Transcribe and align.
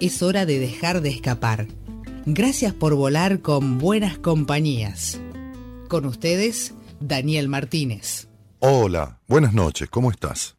Es 0.00 0.22
hora 0.22 0.46
de 0.46 0.58
dejar 0.58 1.02
de 1.02 1.10
escapar. 1.10 1.66
Gracias 2.24 2.72
por 2.72 2.94
volar 2.94 3.40
con 3.40 3.76
buenas 3.76 4.16
compañías. 4.16 5.20
Con 5.88 6.06
ustedes, 6.06 6.74
Daniel 7.00 7.48
Martínez. 7.48 8.26
Hola, 8.60 9.20
buenas 9.28 9.52
noches, 9.52 9.90
¿cómo 9.90 10.10
estás? 10.10 10.56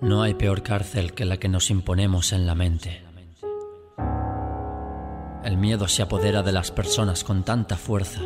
No 0.00 0.22
hay 0.22 0.32
peor 0.32 0.62
cárcel 0.62 1.12
que 1.12 1.26
la 1.26 1.36
que 1.36 1.50
nos 1.50 1.70
imponemos 1.70 2.32
en 2.32 2.46
la 2.46 2.54
mente. 2.54 3.02
El 5.44 5.58
miedo 5.58 5.88
se 5.88 6.00
apodera 6.00 6.42
de 6.42 6.52
las 6.52 6.70
personas 6.70 7.22
con 7.22 7.44
tanta 7.44 7.76
fuerza 7.76 8.22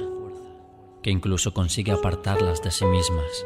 que 1.03 1.11
incluso 1.11 1.53
consigue 1.53 1.91
apartarlas 1.91 2.63
de 2.63 2.71
sí 2.71 2.85
mismas. 2.87 3.45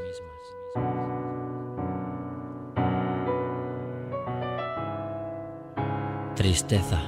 Tristeza, 6.38 7.02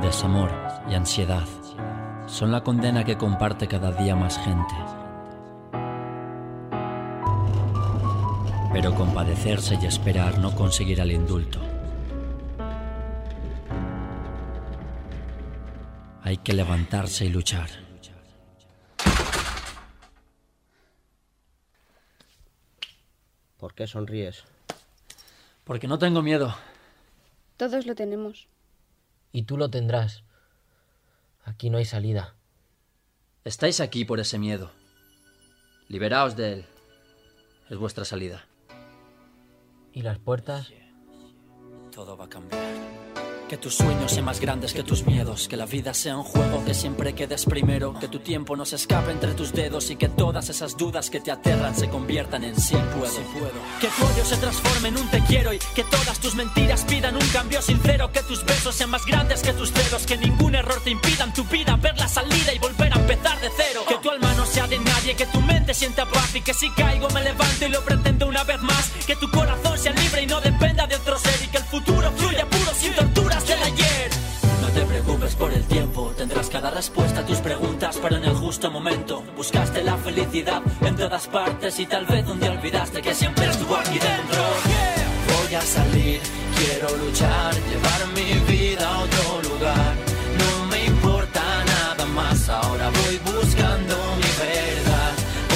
desamor 0.00 0.48
y 0.88 0.94
ansiedad 0.94 1.44
son 2.28 2.52
la 2.52 2.62
condena 2.62 3.02
que 3.02 3.18
comparte 3.18 3.66
cada 3.66 3.90
día 3.90 4.14
más 4.14 4.38
gente. 4.38 4.74
Pero 8.72 8.94
compadecerse 8.94 9.76
y 9.82 9.86
esperar 9.86 10.38
no 10.38 10.54
conseguirá 10.54 11.02
el 11.02 11.10
indulto. 11.10 11.58
Hay 16.22 16.36
que 16.36 16.52
levantarse 16.52 17.24
y 17.24 17.30
luchar. 17.30 17.70
¿Por 23.58 23.74
qué 23.74 23.88
sonríes? 23.88 24.44
Porque 25.64 25.88
no 25.88 25.98
tengo 25.98 26.22
miedo. 26.22 26.54
Todos 27.56 27.86
lo 27.86 27.94
tenemos. 27.94 28.48
Y 29.32 29.42
tú 29.42 29.56
lo 29.56 29.70
tendrás. 29.70 30.24
Aquí 31.44 31.70
no 31.70 31.78
hay 31.78 31.84
salida. 31.84 32.34
Estáis 33.44 33.80
aquí 33.80 34.04
por 34.04 34.20
ese 34.20 34.38
miedo. 34.38 34.72
Liberaos 35.88 36.36
de 36.36 36.52
él. 36.52 36.66
Es 37.70 37.76
vuestra 37.76 38.04
salida. 38.04 38.46
¿Y 39.92 40.02
las 40.02 40.18
puertas? 40.18 40.72
Todo 41.92 42.16
va 42.16 42.24
a 42.24 42.28
cambiar. 42.28 43.03
Que 43.54 43.58
tus 43.58 43.76
sueños 43.76 44.10
sean 44.10 44.24
más 44.24 44.40
grandes 44.40 44.72
que 44.72 44.82
tus 44.82 45.06
miedos, 45.06 45.46
que 45.46 45.56
la 45.56 45.64
vida 45.64 45.94
sea 45.94 46.16
un 46.16 46.24
juego 46.24 46.64
que 46.64 46.74
siempre 46.74 47.14
quedes 47.14 47.44
primero, 47.44 47.94
que 48.00 48.08
tu 48.08 48.18
tiempo 48.18 48.56
no 48.56 48.64
se 48.64 48.74
escape 48.74 49.12
entre 49.12 49.32
tus 49.34 49.52
dedos 49.52 49.90
y 49.90 49.96
que 49.96 50.08
todas 50.08 50.48
esas 50.48 50.76
dudas 50.76 51.08
que 51.08 51.20
te 51.20 51.30
aterran 51.30 51.72
se 51.76 51.88
conviertan 51.88 52.42
en 52.42 52.60
sí 52.60 52.74
puedo. 52.98 53.14
puedo. 53.32 53.52
Que 53.80 53.86
tu 53.86 54.06
odio 54.06 54.24
se 54.24 54.36
transforme 54.38 54.88
en 54.88 54.98
un 54.98 55.08
te 55.08 55.20
quiero 55.20 55.52
y 55.52 55.60
que 55.76 55.84
todas 55.84 56.18
tus 56.18 56.34
mentiras 56.34 56.84
pidan 56.88 57.14
un 57.14 57.28
cambio 57.28 57.62
sincero, 57.62 58.10
que 58.10 58.24
tus 58.24 58.44
besos 58.44 58.74
sean 58.74 58.90
más 58.90 59.06
grandes 59.06 59.40
que 59.40 59.52
tus 59.52 59.72
dedos, 59.72 60.04
que 60.04 60.16
ningún 60.16 60.56
error 60.56 60.80
te 60.82 60.90
impida 60.90 61.22
en 61.22 61.32
tu 61.32 61.44
vida 61.44 61.76
ver 61.76 61.96
la 61.96 62.08
salida 62.08 62.52
y 62.52 62.58
volver 62.58 62.92
a 62.92 62.96
empezar 62.96 63.40
de 63.40 63.50
cero. 63.56 63.84
Que 63.86 63.98
tu 63.98 64.10
alma 64.10 64.34
no 64.34 64.46
sea 64.46 64.66
de 64.66 64.80
nadie, 64.80 65.14
que 65.14 65.26
tu 65.26 65.40
mente 65.40 65.74
sienta 65.74 66.06
paz 66.06 66.34
y 66.34 66.40
que 66.40 66.54
si 66.54 66.70
caigo 66.70 67.08
me 67.10 67.22
levanto 67.22 67.66
y 67.66 67.68
lo 67.68 67.84
pretendo 67.84 68.26
una 68.26 68.42
vez 68.42 68.60
más, 68.62 68.90
que 69.06 69.14
tu 69.14 69.30
corazón 69.30 69.78
sea 69.78 69.92
libre 69.92 70.22
y 70.22 70.26
no 70.26 70.40
dependa 70.40 70.88
de 70.88 70.96
otro 70.96 71.16
ser 71.20 71.40
y 71.44 71.46
que 71.46 71.58
el 71.58 71.64
futuro 71.64 72.10
fluya 72.16 72.44
puro 72.50 72.74
sin 72.74 72.92
tortura 72.94 73.36
ayer. 73.36 73.43
No 73.43 73.43
preocupes 75.24 75.34
por 75.36 75.52
el 75.52 75.64
tiempo, 75.64 76.12
tendrás 76.16 76.48
cada 76.50 76.70
respuesta 76.70 77.20
a 77.20 77.26
tus 77.26 77.38
preguntas, 77.38 77.98
pero 78.02 78.16
en 78.16 78.24
el 78.24 78.34
justo 78.34 78.70
momento 78.70 79.22
buscaste 79.36 79.82
la 79.82 79.96
felicidad 79.96 80.62
en 80.82 80.96
todas 80.96 81.26
partes 81.28 81.78
y 81.78 81.86
tal 81.86 82.04
vez 82.06 82.26
un 82.28 82.40
día 82.40 82.50
olvidaste 82.50 83.00
que 83.00 83.14
siempre 83.14 83.46
estuvo 83.46 83.76
aquí 83.76 83.98
dentro. 83.98 84.42
Voy 85.36 85.54
a 85.54 85.60
salir, 85.62 86.20
quiero 86.56 86.96
luchar, 86.96 87.54
llevar 87.54 88.06
mi 88.14 88.52
vida 88.52 88.88
a 88.88 88.98
otro 89.00 89.50
lugar. 89.50 89.94
No 90.38 90.66
me 90.66 90.84
importa 90.84 91.42
nada 91.64 92.06
más, 92.06 92.48
ahora 92.48 92.90
voy 92.90 93.18
buscando 93.32 93.96
mi 94.16 94.30
verdad. 94.44 95.12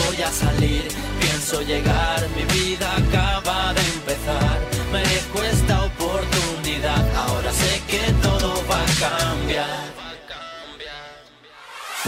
Voy 0.07 0.23
a 0.23 0.31
salir, 0.31 0.89
pienso 1.21 1.63
llegar, 1.63 2.27
mi 2.37 2.45
vida 2.45 2.89
acaba 2.97 3.68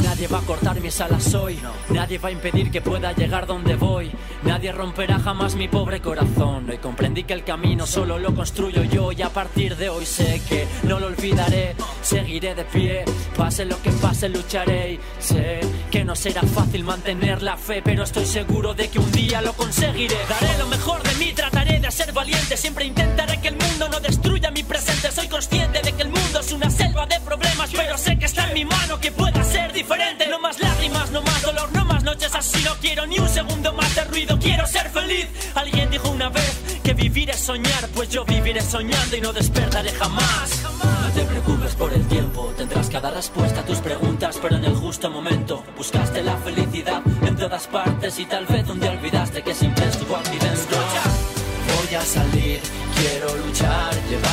Nadie 0.02 0.28
va 0.28 0.38
a 0.38 0.42
cortar 0.42 0.80
mis 0.80 1.00
alas 1.00 1.34
hoy, 1.34 1.58
nadie 1.90 2.18
va 2.18 2.28
a 2.28 2.32
impedir 2.32 2.70
que 2.70 2.80
pueda 2.80 3.12
llegar 3.12 3.46
donde 3.46 3.74
voy, 3.74 4.10
nadie 4.44 4.70
romperá 4.72 5.18
jamás 5.18 5.54
mi 5.56 5.66
pobre 5.66 6.00
corazón. 6.00 6.68
Hoy 6.70 6.78
comprendí 6.78 7.24
que 7.24 7.32
el 7.32 7.44
camino 7.44 7.86
solo 7.86 8.18
lo 8.18 8.34
construyo 8.34 8.84
yo 8.84 9.12
y 9.12 9.22
a 9.22 9.30
partir 9.30 9.76
de 9.76 9.88
hoy 9.88 10.06
sé 10.06 10.40
que 10.48 10.66
no 10.84 11.00
lo 11.00 11.06
olvidaré, 11.06 11.74
seguiré 12.02 12.54
de 12.54 12.64
pie, 12.64 13.04
pase 13.36 13.64
lo 13.64 13.80
que 13.82 13.90
pase 13.90 14.28
lucharé 14.28 14.92
y 14.92 15.00
sé 15.18 15.60
que 15.90 16.04
no 16.04 16.14
será 16.14 16.42
fácil 16.42 16.84
mantener 16.84 17.42
la 17.42 17.56
fe, 17.56 17.82
pero 17.82 18.04
estoy 18.04 18.26
seguro 18.26 18.74
de 18.74 18.88
que 18.88 18.98
un 18.98 19.10
día 19.12 19.42
lo 19.42 19.52
conseguiré. 19.54 20.16
Daré 20.28 20.58
lo 20.58 20.66
mejor 20.68 21.02
de 21.02 21.14
mí, 21.14 21.32
trataré 21.32 21.80
de 21.80 21.90
ser 21.90 22.12
valiente, 22.12 22.56
siempre 22.56 22.84
intentaré 22.84 23.40
que 23.40 23.48
el 23.48 23.56
mundo 23.56 23.88
no 23.88 24.00
destruya 24.00 24.50
mi 24.50 24.62
presente. 24.62 25.10
Soy 25.10 25.28
consciente 25.28 25.82
de 25.82 25.92
que 25.92 26.02
el 26.02 26.08
mundo 26.08 26.19
es 26.38 26.52
una 26.52 26.70
selva 26.70 27.06
de 27.06 27.18
problemas, 27.20 27.70
pero 27.72 27.98
sé 27.98 28.16
que 28.18 28.26
está 28.26 28.46
en 28.48 28.54
mi 28.54 28.64
mano 28.64 29.00
que 29.00 29.10
pueda 29.10 29.42
ser 29.42 29.72
diferente. 29.72 30.26
No 30.28 30.38
más 30.38 30.60
lágrimas, 30.60 31.10
no 31.10 31.22
más 31.22 31.42
dolor, 31.42 31.68
no 31.72 31.84
más 31.84 32.04
noches 32.04 32.32
así. 32.34 32.62
No 32.62 32.74
quiero 32.80 33.06
ni 33.06 33.18
un 33.18 33.28
segundo 33.28 33.72
más 33.72 33.92
de 33.94 34.04
ruido, 34.04 34.38
quiero 34.38 34.66
ser 34.66 34.88
feliz. 34.90 35.26
Alguien 35.54 35.90
dijo 35.90 36.08
una 36.10 36.28
vez 36.28 36.60
que 36.84 36.94
vivir 36.94 37.30
es 37.30 37.40
soñar, 37.40 37.88
pues 37.94 38.10
yo 38.10 38.24
viviré 38.24 38.60
soñando 38.60 39.16
y 39.16 39.20
no 39.20 39.32
despertaré 39.32 39.90
jamás. 39.92 40.62
No 40.62 41.10
te 41.14 41.22
preocupes 41.22 41.74
por 41.74 41.92
el 41.92 42.06
tiempo, 42.06 42.52
tendrás 42.56 42.88
cada 42.88 43.10
respuesta 43.10 43.60
a 43.60 43.64
tus 43.64 43.78
preguntas, 43.78 44.38
pero 44.40 44.56
en 44.56 44.64
el 44.64 44.74
justo 44.74 45.10
momento 45.10 45.64
buscaste 45.76 46.22
la 46.22 46.36
felicidad 46.38 47.02
en 47.22 47.36
todas 47.36 47.66
partes 47.66 48.18
y 48.18 48.26
tal 48.26 48.46
vez 48.46 48.68
un 48.68 48.78
día 48.78 48.92
olvidaste 48.92 49.42
que 49.42 49.54
siempre 49.54 49.88
estuvo 49.88 50.16
aquí 50.16 50.38
dentro. 50.38 50.78
Voy 51.76 51.94
a 51.94 52.02
salir, 52.02 52.60
quiero 52.94 53.36
luchar, 53.36 53.94
llevar 54.08 54.29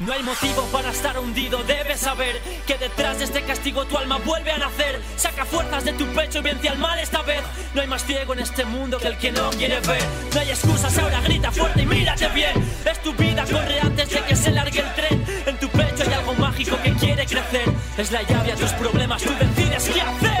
No 0.00 0.14
hay 0.14 0.22
motivo 0.22 0.62
para 0.72 0.90
estar 0.90 1.18
hundido, 1.18 1.62
debes 1.64 2.00
saber 2.00 2.40
que 2.66 2.78
detrás 2.78 3.18
de 3.18 3.24
este 3.24 3.42
castigo 3.42 3.84
tu 3.84 3.98
alma 3.98 4.16
vuelve 4.24 4.50
a 4.50 4.56
nacer. 4.56 4.98
Saca 5.16 5.44
fuerzas 5.44 5.84
de 5.84 5.92
tu 5.92 6.06
pecho 6.06 6.38
y 6.38 6.40
vence 6.40 6.70
al 6.70 6.78
mal 6.78 6.98
esta 6.98 7.20
vez. 7.20 7.42
No 7.74 7.82
hay 7.82 7.86
más 7.86 8.06
ciego 8.06 8.32
en 8.32 8.38
este 8.38 8.64
mundo 8.64 8.96
que 8.98 9.08
el 9.08 9.18
que 9.18 9.30
no 9.30 9.50
quiere 9.50 9.78
ver. 9.80 10.02
No 10.32 10.40
hay 10.40 10.48
excusas, 10.48 10.96
ahora 10.96 11.20
grita 11.20 11.52
fuerte 11.52 11.82
y 11.82 11.86
mírate 11.86 12.28
bien. 12.28 12.52
Es 12.82 13.02
tu 13.02 13.12
vida, 13.12 13.44
corre 13.44 13.78
antes 13.78 14.08
de 14.08 14.22
que 14.22 14.36
se 14.36 14.50
largue 14.50 14.80
el 14.80 14.94
tren. 14.94 15.26
En 15.46 15.58
tu 15.58 15.68
pecho 15.68 16.02
hay 16.06 16.14
algo 16.14 16.32
mágico 16.32 16.78
que 16.82 16.94
quiere 16.94 17.26
crecer. 17.26 17.68
Es 17.98 18.10
la 18.10 18.22
llave 18.22 18.52
a 18.52 18.56
tus 18.56 18.72
problemas, 18.72 19.22
tú 19.22 19.30
decides 19.38 19.90
qué 19.90 20.00
hacer. 20.00 20.39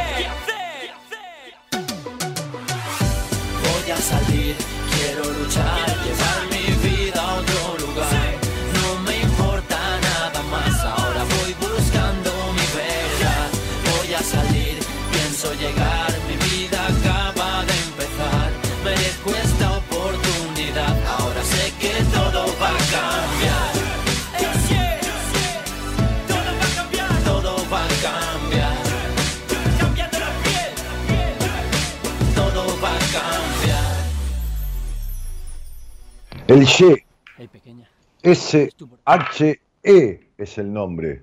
El 36.50 36.66
Ye, 36.66 37.06
S-H-E 38.24 40.20
es 40.36 40.58
el 40.58 40.72
nombre. 40.72 41.22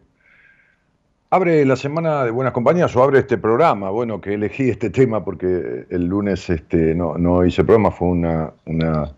Abre 1.32 1.66
la 1.66 1.76
semana 1.76 2.24
de 2.24 2.32
Buenas 2.32 2.54
Compañías 2.54 2.96
o 2.96 3.04
abre 3.04 3.20
este 3.20 3.38
programa. 3.38 3.90
Bueno, 3.90 4.22
que 4.22 4.36
elegí 4.36 4.70
este 4.70 4.90
tema 4.90 5.26
porque 5.26 5.86
el 5.90 6.06
lunes 6.06 6.50
este, 6.50 6.96
no, 6.96 7.18
no 7.18 7.46
hice 7.46 7.66
programa, 7.66 7.92
fue 7.92 8.08
una, 8.08 8.54
una 8.68 9.14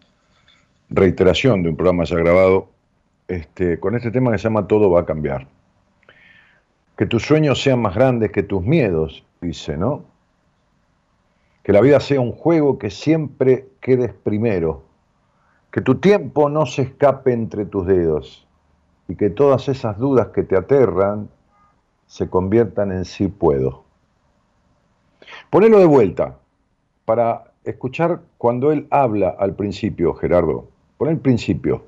reiteración 0.90 1.62
de 1.62 1.70
un 1.70 1.76
programa 1.76 2.06
ya 2.06 2.16
grabado 2.16 2.70
este, 3.28 3.80
con 3.80 3.94
este 3.96 4.10
tema 4.10 4.32
que 4.32 4.40
se 4.40 4.46
llama 4.46 4.68
Todo 4.68 4.90
va 4.90 5.02
a 5.02 5.06
cambiar. 5.06 5.46
Que 6.98 7.06
tus 7.06 7.22
sueños 7.22 7.62
sean 7.62 7.84
más 7.84 7.94
grandes 7.94 8.32
que 8.32 8.42
tus 8.42 8.64
miedos, 8.64 9.24
dice, 9.42 9.78
¿no? 9.78 10.06
Que 11.62 11.72
la 11.72 11.82
vida 11.82 12.00
sea 12.00 12.20
un 12.20 12.32
juego 12.32 12.80
que 12.80 12.90
siempre 12.90 13.68
quedes 13.80 14.12
primero. 14.12 14.89
Que 15.72 15.82
tu 15.82 15.96
tiempo 15.96 16.50
no 16.50 16.66
se 16.66 16.84
escape 16.84 17.34
entre 17.34 17.66
tus 17.66 17.86
dedos. 17.86 18.48
Y 19.08 19.16
que 19.16 19.30
todas 19.30 19.68
esas 19.70 19.98
dudas 19.98 20.28
que 20.28 20.44
te 20.44 20.56
aterran 20.56 21.30
se 22.08 22.30
conviertan 22.30 22.92
en 22.92 23.06
sí 23.06 23.28
puedo. 23.28 23.84
Ponelo 25.50 25.80
de 25.80 25.86
vuelta 25.86 26.38
para 27.06 27.52
escuchar 27.64 28.22
cuando 28.38 28.72
él 28.72 28.88
habla 28.90 29.36
al 29.38 29.56
principio, 29.56 30.14
Gerardo. 30.14 30.68
Pon 30.98 31.10
el 31.10 31.20
principio. 31.20 31.86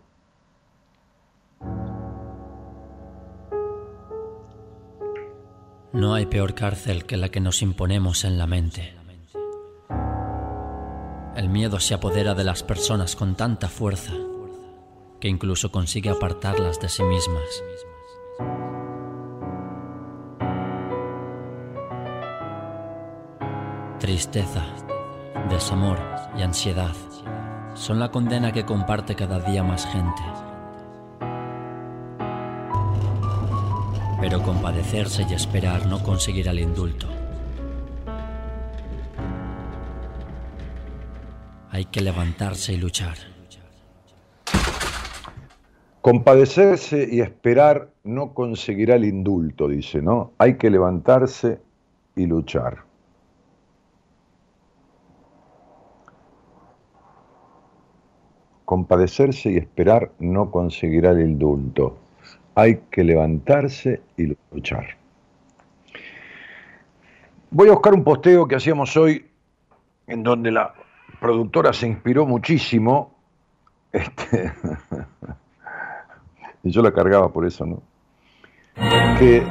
No 5.94 6.14
hay 6.14 6.26
peor 6.26 6.54
cárcel 6.54 7.06
que 7.06 7.18
la 7.18 7.30
que 7.30 7.42
nos 7.42 7.62
imponemos 7.62 8.24
en 8.24 8.38
la 8.38 8.48
mente. 8.48 9.01
El 11.36 11.48
miedo 11.48 11.80
se 11.80 11.94
apodera 11.94 12.34
de 12.34 12.44
las 12.44 12.62
personas 12.62 13.16
con 13.16 13.36
tanta 13.36 13.70
fuerza 13.70 14.12
que 15.22 15.30
incluso 15.30 15.72
consigue 15.72 16.10
apartarlas 16.10 16.80
de 16.82 16.90
sí 16.90 17.04
mismas. 17.04 17.64
Tristeza, 24.00 24.66
desamor 25.50 26.00
y 26.38 26.42
ansiedad 26.42 26.96
son 27.76 28.00
la 28.00 28.12
condena 28.12 28.52
que 28.52 28.66
comparte 28.66 29.16
cada 29.16 29.40
día 29.40 29.64
más 29.64 29.86
gente. 29.86 30.22
Pero 34.20 34.42
compadecerse 34.42 35.26
y 35.30 35.34
esperar 35.34 35.86
no 35.86 36.04
conseguirá 36.04 36.52
el 36.52 36.60
indulto. 36.60 37.21
Hay 41.74 41.86
que 41.86 42.02
levantarse 42.02 42.74
y 42.74 42.78
luchar. 42.78 43.16
Compadecerse 46.02 47.08
y 47.10 47.22
esperar 47.22 47.88
no 48.04 48.34
conseguirá 48.34 48.96
el 48.96 49.06
indulto, 49.06 49.70
dice, 49.70 50.02
¿no? 50.02 50.34
Hay 50.38 50.56
que 50.56 50.70
levantarse 50.70 51.62
y 52.16 52.26
luchar. 52.26 52.80
Compadecerse 58.66 59.52
y 59.52 59.58
esperar 59.58 60.12
no 60.20 60.52
conseguirá 60.52 61.12
el 61.12 61.22
indulto. 61.22 61.98
Hay 62.56 62.82
que 62.92 63.06
levantarse 63.06 64.02
y 64.18 64.36
luchar. 64.52 64.98
Voy 67.50 67.70
a 67.70 67.72
buscar 67.72 67.94
un 67.94 68.04
posteo 68.04 68.46
que 68.46 68.56
hacíamos 68.56 68.98
hoy 68.98 69.26
en 70.08 70.24
donde 70.24 70.52
la 70.52 70.74
productora 71.22 71.72
se 71.72 71.88
inspiró 71.88 72.26
muchísimo. 72.26 73.16
Este, 73.94 74.52
y 76.64 76.72
yo 76.72 76.82
la 76.82 76.92
cargaba 76.92 77.32
por 77.32 77.46
eso, 77.46 77.66
¿no? 77.66 77.82
Que, 79.18 79.46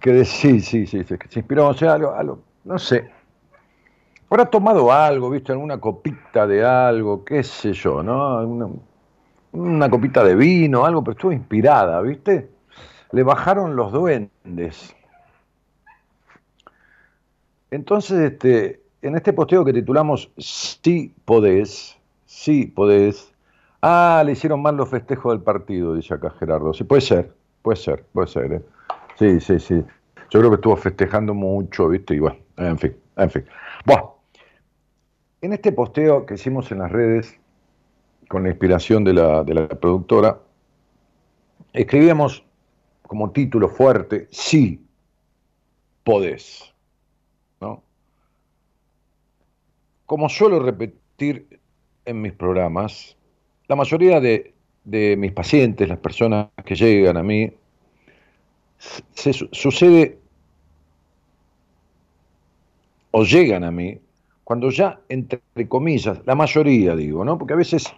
que 0.00 0.24
sí, 0.24 0.60
sí, 0.60 0.86
sí, 0.86 1.02
se 1.02 1.18
inspiró, 1.34 1.68
o 1.68 1.74
sea, 1.74 1.94
algo, 1.94 2.40
no 2.64 2.78
sé, 2.78 3.10
Habrá 4.28 4.46
tomado 4.46 4.90
algo, 4.92 5.30
visto, 5.30 5.52
alguna 5.52 5.78
copita 5.78 6.46
de 6.48 6.64
algo, 6.64 7.24
qué 7.24 7.44
sé 7.44 7.72
yo, 7.72 8.02
¿no? 8.02 8.80
Una, 9.52 9.88
copita 9.88 10.24
de 10.24 10.34
vino, 10.34 10.84
algo, 10.84 11.02
pero 11.04 11.12
estuvo 11.12 11.32
inspirada, 11.32 12.00
¿viste? 12.02 12.50
Le 13.12 13.22
bajaron 13.22 13.76
los 13.76 13.92
duendes. 13.92 14.96
Entonces, 17.70 18.32
este, 18.32 18.80
en 19.06 19.16
este 19.16 19.32
posteo 19.32 19.64
que 19.64 19.72
titulamos 19.72 20.30
Sí 20.36 21.14
podés, 21.24 21.98
sí 22.24 22.66
podés. 22.66 23.32
Ah, 23.82 24.22
le 24.24 24.32
hicieron 24.32 24.62
mal 24.62 24.76
los 24.76 24.88
festejos 24.88 25.32
del 25.32 25.42
partido, 25.42 25.94
dice 25.94 26.14
acá 26.14 26.30
Gerardo. 26.30 26.72
Sí, 26.74 26.84
puede 26.84 27.02
ser, 27.02 27.32
puede 27.62 27.76
ser, 27.76 28.04
puede 28.12 28.28
ser. 28.28 28.52
¿eh? 28.52 28.62
Sí, 29.18 29.40
sí, 29.40 29.60
sí. 29.60 29.84
Yo 30.30 30.40
creo 30.40 30.50
que 30.50 30.56
estuvo 30.56 30.76
festejando 30.76 31.34
mucho, 31.34 31.88
¿viste? 31.88 32.14
Y 32.14 32.18
bueno, 32.18 32.36
en 32.56 32.78
fin, 32.78 32.96
en 33.16 33.30
fin. 33.30 33.44
Bueno, 33.84 34.16
en 35.40 35.52
este 35.52 35.72
posteo 35.72 36.26
que 36.26 36.34
hicimos 36.34 36.72
en 36.72 36.78
las 36.78 36.90
redes, 36.90 37.38
con 38.28 38.42
la 38.42 38.48
inspiración 38.48 39.04
de 39.04 39.12
la, 39.12 39.68
productora, 39.80 40.40
escribíamos 41.72 42.44
como 43.02 43.30
título 43.30 43.68
fuerte, 43.68 44.26
sí 44.30 44.84
podés. 46.02 46.74
¿no? 47.60 47.82
Como 50.06 50.28
suelo 50.28 50.60
repetir 50.60 51.60
en 52.04 52.22
mis 52.22 52.32
programas, 52.32 53.16
la 53.68 53.76
mayoría 53.76 54.20
de, 54.20 54.54
mis 55.18 55.32
pacientes, 55.32 55.88
las 55.88 55.98
personas 55.98 56.48
que 56.64 56.76
llegan 56.76 57.16
a 57.16 57.22
mí, 57.22 57.52
sucede 59.50 60.18
o 63.10 63.24
llegan 63.24 63.64
a 63.64 63.70
mí 63.70 63.98
cuando 64.44 64.70
ya, 64.70 65.00
entre 65.08 65.40
comillas, 65.66 66.20
la 66.24 66.36
mayoría 66.36 66.94
digo, 66.94 67.24
¿no? 67.24 67.36
Porque 67.36 67.54
a 67.54 67.56
veces 67.56 67.92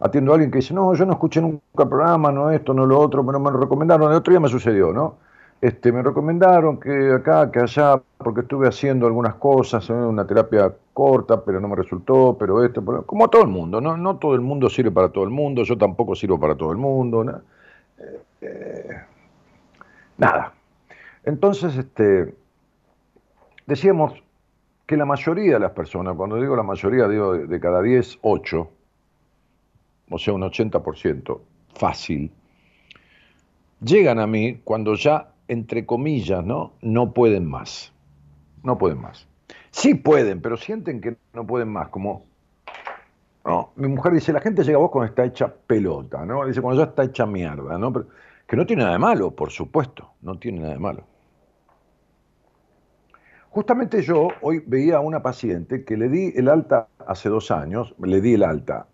atiendo 0.00 0.32
a 0.32 0.36
alguien 0.36 0.50
que 0.50 0.58
dice, 0.58 0.72
no, 0.72 0.94
yo 0.94 1.04
no 1.04 1.12
escuché 1.12 1.42
nunca 1.42 1.82
el 1.82 1.88
programa, 1.88 2.32
no 2.32 2.50
esto, 2.50 2.72
no 2.72 2.86
lo 2.86 2.98
otro, 2.98 3.24
pero 3.24 3.38
me 3.38 3.50
lo 3.50 3.58
recomendaron, 3.58 4.10
el 4.10 4.16
otro 4.16 4.30
día 4.32 4.40
me 4.40 4.48
sucedió, 4.48 4.94
¿no? 4.94 5.18
Este, 5.60 5.92
me 5.92 6.02
recomendaron 6.02 6.80
que 6.80 7.12
acá, 7.12 7.50
que 7.50 7.60
allá, 7.60 8.00
porque 8.16 8.40
estuve 8.40 8.66
haciendo 8.66 9.06
algunas 9.06 9.34
cosas, 9.34 9.88
una 9.90 10.26
terapia 10.26 10.74
corta, 10.94 11.44
pero 11.44 11.60
no 11.60 11.68
me 11.68 11.76
resultó, 11.76 12.36
pero 12.38 12.64
esto, 12.64 12.82
como 13.04 13.28
todo 13.28 13.42
el 13.42 13.48
mundo, 13.48 13.80
¿no? 13.80 13.96
No 13.96 14.16
todo 14.16 14.34
el 14.34 14.40
mundo 14.40 14.70
sirve 14.70 14.90
para 14.90 15.10
todo 15.10 15.24
el 15.24 15.30
mundo, 15.30 15.62
yo 15.64 15.76
tampoco 15.76 16.14
sirvo 16.14 16.40
para 16.40 16.54
todo 16.54 16.72
el 16.72 16.78
mundo. 16.78 17.42
Eh, 17.98 18.20
eh, 18.40 19.00
nada. 20.16 20.54
Entonces, 21.24 21.76
este, 21.76 22.34
decíamos, 23.66 24.14
que 24.90 24.96
la 24.96 25.04
mayoría 25.04 25.54
de 25.54 25.60
las 25.60 25.70
personas, 25.70 26.16
cuando 26.16 26.34
digo 26.34 26.56
la 26.56 26.64
mayoría, 26.64 27.06
digo 27.06 27.34
de, 27.34 27.60
cada 27.60 27.80
10, 27.80 28.18
8, 28.22 28.70
o 30.10 30.18
sea, 30.18 30.34
un 30.34 30.42
80%, 30.42 31.40
fácil, 31.76 32.32
llegan 33.80 34.18
a 34.18 34.26
mí 34.26 34.60
cuando 34.64 34.96
ya, 34.96 35.29
entre 35.50 35.84
comillas, 35.84 36.44
¿no? 36.44 36.74
No 36.80 37.12
pueden 37.12 37.44
más. 37.44 37.92
No 38.62 38.78
pueden 38.78 39.00
más. 39.00 39.26
Sí 39.72 39.94
pueden, 39.94 40.40
pero 40.40 40.56
sienten 40.56 41.00
que 41.00 41.16
no 41.34 41.44
pueden 41.44 41.68
más, 41.68 41.88
como 41.88 42.30
mi 43.74 43.88
mujer 43.88 44.12
dice, 44.12 44.32
la 44.32 44.40
gente 44.40 44.62
llega 44.62 44.76
a 44.76 44.80
vos 44.80 44.90
cuando 44.90 45.08
está 45.08 45.24
hecha 45.24 45.52
pelota, 45.66 46.24
¿no? 46.24 46.46
Dice, 46.46 46.60
cuando 46.60 46.82
ya 46.82 46.90
está 46.90 47.04
hecha 47.04 47.26
mierda, 47.26 47.78
¿no? 47.78 47.92
que 48.46 48.56
no 48.56 48.66
tiene 48.66 48.82
nada 48.82 48.94
de 48.94 49.00
malo, 49.00 49.30
por 49.30 49.50
supuesto, 49.50 50.12
no 50.22 50.38
tiene 50.38 50.60
nada 50.60 50.74
de 50.74 50.78
malo. 50.78 51.04
Justamente 53.48 54.02
yo 54.02 54.28
hoy 54.42 54.62
veía 54.64 54.98
a 54.98 55.00
una 55.00 55.22
paciente 55.22 55.84
que 55.84 55.96
le 55.96 56.08
di 56.08 56.32
el 56.36 56.48
alta 56.48 56.88
hace 57.04 57.28
dos 57.28 57.50
años, 57.50 57.94
le 58.00 58.20
di 58.20 58.34
el 58.34 58.44
alta, 58.44 58.86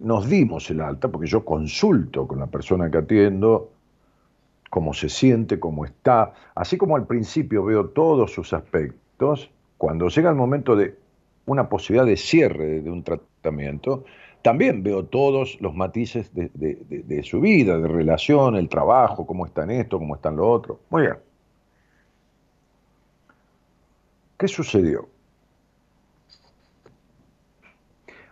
nos 0.00 0.28
dimos 0.28 0.68
el 0.70 0.80
alta, 0.80 1.08
porque 1.08 1.28
yo 1.28 1.44
consulto 1.44 2.26
con 2.26 2.40
la 2.40 2.46
persona 2.46 2.90
que 2.90 2.98
atiendo 2.98 3.70
cómo 4.70 4.94
se 4.94 5.08
siente, 5.08 5.58
cómo 5.58 5.84
está, 5.84 6.32
así 6.54 6.78
como 6.78 6.96
al 6.96 7.06
principio 7.06 7.64
veo 7.64 7.88
todos 7.88 8.32
sus 8.32 8.52
aspectos, 8.52 9.50
cuando 9.76 10.08
llega 10.08 10.30
el 10.30 10.36
momento 10.36 10.76
de 10.76 10.96
una 11.46 11.68
posibilidad 11.68 12.06
de 12.06 12.16
cierre 12.16 12.80
de 12.80 12.90
un 12.90 13.02
tratamiento, 13.02 14.04
también 14.42 14.82
veo 14.82 15.04
todos 15.04 15.60
los 15.60 15.74
matices 15.74 16.30
de, 16.32 17.22
su 17.24 17.40
vida, 17.40 17.78
de 17.78 17.88
relación, 17.88 18.56
el 18.56 18.68
trabajo, 18.68 19.26
cómo 19.26 19.44
está 19.44 19.64
en 19.64 19.72
esto, 19.72 19.98
cómo 19.98 20.14
está 20.14 20.30
en 20.30 20.36
lo 20.36 20.48
otro. 20.48 20.80
Muy 20.88 21.02
bien. 21.02 21.16
¿Qué 24.38 24.48
sucedió? 24.48 25.08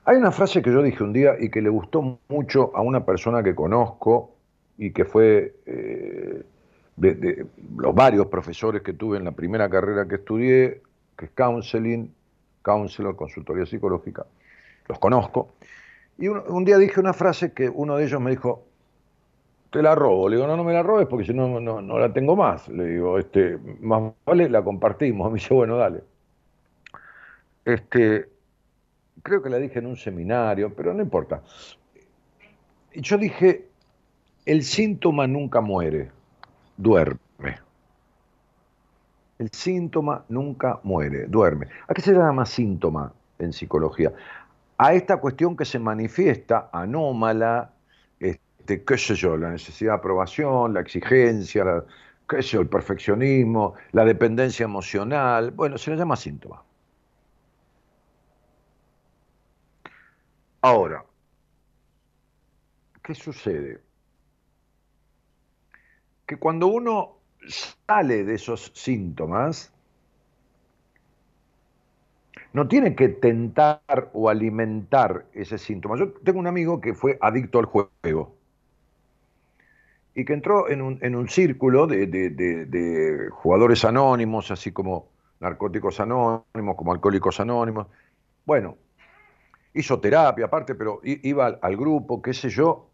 Hay 0.04 0.16
una 0.16 0.33
frase 0.33 0.62
que 0.62 0.73
yo 0.73 0.83
dije 0.83 1.02
un 1.02 1.12
día 1.12 1.35
y 1.38 1.50
que 1.50 1.61
le 1.61 1.68
gustó 1.68 2.18
mucho 2.28 2.75
a 2.75 2.80
una 2.80 3.04
persona 3.04 3.42
que 3.42 3.54
conozco 3.54 4.38
y 4.78 4.92
que 4.92 5.04
fue 5.04 5.56
eh, 5.66 6.42
de, 6.97 7.47
los 7.76 7.94
varios 7.94 8.26
profesores 8.28 8.82
que 8.82 8.92
tuve 8.92 9.18
en 9.18 9.25
la 9.25 9.32
primera 9.32 9.68
carrera 9.68 10.06
que 10.06 10.14
estudié, 10.14 10.80
que 11.16 11.26
es 11.26 11.30
counseling, 11.32 12.12
counselor, 12.62 13.16
consultoría 13.16 13.66
psicológica, 13.66 14.25
los 14.88 14.99
conozco, 14.99 15.54
Y 16.16 16.28
un, 16.28 16.64
día 16.64 16.78
dije 16.78 17.00
una 17.00 17.12
frase 17.12 17.52
que 17.52 17.68
uno 17.68 17.97
de 17.97 18.04
ellos 18.04 18.20
me 18.20 18.30
dijo, 18.30 18.64
te 19.70 19.82
la 19.82 19.94
robo. 19.94 20.28
Le 20.28 20.37
digo, 20.37 20.49
no, 20.49 20.56
no 20.56 20.64
me 20.64 20.73
la 20.73 20.82
robes 20.82 21.06
porque 21.06 21.26
si 21.26 21.35
no, 21.35 21.61
no, 21.61 21.82
no 21.82 21.99
la 21.99 22.12
tengo 22.12 22.35
más. 22.35 22.68
Le 22.68 22.87
digo, 22.87 23.18
este, 23.18 23.58
más 23.80 24.12
vale 24.25 24.49
la 24.49 24.62
compartimos. 24.62 25.28
Me 25.32 25.38
dice, 25.38 25.54
bueno, 25.54 25.76
dale. 25.76 26.02
Este, 27.64 28.28
creo 29.23 29.42
que 29.42 29.50
la 29.50 29.58
dije 29.58 29.78
en 29.78 29.87
un 29.87 29.97
seminario, 29.97 30.73
pero 30.75 30.94
no 30.94 31.02
importa. 31.02 31.42
Y 32.94 33.02
yo 33.02 33.18
dije, 33.18 33.68
el 34.49 34.62
síntoma 34.62 35.26
nunca 35.26 35.61
muere, 35.61 36.11
duerme. 36.78 37.19
El 39.38 39.50
síntoma 39.52 40.25
nunca 40.31 40.81
muere, 40.85 41.26
duerme. 41.26 41.69
¿A 41.87 41.93
qué 41.93 42.00
se 42.00 42.14
llama 42.14 42.47
síntoma 42.47 43.12
en 43.38 43.52
psicología? 43.52 44.11
A 44.78 44.95
esta 44.95 45.19
cuestión 45.19 45.55
que 45.55 45.67
se 45.67 45.78
manifiesta 45.78 46.71
anómala, 46.73 47.73
este, 48.19 48.85
qué 48.85 48.97
sé 48.97 49.14
yo, 49.17 49.37
la 49.37 49.50
necesidad 49.50 49.93
de 49.93 49.99
aprobación, 49.99 50.73
la 50.73 50.81
exigencia, 50.81 51.85
qué 52.26 52.43
sé 52.43 52.49
yo, 52.57 52.61
el 52.62 52.69
perfeccionismo, 52.69 53.75
la 53.93 54.07
dependencia 54.07 54.64
emocional, 54.64 55.50
bueno, 55.50 55.76
se 55.76 55.90
le 55.90 55.99
llama 55.99 56.17
síntoma. 56.17 56.62
Ahora, 60.62 61.05
¿qué 63.02 63.14
sucede? 63.14 63.88
Que 66.28 66.37
cuando 66.37 66.68
uno 66.68 67.16
sale 67.49 68.23
de 68.23 68.35
esos 68.35 68.70
síntomas, 68.75 69.73
no 72.52 72.68
tiene 72.68 72.94
que 72.94 73.08
tentar 73.08 74.11
o 74.12 74.28
alimentar 74.28 75.25
ese 75.32 75.56
síntoma. 75.56 75.97
Yo 75.99 76.12
tengo 76.23 76.38
un 76.38 76.47
amigo 76.47 76.80
que 76.80 76.94
fue 76.94 77.18
adicto 77.20 77.58
al 77.58 77.64
juego 77.64 78.37
y 80.14 80.25
que 80.25 80.35
entró 80.35 80.68
en 80.68 80.82
un, 80.82 81.28
círculo 81.28 81.87
de, 81.87 82.06
de, 82.06 83.28
jugadores 83.30 83.85
anónimos, 83.85 84.50
así 84.50 84.70
como 84.70 85.08
narcóticos 85.40 85.99
anónimos, 85.99 86.76
como 86.76 86.92
alcohólicos 86.92 87.40
anónimos. 87.40 87.87
Bueno, 88.44 88.76
hizo 89.73 89.99
terapia 89.99 90.44
aparte, 90.44 90.75
pero 90.75 91.00
iba 91.04 91.47
al 91.47 91.76
grupo, 91.76 92.20
qué 92.20 92.35
sé 92.35 92.50
yo, 92.50 92.90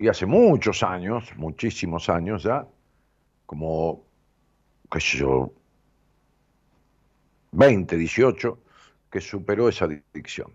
y 0.00 0.08
hace 0.08 0.24
muchos 0.24 0.82
años, 0.82 1.30
muchísimos 1.36 2.08
años 2.08 2.42
ya, 2.42 2.66
como, 3.44 4.02
qué 4.90 4.98
sé 4.98 5.18
yo, 5.18 5.52
20, 7.52 7.98
18, 7.98 8.58
que 9.10 9.20
superó 9.20 9.68
esa 9.68 9.84
adicción. 9.84 10.54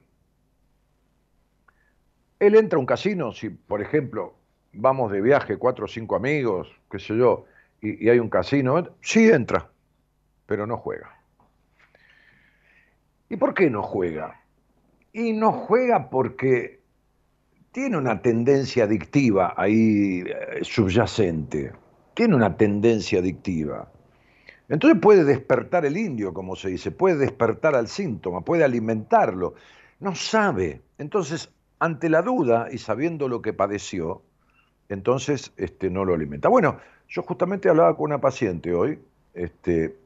Él 2.40 2.56
entra 2.56 2.78
a 2.78 2.80
un 2.80 2.88
casino, 2.88 3.32
si 3.34 3.50
por 3.50 3.84
ejemplo 3.84 4.36
vamos 4.74 5.12
de 5.12 5.22
viaje 5.22 5.58
cuatro 5.58 5.86
o 5.86 5.88
cinco 5.88 6.16
amigos, 6.16 6.68
qué 6.90 6.98
sé 6.98 7.16
yo, 7.16 7.46
y, 7.82 8.04
y 8.04 8.10
hay 8.10 8.18
un 8.18 8.32
casino, 8.32 8.96
sí 9.00 9.30
entra, 9.30 9.70
pero 10.48 10.66
no 10.66 10.78
juega. 10.78 11.20
¿Y 13.30 13.38
por 13.38 13.54
qué 13.54 13.70
no 13.70 13.84
juega? 13.84 14.42
Y 15.14 15.34
no 15.34 15.52
juega 15.52 16.10
porque 16.10 16.85
tiene 17.76 17.98
una 17.98 18.22
tendencia 18.22 18.86
adictiva 18.86 19.54
ahí 19.58 20.24
eh, 20.26 20.64
subyacente 20.64 21.74
tiene 22.16 22.34
una 22.34 22.56
tendencia 22.56 23.20
adictiva. 23.20 23.92
Entonces 24.70 25.00
puede 25.00 25.26
despertar 25.26 25.86
el 25.86 25.98
indio, 25.98 26.34
como 26.34 26.56
se 26.56 26.70
dice, 26.70 26.90
puede 26.90 27.18
despertar 27.18 27.76
al 27.76 27.90
síntoma, 27.90 28.42
puede 28.42 28.64
alimentarlo. 28.64 29.54
No 30.00 30.16
sabe. 30.16 30.82
Entonces, 30.98 31.52
ante 31.78 32.10
la 32.10 32.22
duda 32.22 32.70
y 32.72 32.78
sabiendo 32.78 33.28
lo 33.28 33.42
que 33.42 33.52
padeció, 33.52 34.22
entonces 34.88 35.52
este, 35.58 35.90
no 35.90 36.06
lo 36.06 36.14
alimenta. 36.14 36.48
Bueno, 36.48 36.80
yo 37.10 37.22
justamente 37.22 37.68
hablaba 37.68 37.98
con 37.98 38.06
una 38.06 38.22
paciente 38.22 38.74
hoy, 38.74 38.98
este, 39.34 39.98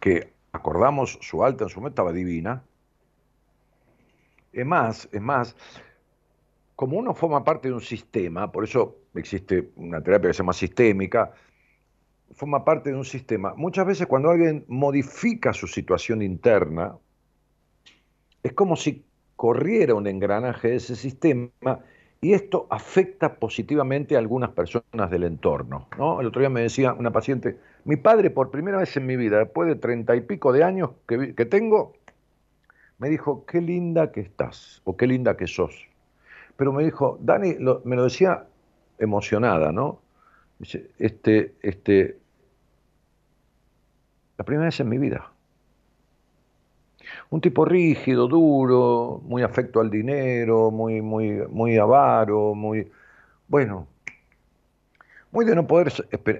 que 0.00 0.32
acordamos 0.50 1.18
su 1.22 1.44
alta 1.44 1.64
en 1.64 1.70
su 1.70 1.78
momento, 1.78 1.92
estaba 1.92 2.12
divina. 2.12 2.64
Es 4.52 4.66
más, 4.66 5.08
es 5.12 5.22
más, 5.22 5.54
como 6.78 6.96
uno 6.96 7.12
forma 7.12 7.42
parte 7.42 7.66
de 7.66 7.74
un 7.74 7.80
sistema, 7.80 8.52
por 8.52 8.62
eso 8.62 8.98
existe 9.16 9.70
una 9.74 10.00
terapia 10.00 10.30
que 10.30 10.34
se 10.34 10.44
llama 10.44 10.52
sistémica, 10.52 11.32
forma 12.30 12.64
parte 12.64 12.90
de 12.90 12.96
un 12.96 13.04
sistema. 13.04 13.52
Muchas 13.56 13.84
veces 13.84 14.06
cuando 14.06 14.30
alguien 14.30 14.64
modifica 14.68 15.52
su 15.52 15.66
situación 15.66 16.22
interna, 16.22 16.96
es 18.44 18.52
como 18.52 18.76
si 18.76 19.04
corriera 19.34 19.96
un 19.96 20.06
engranaje 20.06 20.68
de 20.68 20.76
ese 20.76 20.94
sistema 20.94 21.50
y 22.20 22.32
esto 22.32 22.68
afecta 22.70 23.40
positivamente 23.40 24.14
a 24.14 24.20
algunas 24.20 24.50
personas 24.50 25.10
del 25.10 25.24
entorno. 25.24 25.88
¿no? 25.98 26.20
El 26.20 26.28
otro 26.28 26.38
día 26.38 26.48
me 26.48 26.60
decía 26.60 26.92
una 26.92 27.10
paciente, 27.10 27.58
mi 27.86 27.96
padre 27.96 28.30
por 28.30 28.52
primera 28.52 28.78
vez 28.78 28.96
en 28.96 29.04
mi 29.04 29.16
vida, 29.16 29.38
después 29.40 29.68
de 29.68 29.74
treinta 29.74 30.14
y 30.14 30.20
pico 30.20 30.52
de 30.52 30.62
años 30.62 30.90
que, 31.08 31.34
que 31.34 31.44
tengo, 31.44 31.94
me 32.98 33.08
dijo, 33.08 33.44
qué 33.46 33.60
linda 33.60 34.12
que 34.12 34.20
estás 34.20 34.80
o 34.84 34.96
qué 34.96 35.08
linda 35.08 35.36
que 35.36 35.48
sos 35.48 35.88
pero 36.58 36.72
me 36.72 36.82
dijo, 36.82 37.18
Dani, 37.20 37.54
me 37.84 37.94
lo 37.94 38.02
decía 38.02 38.44
emocionada, 38.98 39.70
¿no? 39.70 40.00
Dice, 40.58 40.90
este, 40.98 41.54
este, 41.62 42.18
la 44.36 44.44
primera 44.44 44.66
vez 44.66 44.80
en 44.80 44.88
mi 44.88 44.98
vida. 44.98 45.30
Un 47.30 47.40
tipo 47.40 47.64
rígido, 47.64 48.26
duro, 48.26 49.22
muy 49.24 49.44
afecto 49.44 49.78
al 49.78 49.88
dinero, 49.88 50.72
muy, 50.72 51.00
muy, 51.00 51.46
muy 51.48 51.78
avaro, 51.78 52.56
muy, 52.56 52.90
bueno, 53.46 53.86
muy 55.30 55.44
de 55.44 55.54
no 55.54 55.64
poder 55.64 55.92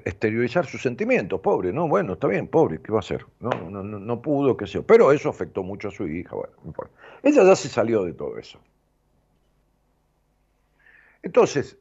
exteriorizar 0.04 0.66
sus 0.66 0.82
sentimientos, 0.82 1.40
pobre, 1.40 1.72
¿no? 1.72 1.86
Bueno, 1.86 2.14
está 2.14 2.26
bien, 2.26 2.48
pobre, 2.48 2.80
¿qué 2.82 2.90
va 2.90 2.98
a 2.98 3.06
hacer? 3.06 3.24
No, 3.38 3.50
no, 3.70 3.84
no, 3.84 4.00
no 4.00 4.20
pudo, 4.20 4.56
qué 4.56 4.66
sé 4.66 4.72
yo. 4.72 4.82
Pero 4.82 5.12
eso 5.12 5.28
afectó 5.28 5.62
mucho 5.62 5.86
a 5.86 5.90
su 5.92 6.08
hija, 6.08 6.34
bueno, 6.34 6.54
no 6.64 6.70
importa. 6.70 6.92
Ella 7.22 7.44
ya 7.44 7.54
se 7.54 7.68
salió 7.68 8.02
de 8.02 8.14
todo 8.14 8.36
eso. 8.36 8.58
Entonces, 11.22 11.78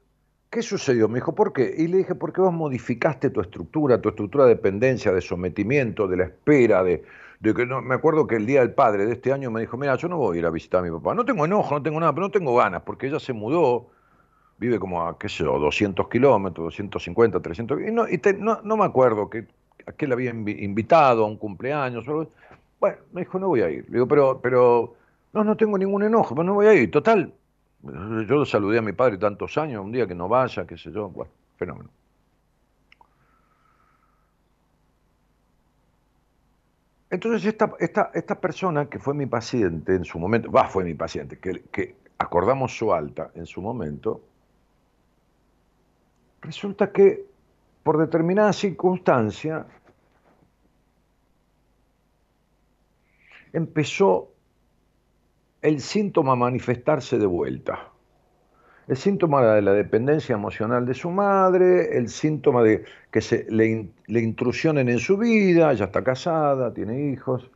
¿qué 0.50 0.62
sucedió? 0.62 1.08
Me 1.08 1.16
dijo, 1.16 1.36
¿por 1.36 1.54
qué? 1.54 1.74
Y 1.78 1.88
le 1.88 1.98
dije, 1.98 2.16
porque 2.16 2.42
vos 2.42 2.54
modificaste 2.54 3.30
tu 3.30 3.42
estructura, 3.42 4.02
tu 4.02 4.10
estructura 4.10 4.46
de 4.46 4.56
dependencia, 4.56 5.12
de 5.12 5.22
sometimiento, 5.22 6.08
de 6.08 6.18
la 6.18 6.24
espera, 6.26 6.84
de, 6.84 7.04
que 7.42 7.66
no, 7.66 7.82
me 7.82 7.96
acuerdo 7.96 8.26
que 8.26 8.36
el 8.36 8.46
día 8.46 8.62
del 8.62 8.74
padre 8.74 9.06
de 9.06 9.14
este 9.14 9.32
año 9.32 9.52
me 9.52 9.62
dijo, 9.62 9.78
mira, 9.78 9.96
yo 9.96 10.08
no 10.08 10.18
voy 10.18 10.38
a 10.38 10.40
ir 10.40 10.46
a 10.46 10.50
visitar 10.50 10.80
a 10.80 10.84
mi 10.84 10.92
papá, 10.92 11.14
no 11.14 11.24
tengo 11.26 11.46
enojo, 11.46 11.76
no 11.76 11.84
tengo 11.84 12.00
nada, 12.00 12.14
pero 12.14 12.28
no 12.28 12.32
tengo 12.32 12.56
ganas, 12.56 12.82
porque 12.82 13.08
ella 13.08 13.20
se 13.20 13.34
mudó, 13.34 13.88
vive 14.58 14.80
como 14.80 15.06
a, 15.06 15.18
qué 15.20 15.30
sé 15.30 15.44
yo, 15.44 15.60
200 15.60 16.10
kilómetros, 16.10 16.66
250, 16.66 17.40
300, 17.40 17.82
y 17.82 17.92
no, 17.92 18.08
y 18.10 18.20
no, 18.40 18.62
no, 18.64 18.78
me 18.78 18.86
acuerdo 18.86 19.30
que, 19.30 19.46
a 19.86 19.92
qué 19.92 20.08
le 20.08 20.14
había 20.14 20.32
invitado 20.32 21.24
a 21.24 21.28
un 21.28 21.38
cumpleaños, 21.38 22.06
bueno, 22.80 22.98
me 23.14 23.22
dijo, 23.22 23.40
no 23.40 23.50
voy 23.50 23.62
a 23.62 23.70
ir, 23.70 23.86
le 23.86 23.94
digo, 23.94 24.08
pero, 24.08 24.40
pero, 24.42 24.96
no, 25.34 25.44
no 25.44 25.56
tengo 25.56 25.78
ningún 25.78 26.04
enojo, 26.04 26.34
pero 26.34 26.44
no 26.44 26.56
voy 26.56 26.68
a 26.68 26.74
ir, 26.74 26.90
total, 26.90 27.34
yo 28.28 28.46
saludé 28.46 28.80
a 28.80 28.82
mi 28.82 28.94
padre 28.94 29.18
tantos 29.18 29.58
años, 29.58 29.84
un 29.84 29.92
día 29.92 30.08
que 30.08 30.16
no 30.16 30.28
vaya, 30.28 30.66
qué 30.66 30.78
sé 30.78 30.92
yo, 30.92 31.10
bueno, 31.10 31.32
fenómeno. 31.58 31.90
Entonces 37.10 37.46
esta, 37.46 37.74
esta, 37.80 38.12
esta 38.14 38.40
persona 38.40 38.88
que 38.88 39.00
fue 39.00 39.14
mi 39.14 39.26
paciente 39.26 39.96
en 39.96 40.04
su 40.04 40.20
momento, 40.20 40.52
va, 40.52 40.66
fue 40.68 40.84
mi 40.84 40.94
paciente, 40.94 41.40
que, 41.40 41.64
que 41.72 41.96
acordamos 42.18 42.78
su 42.78 42.94
alta 42.94 43.32
en 43.34 43.46
su 43.46 43.62
momento, 43.62 44.22
resulta 46.42 46.92
que 46.92 47.26
por 47.84 47.98
determinada 47.98 48.52
circunstancia 48.52 49.66
empezó 53.54 54.34
el 55.62 55.80
síntoma 55.82 56.36
manifestarse 56.36 57.18
de 57.18 57.26
vuelta. 57.26 57.90
El 58.88 58.96
síntoma 58.96 59.56
de 59.56 59.62
la 59.62 59.74
dependencia 59.74 60.34
emocional 60.34 60.86
de 60.86 60.94
su 60.94 61.12
madre, 61.12 61.98
el 61.98 62.08
síntoma 62.08 62.64
de 62.64 62.86
que 63.12 63.20
se 63.20 63.46
le, 63.50 63.90
le 64.06 64.22
intrusionen 64.22 64.88
en 64.88 65.00
su 65.00 65.18
vida, 65.18 65.74
ya 65.74 65.86
está 65.86 66.04
casada, 66.04 66.74
tiene 66.74 67.12
hijos, 67.12 67.52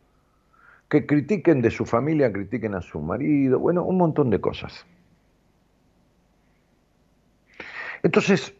que 0.89 1.05
critiquen 1.05 1.61
de 1.61 1.71
su 1.71 1.85
familia, 1.85 2.33
critiquen 2.33 2.75
a 2.75 2.81
su 2.81 2.99
marido, 2.99 3.59
bueno, 3.59 3.83
un 3.83 3.97
montón 3.97 4.29
de 4.29 4.41
cosas. 4.41 4.85
Entonces, 8.03 8.53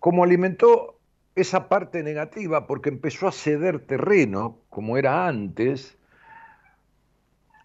como 0.00 0.24
alimentó 0.24 0.98
esa 1.36 1.68
parte 1.68 2.02
negativa 2.02 2.66
porque 2.66 2.88
empezó 2.88 3.28
a 3.28 3.32
ceder 3.32 3.80
terreno, 3.86 4.58
como 4.70 4.96
era 4.96 5.28
antes, 5.28 5.96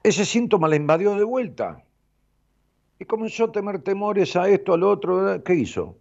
ese 0.03 0.25
síntoma 0.25 0.67
la 0.67 0.75
invadió 0.75 1.15
de 1.15 1.24
vuelta. 1.24 1.84
Y 3.00 3.05
comenzó 3.05 3.46
a 3.46 3.51
tener 3.51 3.79
temores 3.79 4.36
a 4.36 4.48
esto, 4.48 4.74
al 4.74 4.84
otro. 4.84 5.43
¿Qué 5.43 5.55
hizo? 5.55 5.96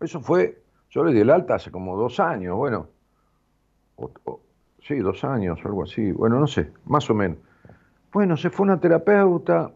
Eso 0.00 0.20
fue, 0.20 0.62
yo 0.90 1.04
le 1.04 1.12
di 1.12 1.20
el 1.20 1.30
alta 1.30 1.56
hace 1.56 1.70
como 1.70 1.96
dos 1.96 2.20
años, 2.20 2.56
bueno. 2.56 2.88
sí, 4.80 4.96
dos 4.98 5.24
años, 5.24 5.58
algo 5.64 5.82
así. 5.84 6.12
Bueno, 6.12 6.38
no 6.38 6.46
sé, 6.46 6.70
más 6.84 7.08
o 7.10 7.14
menos. 7.14 7.38
Bueno, 8.12 8.36
se 8.36 8.50
fue 8.50 8.64
una 8.64 8.78
terapeuta, 8.78 9.72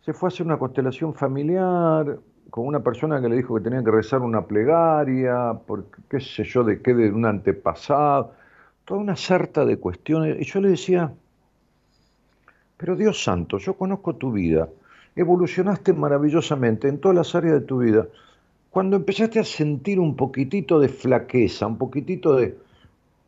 se 0.00 0.12
fue 0.12 0.28
a 0.28 0.30
hacer 0.30 0.46
una 0.46 0.58
constelación 0.58 1.14
familiar 1.14 2.18
con 2.50 2.66
una 2.66 2.80
persona 2.80 3.20
que 3.20 3.28
le 3.28 3.36
dijo 3.36 3.54
que 3.54 3.60
tenía 3.60 3.82
que 3.82 3.90
rezar 3.90 4.22
una 4.22 4.46
plegaria, 4.46 5.60
porque 5.66 6.02
qué 6.08 6.20
sé 6.20 6.44
yo, 6.44 6.64
de 6.64 6.80
qué, 6.80 6.94
de 6.94 7.12
un 7.12 7.26
antepasado, 7.26 8.32
toda 8.84 9.00
una 9.00 9.16
sarta 9.16 9.64
de 9.64 9.78
cuestiones. 9.78 10.36
Y 10.40 10.44
yo 10.44 10.60
le 10.60 10.70
decía, 10.70 11.12
pero 12.76 12.96
Dios 12.96 13.22
santo, 13.22 13.58
yo 13.58 13.74
conozco 13.74 14.16
tu 14.16 14.32
vida, 14.32 14.68
evolucionaste 15.14 15.92
maravillosamente 15.92 16.88
en 16.88 16.98
todas 16.98 17.16
las 17.16 17.34
áreas 17.34 17.60
de 17.60 17.66
tu 17.66 17.78
vida. 17.78 18.06
Cuando 18.70 18.96
empezaste 18.96 19.38
a 19.38 19.44
sentir 19.44 19.98
un 19.98 20.16
poquitito 20.16 20.78
de 20.78 20.88
flaqueza, 20.88 21.66
un 21.66 21.78
poquitito 21.78 22.36
de, 22.36 22.56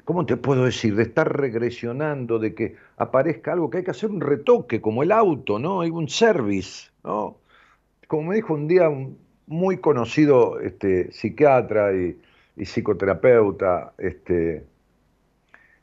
¿cómo 0.04 0.26
te 0.26 0.36
puedo 0.36 0.64
decir? 0.64 0.94
De 0.94 1.04
estar 1.04 1.34
regresionando, 1.34 2.38
de 2.38 2.54
que 2.54 2.76
aparezca 2.98 3.52
algo 3.52 3.70
que 3.70 3.78
hay 3.78 3.84
que 3.84 3.90
hacer 3.90 4.10
un 4.10 4.20
retoque, 4.20 4.80
como 4.82 5.02
el 5.02 5.12
auto, 5.12 5.58
¿no? 5.58 5.80
Hay 5.80 5.90
un 5.90 6.08
service, 6.08 6.90
¿no? 7.02 7.36
Como 8.06 8.30
me 8.30 8.36
dijo 8.36 8.52
un 8.54 8.68
día 8.68 8.88
un 8.88 9.16
muy 9.46 9.78
conocido 9.78 10.60
este, 10.60 11.10
psiquiatra 11.12 11.94
y, 11.94 12.20
y 12.56 12.64
psicoterapeuta, 12.66 13.94
este, 13.96 14.64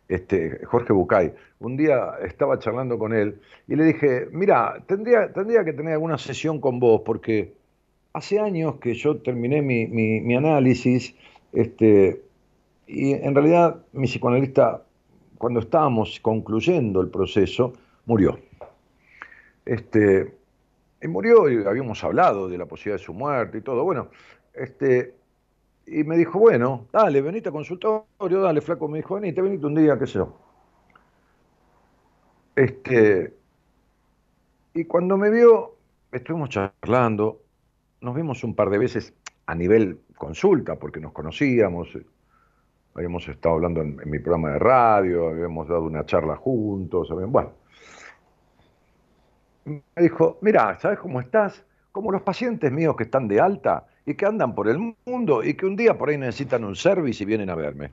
este, 0.07 0.63
Jorge 0.65 0.93
Bucay. 0.93 1.33
Un 1.59 1.77
día 1.77 2.13
estaba 2.23 2.59
charlando 2.59 2.97
con 2.99 3.13
él 3.13 3.39
y 3.67 3.75
le 3.75 3.85
dije, 3.85 4.27
mira, 4.31 4.83
tendría, 4.87 5.31
tendría 5.33 5.63
que 5.63 5.73
tener 5.73 5.93
alguna 5.93 6.17
sesión 6.17 6.59
con 6.59 6.79
vos 6.79 7.01
porque 7.05 7.53
hace 8.13 8.39
años 8.39 8.75
que 8.75 8.93
yo 8.93 9.17
terminé 9.17 9.61
mi, 9.61 10.35
análisis 10.35 11.15
este, 11.53 12.21
y 12.87 13.13
en 13.13 13.33
realidad 13.33 13.83
mi 13.93 14.07
psicoanalista, 14.07 14.83
cuando 15.37 15.59
estábamos 15.59 16.19
concluyendo 16.21 17.01
el 17.01 17.09
proceso, 17.09 17.73
murió. 18.05 18.39
Este, 19.65 20.33
y 21.01 21.07
murió 21.07 21.49
y 21.49 21.65
habíamos 21.65 22.03
hablado 22.03 22.47
de 22.47 22.57
la 22.57 22.65
posibilidad 22.65 22.99
de 22.99 23.05
su 23.05 23.13
muerte 23.13 23.57
y 23.57 23.61
todo. 23.61 23.83
Bueno, 23.83 24.09
este, 24.53 25.15
y 25.87 26.03
me 26.03 26.17
dijo, 26.17 26.39
bueno, 26.39 26.87
dale, 26.91 27.21
venite 27.21 27.49
a 27.49 27.51
consultorio, 27.51 28.41
dale, 28.41 28.61
flaco, 28.61 28.87
me 28.87 28.97
dijo, 28.97 29.15
venite, 29.15 29.41
venite 29.41 29.65
un 29.65 29.75
día, 29.75 29.97
qué 29.99 30.07
sé 30.07 30.13
yo. 30.13 30.35
Este, 32.55 33.33
y 34.73 34.85
cuando 34.85 35.17
me 35.17 35.29
vio, 35.29 35.75
estuvimos 36.11 36.49
charlando, 36.49 37.41
nos 38.01 38.15
vimos 38.15 38.43
un 38.43 38.55
par 38.55 38.69
de 38.69 38.77
veces 38.77 39.13
a 39.45 39.53
nivel 39.53 40.01
consulta, 40.17 40.75
porque 40.75 40.99
nos 40.99 41.11
conocíamos, 41.11 41.97
habíamos 42.95 43.27
estado 43.27 43.55
hablando 43.55 43.81
en, 43.81 43.97
mi 44.05 44.19
programa 44.19 44.51
de 44.51 44.59
radio, 44.59 45.29
habíamos 45.29 45.67
dado 45.67 45.83
una 45.83 46.05
charla 46.05 46.35
juntos, 46.35 47.09
bueno. 47.27 47.51
Me 49.65 49.83
dijo, 50.03 50.37
mira, 50.41 50.79
¿sabes 50.79 50.99
cómo 50.99 51.19
estás? 51.19 51.65
Como 51.91 52.11
los 52.11 52.21
pacientes 52.21 52.71
míos 52.71 52.95
que 52.95 53.03
están 53.03 53.27
de 53.27 53.39
alta, 53.39 53.87
y 54.05 54.13
que 54.13 54.25
andan 54.25 54.53
por 54.53 54.67
el 54.67 54.95
mundo 55.05 55.43
y 55.43 55.55
que 55.55 55.65
un 55.65 55.75
día 55.75 55.97
por 55.97 56.09
ahí 56.09 56.17
necesitan 56.17 56.63
un 56.63 56.75
service 56.75 57.23
y 57.23 57.25
vienen 57.25 57.49
a 57.49 57.55
verme. 57.55 57.91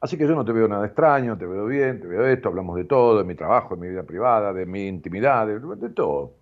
Así 0.00 0.16
que 0.16 0.26
yo 0.26 0.34
no 0.34 0.44
te 0.44 0.52
veo 0.52 0.66
nada 0.66 0.86
extraño, 0.86 1.36
te 1.36 1.44
veo 1.44 1.66
bien, 1.66 2.00
te 2.00 2.06
veo 2.06 2.26
esto, 2.26 2.48
hablamos 2.48 2.76
de 2.76 2.84
todo, 2.84 3.18
de 3.18 3.24
mi 3.24 3.34
trabajo, 3.34 3.76
de 3.76 3.82
mi 3.82 3.88
vida 3.88 4.02
privada, 4.02 4.52
de 4.52 4.64
mi 4.64 4.86
intimidad, 4.86 5.46
de, 5.46 5.90
todo. 5.90 6.32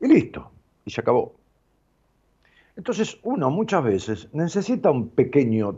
Y 0.00 0.08
listo, 0.08 0.50
y 0.86 0.90
se 0.90 1.02
acabó. 1.02 1.34
Entonces 2.74 3.18
uno 3.22 3.50
muchas 3.50 3.84
veces 3.84 4.28
necesita 4.32 4.90
un 4.90 5.10
pequeño 5.10 5.76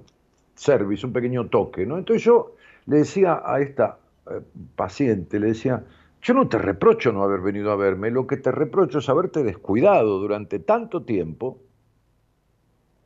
service, 0.54 1.04
un 1.04 1.12
pequeño 1.12 1.49
toque, 1.49 1.85
¿no? 1.85 1.99
Entonces 1.99 2.23
yo 2.23 2.54
le 2.87 2.99
decía 2.99 3.42
a 3.45 3.61
esta 3.61 3.99
eh, 4.31 4.40
paciente, 4.76 5.40
le 5.40 5.49
decía, 5.49 5.83
yo 6.23 6.35
no 6.35 6.49
te 6.49 6.59
reprocho 6.59 7.12
no 7.12 7.23
haber 7.23 7.41
venido 7.41 7.73
a 7.73 7.76
verme, 7.76 8.11
lo 8.11 8.26
que 8.26 8.37
te 8.37 8.52
reprocho 8.52 8.99
es 8.99 9.09
haberte 9.09 9.43
descuidado 9.43 10.19
durante 10.19 10.61
tanto 10.61 11.03
tiempo, 11.03 11.59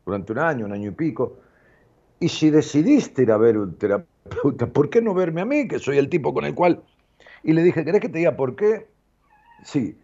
durante 0.05 0.33
un 0.33 0.39
año, 0.39 0.67
un 0.67 0.73
año 0.73 0.91
y 0.91 0.95
pico, 0.95 1.39
y 2.21 2.29
si 2.29 2.51
decidiste 2.51 3.23
ir 3.23 3.33
a 3.33 3.39
ver 3.39 3.59
un 3.59 3.77
terapeuta, 3.77 4.67
¿por 4.73 4.91
qué 4.91 5.01
no 5.01 5.15
verme 5.15 5.41
a 5.41 5.45
mí, 5.47 5.67
que 5.67 5.79
soy 5.79 5.99
el 5.99 6.09
tipo 6.09 6.33
con 6.33 6.45
el 6.45 6.55
cual... 6.55 6.83
Y 7.43 7.53
le 7.53 7.63
dije, 7.63 7.85
¿querés 7.85 8.01
que 8.01 8.09
te 8.09 8.19
diga 8.19 8.37
por 8.37 8.57
qué? 8.57 8.89
Sí, 9.63 9.97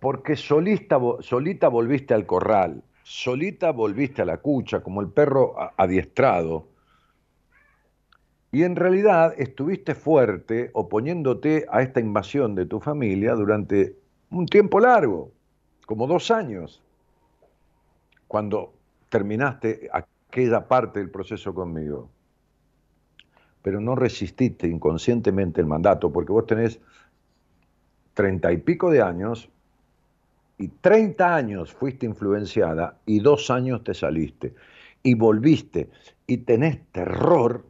porque 0.00 0.36
solita, 0.36 0.98
solita 1.20 1.68
volviste 1.68 2.14
al 2.14 2.26
corral, 2.26 2.82
solita 3.02 3.70
volviste 3.70 4.22
a 4.22 4.24
la 4.24 4.38
cucha, 4.38 4.80
como 4.80 5.00
el 5.00 5.08
perro 5.08 5.54
adiestrado, 5.76 6.68
y 8.52 8.62
en 8.62 8.76
realidad 8.76 9.34
estuviste 9.36 9.94
fuerte 9.94 10.70
oponiéndote 10.72 11.66
a 11.70 11.82
esta 11.82 12.00
invasión 12.00 12.54
de 12.54 12.66
tu 12.66 12.80
familia 12.80 13.34
durante 13.34 13.96
un 14.30 14.46
tiempo 14.46 14.80
largo, 14.80 15.30
como 15.84 16.06
dos 16.06 16.30
años, 16.30 16.82
cuando 18.28 18.72
terminaste 19.08 19.88
aquella 19.92 20.66
parte 20.66 21.00
del 21.00 21.10
proceso 21.10 21.54
conmigo. 21.54 22.08
Pero 23.62 23.80
no 23.80 23.94
resististe 23.94 24.68
inconscientemente 24.68 25.60
el 25.60 25.66
mandato, 25.66 26.12
porque 26.12 26.32
vos 26.32 26.46
tenés 26.46 26.80
treinta 28.14 28.52
y 28.52 28.58
pico 28.58 28.90
de 28.90 29.02
años 29.02 29.50
y 30.58 30.68
treinta 30.68 31.34
años 31.34 31.72
fuiste 31.72 32.06
influenciada 32.06 32.98
y 33.04 33.20
dos 33.20 33.50
años 33.50 33.84
te 33.84 33.92
saliste 33.92 34.54
y 35.02 35.14
volviste 35.14 35.90
y 36.26 36.38
tenés 36.38 36.80
terror 36.92 37.64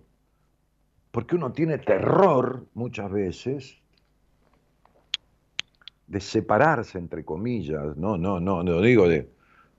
porque 1.17 1.35
uno 1.35 1.51
tiene 1.51 1.79
terror 1.79 2.67
muchas 2.75 3.11
veces 3.11 3.79
de 6.07 6.21
separarse, 6.21 6.99
entre 6.99 7.25
comillas, 7.25 7.97
no, 7.97 8.19
no, 8.19 8.39
no, 8.39 8.63
no 8.63 8.81
digo 8.83 9.09
de 9.09 9.27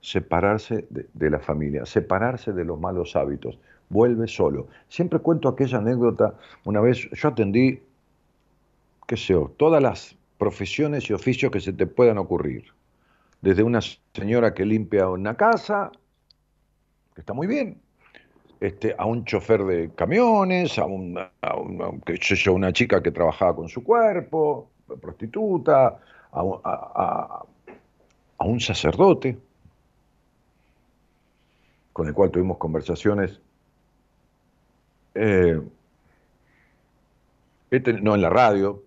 separarse 0.00 0.88
de, 0.90 1.30
la 1.30 1.38
familia, 1.38 1.86
separarse 1.86 2.52
de 2.52 2.64
los 2.64 2.80
malos 2.80 3.14
hábitos, 3.14 3.56
vuelve 3.88 4.26
solo. 4.26 4.66
Siempre 4.88 5.20
cuento 5.20 5.48
aquella 5.48 5.78
anécdota, 5.78 6.34
una 6.64 6.80
vez 6.80 7.08
yo 7.12 7.28
atendí, 7.28 7.82
qué 9.06 9.16
sé 9.16 9.34
yo, 9.34 9.54
todas 9.56 9.80
las 9.80 10.16
profesiones 10.38 11.08
y 11.08 11.12
oficios 11.12 11.52
que 11.52 11.60
se 11.60 11.72
te 11.72 11.86
puedan 11.86 12.18
ocurrir. 12.18 12.64
Desde 13.42 13.62
una 13.62 13.78
señora 14.12 14.54
que 14.54 14.66
limpia 14.66 15.08
una 15.08 15.36
casa, 15.36 15.92
que 17.14 17.20
está 17.20 17.32
muy 17.32 17.46
bien, 17.46 17.80
este, 18.60 18.94
a 18.98 19.06
un 19.06 19.24
chofer 19.24 19.64
de 19.64 19.90
camiones, 19.94 20.78
a, 20.78 20.86
una, 20.86 21.30
una 22.50 22.72
chica 22.72 23.02
que 23.02 23.12
trabajaba 23.12 23.54
con 23.54 23.68
su 23.68 23.84
cuerpo, 23.84 24.68
prostituta, 25.00 26.00
a, 26.32 27.44
un 28.40 28.60
sacerdote, 28.60 29.38
con 31.92 32.08
el 32.08 32.14
cual 32.14 32.30
tuvimos 32.30 32.58
conversaciones, 32.58 33.40
eh, 35.14 35.60
no 38.00 38.14
en 38.14 38.22
la 38.22 38.30
radio, 38.30 38.82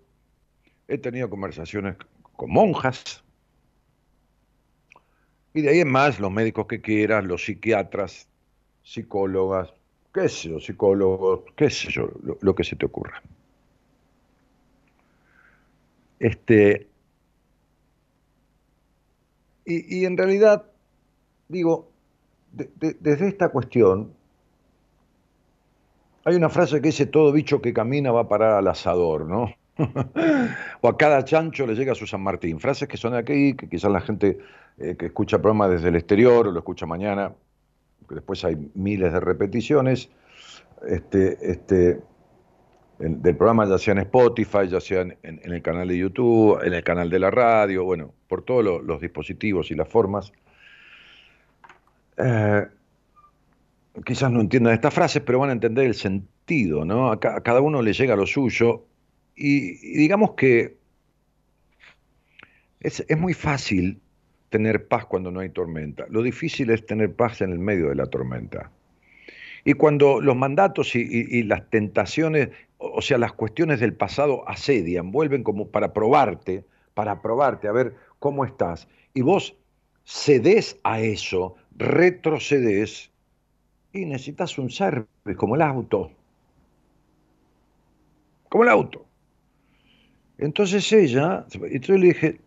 he 0.88 0.98
tenido 0.98 1.30
conversaciones 1.30 1.96
con 2.36 2.50
monjas, 2.50 3.22
y 5.54 5.60
de 5.60 5.68
ahí 5.68 5.80
en 5.80 5.90
más 5.90 6.18
los 6.18 6.32
médicos 6.32 6.66
que 6.66 6.80
quieras, 6.80 7.24
los 7.24 7.44
psiquiatras, 7.44 8.26
psicólogas, 8.82 9.72
qué 10.12 10.28
sé 10.28 10.50
yo, 10.50 10.60
psicólogos, 10.60 11.40
qué 11.56 11.70
sé 11.70 11.90
yo, 11.90 12.08
lo, 12.40 12.54
que 12.54 12.64
se 12.64 12.76
te 12.76 12.86
ocurra. 12.86 13.22
Este, 16.18 16.88
y, 19.64 20.04
en 20.04 20.16
realidad, 20.16 20.64
digo, 21.48 21.90
desde 22.52 23.28
esta 23.28 23.48
cuestión, 23.48 24.12
hay 26.24 26.36
una 26.36 26.48
frase 26.48 26.80
que 26.80 26.88
dice, 26.88 27.06
todo 27.06 27.32
bicho 27.32 27.60
que 27.60 27.72
camina 27.72 28.12
va 28.12 28.22
a 28.22 28.28
parar 28.28 28.52
al 28.52 28.68
asador, 28.68 29.26
¿no? 29.26 29.52
o 30.80 30.88
a 30.88 30.96
cada 30.96 31.24
chancho 31.24 31.66
le 31.66 31.74
llega 31.74 31.94
su 31.94 32.06
San 32.06 32.22
Martín. 32.22 32.60
Frases 32.60 32.88
que 32.88 32.96
son 32.96 33.14
aquí, 33.14 33.54
que 33.54 33.68
quizás 33.68 33.90
la 33.90 34.00
gente 34.00 34.38
eh, 34.78 34.96
que 34.96 35.06
escucha 35.06 35.36
el 35.36 35.42
programa 35.42 35.68
desde 35.68 35.88
el 35.88 35.96
exterior 35.96 36.46
o 36.46 36.52
lo 36.52 36.58
escucha 36.58 36.86
mañana, 36.86 37.32
después 38.14 38.44
hay 38.44 38.56
miles 38.74 39.12
de 39.12 39.20
repeticiones, 39.20 40.10
este, 40.86 41.38
este, 41.50 42.00
del 42.98 43.36
programa, 43.36 43.66
ya 43.66 43.78
sea 43.78 43.92
en 43.92 43.98
Spotify, 44.00 44.68
ya 44.68 44.80
sea 44.80 45.02
en, 45.02 45.18
el 45.22 45.62
canal 45.62 45.88
de 45.88 45.98
YouTube, 45.98 46.62
en 46.64 46.72
el 46.72 46.84
canal 46.84 47.10
de 47.10 47.18
la 47.18 47.30
radio, 47.30 47.84
bueno, 47.84 48.14
por 48.28 48.44
todos 48.44 48.82
los 48.84 49.00
dispositivos 49.00 49.70
y 49.70 49.74
las 49.74 49.88
formas. 49.88 50.32
Eh, 52.16 52.66
quizás 54.04 54.30
no 54.30 54.40
entiendan 54.40 54.74
estas 54.74 54.94
frases, 54.94 55.22
pero 55.24 55.38
van 55.38 55.50
a 55.50 55.52
entender 55.52 55.86
el 55.86 55.94
sentido, 55.94 56.84
¿no? 56.84 57.10
A, 57.10 57.18
cada 57.18 57.60
uno 57.60 57.82
le 57.82 57.92
llega 57.92 58.16
lo 58.16 58.26
suyo 58.26 58.86
y, 59.34 59.96
digamos 59.96 60.32
que 60.32 60.76
es, 62.80 63.04
es 63.08 63.18
muy 63.18 63.34
fácil 63.34 64.00
tener 64.52 64.86
paz 64.86 65.06
cuando 65.06 65.32
no 65.32 65.40
hay 65.40 65.48
tormenta. 65.48 66.06
Lo 66.08 66.22
difícil 66.22 66.70
es 66.70 66.86
tener 66.86 67.12
paz 67.12 67.40
en 67.40 67.50
el 67.50 67.58
medio 67.58 67.88
de 67.88 67.96
la 67.96 68.06
tormenta. 68.06 68.70
Y 69.64 69.72
cuando 69.74 70.20
los 70.20 70.36
mandatos 70.36 70.94
y, 70.94 71.42
las 71.44 71.68
tentaciones 71.70 72.50
o 72.78 73.00
sea, 73.00 73.16
las 73.16 73.32
cuestiones 73.32 73.80
del 73.80 73.94
pasado 73.94 74.46
asedian, 74.48 75.12
vuelven 75.12 75.44
como 75.44 75.68
para 75.68 75.92
probarte, 75.92 76.64
para 76.94 77.22
probarte, 77.22 77.68
a 77.68 77.72
ver 77.72 77.94
cómo 78.18 78.44
estás. 78.44 78.88
Y 79.14 79.22
vos 79.22 79.54
cedes 80.04 80.78
a 80.82 81.00
eso, 81.00 81.54
retrocedes 81.76 83.10
y 83.92 84.04
necesitas 84.04 84.58
un 84.58 84.68
service 84.68 85.36
como 85.36 85.54
el 85.54 85.62
auto. 85.62 86.10
Como 88.48 88.64
el 88.64 88.70
auto. 88.70 89.06
Entonces 90.38 90.92
ella, 90.92 91.46
entonces 91.52 92.00
le 92.00 92.06
dije, 92.08 92.40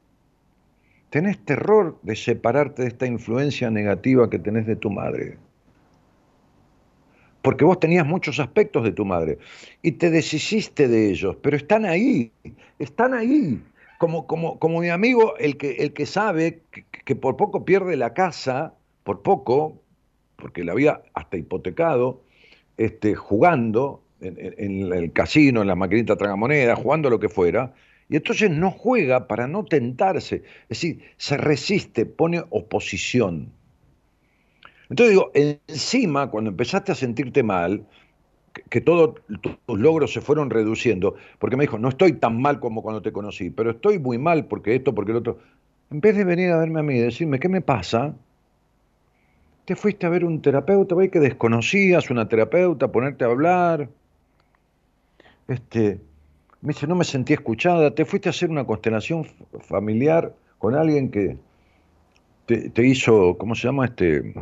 tenés 1.10 1.38
terror 1.46 1.98
de 2.02 2.15
separarte 2.15 2.84
de 2.84 2.88
esta 2.89 3.06
influencia 3.06 3.70
negativa 3.70 4.30
que 4.30 4.39
tenés 4.39 4.65
de 4.65 4.76
tu 4.76 4.89
madre. 4.89 5.38
Porque 7.41 7.63
vos 7.63 7.80
tenías 7.80 8.08
muchos 8.08 8.39
aspectos 8.39 8.84
de 8.84 8.91
tu 8.91 9.06
madre 9.06 9.38
y 9.82 9.94
te 9.94 10.10
deshiciste 10.10 10.88
de 10.88 11.12
ellos, 11.12 11.38
pero 11.41 11.56
están 11.56 11.86
ahí, 11.86 12.32
están 12.80 13.13
ahí. 13.13 13.62
Como, 14.00 14.28
como, 14.28 14.60
como 14.60 14.82
mi 14.82 14.89
amigo, 14.89 15.38
el 15.38 15.56
que, 15.56 15.74
el 15.74 15.94
que 15.94 16.06
sabe 16.06 16.63
que, 17.06 17.15
por 17.15 17.38
poco 17.38 17.63
pierde 17.63 17.96
la 17.96 18.13
casa, 18.13 18.74
por 19.04 19.22
poco, 19.22 19.82
porque 20.36 20.63
la 20.63 20.74
había 20.74 21.02
hasta 21.13 21.38
hipotecado, 21.38 22.22
este, 22.78 23.15
jugando 23.15 24.02
en, 24.22 24.91
el 24.91 25.13
casino, 25.13 25.62
en 25.62 25.68
la 25.68 25.76
maquinita 25.76 26.18
tragamoneda, 26.18 26.76
jugando 26.76 27.10
lo 27.10 27.20
que 27.20 27.30
fuera, 27.30 27.74
y 28.10 28.18
entonces 28.18 28.52
no 28.52 28.72
juega 28.72 29.28
para 29.28 29.48
no 29.48 29.65
tentarse, 29.65 30.44
es 30.63 30.70
decir, 30.70 31.02
se 31.18 31.38
resiste, 31.38 32.06
pone 32.06 32.44
oposición. 32.50 33.52
Entonces 34.89 35.12
digo, 35.12 35.32
encima, 35.34 36.30
cuando 36.30 36.52
empezaste 36.52 36.91
a 36.91 36.96
sentirte 36.96 37.41
mal, 37.41 37.86
que, 38.70 38.80
todos 38.80 39.15
tus 39.41 39.80
logros 39.80 40.13
se 40.13 40.22
fueron 40.22 40.50
reduciendo, 40.50 41.15
porque 41.39 41.58
me 41.58 41.63
dijo, 41.63 41.80
no 41.80 41.89
estoy 41.89 42.13
tan 42.13 42.39
mal 42.41 42.60
como 42.60 42.84
cuando 42.84 43.02
te 43.02 43.12
conocí, 43.12 43.50
pero 43.50 43.72
estoy 43.72 44.00
muy 44.00 44.18
mal 44.18 44.46
porque 44.46 44.76
esto, 44.76 44.94
porque 44.94 45.12
el 45.12 45.18
otro. 45.18 45.39
En 45.91 46.02
vez 46.02 46.15
de 46.15 46.24
venir 46.24 46.52
a 46.52 46.58
verme 46.58 46.80
a 46.80 46.84
mí 46.84 46.96
y 46.96 47.00
decirme, 47.00 47.39
¿qué 47.39 47.50
me 47.50 47.62
pasa? 47.62 48.15
Te 49.65 49.76
fuiste 49.76 50.06
a 50.06 50.10
ver 50.10 50.24
un 50.24 50.41
terapeuta, 50.41 50.96
ve 50.96 51.10
que 51.10 51.20
desconocías 51.20 52.10
una 52.10 52.28
terapeuta, 52.28 52.91
ponerte 52.91 53.24
a 53.24 53.28
hablar. 53.28 53.89
Este, 55.48 56.00
me 56.65 56.73
dice, 56.73 56.88
no 56.88 56.95
me 56.95 57.04
sentí 57.04 57.34
escuchada, 57.34 57.91
te 57.91 58.06
fuiste 58.06 58.28
a 58.28 58.32
hacer 58.32 58.49
una 58.49 58.65
constelación 58.65 59.28
familiar 59.62 60.34
con 60.58 60.73
alguien 60.73 61.12
que 61.12 61.38
te, 62.47 62.88
hizo, 62.88 63.38
¿cómo 63.38 63.54
se 63.54 63.67
llama? 63.67 63.86
Este, 63.86 64.34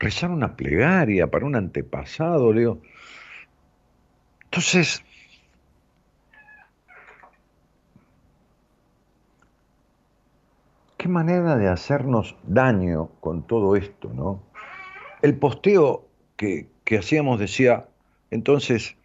rezar 0.00 0.32
una 0.32 0.56
plegaria 0.56 1.28
para 1.28 1.46
un 1.46 1.54
antepasado, 1.54 2.52
Leo. 2.52 2.80
Entonces, 4.46 5.04
qué 10.96 11.06
manera 11.06 11.56
de 11.56 11.68
hacernos 11.68 12.34
daño 12.42 13.10
con 13.20 13.46
todo 13.46 13.76
esto, 13.76 14.12
¿no? 14.12 14.42
El 15.22 15.36
posteo 15.36 16.08
que, 16.36 16.66
que 16.82 16.98
hacíamos 16.98 17.38
decía, 17.38 17.86
entonces, 18.32 18.96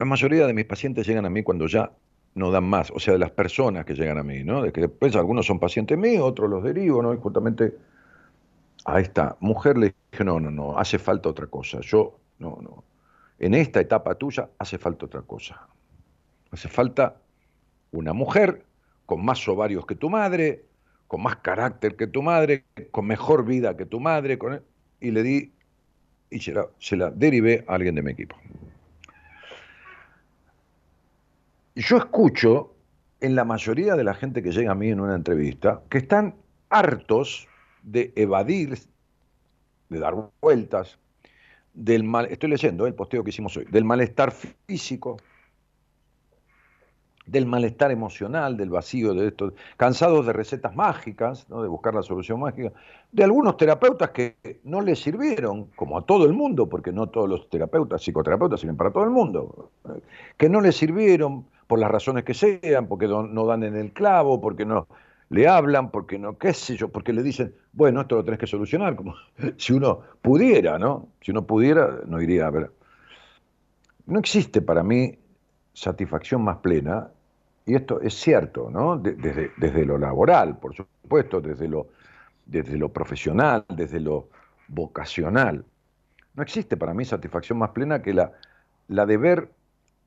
la 0.00 0.06
mayoría 0.06 0.46
de 0.46 0.54
mis 0.54 0.64
pacientes 0.64 1.06
llegan 1.06 1.26
a 1.26 1.30
mí 1.30 1.42
cuando 1.42 1.66
ya 1.66 1.92
no 2.34 2.50
dan 2.50 2.64
más, 2.64 2.90
o 2.90 2.98
sea, 2.98 3.12
de 3.12 3.18
las 3.18 3.32
personas 3.32 3.84
que 3.84 3.94
llegan 3.94 4.16
a 4.16 4.22
mí, 4.22 4.42
¿no? 4.42 4.62
De 4.62 4.72
que 4.72 4.80
después 4.80 5.14
algunos 5.14 5.44
son 5.44 5.60
pacientes 5.60 5.98
míos, 5.98 6.22
otros 6.24 6.48
los 6.48 6.64
derivo, 6.64 7.02
¿no? 7.02 7.12
Y 7.12 7.18
justamente 7.18 7.76
a 8.86 8.98
esta 8.98 9.36
mujer 9.40 9.76
le 9.76 9.94
dije, 10.10 10.24
no, 10.24 10.40
no, 10.40 10.50
no, 10.50 10.78
hace 10.78 10.98
falta 10.98 11.28
otra 11.28 11.48
cosa. 11.48 11.80
Yo, 11.82 12.18
no, 12.38 12.58
no. 12.62 12.82
En 13.38 13.52
esta 13.52 13.78
etapa 13.78 14.14
tuya 14.14 14.48
hace 14.58 14.78
falta 14.78 15.04
otra 15.04 15.20
cosa. 15.20 15.68
Hace 16.50 16.68
falta 16.68 17.16
una 17.92 18.14
mujer 18.14 18.64
con 19.04 19.22
más 19.22 19.46
ovarios 19.48 19.84
que 19.84 19.96
tu 19.96 20.08
madre, 20.08 20.64
con 21.08 21.22
más 21.22 21.36
carácter 21.36 21.96
que 21.96 22.06
tu 22.06 22.22
madre, 22.22 22.64
con 22.90 23.06
mejor 23.06 23.44
vida 23.44 23.76
que 23.76 23.84
tu 23.84 24.00
madre, 24.00 24.38
con... 24.38 24.62
y 24.98 25.10
le 25.10 25.22
di, 25.22 25.52
y 26.30 26.38
se 26.38 26.54
la, 26.54 26.68
se 26.78 26.96
la 26.96 27.10
derivé 27.10 27.66
a 27.68 27.74
alguien 27.74 27.96
de 27.96 28.02
mi 28.02 28.12
equipo. 28.12 28.36
Yo 31.74 31.96
escucho 31.96 32.74
en 33.20 33.34
la 33.34 33.44
mayoría 33.44 33.94
de 33.94 34.04
la 34.04 34.14
gente 34.14 34.42
que 34.42 34.52
llega 34.52 34.72
a 34.72 34.74
mí 34.74 34.88
en 34.88 35.00
una 35.00 35.14
entrevista 35.14 35.82
que 35.88 35.98
están 35.98 36.34
hartos 36.68 37.48
de 37.82 38.12
evadir, 38.16 38.78
de 39.88 39.98
dar 39.98 40.14
vueltas, 40.40 40.98
del 41.74 42.04
mal, 42.04 42.26
estoy 42.26 42.50
leyendo 42.50 42.86
el 42.86 42.94
posteo 42.94 43.22
que 43.22 43.30
hicimos 43.30 43.56
hoy, 43.56 43.64
del 43.70 43.84
malestar 43.84 44.32
físico, 44.32 45.18
del 47.26 47.46
malestar 47.46 47.92
emocional, 47.92 48.56
del 48.56 48.70
vacío 48.70 49.14
de 49.14 49.28
esto, 49.28 49.52
cansados 49.76 50.26
de 50.26 50.32
recetas 50.32 50.74
mágicas, 50.74 51.46
de 51.48 51.68
buscar 51.68 51.94
la 51.94 52.02
solución 52.02 52.40
mágica, 52.40 52.72
de 53.12 53.24
algunos 53.24 53.56
terapeutas 53.56 54.10
que 54.10 54.36
no 54.64 54.80
les 54.80 54.98
sirvieron, 54.98 55.66
como 55.76 55.96
a 55.98 56.02
todo 56.04 56.24
el 56.26 56.32
mundo, 56.32 56.68
porque 56.68 56.92
no 56.92 57.08
todos 57.08 57.28
los 57.28 57.48
terapeutas, 57.48 58.02
psicoterapeutas 58.02 58.60
sirven 58.60 58.76
para 58.76 58.90
todo 58.90 59.04
el 59.04 59.10
mundo, 59.10 59.70
que 60.36 60.48
no 60.48 60.60
les 60.60 60.76
sirvieron 60.76 61.46
por 61.70 61.78
las 61.78 61.88
razones 61.88 62.24
que 62.24 62.34
sean, 62.34 62.88
porque 62.88 63.06
no, 63.06 63.46
dan 63.46 63.62
en 63.62 63.76
el 63.76 63.92
clavo, 63.92 64.40
porque 64.40 64.66
no 64.66 64.88
le 65.28 65.46
hablan, 65.46 65.92
porque 65.92 66.18
no, 66.18 66.36
qué 66.36 66.52
sé 66.52 66.76
yo, 66.76 66.88
porque 66.88 67.12
le 67.12 67.22
dicen, 67.22 67.54
bueno, 67.72 68.00
esto 68.00 68.16
lo 68.16 68.24
tenés 68.24 68.40
que 68.40 68.48
solucionar, 68.48 68.96
como 68.96 69.14
si 69.56 69.72
uno 69.72 70.00
pudiera, 70.20 70.80
¿no? 70.80 71.10
Si 71.20 71.30
uno 71.30 71.46
pudiera, 71.46 72.00
no 72.08 72.20
iría 72.20 72.48
a 72.48 72.50
ver. 72.50 72.72
No 74.06 74.18
existe 74.18 74.60
para 74.60 74.82
mí 74.82 75.16
satisfacción 75.72 76.42
más 76.42 76.56
plena, 76.56 77.08
y 77.64 77.76
esto 77.76 78.00
es 78.00 78.14
cierto, 78.14 78.68
¿no? 78.68 78.98
desde, 78.98 79.52
desde, 79.56 79.84
lo 79.86 79.96
laboral, 79.96 80.58
por 80.58 80.74
supuesto, 80.74 81.40
desde 81.40 81.68
lo, 81.68 81.86
desde 82.46 82.76
lo 82.76 82.88
profesional, 82.88 83.64
desde 83.68 84.00
lo 84.00 84.28
vocacional. 84.66 85.64
No 86.34 86.42
existe 86.42 86.76
para 86.76 86.94
mí 86.94 87.04
satisfacción 87.04 87.58
más 87.58 87.70
plena 87.70 88.02
que 88.02 88.12
la, 88.12 88.32
la 88.88 89.06
de 89.06 89.16
ver 89.16 89.50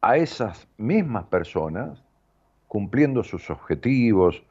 a 0.03 0.17
esas 0.17 0.67
mismas 0.77 1.23
personas 1.25 2.03
cumpliendo 2.67 3.23
sus 3.23 3.49
objetivos, 3.49 4.43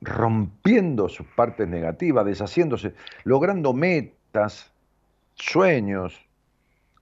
rompiendo 0.00 1.08
sus 1.08 1.26
partes 1.26 1.66
negativas, 1.66 2.24
deshaciéndose, 2.24 2.94
logrando 3.24 3.72
metas, 3.72 4.72
sueños, 5.34 6.14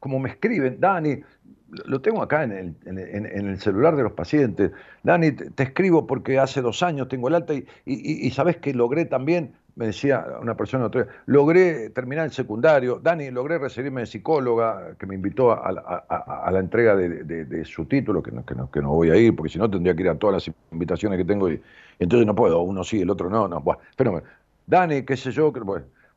como 0.00 0.18
me 0.18 0.30
escriben, 0.30 0.80
Dani, 0.80 1.20
lo 1.68 2.00
tengo 2.00 2.22
acá 2.22 2.44
en 2.44 2.52
el, 2.52 2.76
en, 2.86 3.26
el, 3.26 3.60
celular 3.60 3.96
de 3.96 4.04
los 4.04 4.12
pacientes, 4.12 4.72
Dani, 5.02 5.32
te, 5.32 5.62
escribo 5.62 6.06
porque 6.06 6.38
hace 6.38 6.62
dos 6.62 6.82
años 6.82 7.08
tengo 7.08 7.28
el 7.28 7.34
alta 7.34 7.52
y, 7.52 7.66
y, 7.84 8.26
y 8.26 8.30
sabes 8.30 8.56
que 8.56 8.72
logré 8.72 9.04
también 9.04 9.54
me 9.74 9.86
decía 9.86 10.26
una 10.40 10.54
persona 10.54 10.86
otra 10.86 11.04
vez, 11.04 11.14
logré 11.26 11.90
terminar 11.90 12.26
el 12.26 12.32
secundario, 12.32 13.00
Dani, 13.02 13.30
logré 13.30 13.58
recibirme 13.58 14.02
de 14.02 14.06
psicóloga, 14.06 14.94
que 14.98 15.06
me 15.06 15.14
invitó 15.14 15.52
a, 15.52 16.50
la 16.50 16.58
entrega 16.58 16.94
de, 16.94 17.64
su 17.64 17.86
título, 17.86 18.22
que 18.22 18.30
no, 18.32 18.44
que, 18.44 18.54
no, 18.54 18.70
que 18.70 18.82
no 18.82 18.90
voy 18.90 19.10
a 19.10 19.16
ir, 19.16 19.34
porque 19.34 19.52
si 19.52 19.58
no 19.58 19.70
tendría 19.70 19.94
que 19.94 20.02
ir 20.02 20.08
a 20.10 20.14
todas 20.14 20.46
las 20.46 20.54
invitaciones 20.70 21.18
que 21.18 21.24
tengo 21.24 21.50
y, 21.50 21.60
entonces 21.98 22.26
no 22.26 22.34
puedo, 22.34 22.60
uno 22.60 22.84
sí, 22.84 23.00
el 23.00 23.10
otro 23.10 23.30
no, 23.30 23.48
no, 23.48 23.60
bueno, 23.60 24.22
Dani, 24.66 25.02
qué 25.04 25.16
sé 25.16 25.30
yo, 25.32 25.52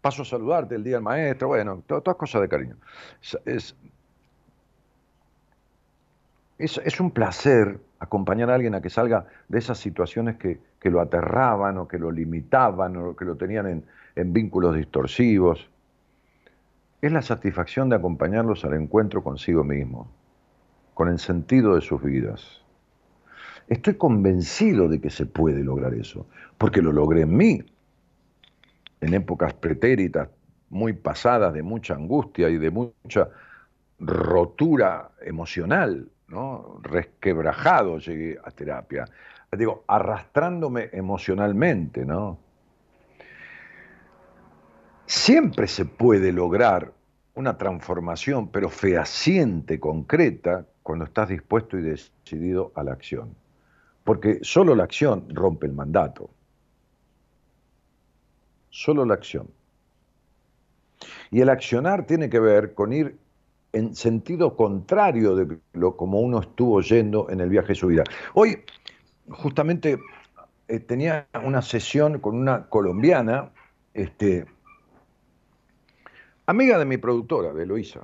paso 0.01 0.23
a 0.23 0.25
saludarte 0.25 0.75
el 0.75 0.83
día 0.83 0.95
del 0.95 1.03
maestro, 1.03 1.49
bueno, 1.49 1.81
todas, 1.87 2.15
cosas 2.15 2.41
de 2.41 2.49
cariño. 2.49 2.75
Es, 3.45 3.73
es 6.57 6.99
un 6.99 7.11
placer 7.11 7.79
acompañar 7.99 8.49
a 8.49 8.55
alguien 8.55 8.75
a 8.75 8.81
que 8.81 8.89
salga 8.89 9.25
de 9.47 9.59
esas 9.59 9.77
situaciones 9.77 10.37
que, 10.37 10.59
que 10.85 10.91
lo 10.91 11.01
aterraban 11.01 11.79
o 11.79 11.87
que 11.87 11.97
lo 11.97 12.11
limitaban 12.11 12.95
o 12.95 13.15
que 13.15 13.25
lo 13.25 13.35
tenían 13.35 13.65
en, 13.65 13.85
en 14.15 14.33
vínculos 14.33 14.75
distorsivos. 14.75 15.67
Es 17.01 17.11
la 17.11 17.23
satisfacción 17.23 17.89
de 17.89 17.95
acompañarlos 17.95 18.63
al 18.65 18.75
encuentro 18.75 19.23
consigo 19.23 19.63
mismo, 19.63 20.07
con 20.93 21.09
el 21.09 21.17
sentido 21.17 21.73
de 21.73 21.81
sus 21.81 22.03
vidas. 22.03 22.61
Estoy 23.67 23.95
convencido 23.95 24.87
de 24.87 25.01
que 25.01 25.09
se 25.09 25.25
puede 25.25 25.63
lograr 25.63 25.95
eso, 25.95 26.27
porque 26.59 26.83
lo 26.83 26.91
logré 26.91 27.21
en 27.21 27.35
mí, 27.35 27.63
en 29.01 29.15
épocas 29.15 29.55
pretéritas 29.55 30.29
muy 30.69 30.93
pasadas 30.93 31.51
de 31.55 31.63
mucha 31.63 31.95
angustia 31.95 32.47
y 32.49 32.59
de 32.59 32.69
mucha 32.69 33.29
rotura 33.97 35.09
emocional, 35.21 36.09
¿no? 36.27 36.79
resquebrajado 36.83 37.97
llegué 37.97 38.37
a 38.43 38.51
terapia 38.51 39.05
digo, 39.51 39.83
arrastrándome 39.87 40.89
emocionalmente, 40.91 42.05
¿no? 42.05 42.37
Siempre 45.05 45.67
se 45.67 45.85
puede 45.85 46.31
lograr 46.31 46.91
una 47.35 47.57
transformación, 47.57 48.47
pero 48.47 48.69
fehaciente, 48.69 49.79
concreta, 49.79 50.65
cuando 50.81 51.05
estás 51.05 51.29
dispuesto 51.29 51.77
y 51.77 51.83
decidido 51.83 52.71
a 52.75 52.83
la 52.83 52.93
acción. 52.93 53.35
Porque 54.03 54.39
solo 54.41 54.75
la 54.75 54.83
acción 54.83 55.25
rompe 55.33 55.65
el 55.67 55.73
mandato. 55.73 56.29
Solo 58.69 59.05
la 59.05 59.15
acción. 59.15 59.47
Y 61.31 61.41
el 61.41 61.49
accionar 61.49 62.05
tiene 62.05 62.29
que 62.29 62.39
ver 62.39 62.73
con 62.73 62.93
ir 62.93 63.17
en 63.73 63.95
sentido 63.95 64.55
contrario 64.55 65.35
de 65.35 65.57
lo 65.73 65.97
como 65.97 66.21
uno 66.21 66.39
estuvo 66.39 66.81
yendo 66.81 67.29
en 67.29 67.41
el 67.41 67.49
viaje 67.49 67.69
de 67.69 67.75
su 67.75 67.87
vida. 67.87 68.03
Hoy, 68.33 68.63
justamente, 69.29 69.99
eh, 70.67 70.79
tenía 70.79 71.27
una 71.43 71.61
sesión 71.61 72.19
con 72.19 72.35
una 72.35 72.67
colombiana, 72.67 73.51
este, 73.93 74.45
amiga 76.45 76.77
de 76.77 76.85
mi 76.85 76.97
productora, 76.97 77.53
de 77.53 77.63
Eloisa, 77.63 78.01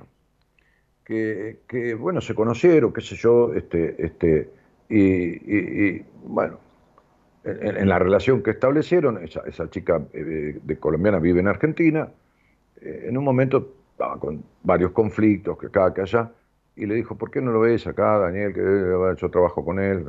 que, 1.04 1.94
bueno, 1.98 2.20
se 2.20 2.34
conocieron, 2.34 2.92
qué 2.92 3.02
sé 3.02 3.16
yo, 3.16 3.52
este, 3.52 4.02
este, 4.02 4.50
y, 4.88 5.98
bueno, 6.24 6.58
en, 7.44 7.88
la 7.88 7.98
relación 7.98 8.42
que 8.42 8.52
establecieron, 8.52 9.22
esa, 9.22 9.68
chica 9.68 10.00
eh, 10.12 10.58
de 10.62 10.76
colombiana 10.78 11.18
vive 11.18 11.40
en 11.40 11.48
Argentina, 11.48 12.08
eh, 12.80 13.06
en 13.08 13.18
un 13.18 13.24
momento 13.24 13.74
estaba 13.90 14.18
con 14.18 14.42
varios 14.62 14.92
conflictos, 14.92 15.58
que 15.58 15.66
acá, 15.66 15.92
que 15.92 16.02
allá, 16.02 16.30
y 16.76 16.86
le 16.86 16.94
dijo, 16.94 17.16
¿por 17.16 17.30
qué 17.30 17.42
no 17.42 17.52
lo 17.52 17.60
ves 17.60 17.86
acá, 17.86 18.18
Daniel, 18.18 18.54
que 18.54 19.20
yo 19.20 19.30
trabajo 19.30 19.64
con 19.64 19.78
él? 19.78 20.06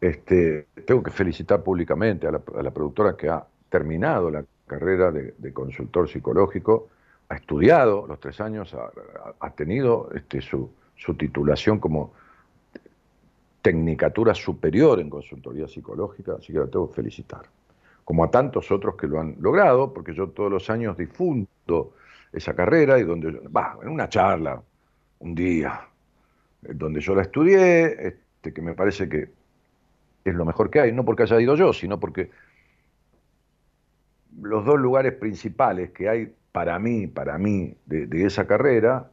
Este, 0.00 0.68
tengo 0.86 1.02
que 1.02 1.10
felicitar 1.10 1.62
públicamente 1.62 2.28
a 2.28 2.30
la, 2.30 2.70
productora 2.70 3.16
que 3.16 3.28
ha 3.28 3.44
terminado 3.68 4.30
la 4.30 4.44
carrera 4.66 5.10
de, 5.10 5.52
consultor 5.52 6.08
psicológico, 6.08 6.88
ha 7.28 7.34
estudiado 7.34 8.06
los 8.06 8.20
tres 8.20 8.40
años, 8.40 8.74
ha, 9.40 9.50
tenido 9.50 10.08
este, 10.14 10.40
su, 10.40 10.70
titulación 11.18 11.80
como 11.80 12.12
tecnicatura 13.60 14.34
superior 14.34 15.00
en 15.00 15.10
consultoría 15.10 15.66
psicológica, 15.66 16.36
así 16.38 16.52
que 16.52 16.60
la 16.60 16.66
tengo 16.66 16.88
que 16.88 16.94
felicitar. 16.94 17.42
Como 18.04 18.24
a 18.24 18.30
tantos 18.30 18.70
otros 18.70 18.94
que 18.94 19.08
lo 19.08 19.20
han 19.20 19.36
logrado, 19.40 19.92
porque 19.92 20.14
yo 20.14 20.28
todos 20.28 20.50
los 20.50 20.70
años 20.70 20.96
difundo 20.96 21.92
esa 22.32 22.54
carrera 22.54 22.98
y 22.98 23.04
donde, 23.04 23.32
va, 23.48 23.78
en 23.82 23.88
una 23.88 24.08
charla, 24.08 24.62
un 25.18 25.34
día, 25.34 25.80
donde 26.62 27.00
yo 27.00 27.14
la 27.14 27.22
estudié, 27.22 28.06
este, 28.06 28.52
que 28.52 28.62
me 28.62 28.74
parece 28.74 29.08
que 29.08 29.37
es 30.24 30.34
lo 30.34 30.44
mejor 30.44 30.70
que 30.70 30.80
hay, 30.80 30.92
no 30.92 31.04
porque 31.04 31.24
haya 31.24 31.40
ido 31.40 31.56
yo, 31.56 31.72
sino 31.72 31.98
porque 32.00 32.30
los 34.40 34.64
dos 34.64 34.78
lugares 34.78 35.14
principales 35.14 35.90
que 35.90 36.08
hay 36.08 36.32
para 36.52 36.78
mí, 36.78 37.06
para 37.06 37.38
mí, 37.38 37.76
de, 37.86 38.24
esa 38.24 38.46
carrera, 38.46 39.10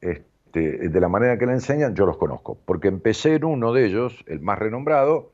este, 0.00 0.88
de 0.88 1.00
la 1.00 1.08
manera 1.08 1.38
que 1.38 1.46
la 1.46 1.52
enseñan, 1.52 1.94
yo 1.94 2.06
los 2.06 2.16
conozco, 2.16 2.58
porque 2.64 2.88
empecé 2.88 3.34
en 3.34 3.44
uno 3.44 3.72
de 3.72 3.86
ellos, 3.86 4.24
el 4.26 4.40
más 4.40 4.58
renombrado, 4.58 5.30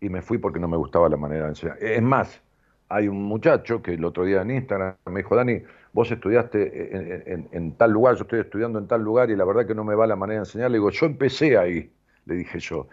y 0.00 0.08
me 0.08 0.22
fui 0.22 0.38
porque 0.38 0.58
no 0.58 0.68
me 0.68 0.76
gustaba 0.76 1.08
la 1.08 1.16
manera 1.16 1.44
de 1.44 1.50
enseñar. 1.50 1.78
Es 1.80 2.02
más, 2.02 2.42
hay 2.88 3.08
un 3.08 3.22
muchacho 3.22 3.82
que 3.82 3.94
el 3.94 4.04
otro 4.04 4.24
día 4.24 4.42
en 4.42 4.50
Instagram 4.50 4.94
me 5.06 5.20
dijo, 5.20 5.36
Dani, 5.36 5.62
vos 5.92 6.10
estudiaste 6.10 7.52
en, 7.52 7.72
tal 7.76 7.92
lugar, 7.92 8.16
yo 8.16 8.22
estoy 8.22 8.40
estudiando 8.40 8.78
en 8.78 8.86
tal 8.86 9.02
lugar 9.02 9.30
y 9.30 9.36
la 9.36 9.44
verdad 9.44 9.66
que 9.66 9.74
no 9.74 9.84
me 9.84 9.94
va 9.94 10.06
la 10.06 10.16
manera 10.16 10.40
de 10.40 10.46
enseñar. 10.46 10.70
Le 10.70 10.78
digo, 10.78 10.90
yo 10.90 11.06
empecé 11.06 11.56
ahí, 11.56 11.90
le 12.26 12.34
dije 12.34 12.58
yo. 12.58 12.88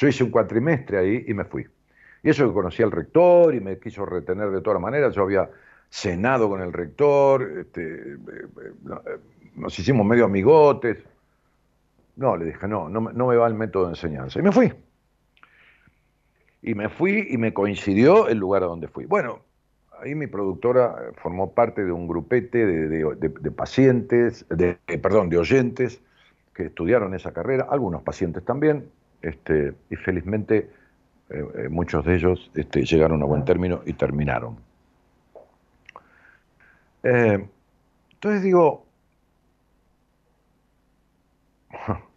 Yo 0.00 0.08
hice 0.08 0.24
un 0.24 0.30
cuatrimestre 0.30 0.96
ahí 0.96 1.24
y 1.28 1.34
me 1.34 1.44
fui. 1.44 1.68
Y 2.22 2.30
eso 2.30 2.48
que 2.48 2.54
conocí 2.54 2.82
al 2.82 2.90
rector 2.90 3.54
y 3.54 3.60
me 3.60 3.78
quiso 3.78 4.06
retener 4.06 4.50
de 4.50 4.62
todas 4.62 4.80
maneras. 4.80 5.14
Yo 5.14 5.24
había 5.24 5.50
cenado 5.90 6.48
con 6.48 6.62
el 6.62 6.72
rector, 6.72 7.42
este, 7.60 7.82
eh, 7.82 8.16
eh, 8.16 9.18
nos 9.56 9.78
hicimos 9.78 10.06
medio 10.06 10.24
amigotes. 10.24 11.04
No, 12.16 12.34
le 12.34 12.46
dije, 12.46 12.66
no, 12.66 12.88
no, 12.88 13.02
me 13.02 13.36
va 13.36 13.46
el 13.46 13.52
método 13.52 13.84
de 13.84 13.90
enseñanza. 13.90 14.38
Y 14.38 14.42
me 14.42 14.52
fui. 14.52 14.72
Y 16.62 16.74
me 16.74 16.88
fui 16.88 17.26
y 17.28 17.36
me 17.36 17.52
coincidió 17.52 18.28
el 18.28 18.38
lugar 18.38 18.62
a 18.62 18.66
donde 18.66 18.88
fui. 18.88 19.04
Bueno, 19.04 19.40
ahí 20.00 20.14
mi 20.14 20.28
productora 20.28 20.96
eh, 20.98 21.12
formó 21.16 21.52
parte 21.52 21.84
de 21.84 21.92
un 21.92 22.08
grupete 22.08 22.64
de, 22.64 23.50
pacientes, 23.50 24.46
de, 24.48 24.78
eh, 24.86 24.96
perdón, 24.96 25.28
de 25.28 25.36
oyentes 25.36 26.00
que 26.54 26.64
estudiaron 26.64 27.14
esa 27.14 27.34
carrera, 27.34 27.66
algunos 27.68 28.02
pacientes 28.02 28.42
también, 28.46 28.88
este, 29.22 29.74
y 29.90 29.96
felizmente 29.96 30.70
eh, 31.30 31.68
muchos 31.68 32.04
de 32.04 32.16
ellos 32.16 32.50
este, 32.54 32.84
llegaron 32.84 33.22
a 33.22 33.26
buen 33.26 33.44
término 33.44 33.82
y 33.86 33.92
terminaron. 33.92 34.56
entonces 37.02 38.42
digo, 38.42 38.84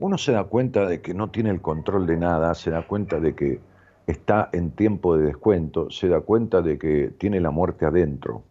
uno 0.00 0.18
se 0.18 0.32
da 0.32 0.44
cuenta 0.44 0.86
de 0.86 1.00
que 1.00 1.14
no 1.14 1.30
tiene 1.30 1.50
el 1.50 1.60
control 1.60 2.06
de 2.06 2.16
nada, 2.16 2.54
se 2.54 2.70
da 2.70 2.86
cuenta 2.86 3.20
de 3.20 3.34
que 3.34 3.60
está 4.06 4.48
en 4.52 4.72
tiempo 4.72 5.16
de 5.16 5.26
descuento, 5.26 5.90
se 5.90 6.08
da 6.08 6.20
cuenta 6.20 6.62
de 6.62 6.78
que 6.78 7.12
tiene 7.18 7.40
la 7.40 7.50
muerte 7.50 7.86
adentro. 7.86 8.42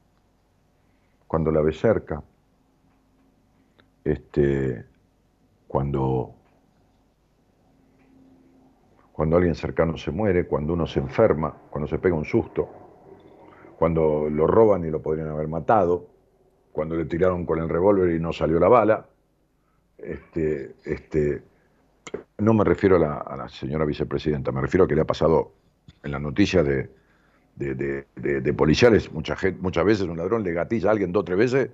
Cuando 1.29 1.51
la 1.51 1.61
ve 1.61 1.73
cerca, 1.73 2.23
este, 4.03 4.83
cuando, 5.67 6.33
cuando 9.11 9.37
alguien 9.37 9.53
cercano 9.53 9.95
se 9.95 10.09
muere, 10.09 10.47
cuando 10.47 10.73
uno 10.73 10.87
se 10.87 10.99
enferma, 10.99 11.55
cuando 11.69 11.87
se 11.87 11.99
pega 11.99 12.15
un 12.15 12.25
susto, 12.25 12.67
cuando 13.77 14.27
lo 14.27 14.47
roban 14.47 14.83
y 14.85 14.89
lo 14.89 15.03
podrían 15.03 15.27
haber 15.27 15.47
matado, 15.47 16.07
cuando 16.71 16.95
le 16.95 17.05
tiraron 17.05 17.45
con 17.45 17.59
el 17.59 17.69
revólver 17.69 18.09
y 18.09 18.19
no 18.19 18.33
salió 18.33 18.59
la 18.59 18.67
bala, 18.67 19.05
este, 19.99 20.77
este, 20.83 21.43
no 22.39 22.55
me 22.55 22.63
refiero 22.63 22.95
a 22.95 23.37
la, 23.37 23.49
señora 23.49 23.85
vicepresidenta, 23.85 24.51
me 24.51 24.61
refiero 24.61 24.85
a 24.85 24.87
que 24.87 24.95
le 24.95 25.01
ha 25.01 25.05
pasado 25.05 25.51
en 26.01 26.11
las 26.11 26.21
noticias 26.21 26.65
de, 26.65 26.89
de, 27.59 28.53
policiales, 28.53 29.11
mucha 29.11 29.35
gente, 29.35 29.59
muchas 29.61 29.85
veces 29.85 30.07
un 30.07 30.17
ladrón 30.17 30.43
le 30.43 30.53
gatilla 30.53 30.89
a 30.89 30.91
alguien 30.93 31.11
dos 31.11 31.21
o 31.21 31.25
tres 31.25 31.37
veces 31.37 31.69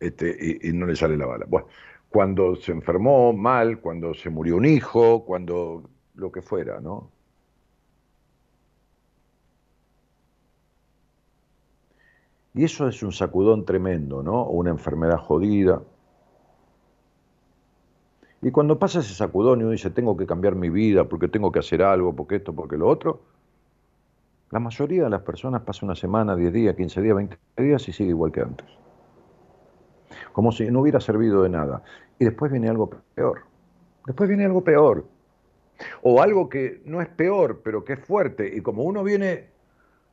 este, 0.00 0.58
y, 0.62 0.72
no 0.72 0.86
le 0.86 0.96
sale 0.96 1.16
la 1.16 1.26
bala. 1.26 1.46
Bueno, 1.48 1.68
cuando 2.08 2.56
se 2.56 2.72
enfermó 2.72 3.32
mal, 3.32 3.80
cuando 3.80 4.14
se 4.14 4.30
murió 4.30 4.56
un 4.56 4.66
hijo, 4.66 5.24
cuando 5.24 5.88
lo 6.14 6.32
que 6.32 6.42
fuera, 6.42 6.80
¿no? 6.80 7.10
Y 12.54 12.64
eso 12.64 12.88
es 12.88 13.02
un 13.04 13.12
sacudón 13.12 13.64
tremendo, 13.64 14.22
¿no? 14.22 14.42
O 14.42 14.52
una 14.52 14.70
enfermedad 14.70 15.18
jodida. 15.18 15.80
Y 18.42 18.50
cuando 18.50 18.78
pasa 18.78 19.00
ese 19.00 19.14
sacudón 19.14 19.60
y 19.60 19.62
uno 19.62 19.72
dice, 19.72 19.90
tengo 19.90 20.16
que 20.16 20.26
cambiar 20.26 20.56
mi 20.56 20.68
vida 20.68 21.04
porque 21.04 21.28
tengo 21.28 21.52
que 21.52 21.60
hacer 21.60 21.82
algo, 21.82 22.14
porque 22.16 22.36
esto, 22.36 22.52
porque 22.52 22.76
lo 22.76 22.88
otro, 22.88 23.20
la 24.50 24.60
mayoría 24.60 25.04
de 25.04 25.10
las 25.10 25.22
personas 25.22 25.62
pasa 25.62 25.84
una 25.84 25.94
semana, 25.94 26.34
10 26.34 26.52
días, 26.52 26.74
15 26.74 27.02
días, 27.02 27.16
20 27.16 27.38
días 27.58 27.88
y 27.88 27.92
sigue 27.92 28.10
igual 28.10 28.32
que 28.32 28.40
antes. 28.40 28.66
Como 30.32 30.52
si 30.52 30.70
no 30.70 30.80
hubiera 30.80 31.00
servido 31.00 31.42
de 31.42 31.50
nada. 31.50 31.82
Y 32.18 32.24
después 32.24 32.50
viene 32.50 32.68
algo 32.68 32.90
peor. 33.14 33.42
Después 34.06 34.28
viene 34.28 34.46
algo 34.46 34.64
peor. 34.64 35.06
O 36.02 36.22
algo 36.22 36.48
que 36.48 36.80
no 36.86 37.02
es 37.02 37.08
peor, 37.08 37.60
pero 37.62 37.84
que 37.84 37.94
es 37.94 38.00
fuerte. 38.00 38.50
Y 38.56 38.62
como 38.62 38.84
uno 38.84 39.04
viene 39.04 39.48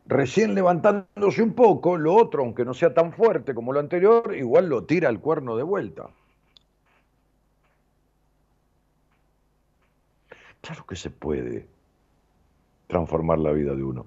recién 0.05 0.53
levantándose 0.53 1.41
un 1.41 1.53
poco, 1.53 1.97
lo 1.97 2.13
otro, 2.13 2.43
aunque 2.43 2.65
no 2.65 2.73
sea 2.73 2.93
tan 2.93 3.13
fuerte 3.13 3.55
como 3.55 3.71
lo 3.71 3.79
anterior, 3.79 4.35
igual 4.35 4.67
lo 4.67 4.83
tira 4.83 5.07
al 5.09 5.19
cuerno 5.19 5.55
de 5.55 5.63
vuelta. 5.63 6.09
Claro 10.61 10.85
que 10.85 10.95
se 10.95 11.09
puede 11.09 11.67
transformar 12.87 13.39
la 13.39 13.51
vida 13.51 13.75
de 13.75 13.83
uno. 13.83 14.05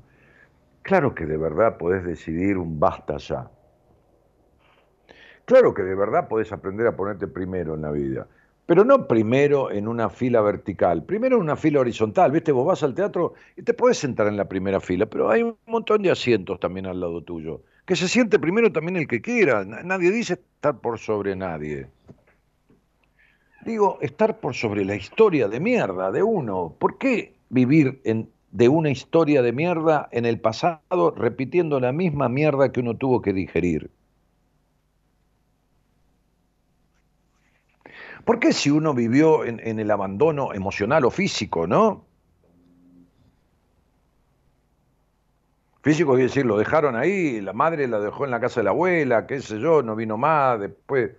Claro 0.88 1.14
que 1.14 1.26
de 1.26 1.36
verdad 1.36 1.76
podés 1.76 2.02
decidir 2.02 2.56
un 2.56 2.80
basta 2.80 3.18
ya. 3.18 3.50
Claro 5.44 5.74
que 5.74 5.82
de 5.82 5.94
verdad 5.94 6.28
podés 6.28 6.50
aprender 6.50 6.86
a 6.86 6.96
ponerte 6.96 7.26
primero 7.26 7.74
en 7.74 7.82
la 7.82 7.90
vida, 7.90 8.26
pero 8.64 8.86
no 8.86 9.06
primero 9.06 9.70
en 9.70 9.86
una 9.86 10.08
fila 10.08 10.40
vertical, 10.40 11.04
primero 11.04 11.36
en 11.36 11.42
una 11.42 11.56
fila 11.56 11.80
horizontal. 11.80 12.32
Viste, 12.32 12.52
vos 12.52 12.66
vas 12.66 12.82
al 12.82 12.94
teatro 12.94 13.34
y 13.54 13.64
te 13.64 13.74
podés 13.74 13.98
sentar 13.98 14.28
en 14.28 14.38
la 14.38 14.48
primera 14.48 14.80
fila, 14.80 15.04
pero 15.04 15.28
hay 15.28 15.42
un 15.42 15.58
montón 15.66 16.00
de 16.00 16.10
asientos 16.10 16.58
también 16.58 16.86
al 16.86 16.98
lado 16.98 17.22
tuyo. 17.22 17.60
Que 17.84 17.94
se 17.94 18.08
siente 18.08 18.38
primero 18.38 18.72
también 18.72 18.96
el 18.96 19.06
que 19.06 19.20
quiera. 19.20 19.66
Nadie 19.66 20.10
dice 20.10 20.40
estar 20.54 20.78
por 20.80 20.98
sobre 20.98 21.36
nadie. 21.36 21.88
Digo, 23.66 23.98
estar 24.00 24.40
por 24.40 24.54
sobre 24.54 24.86
la 24.86 24.94
historia 24.94 25.48
de 25.48 25.60
mierda 25.60 26.10
de 26.10 26.22
uno. 26.22 26.74
¿Por 26.78 26.96
qué 26.96 27.34
vivir 27.50 28.00
en, 28.04 28.30
de 28.50 28.68
una 28.68 28.90
historia 28.90 29.42
de 29.42 29.52
mierda 29.52 30.08
en 30.12 30.26
el 30.26 30.40
pasado 30.40 31.14
repitiendo 31.16 31.80
la 31.80 31.92
misma 31.92 32.28
mierda 32.28 32.72
que 32.72 32.80
uno 32.80 32.96
tuvo 32.96 33.22
que 33.22 33.32
digerir? 33.32 33.90
¿Por 38.24 38.40
qué 38.40 38.52
si 38.52 38.70
uno 38.70 38.92
vivió 38.92 39.44
en, 39.44 39.78
el 39.78 39.90
abandono 39.90 40.52
emocional 40.52 41.04
o 41.06 41.10
físico, 41.10 41.66
no? 41.66 42.04
Físico 45.80 46.10
quiere 46.10 46.24
decir, 46.24 46.44
lo 46.44 46.58
dejaron 46.58 46.94
ahí, 46.94 47.40
la 47.40 47.54
madre 47.54 47.88
la 47.88 47.98
dejó 48.00 48.26
en 48.26 48.30
la 48.30 48.40
casa 48.40 48.60
de 48.60 48.64
la 48.64 48.70
abuela, 48.70 49.26
qué 49.26 49.40
sé 49.40 49.58
yo, 49.58 49.82
no 49.82 49.96
vino 49.96 50.18
más, 50.18 50.60
después, 50.60 51.12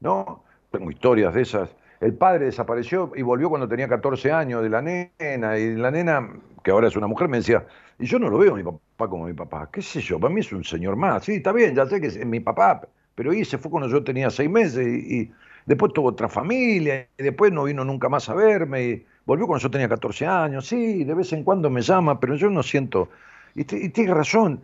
¿no? 0.00 0.44
Tengo 0.70 0.90
historias 0.90 1.34
de 1.34 1.42
esas 1.42 1.68
el 2.04 2.14
padre 2.14 2.46
desapareció 2.46 3.12
y 3.16 3.22
volvió 3.22 3.48
cuando 3.48 3.66
tenía 3.66 3.88
14 3.88 4.30
años 4.30 4.62
de 4.62 4.68
la 4.68 4.82
nena, 4.82 5.58
y 5.58 5.74
la 5.74 5.90
nena, 5.90 6.28
que 6.62 6.70
ahora 6.70 6.88
es 6.88 6.96
una 6.96 7.06
mujer, 7.06 7.28
me 7.28 7.38
decía, 7.38 7.66
Y 7.98 8.06
yo 8.06 8.18
no 8.18 8.28
lo 8.28 8.38
veo 8.38 8.52
a 8.52 8.56
mi 8.56 8.62
papá 8.62 9.08
como 9.08 9.26
mi 9.26 9.32
papá. 9.32 9.70
¿Qué 9.72 9.80
sé 9.80 10.00
yo? 10.00 10.20
Para 10.20 10.32
mí 10.32 10.40
es 10.40 10.52
un 10.52 10.64
señor 10.64 10.96
más. 10.96 11.24
Sí, 11.24 11.36
está 11.36 11.52
bien, 11.52 11.74
ya 11.74 11.86
sé 11.86 12.00
que 12.00 12.08
es 12.08 12.26
mi 12.26 12.40
papá, 12.40 12.82
pero 13.14 13.30
ahí 13.30 13.44
se 13.44 13.56
fue 13.58 13.70
cuando 13.70 13.88
yo 13.88 14.04
tenía 14.04 14.30
seis 14.30 14.50
meses 14.50 14.86
y, 14.86 15.32
después 15.66 15.94
tuvo 15.94 16.08
otra 16.08 16.28
familia 16.28 17.08
y 17.16 17.22
después 17.22 17.50
no 17.50 17.64
vino 17.64 17.84
nunca 17.84 18.08
más 18.10 18.28
a 18.28 18.34
verme. 18.34 18.82
Y 18.84 19.06
volvió 19.24 19.46
cuando 19.46 19.62
yo 19.62 19.70
tenía 19.70 19.88
14 19.88 20.26
años. 20.26 20.66
Sí, 20.66 21.04
de 21.04 21.14
vez 21.14 21.32
en 21.32 21.42
cuando 21.42 21.70
me 21.70 21.80
llama, 21.80 22.20
pero 22.20 22.34
yo 22.36 22.50
no 22.50 22.62
siento. 22.62 23.08
Y, 23.54 23.62
y 23.62 23.88
tiene 23.88 24.12
razón. 24.12 24.60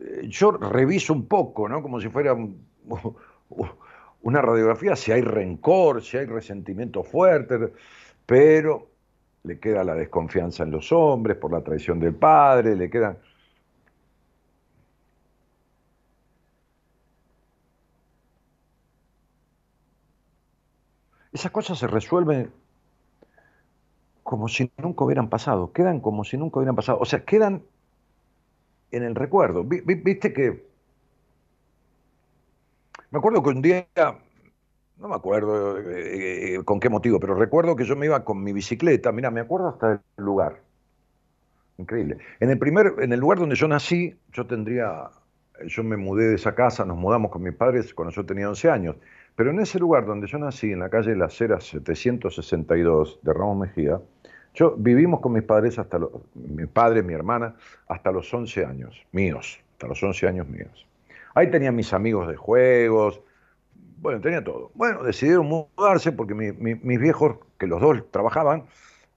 Eh, 0.00 0.26
yo 0.28 0.50
reviso 0.52 1.12
un 1.12 1.26
poco, 1.26 1.68
¿no? 1.68 1.80
Como 1.80 2.00
si 2.00 2.08
fuera 2.08 2.36
una 4.22 4.40
radiografía, 4.40 4.96
si 4.96 5.12
hay 5.12 5.22
rencor, 5.22 6.02
si 6.02 6.16
hay 6.16 6.26
resentimiento 6.26 7.02
fuerte, 7.02 7.72
pero 8.26 8.88
le 9.44 9.58
queda 9.58 9.84
la 9.84 9.94
desconfianza 9.94 10.62
en 10.62 10.70
los 10.70 10.92
hombres 10.92 11.36
por 11.36 11.52
la 11.52 11.62
traición 11.62 11.98
del 12.00 12.14
padre, 12.14 12.76
le 12.76 12.88
quedan... 12.88 13.18
Esas 21.32 21.50
cosas 21.50 21.78
se 21.78 21.86
resuelven 21.86 22.52
como 24.22 24.48
si 24.48 24.70
nunca 24.76 25.04
hubieran 25.04 25.28
pasado, 25.28 25.72
quedan 25.72 26.00
como 26.00 26.24
si 26.24 26.36
nunca 26.36 26.58
hubieran 26.58 26.76
pasado, 26.76 26.98
o 27.00 27.04
sea, 27.04 27.24
quedan 27.24 27.62
en 28.90 29.02
el 29.02 29.14
recuerdo. 29.14 29.64
Viste 29.64 30.32
que... 30.32 30.71
Me 33.12 33.18
acuerdo 33.18 33.42
que 33.42 33.50
un 33.50 33.60
día 33.60 33.86
no 34.96 35.08
me 35.08 35.14
acuerdo 35.14 35.78
eh, 35.78 36.54
eh, 36.54 36.64
con 36.64 36.80
qué 36.80 36.88
motivo, 36.88 37.20
pero 37.20 37.34
recuerdo 37.34 37.76
que 37.76 37.84
yo 37.84 37.94
me 37.94 38.06
iba 38.06 38.24
con 38.24 38.42
mi 38.42 38.54
bicicleta, 38.54 39.12
mira, 39.12 39.30
me 39.30 39.40
acuerdo 39.40 39.68
hasta 39.68 39.92
el 39.92 40.24
lugar. 40.24 40.60
Increíble. 41.76 42.16
En 42.40 42.48
el 42.48 42.58
primer, 42.58 42.94
en 43.00 43.12
el 43.12 43.20
lugar 43.20 43.38
donde 43.38 43.54
yo 43.54 43.68
nací, 43.68 44.16
yo 44.32 44.46
tendría, 44.46 45.10
yo 45.66 45.84
me 45.84 45.98
mudé 45.98 46.28
de 46.28 46.36
esa 46.36 46.54
casa, 46.54 46.86
nos 46.86 46.96
mudamos 46.96 47.30
con 47.30 47.42
mis 47.42 47.54
padres 47.54 47.92
cuando 47.92 48.14
yo 48.14 48.24
tenía 48.24 48.48
11 48.48 48.70
años, 48.70 48.96
pero 49.36 49.50
en 49.50 49.60
ese 49.60 49.78
lugar 49.78 50.06
donde 50.06 50.26
yo 50.26 50.38
nací, 50.38 50.72
en 50.72 50.78
la 50.78 50.88
calle 50.88 51.14
Las 51.14 51.38
Heras 51.38 51.64
762 51.64 53.18
de 53.22 53.32
Ramos 53.34 53.58
Mejía, 53.58 54.00
yo 54.54 54.74
vivimos 54.78 55.20
con 55.20 55.32
mis 55.32 55.42
padres 55.42 55.78
hasta 55.78 55.98
los, 55.98 56.10
mi 56.34 56.64
padre, 56.64 57.02
mi 57.02 57.12
hermana, 57.12 57.56
hasta 57.88 58.10
los 58.10 58.32
11 58.32 58.64
años, 58.64 59.06
míos, 59.12 59.60
hasta 59.72 59.88
los 59.88 60.02
11 60.02 60.28
años 60.28 60.48
míos. 60.48 60.86
Ahí 61.34 61.50
tenía 61.50 61.72
mis 61.72 61.92
amigos 61.92 62.28
de 62.28 62.36
juegos, 62.36 63.20
bueno, 64.02 64.20
tenía 64.20 64.42
todo. 64.42 64.72
Bueno, 64.74 65.04
decidieron 65.04 65.46
mudarse 65.46 66.10
porque 66.10 66.34
mis 66.34 67.00
viejos, 67.00 67.36
que 67.56 67.68
los 67.68 67.80
dos 67.80 68.10
trabajaban, 68.10 68.64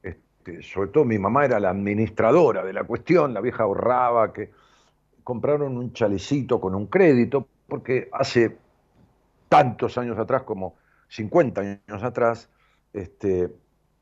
este, 0.04 0.62
sobre 0.62 0.92
todo 0.92 1.06
mi 1.06 1.18
mamá 1.18 1.44
era 1.44 1.60
la 1.60 1.72
administradora 1.72 2.64
de 2.64 2.72
la 2.72 2.84
cuestión, 2.84 3.34
la 3.34 3.42
vieja 3.42 3.64
ahorraba, 3.64 4.32
que 4.32 4.52
compraron 5.24 5.76
un 5.76 5.92
chalecito 5.92 6.62
con 6.62 6.76
un 6.76 6.86
crédito, 6.86 7.48
porque 7.68 8.10
hace 8.14 8.58
tantos 9.50 9.98
años 9.98 10.20
atrás, 10.20 10.44
como 10.44 10.76
50 11.08 11.62
años 11.62 12.04
atrás, 12.04 12.48
este, 12.94 13.50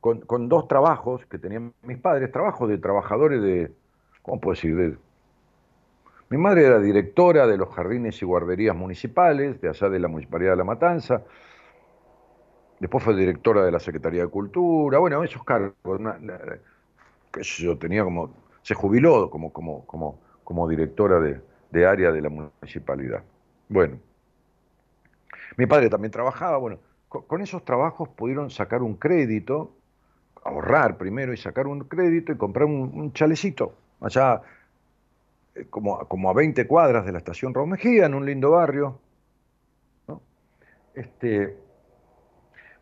con, 0.01 0.19
con, 0.19 0.49
dos 0.49 0.67
trabajos 0.67 1.25
que 1.27 1.37
tenían 1.37 1.73
mis 1.81 1.97
padres, 1.97 2.29
trabajos 2.29 2.67
de 2.67 2.77
trabajadores 2.77 3.41
de, 3.41 3.71
¿cómo 4.21 4.41
puedo 4.41 4.55
decir?, 4.55 4.75
de 4.75 4.97
mi 6.33 6.39
madre 6.39 6.65
era 6.65 6.79
directora 6.79 7.45
de 7.45 7.57
los 7.57 7.69
jardines 7.69 8.19
y 8.19 8.25
guarderías 8.25 8.75
municipales, 8.75 9.61
de 9.61 9.69
allá 9.69 9.87
de 9.87 9.99
la 9.99 10.07
Municipalidad 10.07 10.53
de 10.53 10.57
La 10.57 10.63
Matanza. 10.63 11.21
Después 12.79 13.03
fue 13.03 13.15
directora 13.15 13.63
de 13.63 13.71
la 13.71 13.79
Secretaría 13.79 14.23
de 14.23 14.29
Cultura. 14.29 14.97
Bueno, 14.97 15.23
esos 15.23 15.43
cargos. 15.43 15.75
yo, 17.35 17.77
tenía 17.77 18.03
como. 18.03 18.33
Se 18.63 18.73
jubiló 18.73 19.29
como, 19.29 19.53
como, 19.53 19.85
como, 19.85 20.19
como 20.43 20.67
directora 20.67 21.19
de, 21.19 21.39
de 21.69 21.85
área 21.85 22.11
de 22.11 22.21
la 22.21 22.29
municipalidad. 22.29 23.23
Bueno. 23.69 23.99
Mi 25.55 25.67
padre 25.67 25.87
también 25.87 26.09
trabajaba. 26.09 26.57
Bueno, 26.57 26.79
con, 27.09 27.41
esos 27.41 27.63
trabajos 27.63 28.09
pudieron 28.09 28.49
sacar 28.49 28.81
un 28.81 28.95
crédito, 28.95 29.75
ahorrar 30.43 30.97
primero 30.97 31.31
y 31.31 31.37
sacar 31.37 31.67
un 31.67 31.81
crédito 31.81 32.31
y 32.31 32.37
comprar 32.37 32.65
un, 32.65 32.89
un 32.91 33.13
chalecito. 33.13 33.75
Allá 34.01 34.41
como, 35.69 35.99
como, 36.07 36.29
a 36.29 36.33
20 36.33 36.67
cuadras 36.67 37.05
de 37.05 37.11
la 37.11 37.19
estación 37.19 37.53
Raúl 37.53 37.69
Mejía, 37.69 38.05
en 38.05 38.13
un 38.13 38.25
lindo 38.25 38.51
barrio. 38.51 38.99
Este, 40.95 41.57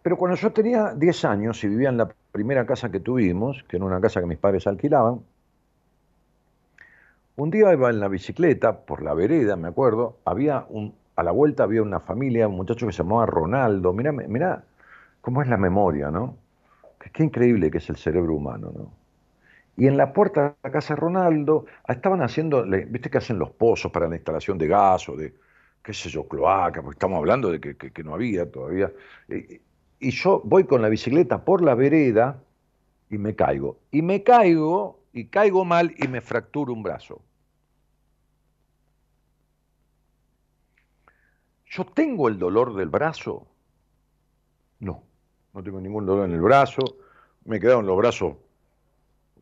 pero 0.01 0.17
cuando 0.17 0.35
yo 0.35 0.51
tenía 0.51 0.93
10 0.95 1.25
años 1.25 1.63
y 1.63 1.67
vivía 1.67 1.89
en 1.89 1.97
la 1.97 2.09
primera 2.31 2.65
casa 2.65 2.91
que 2.91 2.99
tuvimos, 2.99 3.63
que 3.67 3.77
era 3.77 3.85
una 3.85 4.01
casa 4.01 4.19
que 4.19 4.25
mis 4.25 4.37
padres 4.37 4.67
alquilaban, 4.67 5.21
un 7.37 7.49
día 7.49 7.71
iba 7.73 7.89
en 7.89 7.99
la 7.99 8.07
bicicleta 8.07 8.85
por 8.85 9.01
la 9.01 9.13
vereda, 9.13 9.55
me 9.55 9.69
acuerdo, 9.69 10.17
había 10.25 10.65
un, 10.69 10.93
a 11.15 11.23
la 11.23 11.31
vuelta 11.31 11.63
había 11.63 11.81
una 11.81 11.99
familia, 11.99 12.47
un 12.47 12.55
muchacho 12.55 12.85
que 12.87 12.93
se 12.93 13.03
llamaba 13.03 13.25
Ronaldo. 13.25 13.93
Mira, 13.93 14.11
mira 14.11 14.63
cómo 15.21 15.41
es 15.41 15.47
la 15.47 15.57
memoria, 15.57 16.11
¿no? 16.11 16.37
qué 17.13 17.23
increíble 17.23 17.71
que 17.71 17.79
es 17.79 17.89
el 17.89 17.95
cerebro 17.97 18.35
humano, 18.35 18.71
¿no? 18.75 19.00
Y 19.77 19.87
en 19.87 19.97
la 19.97 20.13
puerta 20.13 20.49
de 20.49 20.55
la 20.63 20.71
casa 20.71 20.95
de 20.95 20.99
Ronaldo 20.99 21.65
estaban 21.87 22.21
haciendo, 22.21 22.63
viste 22.65 23.09
que 23.09 23.17
hacen 23.17 23.39
los 23.39 23.51
pozos 23.51 23.91
para 23.91 24.07
la 24.07 24.15
instalación 24.15 24.57
de 24.57 24.67
gas 24.67 25.07
o 25.09 25.15
de, 25.15 25.33
qué 25.81 25.93
sé 25.93 26.09
yo, 26.09 26.27
cloaca, 26.27 26.81
porque 26.81 26.95
estamos 26.95 27.17
hablando 27.17 27.51
de 27.51 27.59
que, 27.59 28.03
no 28.03 28.13
había 28.13 28.49
todavía. 28.49 28.91
Y 29.99 30.11
yo 30.11 30.41
voy 30.43 30.65
con 30.65 30.81
la 30.81 30.89
bicicleta 30.89 31.43
por 31.43 31.61
la 31.63 31.75
vereda 31.75 32.41
y 33.09 33.17
me 33.17 33.35
caigo. 33.35 33.79
Y 33.91 34.01
me 34.01 34.23
caigo 34.23 34.99
y 35.13 35.25
caigo 35.27 35.65
mal 35.65 35.93
y 35.97 36.07
me 36.07 36.21
fracturo 36.21 36.73
un 36.73 36.83
brazo. 36.83 37.21
¿Yo 41.65 41.85
tengo 41.85 42.27
el 42.27 42.37
dolor 42.37 42.75
del 42.75 42.89
brazo? 42.89 43.47
No, 44.79 45.03
no 45.53 45.63
tengo 45.63 45.79
ningún 45.79 46.05
dolor 46.05 46.27
en 46.27 46.35
el 46.35 46.41
brazo. 46.41 46.81
Me 47.45 47.59
quedaron 47.59 47.85
los 47.85 47.97
brazos 47.97 48.35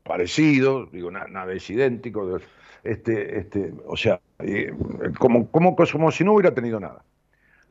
parecido, 0.03 0.87
digo, 0.87 1.11
nada, 1.11 1.51
es 1.53 1.69
idéntico, 1.69 2.39
este, 2.83 3.39
este, 3.39 3.73
o 3.85 3.97
sea, 3.97 4.19
eh, 4.39 4.73
como, 5.17 5.49
como, 5.49 5.75
como 5.75 6.11
si 6.11 6.23
no 6.23 6.33
hubiera 6.33 6.53
tenido 6.53 6.79
nada. 6.79 7.03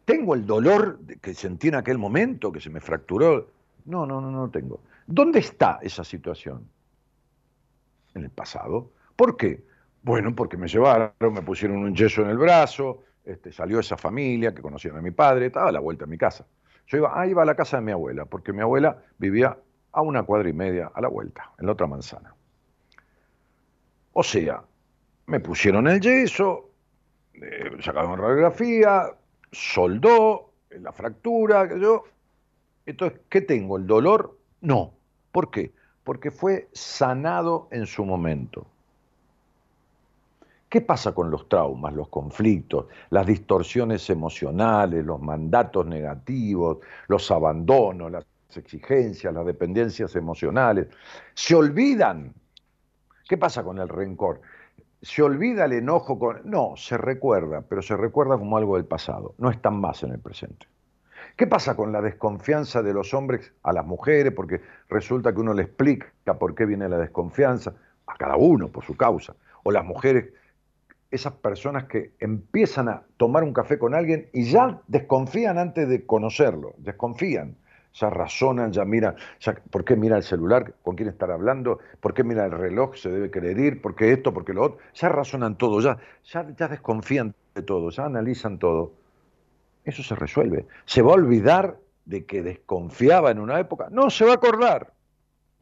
¿Tengo 0.05 0.35
el 0.35 0.47
dolor 0.47 1.01
que 1.21 1.35
sentí 1.35 1.69
en 1.69 1.75
aquel 1.75 1.99
momento, 1.99 2.51
que 2.51 2.61
se 2.61 2.71
me 2.71 2.81
fracturó? 2.81 3.51
No, 3.85 4.07
no, 4.07 4.21
no, 4.21 4.31
no 4.31 4.51
tengo. 4.51 4.81
¿Dónde 5.07 5.41
está 5.41 5.79
esa 5.83 6.05
situación? 6.05 6.67
En 8.15 8.25
el 8.25 8.31
pasado. 8.31 8.91
¿Por 9.17 9.37
qué? 9.37 9.65
Bueno, 10.03 10.35
porque 10.35 10.57
me 10.57 10.69
llevaron, 10.69 11.13
me 11.21 11.43
pusieron 11.43 11.79
un 11.79 11.95
yeso 11.95 12.23
en 12.23 12.31
el 12.31 12.39
brazo, 12.39 13.03
este, 13.25 13.53
salió 13.53 13.81
esa 13.81 13.97
familia 13.97 14.55
que 14.55 14.63
conocían 14.63 14.97
a 14.97 15.03
mi 15.03 15.11
padre, 15.11 15.47
estaba 15.47 15.69
a 15.69 15.73
la 15.73 15.81
vuelta 15.81 16.05
a 16.05 16.09
mi 16.09 16.17
casa. 16.17 16.47
Yo 16.87 16.97
iba, 16.97 17.13
ah, 17.15 17.27
iba 17.27 17.43
a 17.43 17.45
la 17.45 17.55
casa 17.55 17.77
de 17.77 17.83
mi 17.83 17.93
abuela, 17.93 18.25
porque 18.25 18.55
mi 18.55 18.63
abuela 18.63 19.03
vivía 19.19 19.59
a 19.93 20.03
una 20.03 20.23
cuadra 20.23 20.49
y 20.49 20.53
media 20.53 20.91
a 20.95 21.01
la 21.01 21.09
vuelta, 21.09 21.51
en 21.59 21.67
la 21.67 21.73
otra 21.73 21.87
manzana. 21.87 22.35
O 24.13 24.23
sea, 24.23 24.63
me 25.27 25.41
pusieron 25.41 25.87
el 25.89 26.01
yeso, 26.01 26.71
eh, 27.35 27.71
sacaron 27.81 28.19
radiografía, 28.19 29.13
soldó 29.53 30.53
la 30.71 30.93
fractura, 30.93 31.69
yo. 31.79 32.05
Entonces, 32.87 33.21
¿qué 33.29 33.43
tengo? 33.43 33.77
¿El 33.77 33.87
dolor? 33.87 34.37
No. 34.61 34.93
¿Por 35.33 35.51
qué? 35.51 35.73
Porque 36.05 36.31
fue 36.31 36.69
sanado 36.73 37.69
en 37.71 37.87
su 37.87 38.05
momento. 38.05 38.67
¿Qué 40.69 40.81
pasa 40.83 41.13
con 41.13 41.31
los 41.31 41.49
traumas, 41.49 41.95
los 41.95 42.09
conflictos, 42.09 42.87
las 43.11 43.27
distorsiones 43.27 44.09
emocionales, 44.11 45.05
los 45.05 45.21
mandatos 45.21 45.87
negativos, 45.87 46.79
los 47.07 47.31
abandonos, 47.31 48.11
las 48.13 48.27
exigencias, 48.57 49.35
las 49.35 49.45
dependencias 49.45 50.17
emocionales, 50.17 50.89
se 51.35 51.55
olvidan. 51.55 52.33
¿Qué 53.29 53.37
pasa 53.37 53.63
con 53.63 53.79
el 53.79 53.89
rencor? 53.89 54.41
¿Se 55.03 55.23
olvida 55.23 55.67
el 55.67 55.75
enojo 55.75 56.19
con.? 56.19 56.41
No, 56.45 56.75
se 56.77 56.97
recuerda, 56.97 57.63
pero 57.69 57.83
se 57.83 57.97
recuerda 57.97 58.39
como 58.39 58.57
algo 58.57 58.77
del 58.77 58.87
pasado, 58.87 59.35
no 59.39 59.51
están 59.51 59.81
más 59.81 60.03
en 60.03 60.13
el 60.13 60.19
presente. 60.19 60.67
¿Qué 61.37 61.47
pasa 61.47 61.77
con 61.77 61.93
la 61.93 62.01
desconfianza 62.01 62.83
de 62.83 62.93
los 62.93 63.15
hombres 63.15 63.53
a 63.63 63.73
las 63.73 63.85
mujeres? 63.85 64.33
Porque 64.33 64.61
resulta 64.89 65.33
que 65.33 65.41
uno 65.41 65.53
le 65.53 65.65
explica 65.65 66.11
por 66.39 66.55
qué 66.55 66.65
viene 66.65 66.89
la 66.89 66.99
desconfianza, 66.99 67.75
a 68.07 68.17
cada 68.17 68.37
uno 68.37 68.69
por 68.69 68.85
su 68.85 68.97
causa. 68.97 69.37
O 69.63 69.71
las 69.71 69.85
mujeres, 69.85 70.33
esas 71.11 71.35
personas 71.35 71.85
que 71.85 72.13
empiezan 72.19 72.89
a 72.89 73.03
tomar 73.19 73.45
un 73.45 73.53
café 73.53 73.79
con 73.79 73.95
alguien 73.95 74.31
y 74.33 74.51
ya 74.51 74.81
desconfían 74.89 75.59
antes 75.59 75.89
de 75.89 76.07
conocerlo, 76.07 76.75
desconfían 76.79 77.57
ya 77.95 78.11
razonan, 78.11 78.73
ya 78.73 78.85
miran, 78.85 79.17
¿por 79.71 79.85
qué 79.85 79.97
mira 79.97 80.17
el 80.17 80.23
celular? 80.23 80.75
¿Con 80.83 80.97
quién 80.97 81.09
estar 81.09 81.31
hablando? 81.31 81.81
¿Por 82.01 82.15
qué 82.15 82.23
mira 82.23 82.45
el 82.45 82.53
reloj? 82.53 82.97
¿Se 82.97 83.11
debe 83.11 83.31
querer 83.31 83.59
ir? 83.59 83.83
¿Por 83.83 83.95
qué 83.95 84.13
esto? 84.13 84.33
¿Por 84.33 84.45
qué 84.45 84.53
lo 84.53 84.63
otro? 84.63 84.79
Ya 84.95 85.09
razonan 85.09 85.57
todo, 85.57 85.81
ya, 85.81 85.99
ya, 86.25 86.47
ya 86.57 86.69
desconfían 86.69 87.35
de 87.55 87.63
todo, 87.63 87.91
ya 87.91 88.05
analizan 88.05 88.59
todo. 88.59 88.93
Eso 89.85 90.03
se 90.03 90.15
resuelve. 90.15 90.67
¿Se 90.85 91.03
va 91.03 91.13
a 91.13 91.15
olvidar 91.15 91.79
de 92.05 92.25
que 92.25 92.43
desconfiaba 92.43 93.31
en 93.31 93.39
una 93.39 93.59
época? 93.59 93.89
No, 93.91 94.11
se 94.11 94.25
va 94.25 94.33
a 94.33 94.35
acordar, 94.35 94.93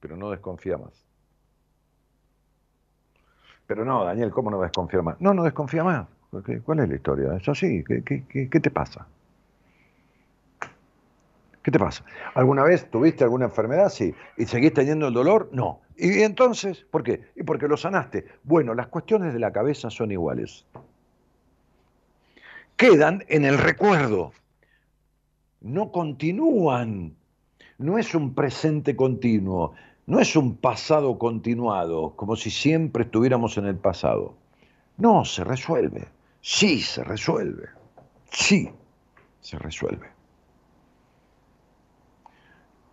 pero 0.00 0.16
no 0.16 0.30
desconfía 0.30 0.76
más. 0.76 1.06
Pero 3.66 3.84
no, 3.84 4.04
Daniel, 4.04 4.30
¿cómo 4.30 4.50
no 4.50 4.60
desconfía 4.60 5.02
más? 5.02 5.20
No, 5.20 5.32
no 5.32 5.42
desconfía 5.42 5.82
más. 5.82 6.06
¿Cuál 6.64 6.80
es 6.80 6.88
la 6.88 6.94
historia? 6.94 7.36
Eso 7.36 7.54
sí, 7.54 7.82
¿qué, 7.84 8.24
qué 8.28 8.60
te 8.60 8.70
pasa? 8.70 9.06
¿Qué 11.66 11.72
te 11.72 11.80
pasa? 11.80 12.04
¿Alguna 12.34 12.62
vez 12.62 12.88
tuviste 12.92 13.24
alguna 13.24 13.46
enfermedad? 13.46 13.88
Sí. 13.88 14.14
¿Y 14.36 14.46
seguís 14.46 14.72
teniendo 14.72 15.08
el 15.08 15.14
dolor? 15.14 15.48
No. 15.50 15.80
¿Y 15.96 16.22
entonces? 16.22 16.86
¿Por 16.92 17.02
qué? 17.02 17.32
Y 17.34 17.42
porque 17.42 17.66
lo 17.66 17.76
sanaste. 17.76 18.24
Bueno, 18.44 18.72
las 18.72 18.86
cuestiones 18.86 19.32
de 19.32 19.40
la 19.40 19.52
cabeza 19.52 19.90
son 19.90 20.12
iguales. 20.12 20.64
Quedan 22.76 23.24
en 23.26 23.44
el 23.44 23.58
recuerdo. 23.58 24.30
No 25.60 25.90
continúan. 25.90 27.16
No 27.78 27.98
es 27.98 28.14
un 28.14 28.32
presente 28.32 28.94
continuo. 28.94 29.74
No 30.06 30.20
es 30.20 30.36
un 30.36 30.58
pasado 30.58 31.18
continuado, 31.18 32.14
como 32.14 32.36
si 32.36 32.48
siempre 32.48 33.02
estuviéramos 33.02 33.58
en 33.58 33.66
el 33.66 33.76
pasado. 33.76 34.36
No, 34.98 35.24
se 35.24 35.42
resuelve. 35.42 36.06
Sí, 36.42 36.80
se 36.80 37.02
resuelve. 37.02 37.70
Sí, 38.30 38.70
se 39.40 39.58
resuelve. 39.58 40.15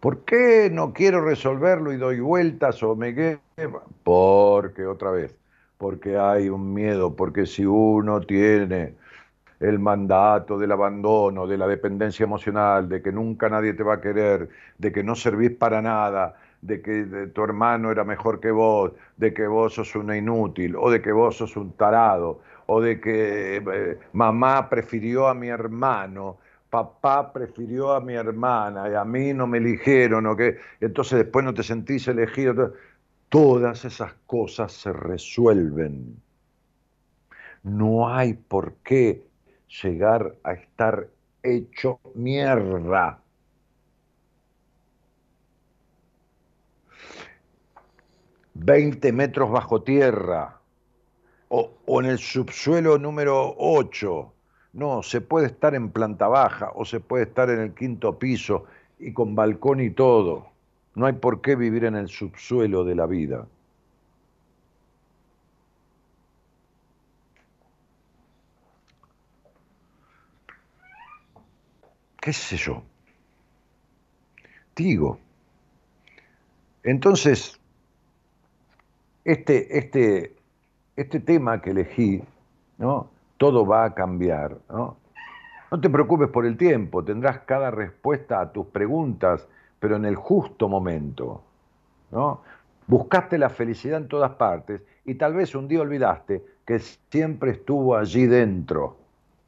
¿Por 0.03 0.25
qué 0.25 0.69
no 0.69 0.91
quiero 0.91 1.23
resolverlo 1.23 1.93
y 1.93 1.95
doy 1.95 2.19
vueltas 2.19 2.83
o 2.83 2.93
me 2.93 3.15
quedo? 3.15 3.39
Porque 4.03 4.85
otra 4.85 5.11
vez, 5.11 5.33
porque 5.77 6.17
hay 6.17 6.49
un 6.49 6.73
miedo, 6.73 7.15
porque 7.15 7.45
si 7.45 7.65
uno 7.65 8.19
tiene 8.19 8.95
el 9.61 9.79
mandato 9.79 10.57
del 10.57 10.73
abandono, 10.73 11.47
de 11.47 11.57
la 11.57 11.67
dependencia 11.67 12.25
emocional, 12.25 12.89
de 12.89 13.01
que 13.01 13.13
nunca 13.13 13.47
nadie 13.47 13.75
te 13.75 13.83
va 13.83 13.93
a 13.93 14.01
querer, 14.01 14.49
de 14.77 14.91
que 14.91 15.03
no 15.03 15.15
servís 15.15 15.51
para 15.51 15.81
nada, 15.81 16.35
de 16.61 16.81
que 16.81 17.29
tu 17.33 17.41
hermano 17.41 17.89
era 17.89 18.03
mejor 18.03 18.41
que 18.41 18.51
vos, 18.51 18.91
de 19.15 19.33
que 19.33 19.47
vos 19.47 19.73
sos 19.73 19.95
una 19.95 20.17
inútil, 20.17 20.75
o 20.75 20.91
de 20.91 21.01
que 21.01 21.13
vos 21.13 21.37
sos 21.37 21.55
un 21.55 21.71
tarado, 21.77 22.41
o 22.65 22.81
de 22.81 22.99
que 22.99 23.63
eh, 23.65 23.99
mamá 24.11 24.69
prefirió 24.69 25.29
a 25.29 25.33
mi 25.33 25.47
hermano, 25.47 26.39
papá 26.73 27.31
prefirió 27.31 27.91
a 27.91 28.01
mi 28.01 28.15
hermana 28.15 28.89
y 28.89 28.95
a 28.95 29.05
mí 29.05 29.31
no 29.31 29.45
me 29.45 29.59
eligieron, 29.59 30.35
que 30.35 30.57
entonces 30.81 31.19
después 31.19 31.45
no 31.45 31.53
te 31.53 31.61
sentís 31.61 32.07
elegido. 32.07 32.73
Todas 33.29 33.85
esas 33.85 34.15
cosas 34.25 34.71
se 34.71 34.91
resuelven. 34.91 36.19
No 37.61 38.09
hay 38.09 38.33
por 38.33 38.73
qué 38.77 39.23
llegar 39.83 40.35
a 40.43 40.53
estar 40.53 41.09
hecho 41.43 41.99
mierda. 42.15 43.19
Veinte 48.55 49.11
metros 49.11 49.51
bajo 49.51 49.83
tierra 49.83 50.59
o, 51.49 51.69
o 51.85 52.01
en 52.01 52.07
el 52.07 52.17
subsuelo 52.17 52.97
número 52.97 53.53
8 53.59 54.32
no, 54.73 55.03
se 55.03 55.21
puede 55.21 55.47
estar 55.47 55.75
en 55.75 55.89
planta 55.91 56.27
baja 56.27 56.71
o 56.75 56.83
se 56.83 56.99
puede 56.99 57.25
estar 57.25 57.49
en 57.49 57.59
el 57.59 57.73
quinto 57.73 58.17
piso 58.17 58.65
y 58.99 59.13
con 59.13 59.35
balcón 59.35 59.79
y 59.81 59.91
todo. 59.91 60.47
No 60.95 61.05
hay 61.05 61.13
por 61.13 61.41
qué 61.41 61.55
vivir 61.55 61.85
en 61.85 61.95
el 61.95 62.09
subsuelo 62.09 62.83
de 62.83 62.95
la 62.95 63.05
vida. 63.05 63.47
¿Qué 72.19 72.33
sé 72.33 72.57
yo? 72.57 72.83
Digo. 74.75 75.19
Entonces, 76.83 77.59
este, 79.23 79.77
este, 79.77 80.35
este 80.95 81.19
tema 81.19 81.61
que 81.61 81.71
elegí, 81.71 82.23
¿no? 82.77 83.09
Todo 83.37 83.65
va 83.65 83.85
a 83.85 83.93
cambiar. 83.93 84.57
¿no? 84.69 84.97
no 85.73 85.81
te 85.81 85.89
preocupes 85.89 86.29
por 86.29 86.45
el 86.45 86.55
tiempo, 86.55 87.03
tendrás 87.03 87.39
cada 87.47 87.71
respuesta 87.71 88.39
a 88.39 88.51
tus 88.51 88.67
preguntas, 88.67 89.47
pero 89.79 89.95
en 89.95 90.05
el 90.05 90.15
justo 90.15 90.69
momento. 90.69 91.41
¿no? 92.11 92.41
Buscaste 92.85 93.39
la 93.39 93.49
felicidad 93.49 93.97
en 93.97 94.07
todas 94.07 94.33
partes 94.33 94.83
y 95.03 95.15
tal 95.15 95.33
vez 95.33 95.55
un 95.55 95.67
día 95.67 95.81
olvidaste 95.81 96.43
que 96.63 96.77
siempre 96.77 97.51
estuvo 97.53 97.97
allí 97.97 98.27
dentro. 98.27 98.97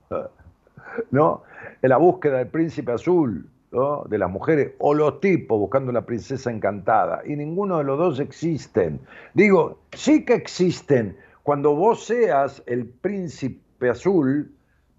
¿No? 1.12 1.44
En 1.80 1.90
la 1.90 1.98
búsqueda 1.98 2.40
del 2.40 2.48
príncipe 2.48 2.94
azul, 2.94 3.48
¿no? 3.72 4.06
de 4.10 4.18
las 4.18 4.32
mujeres, 4.32 4.74
o 4.80 4.96
los 4.96 5.20
tipos 5.20 5.60
buscando 5.60 5.92
la 5.92 6.08
princesa 6.08 6.50
encantada, 6.50 7.22
y 7.24 7.36
ninguno 7.36 7.78
de 7.78 7.84
los 7.84 8.00
dos 8.00 8.20
existen. 8.20 9.00
Digo, 9.36 9.78
sí 9.92 10.26
que 10.26 10.34
existen. 10.34 11.18
Cuando 11.44 11.76
vos 11.76 12.04
seas 12.04 12.64
el 12.66 12.88
príncipe 12.88 13.60
azul, 13.82 14.52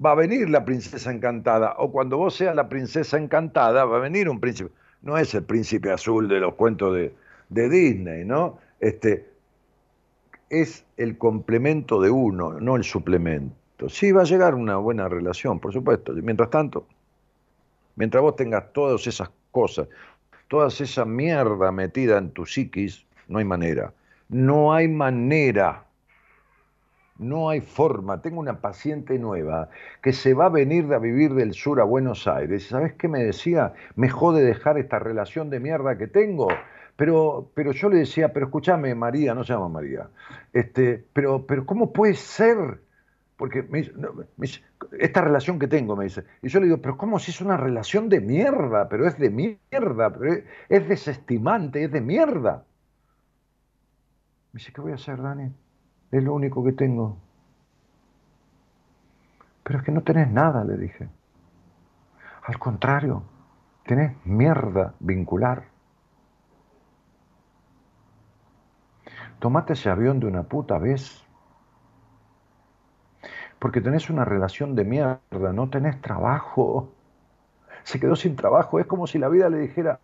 va 0.04 0.12
a 0.12 0.14
venir 0.14 0.48
la 0.50 0.64
princesa 0.64 1.10
encantada. 1.10 1.74
O 1.78 1.90
cuando 1.90 2.18
vos 2.18 2.34
seas 2.34 2.54
la 2.54 2.68
princesa 2.68 3.18
encantada, 3.18 3.84
va 3.84 3.96
a 3.96 4.00
venir 4.00 4.28
un 4.28 4.40
príncipe. 4.40 4.70
No 5.02 5.16
es 5.18 5.34
el 5.34 5.44
príncipe 5.44 5.90
azul 5.90 6.28
de 6.28 6.40
los 6.40 6.54
cuentos 6.54 6.94
de, 6.94 7.14
de 7.48 7.68
Disney, 7.68 8.24
¿no? 8.24 8.58
Este, 8.80 9.26
es 10.50 10.84
el 10.96 11.18
complemento 11.18 12.00
de 12.00 12.10
uno, 12.10 12.60
no 12.60 12.76
el 12.76 12.84
suplemento. 12.84 13.88
Sí, 13.88 14.12
va 14.12 14.22
a 14.22 14.24
llegar 14.24 14.54
una 14.54 14.76
buena 14.76 15.08
relación, 15.08 15.60
por 15.60 15.72
supuesto. 15.72 16.12
Mientras 16.14 16.50
tanto, 16.50 16.86
mientras 17.96 18.22
vos 18.22 18.36
tengas 18.36 18.72
todas 18.72 19.06
esas 19.06 19.30
cosas, 19.50 19.88
toda 20.48 20.68
esa 20.68 21.04
mierda 21.04 21.72
metida 21.72 22.18
en 22.18 22.30
tu 22.30 22.46
psiquis, 22.46 23.06
no 23.28 23.38
hay 23.38 23.44
manera. 23.44 23.92
No 24.28 24.72
hay 24.72 24.88
manera 24.88 25.85
no 27.18 27.48
hay 27.48 27.60
forma. 27.60 28.20
Tengo 28.20 28.40
una 28.40 28.60
paciente 28.60 29.18
nueva 29.18 29.68
que 30.02 30.12
se 30.12 30.34
va 30.34 30.46
a 30.46 30.50
venir 30.50 30.92
a 30.92 30.98
vivir 30.98 31.34
del 31.34 31.54
sur 31.54 31.80
a 31.80 31.84
Buenos 31.84 32.26
Aires. 32.26 32.66
¿Sabes 32.68 32.94
qué 32.94 33.08
me 33.08 33.22
decía? 33.22 33.74
Me 33.94 34.08
jode 34.08 34.42
dejar 34.42 34.78
esta 34.78 34.98
relación 34.98 35.50
de 35.50 35.60
mierda 35.60 35.96
que 35.96 36.06
tengo. 36.06 36.48
Pero, 36.96 37.50
pero 37.54 37.72
yo 37.72 37.90
le 37.90 37.98
decía, 37.98 38.32
pero 38.32 38.46
escúchame, 38.46 38.94
María, 38.94 39.34
no 39.34 39.44
se 39.44 39.52
llama 39.52 39.68
María. 39.68 40.08
Este, 40.52 41.04
pero, 41.12 41.46
pero 41.46 41.66
¿cómo 41.66 41.92
puede 41.92 42.14
ser? 42.14 42.80
Porque 43.36 43.62
me 43.62 43.86
esta 44.98 45.20
relación 45.20 45.58
que 45.58 45.68
tengo, 45.68 45.94
me 45.94 46.04
dice. 46.04 46.24
Y 46.42 46.48
yo 46.48 46.58
le 46.58 46.66
digo, 46.66 46.78
pero 46.80 46.96
¿cómo 46.96 47.18
si 47.18 47.30
es 47.32 47.40
una 47.42 47.58
relación 47.58 48.08
de 48.08 48.20
mierda? 48.20 48.88
Pero 48.88 49.06
es 49.06 49.18
de 49.18 49.28
mierda, 49.30 50.10
pero 50.10 50.32
es, 50.32 50.44
es 50.70 50.88
desestimante, 50.88 51.84
es 51.84 51.92
de 51.92 52.00
mierda. 52.00 52.64
Me 54.52 54.58
dice, 54.58 54.72
¿qué 54.72 54.80
voy 54.80 54.92
a 54.92 54.94
hacer, 54.94 55.20
Dani? 55.20 55.52
Es 56.10 56.22
lo 56.22 56.34
único 56.34 56.62
que 56.64 56.72
tengo. 56.72 57.16
Pero 59.62 59.80
es 59.80 59.84
que 59.84 59.92
no 59.92 60.02
tenés 60.02 60.30
nada, 60.30 60.64
le 60.64 60.76
dije. 60.76 61.08
Al 62.44 62.58
contrario, 62.58 63.24
tenés 63.84 64.14
mierda 64.24 64.94
vincular. 65.00 65.64
Tomate 69.40 69.72
ese 69.72 69.90
avión 69.90 70.20
de 70.20 70.26
una 70.26 70.44
puta 70.44 70.78
vez. 70.78 71.24
Porque 73.58 73.80
tenés 73.80 74.08
una 74.08 74.24
relación 74.24 74.74
de 74.76 74.84
mierda, 74.84 75.52
no 75.52 75.68
tenés 75.68 76.00
trabajo. 76.00 76.92
Se 77.82 77.98
quedó 77.98 78.14
sin 78.14 78.36
trabajo, 78.36 78.78
es 78.78 78.86
como 78.86 79.06
si 79.06 79.18
la 79.18 79.28
vida 79.28 79.48
le 79.48 79.58
dijera. 79.58 79.98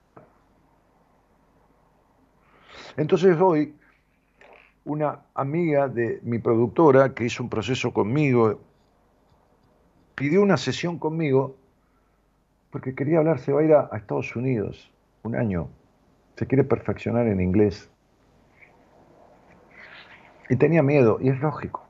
Entonces 2.97 3.41
hoy 3.41 3.77
una 4.85 5.21
amiga 5.35 5.89
de 5.89 6.21
mi 6.23 6.39
productora 6.39 7.15
que 7.15 7.25
hizo 7.25 7.43
un 7.43 7.49
proceso 7.49 7.93
conmigo, 7.93 8.61
pidió 10.15 10.43
una 10.43 10.57
sesión 10.57 10.99
conmigo 10.99 11.57
porque 12.71 12.95
quería 12.95 13.19
hablar, 13.19 13.39
se 13.39 13.53
va 13.53 13.61
a 13.61 13.65
ir 13.65 13.75
a, 13.75 13.91
Estados 13.93 14.35
Unidos 14.35 14.91
un 15.23 15.37
año, 15.37 15.69
se 16.37 16.47
quiere 16.47 16.65
perfeccionar 16.65 17.27
en 17.27 17.41
inglés. 17.41 17.91
Y 20.49 20.57
tenía 20.57 20.83
miedo, 20.83 21.19
y 21.21 21.29
es 21.29 21.39
lógico. 21.41 21.87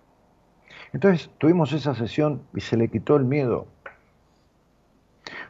Entonces 0.93 1.31
tuvimos 1.39 1.73
esa 1.73 1.95
sesión 1.95 2.43
y 2.55 2.61
se 2.61 2.77
le 2.77 2.89
quitó 2.89 3.17
el 3.17 3.25
miedo. 3.25 3.67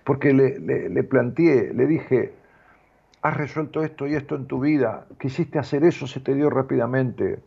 Porque 0.04 0.32
le, 0.32 0.58
le 0.60 1.02
planteé, 1.02 1.72
le 1.72 1.86
dije, 1.86 2.34
has 3.22 3.36
resuelto 3.36 3.82
esto 3.82 4.06
y 4.06 4.14
esto 4.14 4.34
en 4.34 4.46
tu 4.46 4.60
vida, 4.60 5.06
quisiste 5.18 5.58
hacer 5.58 5.84
eso, 5.84 6.06
se 6.06 6.20
te 6.20 6.34
dio 6.34 6.50
rápidamente. 6.50 7.38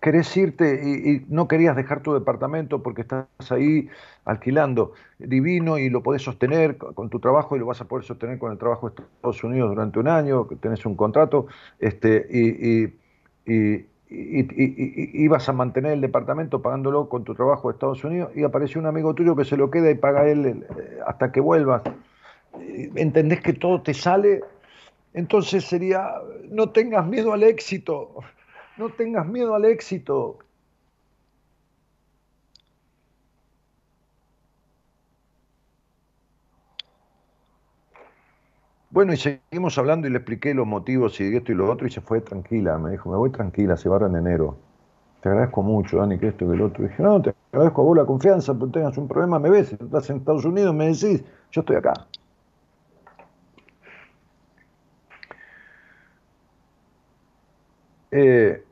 Querés 0.00 0.36
irte 0.36 0.82
y, 0.84 1.24
no 1.32 1.48
querías 1.48 1.76
dejar 1.76 2.02
tu 2.02 2.12
departamento 2.12 2.82
porque 2.82 3.02
estás 3.02 3.26
ahí 3.50 3.88
alquilando 4.24 4.92
divino 5.18 5.78
y 5.78 5.88
lo 5.88 6.02
podés 6.02 6.22
sostener 6.22 6.76
con 6.76 7.08
tu 7.08 7.20
trabajo 7.20 7.56
y 7.56 7.60
lo 7.60 7.66
vas 7.66 7.80
a 7.80 7.86
poder 7.86 8.04
sostener 8.04 8.38
con 8.38 8.52
el 8.52 8.58
trabajo 8.58 8.90
de 8.90 9.02
Estados 9.02 9.42
Unidos 9.44 9.70
durante 9.70 9.98
un 9.98 10.08
año, 10.08 10.46
que 10.46 10.56
tenés 10.56 10.84
un 10.84 10.96
contrato, 10.96 11.46
este, 11.78 12.26
y, 12.28 12.92
y, 13.46 13.86
y, 14.10 15.28
vas 15.28 15.48
a 15.48 15.52
mantener 15.52 15.92
el 15.92 16.00
departamento 16.02 16.60
pagándolo 16.60 17.08
con 17.08 17.24
tu 17.24 17.34
trabajo 17.34 17.68
de 17.68 17.74
Estados 17.74 18.04
Unidos 18.04 18.30
y 18.34 18.42
aparece 18.42 18.78
un 18.78 18.86
amigo 18.86 19.14
tuyo 19.14 19.34
que 19.36 19.44
se 19.44 19.56
lo 19.56 19.70
queda 19.70 19.90
y 19.90 19.94
paga 19.94 20.28
él 20.28 20.46
eh, 20.46 20.98
hasta 21.06 21.32
que 21.32 21.40
vuelvas. 21.40 21.82
¿Entendés 22.94 23.40
que 23.40 23.54
todo 23.54 23.80
te 23.80 23.94
sale 23.94 24.42
entonces 25.14 25.64
sería, 25.64 26.14
no 26.48 26.70
tengas 26.70 27.06
miedo 27.06 27.32
al 27.32 27.42
éxito, 27.42 28.14
no 28.76 28.90
tengas 28.90 29.26
miedo 29.26 29.54
al 29.54 29.64
éxito. 29.64 30.38
Bueno, 38.90 39.14
y 39.14 39.16
seguimos 39.16 39.78
hablando 39.78 40.06
y 40.06 40.10
le 40.10 40.18
expliqué 40.18 40.52
los 40.52 40.66
motivos 40.66 41.18
y 41.20 41.34
esto 41.34 41.50
y 41.52 41.54
lo 41.54 41.70
otro 41.70 41.86
y 41.86 41.90
se 41.90 42.02
fue 42.02 42.20
tranquila, 42.20 42.76
me 42.78 42.90
dijo, 42.90 43.10
me 43.10 43.16
voy 43.16 43.30
tranquila, 43.30 43.76
se 43.76 43.88
va 43.88 44.06
en 44.06 44.16
enero. 44.16 44.56
Te 45.22 45.30
agradezco 45.30 45.62
mucho, 45.62 45.98
Dani, 45.98 46.18
que 46.18 46.28
esto 46.28 46.44
y 46.44 46.48
que 46.48 46.54
el 46.54 46.62
otro. 46.62 46.84
Dije, 46.84 47.02
no, 47.02 47.22
te 47.22 47.34
agradezco 47.52 47.82
a 47.82 47.84
vos 47.84 47.96
la 47.96 48.04
confianza, 48.04 48.52
pero 48.54 48.70
tengas 48.70 48.98
un 48.98 49.08
problema, 49.08 49.38
me 49.38 49.48
ves, 49.48 49.72
estás 49.72 50.10
en 50.10 50.18
Estados 50.18 50.44
Unidos, 50.44 50.74
me 50.74 50.86
decís, 50.86 51.24
yo 51.52 51.60
estoy 51.62 51.76
acá. 51.76 52.06
Eh, 58.14 58.62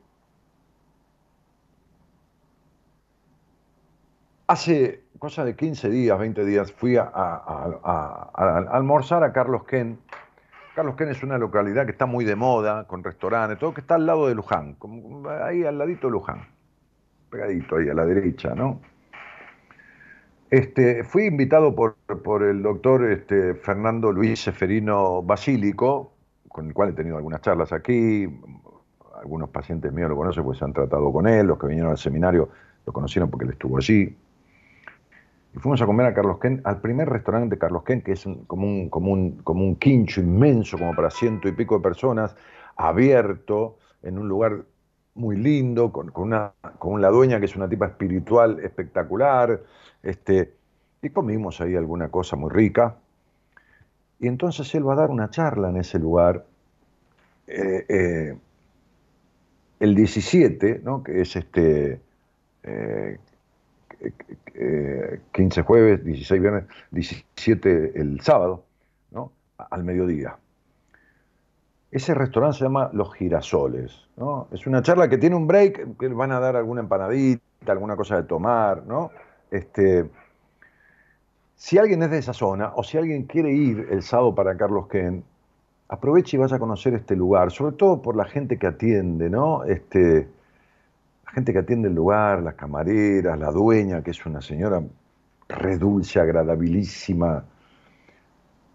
hace 4.45 5.01
cosa 5.17 5.43
de 5.43 5.55
15 5.55 5.89
días, 5.89 6.17
20 6.17 6.45
días, 6.45 6.71
fui 6.71 6.95
a, 6.95 7.05
almorzar 8.71 9.23
a 9.23 9.33
Carlos 9.33 9.63
Ken. 9.63 9.97
Carlos 10.75 10.95
Ken 10.95 11.09
es 11.09 11.23
una 11.23 11.39
localidad 11.39 11.85
que 11.85 11.91
está 11.91 12.05
muy 12.05 12.23
de 12.23 12.35
moda, 12.35 12.85
con 12.85 13.03
restaurantes, 13.03 13.57
todo 13.57 13.73
que 13.73 13.81
está 13.81 13.95
al 13.95 14.05
lado 14.05 14.27
de 14.27 14.35
Luján, 14.35 14.77
ahí 15.43 15.63
al 15.63 15.79
ladito 15.79 16.07
de 16.07 16.11
Luján, 16.11 16.47
pegadito 17.31 17.77
ahí 17.77 17.89
a 17.89 17.95
la 17.95 18.05
derecha, 18.05 18.53
¿no? 18.53 18.79
Este, 20.51 21.03
fui 21.03 21.25
invitado 21.25 21.73
por, 21.73 21.95
por 22.23 22.43
el 22.43 22.61
doctor 22.61 23.09
este, 23.09 23.55
Fernando 23.55 24.11
Luis 24.11 24.43
Seferino 24.43 25.23
Basílico, 25.23 26.13
con 26.47 26.67
el 26.67 26.73
cual 26.73 26.89
he 26.89 26.93
tenido 26.93 27.17
algunas 27.17 27.41
charlas 27.41 27.71
aquí, 27.71 28.27
algunos 29.21 29.49
pacientes 29.49 29.93
míos 29.93 30.09
lo 30.09 30.15
conocen, 30.15 30.43
pues 30.43 30.57
se 30.57 30.65
han 30.65 30.73
tratado 30.73 31.11
con 31.11 31.27
él, 31.27 31.47
los 31.47 31.59
que 31.59 31.67
vinieron 31.67 31.91
al 31.91 31.97
seminario 31.97 32.49
lo 32.85 32.93
conocieron 32.93 33.29
porque 33.29 33.45
él 33.45 33.51
estuvo 33.51 33.77
allí. 33.77 34.15
Y 35.53 35.59
fuimos 35.59 35.81
a 35.81 35.85
comer 35.85 36.07
a 36.07 36.13
Carlos 36.13 36.39
Ken, 36.39 36.61
al 36.63 36.79
primer 36.79 37.09
restaurante 37.09 37.55
de 37.55 37.59
Carlos 37.59 37.83
Ken, 37.83 38.01
que 38.01 38.13
es 38.13 38.25
como, 38.47 38.65
un, 38.65 38.89
como, 38.89 39.11
un, 39.11 39.37
como 39.43 39.63
un 39.63 39.75
quincho 39.75 40.21
inmenso, 40.21 40.77
como 40.77 40.95
para 40.95 41.11
ciento 41.11 41.47
y 41.47 41.51
pico 41.51 41.75
de 41.75 41.83
personas, 41.83 42.35
abierto, 42.77 43.77
en 44.01 44.17
un 44.17 44.27
lugar 44.27 44.63
muy 45.13 45.35
lindo, 45.35 45.91
con, 45.91 46.11
una, 46.15 46.53
con 46.79 47.01
la 47.01 47.09
dueña 47.09 47.39
que 47.39 47.45
es 47.45 47.55
una 47.55 47.67
tipa 47.67 47.87
espiritual 47.87 48.59
espectacular. 48.61 49.61
Este, 50.01 50.53
y 51.01 51.09
comimos 51.09 51.59
ahí 51.59 51.75
alguna 51.75 52.09
cosa 52.09 52.37
muy 52.37 52.49
rica. 52.49 52.95
Y 54.19 54.27
entonces 54.27 54.73
él 54.73 54.87
va 54.87 54.93
a 54.93 54.97
dar 54.97 55.09
una 55.09 55.29
charla 55.29 55.69
en 55.69 55.77
ese 55.77 55.99
lugar. 55.99 56.45
Eh, 57.47 57.85
eh, 57.89 58.37
el 59.81 59.95
17, 59.95 60.81
¿no? 60.83 61.03
que 61.03 61.21
es 61.21 61.35
este, 61.35 61.99
15 62.61 63.19
eh, 65.59 65.63
jueves, 65.63 66.05
16 66.05 66.39
viernes, 66.39 66.65
17 66.91 67.99
el 67.99 68.21
sábado, 68.21 68.63
¿no? 69.09 69.31
al 69.57 69.83
mediodía. 69.83 70.37
Ese 71.89 72.13
restaurante 72.13 72.59
se 72.59 72.65
llama 72.65 72.91
Los 72.93 73.11
Girasoles. 73.15 74.07
¿no? 74.17 74.47
Es 74.51 74.67
una 74.67 74.83
charla 74.83 75.09
que 75.09 75.17
tiene 75.17 75.35
un 75.35 75.47
break, 75.47 75.97
que 75.97 76.07
van 76.09 76.31
a 76.31 76.39
dar 76.39 76.55
alguna 76.55 76.81
empanadita, 76.81 77.71
alguna 77.71 77.95
cosa 77.95 78.17
de 78.17 78.23
tomar. 78.23 78.85
¿no? 78.85 79.09
Este, 79.49 80.07
si 81.55 81.79
alguien 81.79 82.03
es 82.03 82.11
de 82.11 82.19
esa 82.19 82.33
zona 82.33 82.71
o 82.75 82.83
si 82.83 82.99
alguien 82.99 83.23
quiere 83.23 83.51
ir 83.51 83.87
el 83.89 84.03
sábado 84.03 84.35
para 84.35 84.55
Carlos 84.55 84.87
Ken, 84.89 85.23
aproveche 85.91 86.37
y 86.37 86.39
vaya 86.39 86.55
a 86.55 86.59
conocer 86.59 86.93
este 86.93 87.17
lugar, 87.17 87.51
sobre 87.51 87.75
todo 87.75 88.01
por 88.01 88.15
la 88.15 88.23
gente 88.23 88.57
que 88.57 88.65
atiende, 88.65 89.29
¿no? 89.29 89.65
Este, 89.65 90.25
la 91.25 91.31
gente 91.33 91.51
que 91.51 91.59
atiende 91.59 91.89
el 91.89 91.95
lugar, 91.95 92.41
las 92.41 92.55
camareras, 92.55 93.37
la 93.37 93.51
dueña, 93.51 94.01
que 94.01 94.11
es 94.11 94.25
una 94.25 94.41
señora 94.41 94.81
redulce, 95.49 96.21
agradabilísima, 96.21 97.43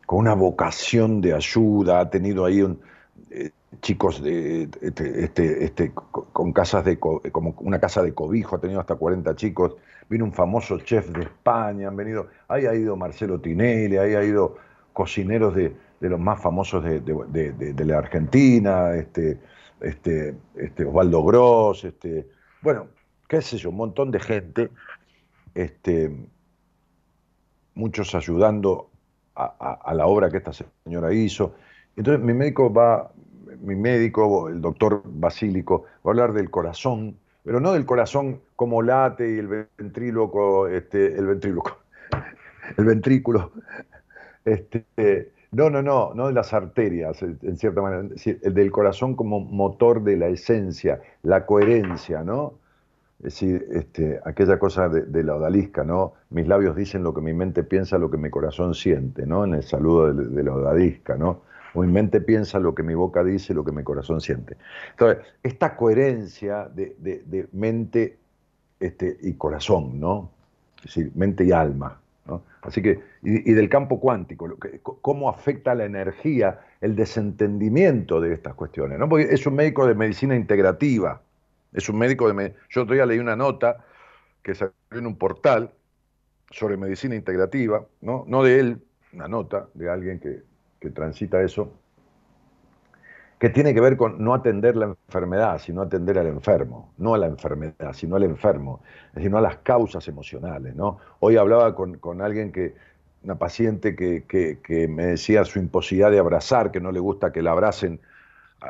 con 0.04 0.18
una 0.18 0.34
vocación 0.34 1.22
de 1.22 1.32
ayuda, 1.32 2.00
ha 2.00 2.10
tenido 2.10 2.44
ahí 2.44 2.60
un, 2.60 2.80
eh, 3.30 3.50
chicos 3.80 4.22
de, 4.22 4.68
este, 4.82 5.24
este, 5.24 5.64
este 5.64 5.92
con 5.94 6.52
casas 6.52 6.84
de, 6.84 6.98
como 6.98 7.54
una 7.60 7.80
casa 7.80 8.02
de 8.02 8.12
cobijo, 8.12 8.56
ha 8.56 8.60
tenido 8.60 8.78
hasta 8.78 8.94
40 8.94 9.34
chicos, 9.36 9.74
vino 10.10 10.26
un 10.26 10.34
famoso 10.34 10.78
chef 10.80 11.08
de 11.08 11.22
España, 11.22 11.88
han 11.88 11.96
venido, 11.96 12.26
ahí 12.46 12.66
ha 12.66 12.74
ido 12.74 12.94
Marcelo 12.94 13.40
Tinelli, 13.40 13.96
ahí 13.96 14.14
ha 14.14 14.22
ido 14.22 14.58
cocineros 14.92 15.54
de, 15.54 15.85
de 16.00 16.10
los 16.10 16.20
más 16.20 16.40
famosos 16.40 16.84
de, 16.84 17.84
la 17.84 17.98
Argentina, 17.98 18.94
este, 18.94 19.40
este, 19.80 20.34
este, 20.54 20.84
Osvaldo 20.84 21.24
Gross, 21.24 21.84
este, 21.84 22.28
bueno, 22.62 22.88
qué 23.28 23.40
sé 23.40 23.56
yo, 23.56 23.70
un 23.70 23.76
montón 23.76 24.10
de 24.10 24.20
gente, 24.20 24.70
este, 25.54 26.14
muchos 27.74 28.14
ayudando 28.14 28.90
a, 29.34 29.92
la 29.94 30.06
obra 30.06 30.30
que 30.30 30.38
esta 30.38 30.52
señora 30.84 31.12
hizo. 31.12 31.54
Entonces 31.94 32.24
mi 32.24 32.32
médico 32.32 32.72
va, 32.72 33.12
mi 33.60 33.76
médico, 33.76 34.48
el 34.48 34.60
doctor 34.60 35.02
Basílico, 35.04 35.84
va 36.04 36.10
a 36.10 36.12
hablar 36.12 36.32
del 36.32 36.50
corazón, 36.50 37.18
pero 37.42 37.60
no 37.60 37.72
del 37.72 37.84
corazón 37.84 38.40
como 38.56 38.82
late 38.82 39.34
y 39.34 39.38
el 39.38 39.68
ventríloco, 39.76 40.68
este, 40.68 41.18
el 41.18 41.26
ventríloco, 41.26 41.78
el 42.78 42.84
ventrículo, 42.84 43.52
este, 44.44 45.32
no, 45.52 45.70
no, 45.70 45.82
no, 45.82 46.12
no 46.14 46.26
de 46.26 46.32
las 46.32 46.52
arterias, 46.52 47.22
en 47.22 47.56
cierta 47.56 47.80
manera, 47.80 48.08
el 48.24 48.54
del 48.54 48.70
corazón 48.70 49.14
como 49.14 49.40
motor 49.40 50.02
de 50.02 50.16
la 50.16 50.28
esencia, 50.28 51.00
la 51.22 51.46
coherencia, 51.46 52.22
¿no? 52.24 52.54
Es 53.18 53.24
decir, 53.24 53.66
este, 53.72 54.20
aquella 54.24 54.58
cosa 54.58 54.88
de, 54.90 55.24
la 55.24 55.36
odalisca, 55.36 55.84
¿no? 55.84 56.14
Mis 56.30 56.46
labios 56.46 56.76
dicen 56.76 57.02
lo 57.02 57.14
que 57.14 57.22
mi 57.22 57.32
mente 57.32 57.62
piensa, 57.64 57.96
lo 57.96 58.10
que 58.10 58.18
mi 58.18 58.28
corazón 58.28 58.74
siente, 58.74 59.26
¿no? 59.26 59.44
En 59.44 59.54
el 59.54 59.62
saludo 59.62 60.12
de, 60.12 60.42
la 60.42 60.52
odalisca, 60.52 61.16
¿no? 61.16 61.42
O 61.74 61.82
mi 61.82 61.90
mente 61.90 62.20
piensa 62.20 62.58
lo 62.58 62.74
que 62.74 62.82
mi 62.82 62.94
boca 62.94 63.24
dice, 63.24 63.54
lo 63.54 63.64
que 63.64 63.72
mi 63.72 63.82
corazón 63.82 64.20
siente. 64.20 64.56
Entonces, 64.90 65.24
esta 65.42 65.76
coherencia 65.76 66.68
de, 66.68 67.48
mente 67.52 68.18
este, 68.78 69.16
y 69.22 69.32
corazón, 69.34 69.98
¿no? 69.98 70.30
Es 70.78 70.94
decir, 70.94 71.12
mente 71.14 71.44
y 71.44 71.52
alma, 71.52 71.98
Así 72.62 72.82
que, 72.82 73.00
y, 73.22 73.52
del 73.52 73.68
campo 73.68 74.00
cuántico, 74.00 74.56
cómo 74.82 75.28
afecta 75.28 75.74
la 75.74 75.84
energía, 75.84 76.60
el 76.80 76.96
desentendimiento 76.96 78.20
de 78.20 78.34
estas 78.34 78.54
cuestiones, 78.54 78.98
¿no? 78.98 79.18
Es 79.18 79.46
un 79.46 79.54
médico 79.54 79.86
de 79.86 79.94
medicina 79.94 80.34
integrativa, 80.34 81.22
es 81.72 81.88
un 81.88 81.98
médico 81.98 82.32
de... 82.32 82.54
Yo 82.68 82.84
todavía 82.84 83.06
leí 83.06 83.18
una 83.18 83.36
nota 83.36 83.84
que 84.42 84.54
salió 84.54 84.74
en 84.90 85.06
un 85.06 85.16
portal 85.16 85.70
sobre 86.50 86.76
medicina 86.76 87.14
integrativa, 87.14 87.84
¿no? 88.00 88.24
No 88.26 88.42
de 88.42 88.60
él, 88.60 88.82
una 89.12 89.28
nota 89.28 89.68
de 89.74 89.88
alguien 89.88 90.18
que, 90.18 90.42
que 90.80 90.90
transita 90.90 91.42
eso, 91.42 91.72
que 93.38 93.50
tiene 93.50 93.74
que 93.74 93.80
ver 93.80 93.96
con 93.96 94.22
no 94.22 94.34
atender 94.34 94.76
la 94.76 94.86
enfermedad, 94.86 95.58
sino 95.58 95.82
atender 95.82 96.18
al 96.18 96.26
enfermo, 96.26 96.92
no 96.96 97.14
a 97.14 97.18
la 97.18 97.26
enfermedad, 97.26 97.92
sino 97.92 98.16
al 98.16 98.22
enfermo, 98.22 98.80
es 99.08 99.16
decir, 99.16 99.30
no 99.30 99.38
a 99.38 99.42
las 99.42 99.58
causas 99.58 100.08
emocionales. 100.08 100.74
¿no? 100.74 100.98
Hoy 101.20 101.36
hablaba 101.36 101.74
con, 101.74 102.22
alguien 102.22 102.50
que, 102.50 102.74
una 103.24 103.34
paciente 103.34 103.94
que, 103.94 104.88
me 104.88 105.06
decía 105.06 105.44
su 105.44 105.58
imposibilidad 105.58 106.10
de 106.10 106.18
abrazar, 106.18 106.70
que 106.70 106.80
no 106.80 106.92
le 106.92 107.00
gusta 107.00 107.32
que 107.32 107.42
la 107.42 107.52
abracen, 107.52 108.00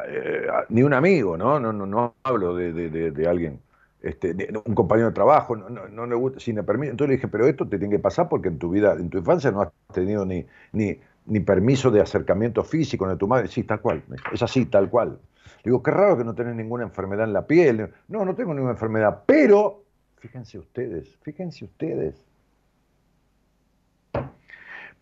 eh, 0.08 0.46
ni 0.68 0.82
un 0.82 0.94
amigo, 0.94 1.36
¿no? 1.36 1.60
No, 1.60 1.72
no, 1.72 1.86
no 1.86 2.14
hablo 2.24 2.56
de, 2.56 3.26
alguien, 3.28 3.60
este, 4.02 4.34
un 4.64 4.74
compañero 4.74 5.08
de 5.08 5.14
trabajo, 5.14 5.54
no, 5.54 5.68
no, 5.68 6.06
le 6.06 6.14
gusta, 6.16 6.40
si 6.40 6.52
me 6.52 6.64
permite. 6.64 6.90
Entonces 6.90 7.10
le 7.10 7.16
dije, 7.16 7.28
pero 7.28 7.46
esto 7.46 7.68
te 7.68 7.78
tiene 7.78 7.96
que 7.96 8.02
pasar 8.02 8.28
porque 8.28 8.48
en 8.48 8.58
tu 8.58 8.70
vida, 8.70 8.94
en 8.94 9.10
tu 9.10 9.18
infancia 9.18 9.52
no 9.52 9.60
has 9.60 9.70
tenido 9.92 10.26
ni, 10.26 10.44
ni 10.72 10.98
ni 11.26 11.40
permiso 11.40 11.90
de 11.90 12.00
acercamiento 12.00 12.62
físico 12.64 13.08
de 13.08 13.16
tu 13.16 13.26
madre. 13.26 13.48
Sí, 13.48 13.64
tal 13.64 13.80
cual. 13.80 14.02
Es 14.32 14.42
así, 14.42 14.66
tal 14.66 14.88
cual. 14.88 15.18
Digo, 15.64 15.82
qué 15.82 15.90
raro 15.90 16.16
que 16.16 16.24
no 16.24 16.34
tenés 16.34 16.54
ninguna 16.54 16.84
enfermedad 16.84 17.26
en 17.26 17.32
la 17.32 17.46
piel. 17.46 17.90
No, 18.08 18.24
no 18.24 18.34
tengo 18.34 18.54
ninguna 18.54 18.72
enfermedad, 18.72 19.22
pero 19.26 19.84
fíjense 20.16 20.58
ustedes, 20.58 21.16
fíjense 21.22 21.64
ustedes. 21.64 22.24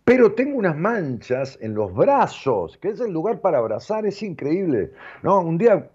Pero 0.04 0.32
tengo 0.32 0.58
unas 0.58 0.76
manchas 0.76 1.58
en 1.62 1.74
los 1.74 1.94
brazos, 1.94 2.76
que 2.76 2.88
es 2.88 3.00
el 3.00 3.10
lugar 3.12 3.40
para 3.40 3.58
abrazar, 3.58 4.04
es 4.04 4.22
increíble. 4.22 4.92
No, 5.22 5.40
un 5.40 5.56
día 5.56 5.88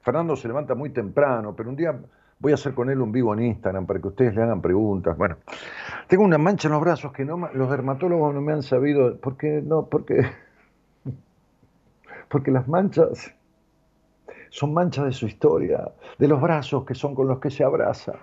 Fernando 0.00 0.36
se 0.36 0.48
levanta 0.48 0.74
muy 0.74 0.90
temprano, 0.90 1.54
pero 1.54 1.68
un 1.68 1.76
día 1.76 1.98
Voy 2.40 2.52
a 2.52 2.54
hacer 2.54 2.72
con 2.74 2.88
él 2.88 3.00
un 3.00 3.10
vivo 3.10 3.34
en 3.34 3.42
Instagram 3.42 3.86
para 3.86 4.00
que 4.00 4.08
ustedes 4.08 4.34
le 4.34 4.42
hagan 4.42 4.62
preguntas. 4.62 5.16
Bueno, 5.16 5.36
tengo 6.06 6.22
una 6.22 6.38
mancha 6.38 6.68
en 6.68 6.72
los 6.72 6.80
brazos 6.80 7.12
que 7.12 7.24
no, 7.24 7.50
los 7.52 7.70
dermatólogos 7.70 8.32
no 8.34 8.40
me 8.40 8.52
han 8.52 8.62
sabido. 8.62 9.16
¿Por 9.16 9.36
qué 9.36 9.60
no? 9.64 9.86
Porque, 9.86 10.24
porque 12.28 12.50
las 12.52 12.68
manchas 12.68 13.34
son 14.50 14.72
manchas 14.72 15.06
de 15.06 15.12
su 15.12 15.26
historia, 15.26 15.90
de 16.16 16.28
los 16.28 16.40
brazos 16.40 16.84
que 16.84 16.94
son 16.94 17.14
con 17.14 17.26
los 17.26 17.40
que 17.40 17.50
se 17.50 17.64
abraza. 17.64 18.14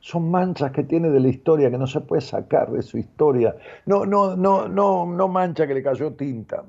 Son 0.00 0.30
manchas 0.30 0.70
que 0.72 0.84
tiene 0.84 1.10
de 1.10 1.20
la 1.20 1.28
historia 1.28 1.70
que 1.70 1.78
no 1.78 1.86
se 1.86 2.00
puede 2.00 2.22
sacar 2.22 2.70
de 2.70 2.82
su 2.82 2.98
historia. 2.98 3.56
No, 3.86 4.04
no, 4.06 4.36
no, 4.36 4.68
no, 4.68 5.06
no 5.06 5.28
mancha 5.28 5.66
que 5.66 5.74
le 5.74 5.82
cayó 5.82 6.12
tinta. 6.12 6.64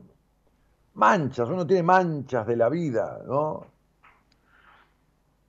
Manchas, 0.96 1.50
uno 1.50 1.68
tiene 1.68 1.84
manchas 1.84 2.48
de 2.48 2.56
la 2.56 2.70
vida, 2.70 3.22
¿no? 3.28 3.75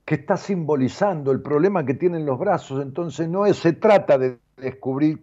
Que 0.07 0.15
está 0.15 0.37
simbolizando 0.37 1.33
el 1.33 1.41
problema 1.41 1.85
que 1.85 1.93
tienen 1.93 2.25
los 2.25 2.39
brazos. 2.39 2.81
Entonces 2.81 3.27
no 3.27 3.45
se 3.53 3.73
trata 3.73 4.17
de 4.17 4.37
descubrir 4.55 5.19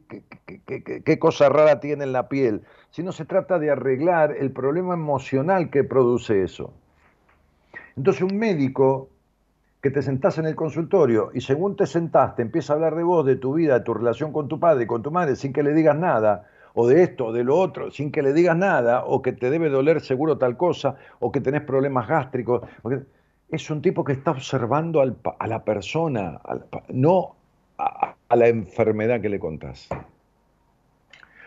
qué, 0.67 1.19
cosa 1.19 1.49
rara 1.49 1.81
tiene 1.81 2.05
en 2.05 2.13
la 2.13 2.29
piel, 2.29 2.61
sino 2.91 3.11
se 3.11 3.25
trata 3.25 3.59
de 3.59 3.71
arreglar 3.71 4.37
el 4.39 4.53
problema 4.53 4.93
emocional 4.93 5.71
que 5.71 5.85
produce 5.85 6.43
eso. 6.43 6.75
Entonces 7.97 8.23
un 8.25 8.37
médico 8.37 9.09
que 9.81 9.91
te 9.91 10.03
sentás 10.03 10.37
en 10.37 10.45
el 10.45 10.55
consultorio 10.55 11.31
y 11.33 11.41
según 11.41 11.77
te 11.77 11.87
sentaste 11.87 12.43
empieza 12.43 12.75
a 12.75 12.77
hablar 12.77 12.95
de 12.95 13.05
vos, 13.05 13.25
de 13.25 13.37
tu 13.37 13.55
vida, 13.55 13.79
de 13.79 13.85
tu 13.87 13.95
relación 13.95 14.35
con 14.35 14.49
tu 14.49 14.61
padre, 14.61 14.87
con 14.87 15.03
tu 15.03 15.11
madre, 15.11 15.37
sin 15.37 15.55
que 15.55 15.63
le 15.63 15.73
digas 15.73 15.97
nada, 15.97 16.45
o 16.75 16.87
de 16.87 17.03
esto, 17.05 17.29
o 17.29 17.33
de 17.33 17.43
lo 17.43 17.57
otro, 17.57 17.91
sin 17.91 18.13
que 18.13 18.21
le 18.21 18.35
digas 18.35 18.57
nada, 18.57 19.07
o 19.07 19.23
que 19.23 19.33
te 19.33 19.49
debe 19.49 19.71
doler 19.71 20.03
seguro 20.03 20.37
tal 20.37 20.59
cosa, 20.59 20.97
o 21.21 21.33
que 21.33 21.41
tenés 21.41 21.63
problemas 21.63 22.07
gástricos. 22.07 22.61
Es 23.51 23.71
un 23.71 23.83
tipo 23.83 24.05
que 24.05 24.13
está 24.13 24.33
observando 24.33 25.01
a 25.01 25.47
la 25.47 25.65
persona, 25.65 26.41
no 26.89 27.37
a, 27.79 28.17
la 28.31 28.49
enfermedad 28.49 29.21
que 29.21 29.29
le 29.29 29.39
contás. 29.39 29.89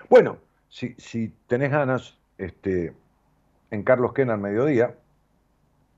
Bueno, 0.10 0.38
si, 0.70 0.96
si 0.98 1.34
tenés 1.48 1.72
ganas, 1.72 2.18
este, 2.38 2.94
en 3.72 3.84
Carlos 3.84 4.14
Quena 4.14 4.34
al 4.34 4.40
mediodía, 4.40 4.96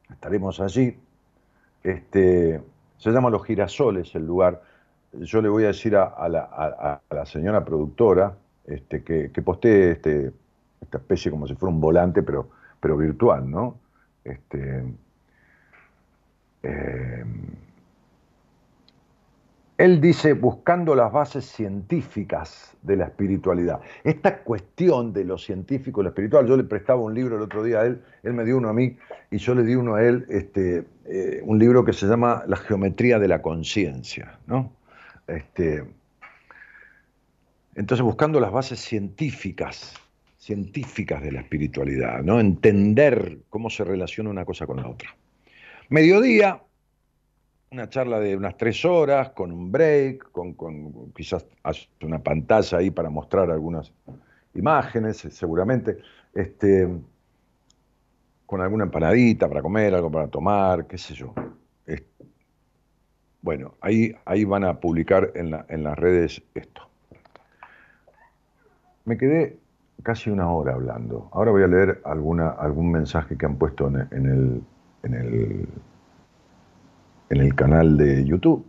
estaremos 0.09 0.59
allí. 0.59 0.97
Este, 1.83 2.61
se 2.97 3.11
llama 3.11 3.29
Los 3.29 3.45
Girasoles 3.45 4.13
el 4.15 4.25
lugar. 4.25 4.63
Yo 5.13 5.41
le 5.41 5.49
voy 5.49 5.63
a 5.63 5.67
decir 5.67 5.95
a, 5.95 6.27
la, 6.29 7.25
señora 7.25 7.63
productora 7.63 8.35
este, 8.65 9.03
que, 9.03 9.31
que 9.31 9.41
postee 9.41 9.91
este, 9.91 10.31
esta 10.81 10.97
especie 10.97 11.31
como 11.31 11.47
si 11.47 11.55
fuera 11.55 11.73
un 11.73 11.81
volante, 11.81 12.23
pero, 12.23 12.49
pero 12.79 12.97
virtual, 12.97 13.49
¿no? 13.49 13.79
Este, 14.23 14.83
eh, 16.63 17.23
él 19.79 20.01
dice 20.01 20.33
buscando 20.33 20.93
las 20.93 21.09
bases 21.09 21.45
científicas 21.45 22.75
de 22.81 22.97
la 22.97 23.05
espiritualidad. 23.05 23.79
Esta 24.03 24.39
cuestión 24.39 25.13
de 25.13 25.23
lo 25.23 25.37
científico 25.37 26.01
y 26.01 26.03
lo 26.03 26.09
espiritual, 26.09 26.45
yo 26.45 26.57
le 26.57 26.65
prestaba 26.65 26.99
un 26.99 27.13
libro 27.13 27.37
el 27.37 27.43
otro 27.43 27.63
día 27.63 27.79
a 27.79 27.85
él, 27.85 28.01
él 28.23 28.33
me 28.33 28.43
dio 28.43 28.57
uno 28.57 28.67
a 28.67 28.73
mí 28.73 28.97
y 29.31 29.37
yo 29.37 29.55
le 29.55 29.63
di 29.63 29.75
uno 29.75 29.95
a 29.95 30.03
él, 30.03 30.25
este, 30.27 30.83
eh, 31.05 31.41
un 31.45 31.57
libro 31.59 31.85
que 31.85 31.93
se 31.93 32.07
llama 32.07 32.43
La 32.45 32.57
geometría 32.57 33.19
de 33.19 33.29
la 33.29 33.41
conciencia. 33.41 34.37
¿no? 34.47 34.73
Este, 35.27 35.85
entonces 37.75 38.03
buscando 38.03 38.41
las 38.41 38.51
bases 38.51 38.81
científicas, 38.81 39.93
científicas 40.37 41.23
de 41.23 41.31
la 41.31 41.39
espiritualidad, 41.39 42.21
¿no? 42.21 42.41
entender 42.41 43.37
cómo 43.49 43.69
se 43.69 43.85
relaciona 43.85 44.29
una 44.29 44.43
cosa 44.43 44.67
con 44.67 44.75
la 44.75 44.89
otra. 44.89 45.15
Mediodía, 45.89 46.61
una 47.71 47.89
charla 47.89 48.19
de 48.19 48.37
unas 48.37 48.55
tres 48.57 48.85
horas, 48.85 49.31
con 49.31 49.51
un 49.51 49.71
break, 49.71 50.31
con, 50.31 50.53
quizás 51.15 51.47
una 52.03 52.19
pantalla 52.19 52.77
ahí 52.77 52.91
para 52.91 53.09
mostrar 53.09 53.49
algunas 53.49 53.91
imágenes, 54.53 55.17
seguramente, 55.17 55.97
este, 56.35 56.87
con 58.45 58.61
alguna 58.61 58.83
empanadita 58.83 59.47
para 59.47 59.63
comer, 59.63 59.95
algo 59.95 60.11
para 60.11 60.27
tomar, 60.27 60.85
qué 60.85 60.99
sé 60.99 61.15
yo. 61.15 61.33
bueno, 63.41 63.73
ahí, 63.81 64.15
ahí 64.25 64.45
van 64.45 64.65
a 64.65 64.79
publicar 64.79 65.31
en, 65.33 65.49
las 65.83 65.97
redes 65.97 66.43
esto. 66.53 66.87
Me 69.05 69.17
quedé 69.17 69.57
casi 70.03 70.29
una 70.29 70.51
hora 70.51 70.73
hablando. 70.73 71.29
Ahora 71.31 71.49
voy 71.49 71.63
a 71.63 71.67
leer 71.67 71.99
alguna, 72.05 72.49
algún 72.49 72.91
mensaje 72.91 73.35
que 73.35 73.47
han 73.47 73.55
puesto 73.55 73.87
en 73.87 73.95
el, 74.11 74.61
en 75.03 75.13
el 75.13 75.67
en 77.29 77.41
el 77.41 77.55
canal 77.55 77.97
de 77.97 78.25
YouTube 78.25 78.65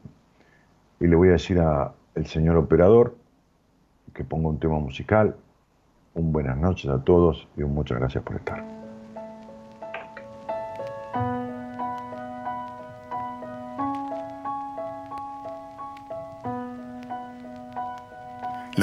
y 1.00 1.06
le 1.06 1.16
voy 1.16 1.28
a 1.28 1.32
decir 1.32 1.58
al 1.60 2.26
señor 2.26 2.56
operador 2.56 3.16
que 4.14 4.24
ponga 4.24 4.48
un 4.48 4.58
tema 4.58 4.78
musical. 4.78 5.36
Un 6.14 6.32
buenas 6.32 6.58
noches 6.58 6.90
a 6.90 7.02
todos 7.02 7.48
y 7.56 7.62
muchas 7.62 7.98
gracias 7.98 8.22
por 8.22 8.36
estar. 8.36 8.79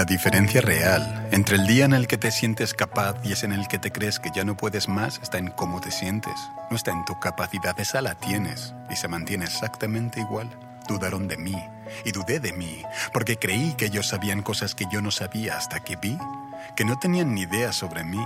Diferencia 0.08 0.62
real 0.62 1.28
entre 1.32 1.58
el 1.58 1.68
día 1.68 1.84
en 1.84 1.94
el 1.94 2.08
que 2.08 2.18
te 2.18 2.32
sientes 2.32 2.74
capaz 2.74 3.18
y 3.26 3.34
es 3.34 3.44
en 3.44 3.52
el 3.52 3.68
que 3.68 3.78
te 3.78 3.92
crees 3.92 4.20
que 4.20 4.32
ya 4.34 4.46
no 4.46 4.56
puedes 4.56 4.88
más 4.88 5.20
está 5.22 5.38
en 5.38 5.50
cómo 5.50 5.82
te 5.82 5.92
sientes. 5.92 6.34
No 6.72 6.78
está 6.78 6.92
en 6.92 7.04
tu 7.04 7.20
capacidad, 7.20 7.78
esa 7.78 8.02
la 8.02 8.16
tienes 8.16 8.74
y 8.90 8.96
se 8.96 9.10
mantiene 9.10 9.44
exactamente 9.44 10.22
igual. 10.22 10.50
Dudaron 10.88 11.28
de 11.28 11.36
mí 11.38 11.62
y 12.06 12.14
dudé 12.14 12.40
de 12.40 12.54
mí 12.54 12.84
porque 13.12 13.36
creí 13.36 13.74
que 13.74 13.88
ellos 13.88 14.08
sabían 14.08 14.44
cosas 14.44 14.76
que 14.76 14.86
yo 14.90 15.02
no 15.02 15.12
sabía 15.12 15.58
hasta 15.58 15.82
que 15.82 15.98
vi 15.98 16.18
que 16.78 16.86
no 16.86 16.98
tenían 16.98 17.34
ni 17.34 17.42
idea 17.42 17.74
sobre 17.74 18.06
mí 18.06 18.26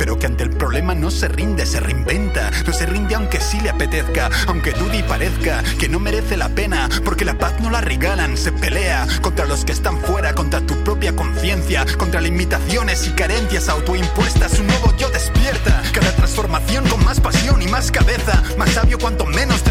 pero 0.01 0.17
que 0.17 0.25
ante 0.25 0.43
el 0.43 0.49
problema 0.49 0.95
no 0.95 1.11
se 1.11 1.27
rinde, 1.27 1.63
se 1.63 1.79
reinventa. 1.79 2.49
No 2.65 2.73
se 2.73 2.87
rinde 2.87 3.13
aunque 3.13 3.39
sí 3.39 3.59
le 3.59 3.69
apetezca, 3.69 4.31
aunque 4.47 4.71
dude 4.71 4.97
y 4.97 5.03
parezca 5.03 5.61
que 5.79 5.87
no 5.89 5.99
merece 5.99 6.37
la 6.37 6.49
pena, 6.49 6.89
porque 7.05 7.23
la 7.23 7.37
paz 7.37 7.59
no 7.61 7.69
la 7.69 7.81
regalan, 7.81 8.35
se 8.35 8.51
pelea 8.51 9.05
contra 9.21 9.45
los 9.45 9.63
que 9.63 9.73
están 9.73 9.99
fuera, 9.99 10.33
contra 10.33 10.59
tu 10.61 10.73
propia 10.83 11.15
conciencia, 11.15 11.85
contra 11.99 12.19
limitaciones 12.19 13.05
y 13.05 13.11
carencias 13.11 13.69
autoimpuestas. 13.69 14.57
Un 14.57 14.65
nuevo 14.65 14.91
yo 14.97 15.07
despierta, 15.11 15.83
cada 15.93 16.15
transformación 16.15 16.89
con 16.89 17.05
más 17.05 17.19
pasión 17.19 17.61
y 17.61 17.67
más 17.67 17.91
cabeza, 17.91 18.41
más 18.57 18.71
sabio 18.71 18.97
cuanto 18.97 19.27
menos 19.27 19.63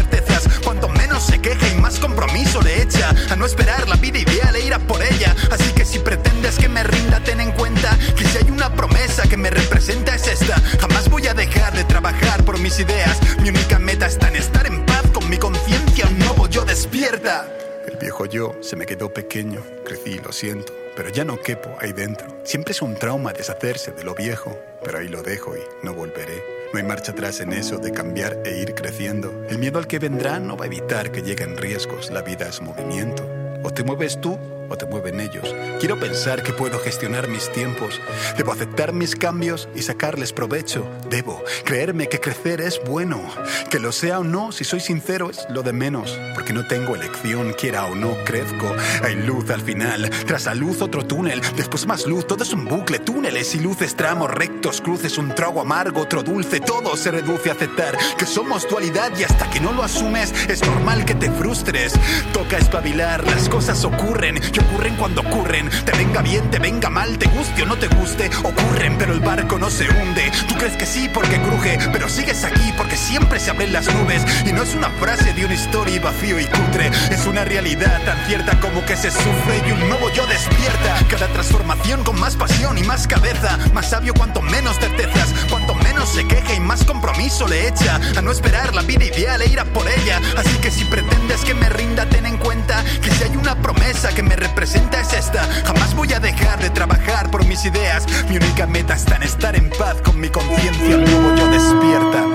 cuanto 0.63 0.89
menos 0.89 1.25
se 1.25 1.39
queja 1.39 1.67
y 1.69 1.75
más 1.75 1.99
compromiso 1.99 2.61
le 2.61 2.81
echa 2.81 3.13
a 3.29 3.35
no 3.35 3.45
esperar 3.45 3.87
la 3.87 3.95
vida 3.95 4.19
ideal 4.19 4.55
e 4.55 4.65
ir 4.65 4.73
a 4.73 4.79
por 4.79 5.01
ella. 5.03 5.35
Así 5.51 5.71
que 5.73 5.85
si 5.85 5.99
pretendes 5.99 6.57
que 6.57 6.69
me 6.69 6.83
rinda, 6.83 7.19
ten 7.23 7.39
en 7.39 7.51
cuenta 7.51 7.97
que 8.15 8.25
si 8.25 8.37
hay 8.37 8.51
una 8.51 8.73
promesa 8.73 9.23
que 9.29 9.37
me 9.37 9.49
representa 9.49 10.15
esta. 10.15 10.55
Jamás 10.79 11.09
voy 11.09 11.27
a 11.27 11.33
dejar 11.33 11.73
de 11.73 11.83
trabajar 11.83 12.43
por 12.43 12.59
mis 12.59 12.79
ideas. 12.79 13.19
Mi 13.41 13.49
única 13.49 13.79
meta 13.79 14.05
está 14.05 14.27
en 14.27 14.35
estar 14.35 14.65
en 14.65 14.85
paz 14.85 15.03
con 15.13 15.29
mi 15.29 15.37
conciencia. 15.37 16.07
Un 16.07 16.19
nuevo 16.19 16.47
yo 16.47 16.63
despierta. 16.63 17.47
El 17.87 17.97
viejo 17.97 18.25
yo 18.25 18.55
se 18.61 18.75
me 18.75 18.85
quedó 18.85 19.13
pequeño. 19.13 19.63
Crecí, 19.85 20.19
lo 20.19 20.31
siento. 20.31 20.73
Pero 20.95 21.09
ya 21.09 21.25
no 21.25 21.41
quepo 21.41 21.75
ahí 21.79 21.93
dentro. 21.93 22.27
Siempre 22.43 22.73
es 22.73 22.81
un 22.81 22.95
trauma 22.95 23.33
deshacerse 23.33 23.91
de 23.91 24.03
lo 24.03 24.13
viejo. 24.15 24.57
Pero 24.83 24.99
ahí 24.99 25.07
lo 25.07 25.23
dejo 25.23 25.55
y 25.55 25.85
no 25.85 25.93
volveré. 25.93 26.60
No 26.73 26.79
hay 26.79 26.85
marcha 26.85 27.11
atrás 27.11 27.41
en 27.41 27.51
eso 27.51 27.79
de 27.79 27.91
cambiar 27.91 28.37
e 28.45 28.61
ir 28.61 28.73
creciendo. 28.73 29.45
El 29.49 29.57
miedo 29.57 29.77
al 29.77 29.87
que 29.87 29.99
vendrá 29.99 30.39
no 30.39 30.55
va 30.55 30.65
a 30.65 30.67
evitar 30.67 31.11
que 31.11 31.21
lleguen 31.21 31.57
riesgos. 31.57 32.11
La 32.11 32.21
vida 32.21 32.47
es 32.47 32.61
movimiento. 32.61 33.27
O 33.63 33.71
te 33.71 33.83
mueves 33.83 34.21
tú 34.21 34.39
o 34.71 34.77
te 34.77 34.85
mueven 34.85 35.19
ellos. 35.19 35.53
Quiero 35.79 35.99
pensar 35.99 36.43
que 36.43 36.53
puedo 36.53 36.79
gestionar 36.79 37.27
mis 37.27 37.51
tiempos. 37.51 37.99
Debo 38.37 38.51
aceptar 38.51 38.93
mis 38.93 39.15
cambios 39.15 39.67
y 39.75 39.81
sacarles 39.81 40.33
provecho. 40.33 40.87
Debo 41.09 41.43
creerme 41.63 42.07
que 42.07 42.19
crecer 42.19 42.61
es 42.61 42.81
bueno. 42.85 43.21
Que 43.69 43.79
lo 43.79 43.91
sea 43.91 44.19
o 44.19 44.23
no, 44.23 44.51
si 44.51 44.63
soy 44.63 44.79
sincero, 44.79 45.29
es 45.29 45.45
lo 45.49 45.63
de 45.63 45.73
menos. 45.73 46.17
Porque 46.33 46.53
no 46.53 46.65
tengo 46.67 46.95
elección, 46.95 47.53
quiera 47.53 47.85
o 47.85 47.95
no, 47.95 48.15
crezco. 48.25 48.73
Hay 49.03 49.15
luz 49.15 49.49
al 49.49 49.61
final. 49.61 50.09
Tras 50.25 50.45
la 50.45 50.55
luz, 50.55 50.81
otro 50.81 51.05
túnel. 51.05 51.41
Después 51.55 51.85
más 51.85 52.05
luz. 52.05 52.25
Todo 52.27 52.43
es 52.43 52.53
un 52.53 52.65
bucle. 52.65 52.99
Túneles 52.99 53.53
y 53.55 53.59
luces, 53.59 53.95
tramos 53.95 54.31
rectos, 54.31 54.81
cruces, 54.81 55.17
un 55.17 55.33
trago 55.35 55.61
amargo, 55.61 56.01
otro 56.01 56.23
dulce. 56.23 56.59
Todo 56.59 56.95
se 56.95 57.11
reduce 57.11 57.49
a 57.49 57.53
aceptar 57.53 57.97
que 58.17 58.25
somos 58.25 58.67
dualidad 58.69 59.11
y 59.17 59.23
hasta 59.23 59.49
que 59.49 59.59
no 59.59 59.71
lo 59.71 59.83
asumes, 59.83 60.33
es 60.47 60.65
normal 60.65 61.05
que 61.05 61.15
te 61.15 61.29
frustres. 61.31 61.93
Toca 62.33 62.57
espabilar, 62.57 63.25
las 63.27 63.49
cosas 63.49 63.83
ocurren 63.83 64.39
ocurren 64.61 64.95
cuando 64.95 65.21
ocurren. 65.21 65.69
Te 65.85 65.91
venga 65.91 66.21
bien, 66.21 66.49
te 66.49 66.59
venga 66.59 66.89
mal, 66.89 67.17
te 67.17 67.27
guste 67.27 67.63
o 67.63 67.65
no 67.65 67.77
te 67.77 67.87
guste, 67.87 68.29
ocurren, 68.43 68.97
pero 68.97 69.13
el 69.13 69.19
barco 69.19 69.59
no 69.59 69.69
se 69.69 69.87
hunde. 69.89 70.31
Tú 70.47 70.55
crees 70.55 70.77
que 70.77 70.85
sí 70.85 71.09
porque 71.13 71.39
cruje, 71.41 71.77
pero 71.91 72.09
sigues 72.09 72.43
aquí 72.43 72.73
porque 72.77 72.95
siempre 72.95 73.39
se 73.39 73.51
abren 73.51 73.73
las 73.73 73.93
nubes. 73.93 74.23
Y 74.45 74.51
no 74.51 74.63
es 74.63 74.73
una 74.73 74.89
frase 74.89 75.33
de 75.33 75.45
una 75.45 75.53
historia 75.53 76.01
vacío 76.01 76.39
y 76.39 76.45
cutre, 76.45 76.91
es 77.11 77.25
una 77.25 77.43
realidad 77.43 78.01
tan 78.05 78.17
cierta 78.27 78.59
como 78.59 78.83
que 78.85 78.95
se 78.95 79.11
sufre 79.11 79.61
y 79.67 79.71
un 79.71 79.79
nuevo 79.89 80.09
yo 80.11 80.25
despierta. 80.27 80.95
Cada 81.09 81.27
transformación 81.27 82.03
con 82.03 82.19
más 82.19 82.35
pasión 82.35 82.77
y 82.77 82.83
más 82.83 83.07
cabeza, 83.07 83.57
más 83.73 83.89
sabio 83.89 84.13
cuanto 84.13 84.41
menos 84.41 84.77
certezas, 84.79 85.33
cuanto 85.49 85.75
menos 85.75 86.09
se 86.09 86.25
queja 86.27 86.53
y 86.53 86.59
más 86.59 86.83
compromiso 86.83 87.47
le 87.47 87.67
echa 87.67 87.99
a 88.17 88.21
no 88.21 88.31
esperar 88.31 88.73
la 88.73 88.81
vida 88.81 89.05
ideal 89.05 89.41
e 89.41 89.47
ir 89.47 89.59
a 89.59 89.65
por 89.65 89.87
ella. 89.87 90.19
Así 90.37 90.57
que 90.59 90.71
si 90.71 90.85
pretendes 90.85 91.41
que 91.41 91.53
me 91.53 91.69
rinda, 91.69 92.05
ten 92.07 92.25
en 92.25 92.37
cuenta 92.37 92.83
que 93.01 93.11
si 93.11 93.23
hay 93.23 93.35
una 93.35 93.55
promesa 93.55 94.09
que 94.09 94.23
me 94.23 94.35
representa 94.51 94.99
es 94.99 95.13
esta. 95.13 95.43
Jamás 95.65 95.95
voy 95.95 96.11
a 96.13 96.19
dejar 96.19 96.59
de 96.59 96.69
trabajar 96.69 97.31
por 97.31 97.45
mis 97.47 97.65
ideas. 97.65 98.05
Mi 98.29 98.35
única 98.35 98.67
meta 98.67 98.95
está 98.95 99.15
en 99.15 99.23
estar 99.23 99.55
en 99.55 99.69
paz 99.69 100.01
con 100.01 100.19
mi 100.19 100.27
conciencia. 100.27 100.95
El 100.95 101.05
nuevo 101.05 101.35
yo 101.35 101.47
despierta. 101.47 102.25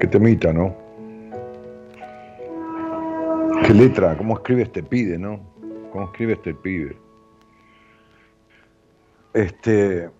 Qué 0.00 0.06
temita, 0.06 0.52
¿no? 0.52 0.74
Qué 3.64 3.74
letra, 3.74 4.16
cómo 4.16 4.34
escribe 4.34 4.62
este 4.62 4.82
pibe, 4.82 5.16
¿no? 5.16 5.40
Cómo 5.92 6.06
escribe 6.06 6.32
este 6.32 6.54
pibe. 6.54 6.96
Este, 9.32 10.10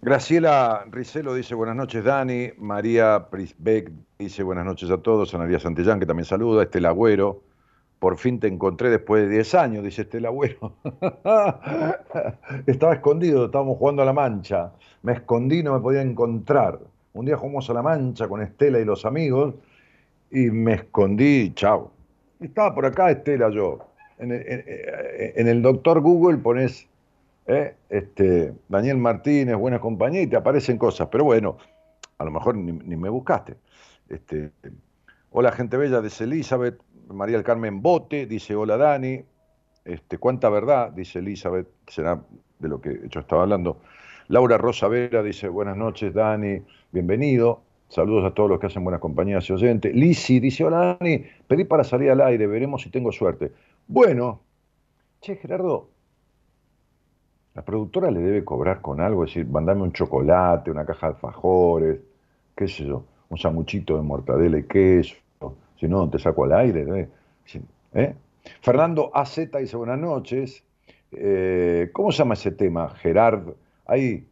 Graciela 0.00 0.84
Ricelo 0.92 1.34
dice 1.34 1.56
buenas 1.56 1.74
noches 1.74 2.04
Dani, 2.04 2.52
María 2.56 3.26
Prisbeck 3.30 3.90
dice 4.16 4.44
buenas 4.44 4.64
noches 4.64 4.88
a 4.92 4.98
todos, 4.98 5.34
Analia 5.34 5.58
Santillán 5.58 5.98
que 5.98 6.06
también 6.06 6.24
saluda, 6.24 6.62
Estela 6.62 6.90
Agüero, 6.90 7.42
por 7.98 8.16
fin 8.16 8.38
te 8.38 8.46
encontré 8.46 8.90
después 8.90 9.24
de 9.24 9.34
10 9.34 9.54
años, 9.56 9.82
dice 9.82 10.02
Estela 10.02 10.28
Agüero. 10.28 10.72
Estaba 12.66 12.94
escondido, 12.94 13.46
estábamos 13.46 13.76
jugando 13.76 14.02
a 14.02 14.04
la 14.04 14.12
mancha, 14.12 14.72
me 15.02 15.14
escondí, 15.14 15.64
no 15.64 15.74
me 15.74 15.80
podía 15.80 16.00
encontrar. 16.00 16.78
Un 17.14 17.26
día 17.26 17.36
jugamos 17.36 17.68
a 17.68 17.74
la 17.74 17.82
mancha 17.82 18.28
con 18.28 18.40
Estela 18.40 18.78
y 18.78 18.84
los 18.84 19.04
amigos 19.04 19.56
y 20.30 20.50
me 20.52 20.74
escondí, 20.74 21.52
chao. 21.54 21.90
Estaba 22.38 22.72
por 22.72 22.86
acá 22.86 23.10
Estela 23.10 23.50
yo. 23.50 23.80
En 24.20 24.30
el, 24.30 24.44
en 24.46 25.48
el 25.48 25.60
doctor 25.60 26.00
Google 26.00 26.38
pones 26.38 26.87
¿eh? 27.48 27.74
este, 27.88 28.54
Daniel 28.68 28.98
Martínez, 28.98 29.56
buena 29.56 29.80
compañía, 29.80 30.22
y 30.22 30.26
te 30.28 30.36
aparecen 30.36 30.78
cosas, 30.78 31.08
pero 31.10 31.24
bueno, 31.24 31.56
a 32.18 32.24
lo 32.24 32.30
mejor 32.30 32.56
ni, 32.56 32.96
me 32.96 33.08
buscaste. 33.08 33.56
Este, 34.08 34.52
hola, 35.30 35.50
gente 35.52 35.76
bella, 35.76 36.00
dice 36.00 36.24
Elizabeth, 36.24 36.80
María 37.08 37.36
del 37.36 37.44
Carmen 37.44 37.82
Bote, 37.82 38.26
dice 38.26 38.54
hola 38.54 38.76
Dani, 38.76 39.24
este, 39.84 40.18
cuánta 40.18 40.50
verdad, 40.50 40.92
dice 40.92 41.18
Elizabeth, 41.18 41.66
será 41.86 42.22
de 42.58 42.68
lo 42.68 42.80
que 42.80 43.00
yo 43.08 43.20
estaba 43.20 43.42
hablando. 43.42 43.80
Laura 44.28 44.58
Rosa 44.58 44.88
Vera 44.88 45.22
dice 45.22 45.48
buenas 45.48 45.76
noches 45.76 46.12
Dani, 46.12 46.60
bienvenido. 46.92 47.62
Saludos 47.88 48.26
a 48.26 48.34
todos 48.34 48.50
los 48.50 48.60
que 48.60 48.66
hacen 48.66 48.84
buenas 48.84 49.00
compañías 49.00 49.48
y 49.48 49.54
oyentes. 49.54 49.94
Lisi 49.94 50.40
dice, 50.40 50.64
hola 50.64 50.98
Dani, 51.00 51.24
pedí 51.46 51.64
para 51.64 51.84
salir 51.84 52.10
al 52.10 52.20
aire, 52.20 52.46
veremos 52.46 52.82
si 52.82 52.90
tengo 52.90 53.10
suerte. 53.10 53.52
Bueno, 53.86 54.42
che 55.22 55.36
Gerardo, 55.36 55.88
la 57.58 57.64
productora 57.64 58.12
le 58.12 58.20
debe 58.20 58.44
cobrar 58.44 58.80
con 58.80 59.00
algo, 59.00 59.24
es 59.24 59.30
decir, 59.30 59.48
mandame 59.50 59.82
un 59.82 59.92
chocolate, 59.92 60.70
una 60.70 60.86
caja 60.86 61.08
de 61.08 61.14
alfajores, 61.14 61.98
qué 62.54 62.68
sé 62.68 62.84
yo, 62.84 63.02
un 63.30 63.36
sanguchito 63.36 63.96
de 63.96 64.02
mortadela 64.02 64.58
y 64.58 64.62
queso, 64.62 65.16
si 65.74 65.88
no, 65.88 66.08
te 66.08 66.20
saco 66.20 66.44
al 66.44 66.52
aire. 66.52 67.08
¿eh? 67.94 68.14
Fernando 68.60 69.10
AZ 69.12 69.50
dice 69.58 69.76
buenas 69.76 69.98
noches. 69.98 70.62
Eh, 71.10 71.90
¿Cómo 71.92 72.12
se 72.12 72.18
llama 72.18 72.34
ese 72.34 72.52
tema? 72.52 72.90
Gerard, 72.90 73.48
ahí, 73.86 74.24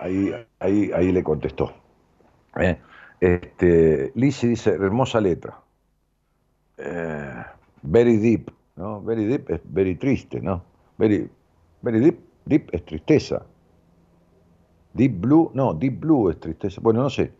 ahí, 0.00 0.32
ahí, 0.58 0.90
ahí 0.92 1.12
le 1.12 1.22
contestó. 1.22 1.72
¿eh? 2.56 2.76
Este, 3.20 4.10
Lizzie 4.16 4.48
dice, 4.48 4.70
hermosa 4.70 5.20
letra. 5.20 5.60
Eh, 6.76 7.44
very 7.82 8.16
deep, 8.16 8.50
¿no? 8.74 9.00
Very 9.00 9.26
deep 9.26 9.48
es 9.48 9.60
very 9.62 9.94
triste, 9.94 10.40
¿no? 10.40 10.64
Very, 10.98 11.30
very 11.82 12.00
deep, 12.00 12.31
deep 12.44 12.68
es 12.72 12.84
tristeza. 12.84 13.44
Deep 14.94 15.20
blue, 15.20 15.50
no, 15.54 15.72
deep 15.74 16.00
blue 16.00 16.30
es 16.30 16.38
tristeza. 16.38 16.80
Bueno, 16.82 17.02
no 17.02 17.10
sé, 17.10 17.32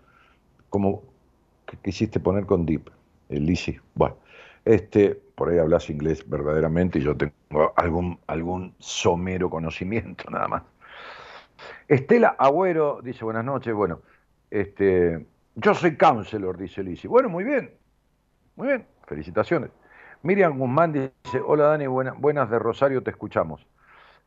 que 1.66 1.76
quisiste 1.78 2.20
poner 2.20 2.46
con 2.46 2.66
deep, 2.66 2.90
el. 3.28 3.46
Bueno, 3.94 4.16
este, 4.64 5.14
por 5.34 5.50
ahí 5.50 5.58
hablas 5.58 5.90
inglés 5.90 6.28
verdaderamente 6.28 6.98
y 6.98 7.02
yo 7.02 7.16
tengo 7.16 7.32
algún, 7.76 8.18
algún 8.26 8.74
somero 8.78 9.50
conocimiento 9.50 10.24
nada 10.30 10.48
más. 10.48 10.62
Estela 11.88 12.36
Agüero 12.38 13.00
dice 13.02 13.24
buenas 13.24 13.44
noches, 13.44 13.74
bueno, 13.74 14.00
este, 14.50 15.26
yo 15.54 15.74
soy 15.74 15.96
counselor, 15.96 16.56
dice 16.56 16.82
Lizzie. 16.82 17.08
Bueno, 17.08 17.28
muy 17.28 17.44
bien, 17.44 17.72
muy 18.56 18.68
bien, 18.68 18.86
felicitaciones. 19.06 19.70
Miriam 20.22 20.58
Guzmán 20.58 20.92
dice, 20.92 21.40
hola 21.44 21.64
Dani, 21.64 21.86
buena- 21.86 22.12
buenas 22.12 22.50
de 22.50 22.58
Rosario, 22.58 23.02
te 23.02 23.10
escuchamos. 23.10 23.66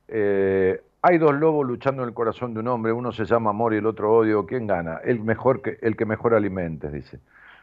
Eh, 0.07 0.81
hay 1.01 1.17
dos 1.17 1.35
lobos 1.35 1.67
luchando 1.67 2.01
en 2.01 2.09
el 2.09 2.15
corazón 2.15 2.53
de 2.53 2.61
un 2.61 2.67
hombre, 2.67 2.91
uno 2.91 3.11
se 3.11 3.25
llama 3.25 3.51
amor 3.51 3.73
y 3.73 3.77
el 3.77 3.85
otro 3.85 4.11
odio. 4.13 4.45
¿Quién 4.45 4.67
gana? 4.67 4.99
El, 5.03 5.19
mejor 5.19 5.61
que, 5.61 5.77
el 5.81 5.95
que 5.95 6.05
mejor 6.05 6.33
alimentes, 6.33 6.91
dice. 6.91 7.19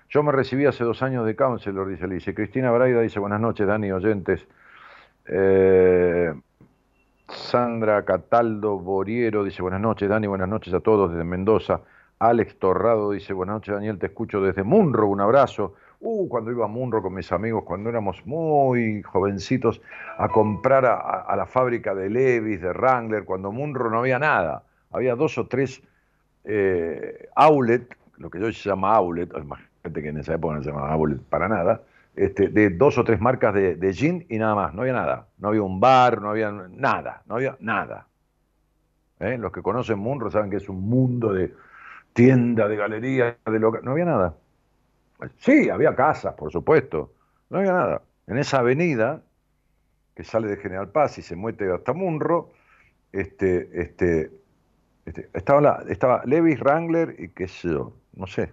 Yo 0.08 0.22
me 0.22 0.30
recibí 0.30 0.66
hace 0.66 0.84
dos 0.84 1.02
años 1.02 1.24
de 1.26 1.34
counselor, 1.34 1.88
dice 1.88 2.06
Lice. 2.06 2.34
Cristina 2.34 2.70
Braida 2.70 3.00
dice, 3.00 3.18
buenas 3.18 3.40
noches, 3.40 3.66
Dani, 3.66 3.90
oyentes. 3.90 4.46
Eh, 5.26 6.32
Sandra 7.28 8.04
Cataldo 8.04 8.78
Boriero 8.78 9.42
dice, 9.42 9.62
buenas 9.62 9.80
noches, 9.80 10.08
Dani, 10.08 10.26
buenas 10.26 10.48
noches 10.48 10.74
a 10.74 10.80
todos 10.80 11.10
desde 11.10 11.24
Mendoza. 11.24 11.80
Alex 12.18 12.58
Torrado 12.58 13.10
dice, 13.12 13.32
buenas 13.32 13.54
noches, 13.54 13.74
Daniel, 13.74 13.98
te 13.98 14.06
escucho 14.06 14.40
desde 14.40 14.62
Munro, 14.62 15.08
un 15.08 15.20
abrazo. 15.20 15.74
Uh, 16.04 16.28
cuando 16.28 16.50
iba 16.50 16.64
a 16.64 16.68
Munro 16.68 17.00
con 17.00 17.14
mis 17.14 17.30
amigos, 17.30 17.62
cuando 17.62 17.88
éramos 17.88 18.26
muy 18.26 19.02
jovencitos, 19.02 19.80
a 20.18 20.28
comprar 20.28 20.84
a, 20.84 21.32
la 21.36 21.46
fábrica 21.46 21.94
de 21.94 22.10
Levis, 22.10 22.60
de 22.60 22.72
Wrangler, 22.72 23.24
cuando 23.24 23.52
Munro 23.52 23.88
no 23.88 24.00
había 24.00 24.18
nada. 24.18 24.64
Había 24.90 25.14
dos 25.14 25.38
o 25.38 25.46
tres 25.46 25.80
eh, 26.42 27.28
outlet, 27.36 27.96
lo 28.18 28.30
que 28.30 28.38
hoy 28.38 28.52
se 28.52 28.68
llama 28.68 28.92
outlet, 28.96 29.30
imagínate 29.32 30.02
que 30.02 30.08
en 30.08 30.18
esa 30.18 30.34
época 30.34 30.56
no 30.56 30.62
se 30.64 30.70
llamaba 30.70 30.92
outlet 30.92 31.20
para 31.22 31.48
nada, 31.48 31.82
este, 32.16 32.48
de 32.48 32.70
dos 32.70 32.98
o 32.98 33.04
tres 33.04 33.20
marcas 33.20 33.54
de, 33.54 33.76
de 33.76 33.92
gin 33.94 34.26
y 34.28 34.38
nada 34.38 34.56
más, 34.56 34.74
no 34.74 34.82
había 34.82 34.94
nada. 34.94 35.28
No 35.38 35.48
había 35.48 35.62
un 35.62 35.78
bar, 35.78 36.20
no 36.20 36.30
había 36.30 36.50
nada, 36.50 37.22
no 37.26 37.36
había 37.36 37.56
nada. 37.60 38.08
¿Eh? 39.20 39.38
Los 39.38 39.52
que 39.52 39.62
conocen 39.62 40.00
Munro 40.00 40.32
saben 40.32 40.50
que 40.50 40.56
es 40.56 40.68
un 40.68 40.80
mundo 40.80 41.32
de 41.32 41.54
tienda, 42.12 42.66
de 42.66 42.74
galería, 42.74 43.36
de 43.46 43.58
loca... 43.60 43.78
No 43.84 43.92
había 43.92 44.04
nada. 44.04 44.34
Sí, 45.38 45.70
había 45.70 45.94
casas, 45.94 46.34
por 46.34 46.50
supuesto. 46.50 47.12
No 47.50 47.58
había 47.58 47.72
nada. 47.72 48.02
En 48.26 48.38
esa 48.38 48.58
avenida 48.58 49.22
que 50.14 50.24
sale 50.24 50.48
de 50.48 50.56
General 50.56 50.90
Paz 50.90 51.18
y 51.18 51.22
se 51.22 51.36
muete 51.36 51.70
hasta 51.72 51.92
Munro, 51.92 52.52
este, 53.12 53.68
este, 53.80 54.30
este, 55.04 55.30
estaba, 55.32 55.60
la, 55.60 55.84
estaba 55.88 56.22
Levis, 56.24 56.60
Wrangler 56.60 57.16
y 57.18 57.28
qué 57.28 57.48
sé 57.48 57.68
yo, 57.68 57.94
no 58.14 58.26
sé. 58.26 58.52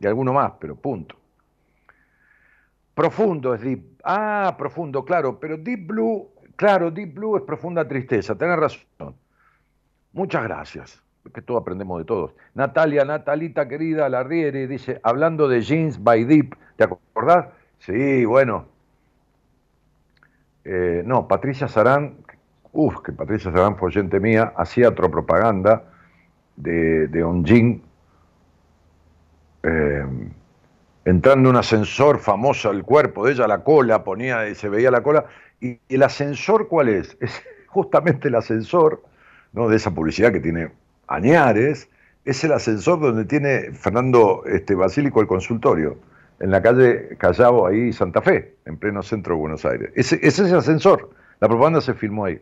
Y 0.00 0.06
alguno 0.06 0.32
más, 0.32 0.52
pero 0.60 0.76
punto. 0.76 1.16
Profundo 2.94 3.54
es 3.54 3.62
Deep. 3.62 4.00
Ah, 4.04 4.54
profundo, 4.58 5.04
claro, 5.04 5.38
pero 5.38 5.56
Deep 5.56 5.86
Blue, 5.86 6.28
claro, 6.56 6.90
Deep 6.90 7.14
Blue 7.14 7.36
es 7.36 7.42
profunda 7.42 7.86
tristeza, 7.86 8.36
tenés 8.36 8.58
razón. 8.58 9.16
Muchas 10.12 10.42
gracias, 10.44 11.01
que 11.30 11.42
todo 11.42 11.58
aprendemos 11.58 11.98
de 11.98 12.04
todos. 12.04 12.32
Natalia, 12.54 13.04
Natalita 13.04 13.68
querida, 13.68 14.08
la 14.08 14.22
Riere, 14.24 14.66
dice, 14.66 15.00
hablando 15.02 15.48
de 15.48 15.60
Jeans 15.62 16.02
by 16.02 16.24
Deep, 16.24 16.56
¿te 16.76 16.84
acordás? 16.84 17.46
Sí, 17.78 18.24
bueno. 18.24 18.66
Eh, 20.64 21.02
no, 21.04 21.28
Patricia 21.28 21.68
Sarán, 21.68 22.16
uff, 22.72 23.00
que 23.02 23.12
Patricia 23.12 23.52
Sarán 23.52 23.76
fue 23.76 23.88
oyente 23.88 24.20
mía, 24.20 24.52
hacía 24.56 24.88
otra 24.88 25.08
propaganda 25.08 25.84
de, 26.56 27.08
de 27.08 27.24
un 27.24 27.44
jean, 27.44 27.82
eh, 29.64 30.04
entrando 31.04 31.48
en 31.48 31.54
un 31.54 31.56
ascensor 31.56 32.18
famoso 32.18 32.70
el 32.70 32.84
cuerpo 32.84 33.26
de 33.26 33.32
ella, 33.32 33.46
la 33.46 33.64
cola, 33.64 34.04
ponía 34.04 34.48
y 34.48 34.54
se 34.54 34.68
veía 34.68 34.90
la 34.90 35.02
cola. 35.02 35.26
¿Y, 35.60 35.80
y 35.88 35.94
el 35.94 36.02
ascensor 36.02 36.68
cuál 36.68 36.88
es? 36.88 37.16
Es 37.20 37.42
justamente 37.66 38.28
el 38.28 38.34
ascensor, 38.34 39.02
¿no? 39.52 39.68
De 39.68 39.76
esa 39.76 39.90
publicidad 39.92 40.30
que 40.30 40.40
tiene 40.40 40.70
Añares, 41.14 41.88
es 42.24 42.44
el 42.44 42.52
ascensor 42.52 43.00
donde 43.00 43.24
tiene 43.24 43.72
Fernando 43.72 44.44
este, 44.46 44.74
Basílico 44.74 45.20
el 45.20 45.26
consultorio, 45.26 45.96
en 46.40 46.50
la 46.50 46.60
calle 46.62 47.16
Callao, 47.18 47.66
ahí 47.66 47.92
Santa 47.92 48.22
Fe, 48.22 48.56
en 48.64 48.76
pleno 48.76 49.02
centro 49.02 49.34
de 49.34 49.40
Buenos 49.40 49.64
Aires. 49.64 49.90
Ese, 49.94 50.16
ese 50.16 50.44
es 50.44 50.50
el 50.52 50.58
ascensor, 50.58 51.10
la 51.40 51.48
propaganda 51.48 51.80
se 51.80 51.94
filmó 51.94 52.24
ahí. 52.24 52.40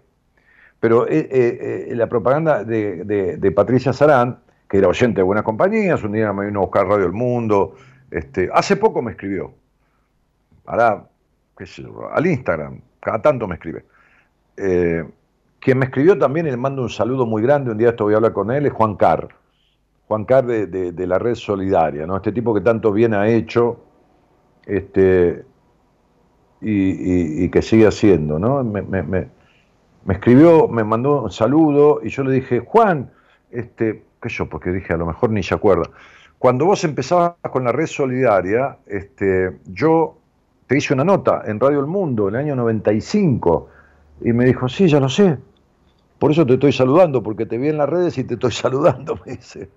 Pero 0.80 1.06
eh, 1.06 1.28
eh, 1.30 1.88
eh, 1.90 1.94
la 1.94 2.06
propaganda 2.08 2.64
de, 2.64 3.04
de- 3.04 3.50
Patricia 3.52 3.92
Sarán, 3.92 4.38
que 4.68 4.78
era 4.78 4.88
oyente 4.88 5.20
de 5.20 5.22
buenas 5.24 5.44
compañías, 5.44 6.02
un 6.02 6.12
día 6.12 6.32
me 6.32 6.46
vino 6.46 6.60
a 6.60 6.62
buscar 6.62 6.86
Radio 6.86 7.04
El 7.06 7.12
Mundo, 7.12 7.76
este, 8.10 8.48
hace 8.52 8.76
poco 8.76 9.02
me 9.02 9.10
escribió, 9.12 9.52
ahora, 10.64 11.04
qué 11.58 11.64
al 12.12 12.26
Instagram, 12.26 12.80
cada 13.00 13.20
tanto 13.20 13.46
me 13.46 13.56
escribe. 13.56 13.84
Quien 15.60 15.78
me 15.78 15.86
escribió 15.86 16.18
también, 16.18 16.46
y 16.46 16.50
le 16.50 16.56
mando 16.56 16.82
un 16.82 16.90
saludo 16.90 17.26
muy 17.26 17.42
grande, 17.42 17.70
un 17.72 17.78
día 17.78 17.90
esto 17.90 18.04
voy 18.04 18.14
a 18.14 18.16
hablar 18.18 18.32
con 18.32 18.50
él, 18.50 18.66
es 18.66 18.72
Juan 18.72 18.96
Carr. 18.96 19.28
Juan 20.08 20.24
Carr 20.24 20.46
de, 20.46 20.66
de- 20.92 21.06
la 21.06 21.18
Red 21.18 21.36
Solidaria, 21.36 22.06
¿no? 22.06 22.16
Este 22.16 22.32
tipo 22.32 22.54
que 22.54 22.60
tanto 22.62 22.92
bien 22.92 23.14
ha 23.14 23.28
hecho, 23.28 23.78
este, 24.66 25.44
y, 26.60 27.48
que 27.48 27.62
sigue 27.62 27.86
haciendo, 27.86 28.38
¿no? 28.38 28.62
Me- 28.64 28.82
me 30.04 30.14
escribió, 30.14 30.68
me 30.68 30.84
mandó 30.84 31.22
un 31.22 31.30
saludo, 31.30 32.00
y 32.02 32.08
yo 32.08 32.24
le 32.24 32.32
dije, 32.32 32.60
Juan, 32.60 33.10
este, 33.50 34.04
qué 34.22 34.28
yo, 34.28 34.48
porque 34.48 34.70
dije, 34.70 34.92
a 34.94 34.96
lo 34.96 35.06
mejor 35.06 35.30
ni 35.30 35.42
se 35.42 35.54
acuerda. 35.54 35.84
cuando 36.38 36.64
vos 36.66 36.84
empezabas 36.84 37.34
con 37.52 37.64
la 37.64 37.72
red 37.72 37.86
solidaria, 37.86 38.78
este, 38.86 39.58
yo 39.66 40.16
te 40.66 40.78
hice 40.78 40.94
una 40.94 41.04
nota 41.04 41.42
en 41.46 41.60
Radio 41.60 41.80
El 41.80 41.86
Mundo 41.86 42.28
en 42.28 42.34
el 42.36 42.40
año 42.42 42.56
95 42.56 43.68
y 44.22 44.32
me 44.32 44.46
dijo, 44.46 44.68
sí, 44.68 44.88
ya 44.88 45.00
lo 45.00 45.08
sé. 45.10 45.36
Por 46.20 46.32
eso 46.32 46.44
te 46.44 46.52
estoy 46.52 46.70
saludando, 46.70 47.22
porque 47.22 47.46
te 47.46 47.56
vi 47.56 47.68
en 47.68 47.78
las 47.78 47.88
redes 47.88 48.18
y 48.18 48.24
te 48.24 48.34
estoy 48.34 48.50
saludando, 48.52 49.18
me 49.24 49.32
dice. 49.32 49.70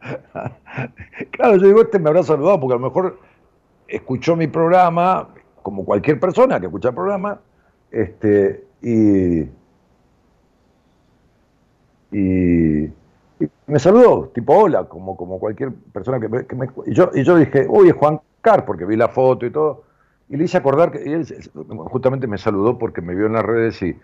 claro, 1.32 1.56
yo 1.56 1.68
digo, 1.68 1.82
este 1.82 2.00
me 2.00 2.10
habrá 2.10 2.22
saludado 2.22 2.60
porque 2.60 2.74
a 2.74 2.80
lo 2.80 2.86
mejor 2.86 3.18
escuchó 3.88 4.36
mi 4.36 4.48
programa, 4.48 5.30
como 5.62 5.86
cualquier 5.86 6.20
persona 6.20 6.60
que 6.60 6.66
escucha 6.66 6.90
el 6.90 6.96
programa, 6.96 7.40
este, 7.92 8.66
y, 8.82 9.44
y, 12.12 12.92
me 13.68 13.80
saludó, 13.80 14.30
tipo 14.36 14.54
hola, 14.54 14.84
como, 14.84 15.16
como 15.16 15.40
cualquier 15.40 15.72
persona 15.72 16.20
que 16.20 16.28
me, 16.28 16.68
y 16.86 16.94
yo, 16.94 17.10
y 17.14 17.24
yo 17.24 17.38
dije, 17.38 17.66
uy, 17.70 17.88
es 17.88 17.96
Juan 17.96 18.20
Car, 18.42 18.66
porque 18.66 18.84
vi 18.84 18.98
la 18.98 19.08
foto 19.08 19.46
y 19.46 19.50
todo, 19.50 19.84
y 20.28 20.36
le 20.36 20.44
hice 20.44 20.58
acordar 20.58 20.92
que 20.92 20.98
él 21.04 21.26
justamente 21.86 22.28
me 22.28 22.38
saludó 22.38 22.78
porque 22.78 23.02
me 23.02 23.16
vio 23.16 23.28
en 23.28 23.34
las 23.34 23.46
redes 23.46 23.82
y, 23.82 23.96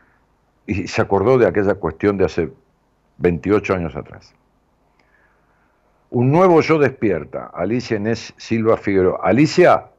y 0.65 0.87
se 0.87 1.01
acordó 1.01 1.37
de 1.37 1.47
aquella 1.47 1.75
cuestión 1.75 2.17
de 2.17 2.25
hace 2.25 2.51
28 3.17 3.73
años 3.73 3.95
atrás. 3.95 4.33
Un 6.11 6.31
nuevo 6.31 6.61
yo 6.61 6.79
despierta, 6.79 7.51
Alicia 7.53 7.97
Inés 7.97 8.33
Silva 8.37 8.77
Figueroa. 8.77 9.19
Alicia, 9.23 9.89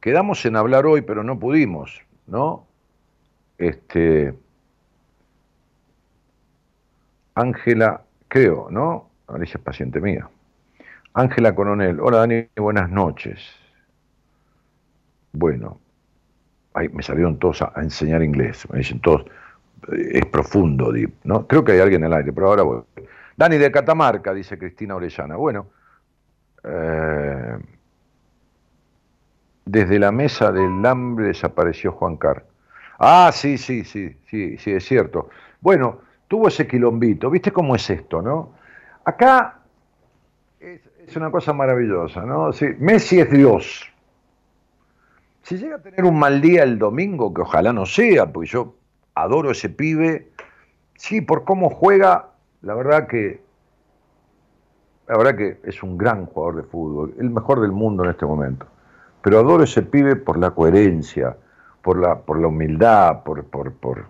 quedamos 0.00 0.44
en 0.46 0.56
hablar 0.56 0.86
hoy, 0.86 1.02
pero 1.02 1.22
no 1.22 1.38
pudimos, 1.38 2.00
¿no? 2.26 2.66
Este. 3.58 4.34
Ángela, 7.34 8.02
creo, 8.28 8.68
¿no? 8.70 9.10
Alicia 9.26 9.58
es 9.58 9.64
paciente 9.64 10.00
mía. 10.00 10.28
Ángela 11.12 11.54
Coronel, 11.54 12.00
hola 12.00 12.18
Dani, 12.18 12.48
buenas 12.56 12.88
noches. 12.90 13.40
Bueno, 15.32 15.80
ay, 16.74 16.88
me 16.90 17.02
salieron 17.02 17.38
todos 17.38 17.62
a, 17.62 17.72
enseñar 17.76 18.22
inglés, 18.22 18.66
me 18.70 18.78
dicen 18.78 19.00
todos, 19.00 19.24
es 19.92 20.26
profundo, 20.26 20.92
¿no? 21.24 21.46
Creo 21.46 21.64
que 21.64 21.72
hay 21.72 21.80
alguien 21.80 22.02
en 22.04 22.12
el 22.12 22.18
aire, 22.18 22.32
pero 22.32 22.48
ahora 22.48 22.62
voy. 22.62 22.82
Dani 23.36 23.56
de 23.56 23.70
Catamarca, 23.70 24.34
dice 24.34 24.58
Cristina 24.58 24.96
Orellana. 24.96 25.36
Bueno, 25.36 25.68
eh, 26.64 27.56
desde 29.64 29.98
la 29.98 30.10
mesa 30.10 30.50
del 30.50 30.84
hambre 30.84 31.28
desapareció 31.28 31.92
Juan 31.92 32.16
Car. 32.16 32.44
Ah, 32.98 33.30
sí, 33.32 33.58
sí, 33.58 33.84
sí, 33.84 34.16
sí, 34.26 34.58
sí, 34.58 34.72
es 34.72 34.84
cierto. 34.84 35.28
Bueno, 35.60 36.00
tuvo 36.26 36.48
ese 36.48 36.66
quilombito. 36.66 37.30
¿Viste 37.30 37.52
cómo 37.52 37.76
es 37.76 37.88
esto, 37.90 38.20
no? 38.20 38.54
Acá 39.04 39.60
es, 40.58 41.16
una 41.16 41.30
cosa 41.30 41.52
maravillosa, 41.52 42.22
¿no? 42.22 42.50
Messi 42.78 43.20
es 43.20 43.30
Dios. 43.30 43.88
Si 45.42 45.56
llega 45.56 45.76
a 45.76 45.82
tener 45.82 46.04
un 46.04 46.18
mal 46.18 46.40
día 46.40 46.62
el 46.62 46.78
domingo, 46.78 47.32
que 47.32 47.42
ojalá 47.42 47.72
no 47.72 47.86
sea, 47.86 48.30
porque 48.32 48.48
yo 48.48 48.74
adoro 49.14 49.50
ese 49.50 49.68
pibe, 49.68 50.30
sí, 50.96 51.20
por 51.20 51.44
cómo 51.44 51.70
juega, 51.70 52.30
la 52.62 52.74
verdad 52.74 53.06
que 53.06 53.40
la 55.08 55.16
verdad 55.16 55.36
que 55.36 55.58
es 55.64 55.82
un 55.82 55.96
gran 55.96 56.26
jugador 56.26 56.56
de 56.56 56.62
fútbol, 56.64 57.14
el 57.18 57.30
mejor 57.30 57.60
del 57.60 57.72
mundo 57.72 58.04
en 58.04 58.10
este 58.10 58.26
momento. 58.26 58.66
Pero 59.22 59.38
adoro 59.38 59.64
ese 59.64 59.82
pibe 59.82 60.16
por 60.16 60.38
la 60.38 60.50
coherencia, 60.50 61.36
por 61.82 61.98
la, 61.98 62.18
por 62.18 62.38
la 62.38 62.48
humildad, 62.48 63.22
por, 63.22 63.42
por, 63.44 63.72
por 63.72 64.06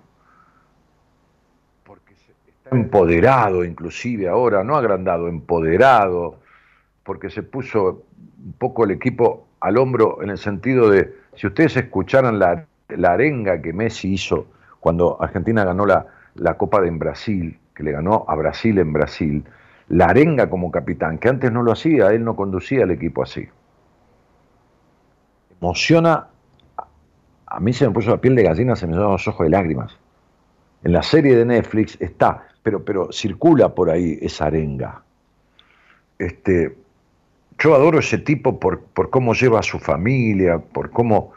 porque 1.84 2.14
está 2.14 2.76
empoderado 2.76 3.64
inclusive 3.64 4.28
ahora, 4.28 4.64
no 4.64 4.76
agrandado, 4.76 5.28
empoderado, 5.28 6.40
porque 7.04 7.30
se 7.30 7.44
puso 7.44 8.02
un 8.44 8.52
poco 8.58 8.84
el 8.84 8.90
equipo 8.90 9.47
al 9.60 9.78
hombro 9.78 10.22
en 10.22 10.30
el 10.30 10.38
sentido 10.38 10.90
de, 10.90 11.14
si 11.34 11.46
ustedes 11.46 11.76
escucharan 11.76 12.38
la, 12.38 12.66
la 12.88 13.12
arenga 13.12 13.60
que 13.60 13.72
Messi 13.72 14.14
hizo 14.14 14.46
cuando 14.80 15.20
Argentina 15.20 15.64
ganó 15.64 15.86
la, 15.86 16.06
la 16.34 16.54
Copa 16.54 16.80
de 16.80 16.88
en 16.88 16.98
Brasil, 16.98 17.58
que 17.74 17.82
le 17.82 17.92
ganó 17.92 18.24
a 18.28 18.34
Brasil 18.34 18.78
en 18.78 18.92
Brasil, 18.92 19.44
la 19.88 20.06
arenga 20.06 20.50
como 20.50 20.70
capitán, 20.70 21.18
que 21.18 21.28
antes 21.28 21.50
no 21.50 21.62
lo 21.62 21.72
hacía, 21.72 22.08
él 22.08 22.24
no 22.24 22.36
conducía 22.36 22.84
el 22.84 22.90
equipo 22.90 23.22
así. 23.22 23.48
Emociona, 25.60 26.28
a 27.46 27.60
mí 27.60 27.72
se 27.72 27.86
me 27.86 27.92
puso 27.92 28.10
la 28.10 28.20
piel 28.20 28.36
de 28.36 28.44
gallina, 28.44 28.76
se 28.76 28.86
me 28.86 28.94
llevan 28.94 29.12
los 29.12 29.26
ojos 29.26 29.44
de 29.44 29.50
lágrimas. 29.50 29.96
En 30.84 30.92
la 30.92 31.02
serie 31.02 31.36
de 31.36 31.44
Netflix 31.44 31.96
está, 32.00 32.48
pero, 32.62 32.84
pero 32.84 33.10
circula 33.10 33.74
por 33.74 33.90
ahí 33.90 34.18
esa 34.20 34.46
arenga. 34.46 35.02
Este, 36.18 36.76
yo 37.58 37.74
adoro 37.74 37.98
ese 37.98 38.18
tipo 38.18 38.58
por, 38.58 38.80
por 38.80 39.10
cómo 39.10 39.34
lleva 39.34 39.60
a 39.60 39.62
su 39.62 39.78
familia, 39.78 40.58
por 40.58 40.90
cómo 40.90 41.32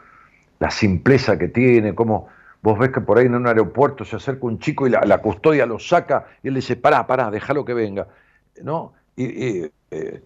la 0.58 0.70
simpleza 0.70 1.38
que 1.38 1.48
tiene, 1.48 1.94
cómo 1.94 2.28
Vos 2.62 2.78
ves 2.78 2.90
que 2.90 3.00
por 3.00 3.18
ahí 3.18 3.26
en 3.26 3.34
un 3.34 3.48
aeropuerto 3.48 4.04
se 4.04 4.14
acerca 4.14 4.46
un 4.46 4.60
chico 4.60 4.86
y 4.86 4.90
la, 4.90 5.18
custodia 5.18 5.66
lo 5.66 5.80
saca 5.80 6.26
y 6.44 6.48
él 6.48 6.54
dice, 6.54 6.76
pará, 6.76 7.06
pará, 7.08 7.28
déjalo 7.30 7.64
que 7.64 7.74
venga. 7.74 8.06
¿No? 8.62 8.92
Y, 9.16 9.64
eh, 9.90 10.22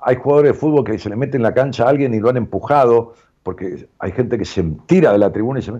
hay 0.00 0.16
jugadores 0.16 0.52
de 0.52 0.58
fútbol 0.58 0.84
que 0.84 0.96
se 0.98 1.08
le 1.08 1.16
meten 1.16 1.40
en 1.40 1.42
la 1.42 1.52
cancha 1.54 1.84
a 1.84 1.88
alguien 1.88 2.14
y 2.14 2.20
lo 2.20 2.28
han 2.28 2.36
empujado, 2.36 3.14
porque 3.42 3.88
hay 3.98 4.12
gente 4.12 4.38
que 4.38 4.44
se 4.44 4.62
tira 4.86 5.10
de 5.10 5.18
la 5.18 5.32
tribuna 5.32 5.58
y 5.58 5.62
se 5.62 5.72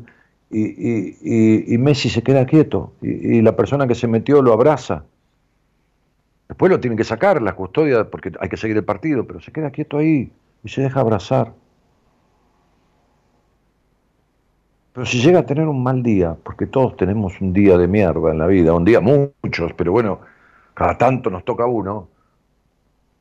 y, 0.49 1.75
y, 1.75 1.79
Messi 1.79 2.09
se 2.09 2.23
queda 2.23 2.47
quieto 2.47 2.93
y, 3.01 3.41
la 3.43 3.55
persona 3.55 3.87
que 3.87 3.95
se 3.95 4.09
metió 4.09 4.43
lo 4.43 4.53
abraza. 4.53 5.05
Después 6.57 6.73
lo 6.73 6.81
tienen 6.81 6.97
que 6.97 7.05
sacar, 7.05 7.43
la 7.43 7.55
custodia, 7.55 8.09
porque 8.09 8.33
hay 8.41 8.49
que 8.49 8.57
seguir 8.57 8.79
el 8.79 8.85
partido, 8.85 9.27
pero 9.27 9.43
se 9.43 9.53
queda 9.53 9.71
quieto 9.71 9.99
ahí 9.99 10.33
y 10.65 10.69
se 10.71 10.81
deja 10.81 11.01
abrazar. 11.01 11.53
Pero 14.95 15.05
si 15.05 15.21
llega 15.21 15.41
a 15.41 15.45
tener 15.45 15.69
un 15.69 15.83
mal 15.83 16.03
día, 16.03 16.35
porque 16.43 16.67
todos 16.67 16.97
tenemos 16.97 17.39
un 17.43 17.53
día 17.53 17.77
de 17.77 17.87
mierda 17.87 18.31
en 18.31 18.39
la 18.39 18.47
vida, 18.47 18.73
un 18.73 18.87
día 18.87 19.03
muchos, 19.03 19.75
pero 19.75 19.93
bueno, 19.93 20.21
cada 20.73 20.97
tanto 20.97 21.29
nos 21.29 21.45
toca 21.45 21.67
uno, 21.67 22.09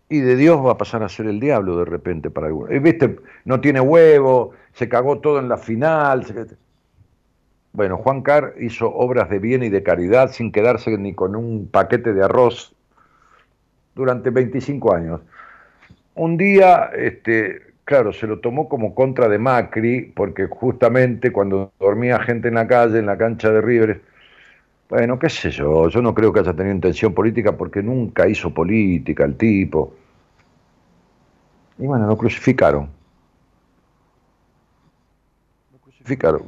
y 0.07 0.19
de 0.19 0.37
Dios 0.37 0.65
va 0.65 0.71
a 0.71 0.77
pasar 0.77 1.03
a 1.03 1.09
ser 1.09 1.25
el 1.25 1.41
diablo 1.41 1.75
de 1.79 1.83
repente 1.83 2.29
para 2.29 2.47
algunos. 2.47 2.71
Y 2.71 2.79
viste, 2.79 3.17
no 3.43 3.59
tiene 3.59 3.81
huevo, 3.81 4.51
se 4.71 4.87
cagó 4.87 5.19
todo 5.19 5.39
en 5.39 5.49
la 5.49 5.57
final. 5.57 6.25
Bueno, 7.73 7.97
Juan 7.97 8.21
Carr 8.21 8.53
hizo 8.61 8.87
obras 8.95 9.29
de 9.29 9.39
bien 9.39 9.61
y 9.61 9.67
de 9.67 9.83
caridad 9.83 10.31
sin 10.31 10.53
quedarse 10.53 10.97
ni 10.97 11.13
con 11.13 11.35
un 11.35 11.67
paquete 11.67 12.13
de 12.13 12.23
arroz 12.23 12.74
durante 13.95 14.29
25 14.29 14.93
años. 14.93 15.21
Un 16.15 16.37
día 16.37 16.91
este, 16.95 17.73
claro, 17.85 18.11
se 18.11 18.27
lo 18.27 18.39
tomó 18.39 18.67
como 18.67 18.93
contra 18.93 19.29
de 19.29 19.39
Macri, 19.39 20.01
porque 20.15 20.47
justamente 20.47 21.31
cuando 21.31 21.71
dormía 21.79 22.19
gente 22.19 22.49
en 22.49 22.55
la 22.55 22.67
calle, 22.67 22.99
en 22.99 23.05
la 23.05 23.17
cancha 23.17 23.49
de 23.51 23.61
River, 23.61 24.01
bueno, 24.89 25.17
qué 25.17 25.29
sé 25.29 25.49
yo, 25.49 25.89
yo 25.89 26.01
no 26.01 26.13
creo 26.13 26.31
que 26.31 26.41
haya 26.41 26.53
tenido 26.53 26.75
intención 26.75 27.13
política 27.13 27.53
porque 27.57 27.81
nunca 27.81 28.27
hizo 28.27 28.53
política 28.53 29.23
el 29.23 29.35
tipo. 29.35 29.93
Y 31.77 31.85
bueno, 31.85 32.07
lo 32.07 32.17
crucificaron. 32.17 32.89
Lo 35.73 35.79
crucificaron. 35.79 36.43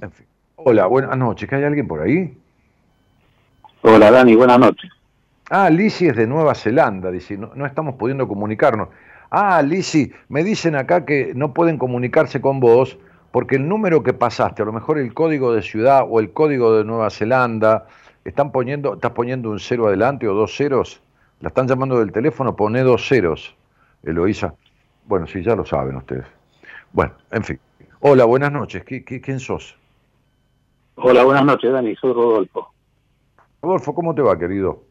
En 0.00 0.10
fin. 0.10 0.26
Hola, 0.56 0.86
buenas 0.86 1.16
noches. 1.16 1.48
¿Qué 1.48 1.56
hay 1.56 1.64
alguien 1.64 1.86
por 1.88 2.00
ahí? 2.00 2.36
Hola, 3.82 4.10
Dani, 4.10 4.34
buenas 4.34 4.58
noches. 4.58 4.90
Ah, 5.50 5.70
Lisi 5.70 6.06
es 6.06 6.16
de 6.16 6.26
Nueva 6.26 6.54
Zelanda, 6.54 7.10
dice, 7.10 7.38
no, 7.38 7.64
estamos 7.64 7.94
pudiendo 7.94 8.26
comunicarnos. 8.26 8.88
Ah, 9.30 9.62
Lisi, 9.62 10.12
me 10.28 10.42
dicen 10.42 10.74
acá 10.74 11.04
que 11.04 11.32
no 11.34 11.54
pueden 11.54 11.78
comunicarse 11.78 12.40
con 12.40 12.60
vos 12.60 12.98
porque 13.30 13.56
el 13.56 13.68
número 13.68 14.02
que 14.02 14.12
pasaste, 14.12 14.62
a 14.62 14.64
lo 14.64 14.72
mejor 14.72 14.98
el 14.98 15.14
código 15.14 15.52
de 15.52 15.62
ciudad 15.62 16.04
o 16.08 16.18
el 16.18 16.32
código 16.32 16.76
de 16.76 16.84
Nueva 16.84 17.08
Zelanda, 17.10 17.86
están 18.24 18.52
poniendo, 18.52 18.94
estás 18.94 19.12
poniendo 19.12 19.50
un 19.50 19.60
cero 19.60 19.86
adelante 19.86 20.26
o 20.28 20.34
dos 20.34 20.56
ceros, 20.56 21.00
la 21.40 21.48
están 21.48 21.68
llamando 21.68 22.00
del 22.00 22.10
teléfono, 22.10 22.56
pone 22.56 22.82
dos 22.82 23.06
ceros, 23.06 23.54
Eloísa. 24.02 24.54
Bueno, 25.06 25.26
sí, 25.26 25.42
ya 25.42 25.54
lo 25.54 25.64
saben 25.64 25.96
ustedes. 25.96 26.26
Bueno, 26.92 27.12
en 27.30 27.44
fin. 27.44 27.60
Hola, 28.00 28.24
buenas 28.24 28.52
noches. 28.52 28.84
quién 28.84 29.40
sos? 29.40 29.76
Hola, 30.96 31.24
buenas 31.24 31.44
noches, 31.44 31.72
Dani. 31.72 31.94
Soy 31.96 32.12
Rodolfo. 32.12 32.72
Rodolfo, 33.62 33.94
¿cómo 33.94 34.14
te 34.14 34.22
va, 34.22 34.38
querido? 34.38 34.84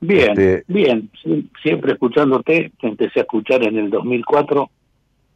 Bien, 0.00 0.30
este, 0.30 0.64
bien, 0.68 1.10
siempre 1.62 1.92
escuchándote, 1.92 2.72
te 2.80 2.88
empecé 2.88 3.20
a 3.20 3.22
escuchar 3.22 3.62
en 3.62 3.78
el 3.78 3.90
2004 3.90 4.70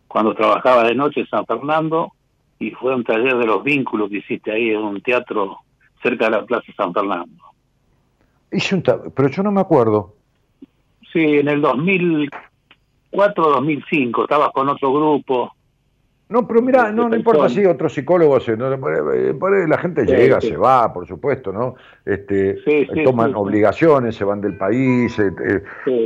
cuando 0.07 0.34
trabajaba 0.34 0.84
de 0.84 0.94
noche 0.94 1.20
en 1.20 1.28
San 1.28 1.46
Fernando 1.46 2.12
y 2.59 2.70
fue 2.72 2.94
un 2.94 3.05
taller 3.05 3.36
de 3.36 3.46
los 3.46 3.62
vínculos 3.62 4.11
que 4.11 4.18
hiciste 4.18 4.53
ahí 4.53 4.70
en 4.70 4.80
un 4.80 5.01
teatro 5.01 5.59
cerca 6.03 6.26
de 6.26 6.32
la 6.32 6.44
Plaza 6.44 6.70
San 6.76 6.92
Fernando. 6.92 7.44
Hice 8.51 8.74
un 8.74 8.82
pero 8.82 9.28
yo 9.28 9.42
no 9.42 9.53
me 9.53 9.61
acuerdo. 9.61 10.14
Sí, 11.12 11.20
en 11.20 11.49
el 11.49 11.62
2004-2005 11.62 14.22
estabas 14.22 14.51
con 14.53 14.68
otro 14.68 14.92
grupo 14.92 15.55
No, 16.31 16.47
pero 16.47 16.61
mira, 16.61 16.93
no, 16.93 17.09
no 17.09 17.16
importa 17.16 17.49
si 17.49 17.64
otros 17.64 17.95
psicólogos, 17.95 18.47
eh, 18.51 18.57
la 18.59 19.79
gente 19.79 20.05
llega, 20.05 20.43
se 20.43 20.59
va, 20.59 20.93
por 20.93 21.07
supuesto, 21.07 21.53
¿no? 21.53 21.76
Este, 22.05 22.59
toman 23.03 23.35
obligaciones, 23.35 24.14
se 24.14 24.24
van 24.24 24.43
del 24.43 24.59
país, 24.59 25.18
eh, 25.18 25.62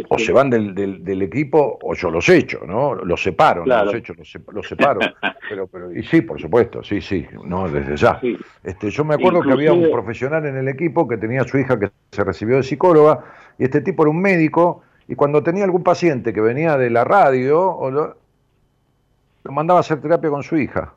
o 0.08 0.18
se 0.18 0.32
van 0.32 0.48
del, 0.48 0.74
del, 0.74 1.22
equipo, 1.22 1.76
o 1.82 1.94
yo 1.94 2.08
los 2.08 2.28
echo, 2.28 2.60
¿no? 2.64 2.94
Los 2.94 3.20
separo, 3.20 3.66
no 3.66 3.84
los 3.84 3.94
echo, 3.94 4.14
los, 4.52 4.68
separo. 4.68 5.00
pero, 5.48 5.66
pero, 5.66 5.92
y 5.92 6.04
sí, 6.04 6.20
por 6.20 6.40
supuesto, 6.40 6.84
sí, 6.84 7.00
sí, 7.00 7.26
no, 7.44 7.68
desde 7.68 7.96
ya. 7.96 8.20
Este, 8.62 8.90
yo 8.90 9.04
me 9.04 9.14
acuerdo 9.14 9.42
que 9.42 9.50
había 9.50 9.72
un 9.72 9.90
profesional 9.90 10.46
en 10.46 10.56
el 10.56 10.68
equipo 10.68 11.08
que 11.08 11.16
tenía 11.16 11.40
a 11.40 11.48
su 11.48 11.58
hija 11.58 11.80
que 11.80 11.90
se 12.12 12.22
recibió 12.22 12.56
de 12.58 12.62
psicóloga, 12.62 13.24
y 13.58 13.64
este 13.64 13.80
tipo 13.80 14.04
era 14.04 14.10
un 14.10 14.20
médico, 14.22 14.82
y 15.08 15.16
cuando 15.16 15.42
tenía 15.42 15.64
algún 15.64 15.82
paciente 15.82 16.32
que 16.32 16.40
venía 16.40 16.78
de 16.78 16.90
la 16.90 17.02
radio, 17.02 17.60
o 17.60 17.90
lo, 17.90 18.21
mandaba 19.50 19.78
a 19.78 19.80
hacer 19.80 20.00
terapia 20.00 20.30
con 20.30 20.42
su 20.42 20.56
hija. 20.56 20.94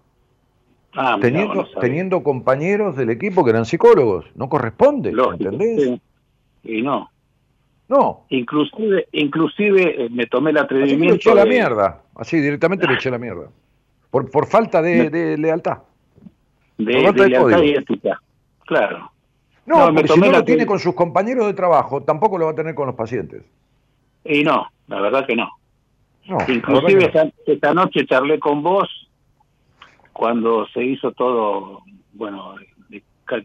Ah, 0.98 1.18
teniendo, 1.20 1.68
teniendo 1.82 2.24
compañeros 2.24 2.96
del 2.96 3.10
equipo 3.10 3.44
que 3.44 3.50
eran 3.52 3.66
psicólogos. 3.66 4.26
No 4.36 4.48
corresponde, 4.48 5.10
¿entendés? 5.10 6.00
Y 6.64 6.82
no. 6.82 7.10
No. 7.88 8.26
Inclusive, 8.30 9.08
inclusive 9.12 10.06
eh, 10.06 10.10
me 10.10 10.26
tomé 10.26 10.52
el 10.52 10.58
atrevimiento. 10.58 11.06
le 11.06 11.16
eché 11.16 11.36
la 11.36 11.46
mierda. 11.46 12.02
Así, 12.16 12.40
directamente 12.40 12.88
le 12.88 12.94
eché 12.96 13.12
la 13.12 13.18
mierda. 13.18 13.50
Por, 14.10 14.32
por 14.32 14.48
falta 14.48 14.82
de, 14.82 15.38
lealtad. 15.38 15.80
De, 16.78 16.94
lealtad 16.94 17.62
y 17.62 17.72
ética. 17.72 18.20
Claro. 18.66 19.12
No, 19.66 19.94
porque 19.94 20.08
si 20.08 20.20
no 20.20 20.32
lo 20.32 20.44
tiene 20.44 20.66
con 20.66 20.80
sus 20.80 20.94
compañeros 20.94 21.48
de 21.48 21.54
trabajo, 21.54 22.02
tampoco 22.04 22.38
lo 22.38 22.46
va 22.46 22.52
a 22.52 22.56
tener 22.56 22.76
con 22.76 22.88
los 22.88 22.96
pacientes. 22.96 23.44
Y 24.24 24.44
no, 24.44 24.68
la 24.88 25.02
verdad 25.02 25.26
que 25.26 25.36
no. 25.36 25.50
Inclusive 26.48 27.12
esta, 27.46 27.74
noche 27.74 28.06
charlé 28.06 28.40
con 28.40 28.64
vos 28.64 28.90
cuando 30.12 30.66
se 30.68 30.84
hizo 30.84 31.12
todo, 31.12 31.84
bueno, 32.14 32.56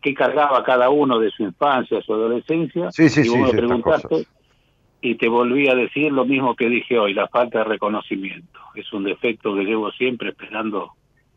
qué 0.03 0.15
cargaba 0.15 0.63
cada 0.65 0.89
uno 0.89 1.19
de 1.19 1.31
su 1.31 1.43
infancia, 1.43 2.01
su 2.03 2.15
adolescencia. 2.15 2.91
Sí, 2.91 3.09
sí, 3.09 3.23
y 3.25 3.29
vos 3.29 3.53
me 3.53 3.59
preguntaste 3.59 4.27
y 5.03 5.15
te 5.17 5.29
volví 5.29 5.69
a 5.69 5.75
decir 5.75 6.13
lo 6.13 6.25
mismo 6.25 6.55
que 6.55 6.69
dije 6.69 6.99
hoy, 6.99 7.15
la 7.15 7.29
falta 7.29 7.59
de 7.59 7.65
reconocimiento. 7.65 8.61
Es 8.75 8.93
un 8.93 9.05
defecto 9.05 9.55
que 9.55 9.65
llevo 9.65 9.91
siempre 9.93 10.31
esperando 10.31 10.93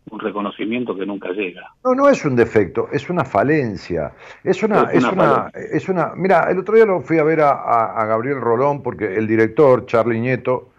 un 0.10 0.20
reconocimiento 0.20 0.96
que 0.96 1.06
nunca 1.06 1.30
llega. 1.30 1.74
No, 1.84 1.96
no 1.96 2.10
es 2.10 2.26
un 2.26 2.36
defecto, 2.36 2.90
es 2.92 3.10
una 3.10 3.24
falencia. 3.24 4.14
Es 4.44 4.62
una, 4.64 4.90
es 4.92 5.04
una, 5.04 5.50
es 5.54 5.88
una, 5.88 6.12
mira, 6.16 6.48
el 6.52 6.60
otro 6.60 6.76
día 6.76 6.86
lo 6.86 7.00
fui 7.02 7.20
a 7.20 7.24
ver 7.24 7.40
a, 7.40 7.52
a 7.52 8.06
Gabriel 8.06 8.42
Rolón 8.42 8.84
porque 8.84 9.16
el 9.16 9.28
director, 9.28 9.86
Charlie 9.86 10.20
Nieto, 10.20 10.73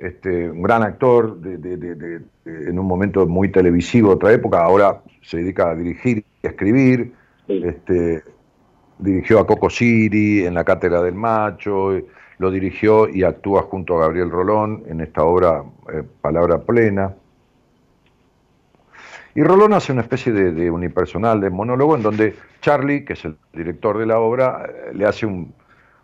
este, 0.00 0.50
un 0.50 0.62
gran 0.62 0.82
actor 0.82 1.38
en 1.44 2.78
un 2.78 2.86
momento 2.86 3.26
muy 3.26 3.50
televisivo 3.50 4.08
de 4.08 4.14
otra 4.14 4.32
época, 4.32 4.62
ahora 4.62 5.02
se 5.22 5.38
dedica 5.38 5.70
a 5.70 5.74
dirigir 5.74 6.24
y 6.42 6.46
a 6.46 6.50
escribir. 6.50 7.12
Este, 7.46 8.22
dirigió 8.98 9.40
a 9.40 9.46
Coco 9.46 9.68
Siri 9.68 10.46
en 10.46 10.54
la 10.54 10.64
Cátedra 10.64 11.02
del 11.02 11.14
Macho, 11.14 11.92
lo 12.38 12.50
dirigió 12.50 13.08
y 13.08 13.24
actúa 13.24 13.62
junto 13.62 13.96
a 13.96 14.02
Gabriel 14.02 14.30
Rolón 14.30 14.84
en 14.86 15.00
esta 15.00 15.24
obra 15.24 15.62
eh, 15.92 16.02
Palabra 16.22 16.62
Plena. 16.62 17.14
Y 19.34 19.42
Rolón 19.42 19.74
hace 19.74 19.92
una 19.92 20.02
especie 20.02 20.32
de, 20.32 20.70
unipersonal, 20.70 21.40
de 21.40 21.50
monólogo, 21.50 21.96
en 21.96 22.02
donde 22.02 22.34
Charlie, 22.62 23.04
que 23.04 23.12
es 23.12 23.24
el 23.24 23.36
director 23.52 23.98
de 23.98 24.06
la 24.06 24.18
obra, 24.18 24.64
eh, 24.66 24.92
le 24.94 25.06
hace 25.06 25.26
un, 25.26 25.52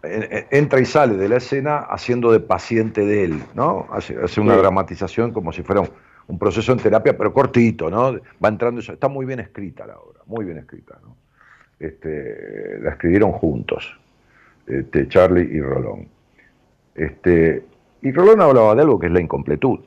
entra 0.02 0.80
y 0.80 0.84
sale 0.84 1.16
de 1.16 1.28
la 1.28 1.36
escena 1.36 1.78
haciendo 1.78 2.32
de 2.32 2.40
paciente 2.40 3.04
de 3.04 3.24
él, 3.24 3.42
¿no? 3.54 3.86
Hace, 3.90 4.40
una 4.40 4.56
dramatización 4.56 5.32
como 5.32 5.52
si 5.52 5.62
fuera 5.62 5.82
un, 6.28 6.38
proceso 6.38 6.72
en 6.72 6.78
terapia, 6.78 7.16
pero 7.16 7.32
cortito, 7.32 7.90
¿no? 7.90 8.18
Va 8.44 8.48
entrando, 8.48 8.80
está 8.80 9.08
muy 9.08 9.26
bien 9.26 9.40
escrita 9.40 9.86
la 9.86 9.98
obra, 9.98 10.20
muy 10.26 10.44
bien 10.44 10.58
escrita, 10.58 10.98
¿no? 11.02 11.16
Este, 11.78 12.78
la 12.80 12.90
escribieron 12.90 13.32
juntos, 13.32 13.98
este, 14.66 15.08
Charlie 15.08 15.48
y 15.52 15.60
Rolón. 15.60 16.08
Este, 16.94 17.64
y 18.02 18.12
Rolón 18.12 18.40
hablaba 18.40 18.74
de 18.74 18.82
algo 18.82 18.98
que 18.98 19.06
es 19.06 19.12
la 19.12 19.20
incompletud. 19.20 19.80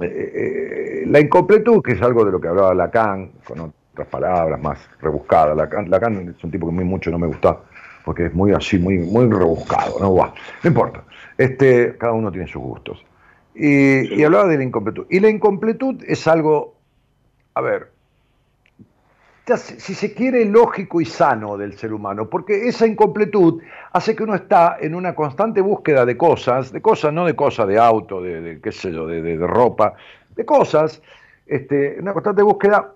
Eh, 0.00 0.04
eh, 0.04 1.04
la 1.06 1.20
incompletud, 1.20 1.82
que 1.82 1.92
es 1.92 2.02
algo 2.02 2.24
de 2.24 2.32
lo 2.32 2.40
que 2.40 2.48
hablaba 2.48 2.74
Lacan, 2.74 3.32
con 3.46 3.60
otras 3.60 4.08
palabras 4.08 4.60
más 4.60 4.78
rebuscadas. 5.00 5.56
Lacan, 5.56 5.90
Lacan 5.90 6.34
es 6.36 6.44
un 6.44 6.50
tipo 6.50 6.66
que 6.66 6.72
muy 6.72 6.84
mucho 6.84 7.10
no 7.10 7.18
me 7.18 7.26
gusta 7.26 7.60
porque 8.04 8.26
es 8.26 8.34
muy 8.34 8.52
así, 8.52 8.78
muy, 8.78 8.98
muy 8.98 9.26
rebuscado, 9.26 9.98
¿no? 9.98 10.14
no 10.14 10.68
importa. 10.68 11.04
Este, 11.38 11.96
cada 11.96 12.12
uno 12.12 12.30
tiene 12.30 12.46
sus 12.46 12.62
gustos. 12.62 13.04
Y, 13.54 14.22
hablaba 14.22 14.46
de 14.48 14.58
la 14.58 14.64
incompletud. 14.64 15.06
Y 15.08 15.20
la 15.20 15.30
incompletud 15.30 16.02
es 16.06 16.26
algo, 16.26 16.74
a 17.54 17.60
ver, 17.60 17.90
si 19.56 19.94
se 19.94 20.14
quiere, 20.14 20.44
lógico 20.44 21.00
y 21.00 21.04
sano 21.04 21.56
del 21.56 21.76
ser 21.76 21.92
humano, 21.92 22.28
porque 22.28 22.66
esa 22.66 22.86
incompletud 22.86 23.62
hace 23.92 24.16
que 24.16 24.22
uno 24.22 24.34
está 24.34 24.78
en 24.80 24.94
una 24.94 25.14
constante 25.14 25.60
búsqueda 25.60 26.04
de 26.04 26.16
cosas, 26.16 26.72
de 26.72 26.80
cosas, 26.80 27.12
no 27.12 27.26
de 27.26 27.36
cosas 27.36 27.68
de 27.68 27.78
auto, 27.78 28.22
de, 28.22 28.58
qué 28.62 28.72
sé 28.72 28.90
yo, 28.90 29.06
de, 29.06 29.22
de, 29.22 29.46
ropa, 29.46 29.94
de 30.34 30.44
cosas, 30.44 31.02
este, 31.46 31.96
una 32.00 32.12
constante 32.12 32.42
búsqueda 32.42 32.94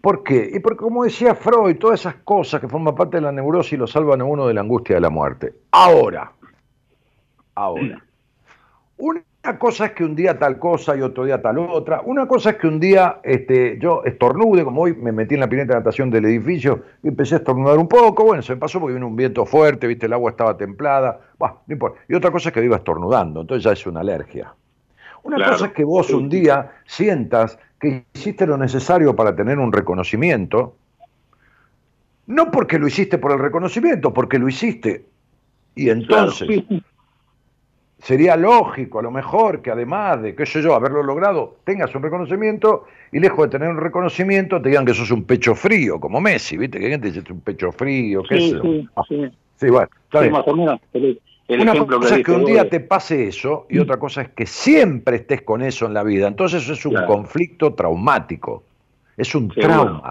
¿Por 0.00 0.22
qué? 0.22 0.50
Y 0.52 0.60
porque, 0.60 0.78
como 0.78 1.04
decía 1.04 1.34
Freud, 1.34 1.76
todas 1.78 2.00
esas 2.00 2.16
cosas 2.24 2.60
que 2.60 2.68
forman 2.68 2.94
parte 2.94 3.18
de 3.18 3.22
la 3.22 3.32
neurosis 3.32 3.78
lo 3.78 3.86
salvan 3.86 4.20
a 4.22 4.24
uno 4.24 4.46
de 4.46 4.54
la 4.54 4.62
angustia 4.62 4.96
de 4.96 5.00
la 5.00 5.10
muerte. 5.10 5.52
Ahora, 5.72 6.32
ahora. 7.54 8.02
Una 8.96 9.58
cosa 9.58 9.86
es 9.86 9.92
que 9.92 10.04
un 10.04 10.14
día 10.14 10.38
tal 10.38 10.58
cosa 10.58 10.96
y 10.96 11.02
otro 11.02 11.24
día 11.24 11.40
tal 11.40 11.58
otra. 11.58 12.02
Una 12.04 12.26
cosa 12.26 12.50
es 12.50 12.56
que 12.56 12.66
un 12.66 12.80
día 12.80 13.20
este, 13.22 13.78
yo 13.78 14.02
estornude, 14.04 14.64
como 14.64 14.82
hoy 14.82 14.94
me 14.94 15.12
metí 15.12 15.34
en 15.34 15.40
la 15.40 15.48
pileta 15.48 15.74
de 15.74 15.80
natación 15.80 16.10
del 16.10 16.26
edificio 16.26 16.82
y 17.02 17.08
empecé 17.08 17.36
a 17.36 17.38
estornudar 17.38 17.78
un 17.78 17.88
poco. 17.88 18.24
Bueno, 18.24 18.42
se 18.42 18.54
me 18.54 18.58
pasó 18.60 18.80
porque 18.80 18.94
vino 18.94 19.06
un 19.06 19.16
viento 19.16 19.44
fuerte, 19.44 19.86
viste, 19.86 20.06
el 20.06 20.12
agua 20.12 20.30
estaba 20.30 20.56
templada. 20.56 21.20
Bueno, 21.38 21.62
no 21.66 21.72
importa. 21.72 22.00
Y 22.08 22.14
otra 22.14 22.30
cosa 22.30 22.50
es 22.50 22.54
que 22.54 22.60
viva 22.60 22.76
estornudando, 22.76 23.42
entonces 23.42 23.64
ya 23.64 23.72
es 23.72 23.86
una 23.86 24.00
alergia. 24.00 24.54
Una 25.22 25.50
cosa 25.50 25.66
es 25.66 25.72
que 25.72 25.84
vos 25.84 26.10
un 26.10 26.28
día 26.28 26.72
sientas 26.86 27.58
que 27.78 28.04
hiciste 28.14 28.46
lo 28.46 28.56
necesario 28.56 29.14
para 29.16 29.34
tener 29.34 29.58
un 29.58 29.72
reconocimiento, 29.72 30.76
no 32.26 32.50
porque 32.50 32.78
lo 32.78 32.86
hiciste 32.86 33.18
por 33.18 33.32
el 33.32 33.38
reconocimiento, 33.38 34.12
porque 34.12 34.38
lo 34.38 34.48
hiciste. 34.48 35.04
Y 35.74 35.88
entonces 35.88 36.48
sería 37.98 38.36
lógico, 38.36 38.98
a 38.98 39.02
lo 39.02 39.10
mejor, 39.10 39.62
que 39.62 39.70
además 39.70 40.22
de, 40.22 40.34
qué 40.34 40.46
sé 40.46 40.62
yo, 40.62 40.74
haberlo 40.74 41.02
logrado, 41.02 41.56
tengas 41.64 41.94
un 41.94 42.02
reconocimiento 42.02 42.86
y 43.12 43.20
lejos 43.20 43.46
de 43.46 43.58
tener 43.58 43.68
un 43.68 43.78
reconocimiento 43.78 44.60
te 44.60 44.70
digan 44.70 44.86
que 44.86 44.94
sos 44.94 45.10
un 45.10 45.24
pecho 45.24 45.54
frío, 45.54 46.00
como 46.00 46.20
Messi, 46.20 46.56
¿viste? 46.56 46.78
Que 46.78 46.88
gente 46.88 47.10
dice 47.10 47.32
un 47.32 47.40
pecho 47.40 47.72
frío, 47.72 48.22
qué 48.28 48.40
sé 48.40 48.50
yo. 48.50 48.62
Sí, 48.62 48.88
ah, 48.96 49.02
sí. 49.56 49.68
bueno, 49.68 49.88
una 51.58 51.86
cosa 51.86 52.16
es 52.16 52.24
que 52.24 52.32
un 52.32 52.44
día 52.44 52.68
te 52.68 52.80
pase 52.80 53.28
eso 53.28 53.66
y 53.68 53.78
otra 53.78 53.98
cosa 53.98 54.22
es 54.22 54.28
que 54.30 54.46
siempre 54.46 55.16
estés 55.16 55.42
con 55.42 55.62
eso 55.62 55.86
en 55.86 55.94
la 55.94 56.02
vida. 56.02 56.28
Entonces 56.28 56.62
eso 56.62 56.72
es 56.72 56.86
un 56.86 57.04
conflicto 57.06 57.74
traumático, 57.74 58.62
es 59.16 59.34
un 59.34 59.48
trauma. 59.48 60.10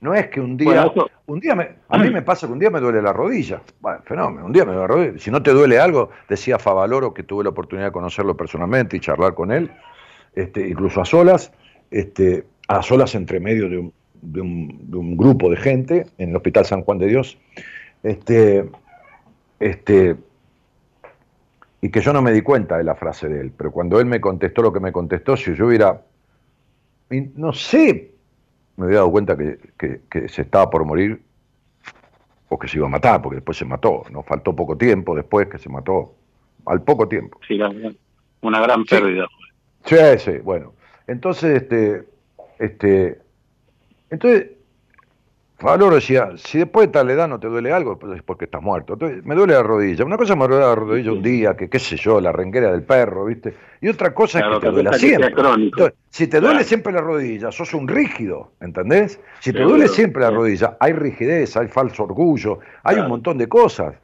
No 0.00 0.14
es 0.14 0.28
que 0.28 0.40
un 0.40 0.56
día, 0.56 0.90
un 1.26 1.40
día 1.40 1.56
me, 1.56 1.70
a 1.88 1.98
mí 1.98 2.10
me 2.10 2.22
pasa 2.22 2.46
que 2.46 2.52
un 2.52 2.60
día 2.60 2.70
me 2.70 2.78
duele 2.78 3.02
la 3.02 3.12
rodilla. 3.12 3.60
Bueno, 3.80 3.98
fenómeno, 4.04 4.46
un 4.46 4.52
día 4.52 4.64
me 4.64 4.72
duele 4.72 4.82
la 4.82 4.94
rodilla. 4.94 5.18
Si 5.18 5.30
no 5.30 5.42
te 5.42 5.50
duele 5.50 5.80
algo, 5.80 6.10
decía 6.28 6.58
Favaloro, 6.58 7.12
que 7.12 7.24
tuve 7.24 7.42
la 7.42 7.50
oportunidad 7.50 7.88
de 7.88 7.92
conocerlo 7.92 8.36
personalmente 8.36 8.96
y 8.96 9.00
charlar 9.00 9.34
con 9.34 9.50
él, 9.50 9.72
este, 10.36 10.68
incluso 10.68 11.00
a 11.00 11.04
solas, 11.04 11.52
este, 11.90 12.44
a 12.68 12.80
solas 12.82 13.16
entre 13.16 13.40
medio 13.40 13.68
de 13.68 13.78
un, 13.78 13.92
de 14.22 14.40
un, 14.40 14.90
de 14.90 14.96
un 14.96 15.16
grupo 15.16 15.50
de 15.50 15.56
gente 15.56 16.06
en 16.18 16.30
el 16.30 16.36
Hospital 16.36 16.64
San 16.64 16.82
Juan 16.82 16.98
de 16.98 17.06
Dios. 17.06 17.36
Este, 18.04 18.70
este, 19.58 20.16
y 21.80 21.90
que 21.90 22.00
yo 22.00 22.12
no 22.12 22.22
me 22.22 22.32
di 22.32 22.42
cuenta 22.42 22.76
de 22.76 22.84
la 22.84 22.94
frase 22.94 23.28
de 23.28 23.40
él, 23.40 23.52
pero 23.56 23.70
cuando 23.70 24.00
él 24.00 24.06
me 24.06 24.20
contestó 24.20 24.62
lo 24.62 24.72
que 24.72 24.80
me 24.80 24.92
contestó, 24.92 25.36
si 25.36 25.54
yo 25.54 25.66
hubiera, 25.66 26.02
no 27.36 27.52
sé, 27.52 28.12
me 28.76 28.86
hubiera 28.86 29.00
dado 29.00 29.12
cuenta 29.12 29.36
que, 29.36 30.28
se 30.28 30.42
estaba 30.42 30.68
por 30.70 30.84
morir 30.84 31.22
o 32.48 32.58
que 32.58 32.66
se 32.66 32.78
iba 32.78 32.86
a 32.86 32.90
matar, 32.90 33.22
porque 33.22 33.36
después 33.36 33.56
se 33.58 33.64
mató, 33.64 34.04
no 34.10 34.22
faltó 34.22 34.56
poco 34.56 34.76
tiempo 34.76 35.14
después 35.14 35.48
que 35.48 35.58
se 35.58 35.68
mató, 35.68 36.14
al 36.66 36.82
poco 36.82 37.06
tiempo. 37.06 37.38
Sí, 37.46 37.60
una 38.40 38.60
gran 38.60 38.84
pérdida. 38.84 39.26
Sí, 39.84 39.96
sí, 40.18 40.38
bueno. 40.38 40.72
Entonces, 41.06 41.62
este, 41.62 42.04
este, 42.58 43.20
entonces 44.10 44.57
Valor 45.60 45.94
decía, 45.94 46.30
si 46.36 46.58
después 46.58 46.86
de 46.86 46.92
tal 46.92 47.10
edad 47.10 47.26
no 47.26 47.40
te 47.40 47.48
duele 47.48 47.72
algo, 47.72 47.98
pues 47.98 48.16
es 48.16 48.22
porque 48.22 48.44
estás 48.44 48.62
muerto. 48.62 48.92
Entonces, 48.92 49.24
me 49.24 49.34
duele 49.34 49.54
la 49.54 49.62
rodilla. 49.64 50.04
Una 50.04 50.16
cosa 50.16 50.36
me 50.36 50.46
duele 50.46 50.64
la 50.64 50.74
rodilla 50.76 51.10
un 51.10 51.22
día, 51.22 51.56
que 51.56 51.68
qué 51.68 51.80
sé 51.80 51.96
yo, 51.96 52.20
la 52.20 52.30
renguera 52.30 52.70
del 52.70 52.84
perro, 52.84 53.24
¿viste? 53.24 53.56
Y 53.80 53.88
otra 53.88 54.14
cosa 54.14 54.38
es 54.38 54.44
que 54.54 54.60
te 54.60 54.70
duele 54.70 54.92
siempre. 54.92 55.34
si 56.10 56.28
te 56.28 56.40
duele 56.40 56.62
siempre 56.62 56.92
la 56.92 57.00
rodilla, 57.00 57.50
sos 57.50 57.74
un 57.74 57.88
rígido, 57.88 58.52
¿entendés? 58.60 59.20
Si 59.40 59.52
te 59.52 59.62
duele 59.62 59.88
siempre 59.88 60.22
la 60.22 60.30
rodilla, 60.30 60.76
hay 60.78 60.92
rigidez, 60.92 61.56
hay 61.56 61.66
falso 61.66 62.04
orgullo, 62.04 62.60
hay 62.84 62.98
un 62.98 63.08
montón 63.08 63.36
de 63.36 63.48
cosas. 63.48 63.96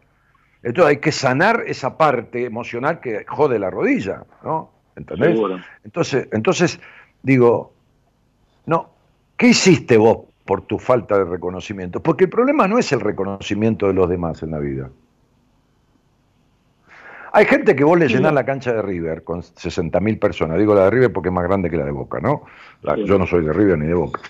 Entonces 0.64 0.90
hay 0.90 0.96
que 0.96 1.12
sanar 1.12 1.62
esa 1.66 1.96
parte 1.96 2.44
emocional 2.44 2.98
que 2.98 3.24
jode 3.28 3.60
la 3.60 3.70
rodilla, 3.70 4.24
¿no? 4.42 4.72
¿Entendés? 4.96 5.38
Entonces, 5.84 6.28
entonces, 6.32 6.80
digo, 7.22 7.72
No, 8.66 8.90
¿qué 9.36 9.48
hiciste 9.48 9.96
vos 9.96 10.33
por 10.44 10.62
tu 10.62 10.78
falta 10.78 11.18
de 11.18 11.24
reconocimiento? 11.24 12.02
Porque 12.02 12.24
el 12.24 12.30
problema 12.30 12.68
no 12.68 12.78
es 12.78 12.92
el 12.92 13.00
reconocimiento 13.00 13.86
de 13.86 13.94
los 13.94 14.08
demás 14.08 14.42
en 14.42 14.50
la 14.50 14.58
vida. 14.58 14.90
Hay 17.32 17.46
gente 17.46 17.74
que 17.74 17.82
vos 17.82 17.98
le 17.98 18.06
llenás 18.06 18.32
la 18.32 18.44
cancha 18.44 18.72
de 18.72 18.80
River 18.80 19.24
con 19.24 19.42
60.000 19.42 20.20
personas. 20.20 20.56
Digo 20.56 20.72
la 20.72 20.84
de 20.84 20.90
River 20.90 21.12
porque 21.12 21.30
es 21.30 21.34
más 21.34 21.42
grande 21.42 21.68
que 21.68 21.76
la 21.76 21.84
de 21.84 21.90
Boca, 21.90 22.20
¿no? 22.20 22.44
Yo 23.04 23.18
no 23.18 23.26
soy 23.26 23.44
de 23.44 23.52
River 23.52 23.76
ni 23.76 23.88
de 23.88 23.94
Boca. 23.94 24.20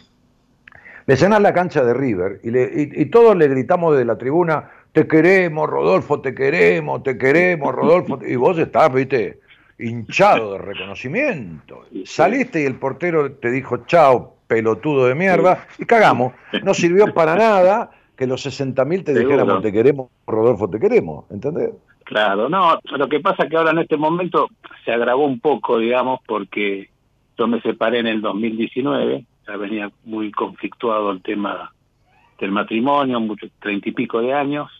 Le 1.05 1.15
llenás 1.15 1.43
la 1.43 1.53
cancha 1.53 1.85
de 1.85 1.93
River 1.93 2.41
y, 2.43 3.03
y, 3.03 3.05
todos 3.07 3.37
le 3.37 3.47
gritamos 3.49 3.93
desde 3.93 4.07
la 4.07 4.17
tribuna, 4.17 4.71
te 4.93 5.07
queremos, 5.07 5.69
Rodolfo, 5.69 6.23
te 6.23 6.35
queremos, 6.35 7.03
te 7.03 7.19
queremos, 7.19 7.75
Rodolfo. 7.75 8.21
Y 8.27 8.37
vos 8.37 8.57
estás, 8.57 8.91
viste, 8.91 9.41
hinchado 9.79 10.53
de 10.53 10.59
reconocimiento. 10.59 11.85
Saliste 12.07 12.63
y 12.63 12.65
el 12.65 12.77
portero 12.77 13.33
te 13.33 13.51
dijo, 13.51 13.85
chao, 13.85 14.34
pelotudo 14.47 15.07
de 15.07 15.15
mierda, 15.15 15.67
y 15.79 15.85
cagamos. 15.85 16.33
No 16.63 16.75
sirvió 16.75 17.13
para 17.13 17.35
nada 17.37 17.91
que 18.17 18.27
los 18.27 18.47
60.000 18.47 19.05
te 19.05 19.15
dijéramos, 19.15 19.63
te 19.63 19.73
queremos, 19.73 20.09
Rodolfo, 20.27 20.71
te 20.71 20.79
queremos, 20.79 21.25
¿entendés? 21.31 21.71
Claro, 22.05 22.49
no, 22.49 22.79
lo 22.97 23.09
que 23.09 23.21
pasa 23.21 23.45
es 23.45 23.51
que 23.51 23.57
ahora 23.57 23.71
en 23.71 23.79
este 23.79 23.97
momento 23.97 24.49
se 24.85 24.93
agravó 24.93 25.25
un 25.25 25.41
poco, 25.41 25.79
digamos, 25.79 26.21
porque 26.27 26.91
yo 27.37 27.47
me 27.47 27.61
separé 27.63 28.01
en 28.01 28.07
el 28.07 28.21
2019, 28.21 29.25
ya 29.47 29.57
venía 29.57 29.91
muy 30.05 30.31
conflictuado 30.31 31.11
el 31.11 31.23
tema 31.23 31.73
del 32.39 32.53
matrimonio, 32.53 33.21
mucho, 33.21 33.47
treinta 33.59 33.89
y 33.89 33.93
pico 33.93 34.21
de 34.21 34.35
años, 34.35 34.71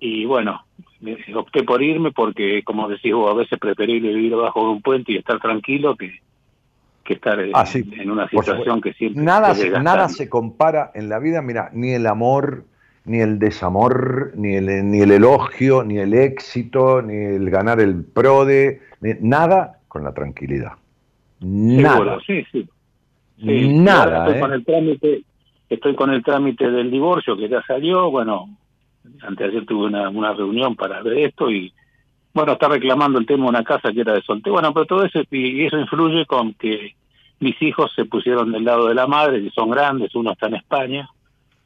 y 0.00 0.24
bueno, 0.24 0.64
opté 1.34 1.62
por 1.62 1.82
irme 1.82 2.10
porque, 2.10 2.62
como 2.64 2.88
decís 2.88 3.12
vos, 3.12 3.30
a 3.30 3.34
veces 3.34 3.58
preferible 3.58 4.14
vivir 4.14 4.34
bajo 4.34 4.70
un 4.70 4.80
puente 4.80 5.12
y 5.12 5.16
estar 5.16 5.38
tranquilo 5.40 5.94
que, 5.94 6.20
que 7.10 7.14
estar 7.14 7.40
en, 7.40 7.50
ah, 7.54 7.64
una 8.12 8.28
situación 8.28 8.80
que 8.80 8.92
siempre... 8.92 9.20
Nada, 9.20 9.52
nada 9.82 10.08
se 10.08 10.28
compara 10.28 10.92
en 10.94 11.08
la 11.08 11.18
vida, 11.18 11.42
mira, 11.42 11.70
ni 11.72 11.90
el 11.90 12.06
amor 12.06 12.64
ni 13.04 13.18
el 13.18 13.40
desamor, 13.40 14.32
ni 14.36 14.54
el, 14.54 14.88
ni 14.88 15.00
el 15.00 15.10
elogio, 15.10 15.82
ni 15.82 15.98
el 15.98 16.14
éxito, 16.14 17.02
ni 17.02 17.16
el 17.16 17.50
ganar 17.50 17.80
el 17.80 18.04
PRODE, 18.04 18.80
nada 19.20 19.80
con 19.88 20.04
la 20.04 20.12
tranquilidad. 20.12 20.74
Nada. 21.40 22.18
sí, 22.24 22.44
sí. 22.52 22.68
Nada. 23.42 24.26
Estoy, 24.26 24.40
con 24.40 24.52
¿eh? 24.52 24.54
el 24.54 24.64
trámite, 24.64 25.22
estoy 25.68 25.94
con 25.96 26.10
el 26.10 26.22
trámite 26.22 26.70
del 26.70 26.90
divorcio 26.90 27.36
que 27.36 27.48
ya 27.48 27.62
salió. 27.62 28.10
Bueno, 28.10 28.48
antes 29.22 29.38
de 29.38 29.44
ayer 29.46 29.66
tuve 29.66 29.86
una, 29.86 30.08
una 30.10 30.32
reunión 30.34 30.76
para 30.76 31.02
ver 31.02 31.18
esto 31.18 31.50
y, 31.50 31.72
bueno, 32.34 32.52
está 32.52 32.68
reclamando 32.68 33.18
el 33.18 33.26
tema 33.26 33.44
de 33.44 33.50
una 33.50 33.64
casa 33.64 33.92
que 33.92 34.02
era 34.02 34.12
de 34.12 34.22
soltero. 34.22 34.52
Bueno, 34.52 34.72
pero 34.74 34.86
todo 34.86 35.04
eso, 35.04 35.22
y 35.30 35.64
eso 35.64 35.78
influye 35.78 36.26
con 36.26 36.52
que 36.54 36.94
mis 37.40 37.60
hijos 37.62 37.92
se 37.94 38.04
pusieron 38.04 38.52
del 38.52 38.64
lado 38.64 38.88
de 38.88 38.94
la 38.94 39.06
madre, 39.06 39.42
que 39.42 39.50
son 39.50 39.70
grandes, 39.70 40.14
uno 40.14 40.32
está 40.32 40.46
en 40.46 40.56
España 40.56 41.08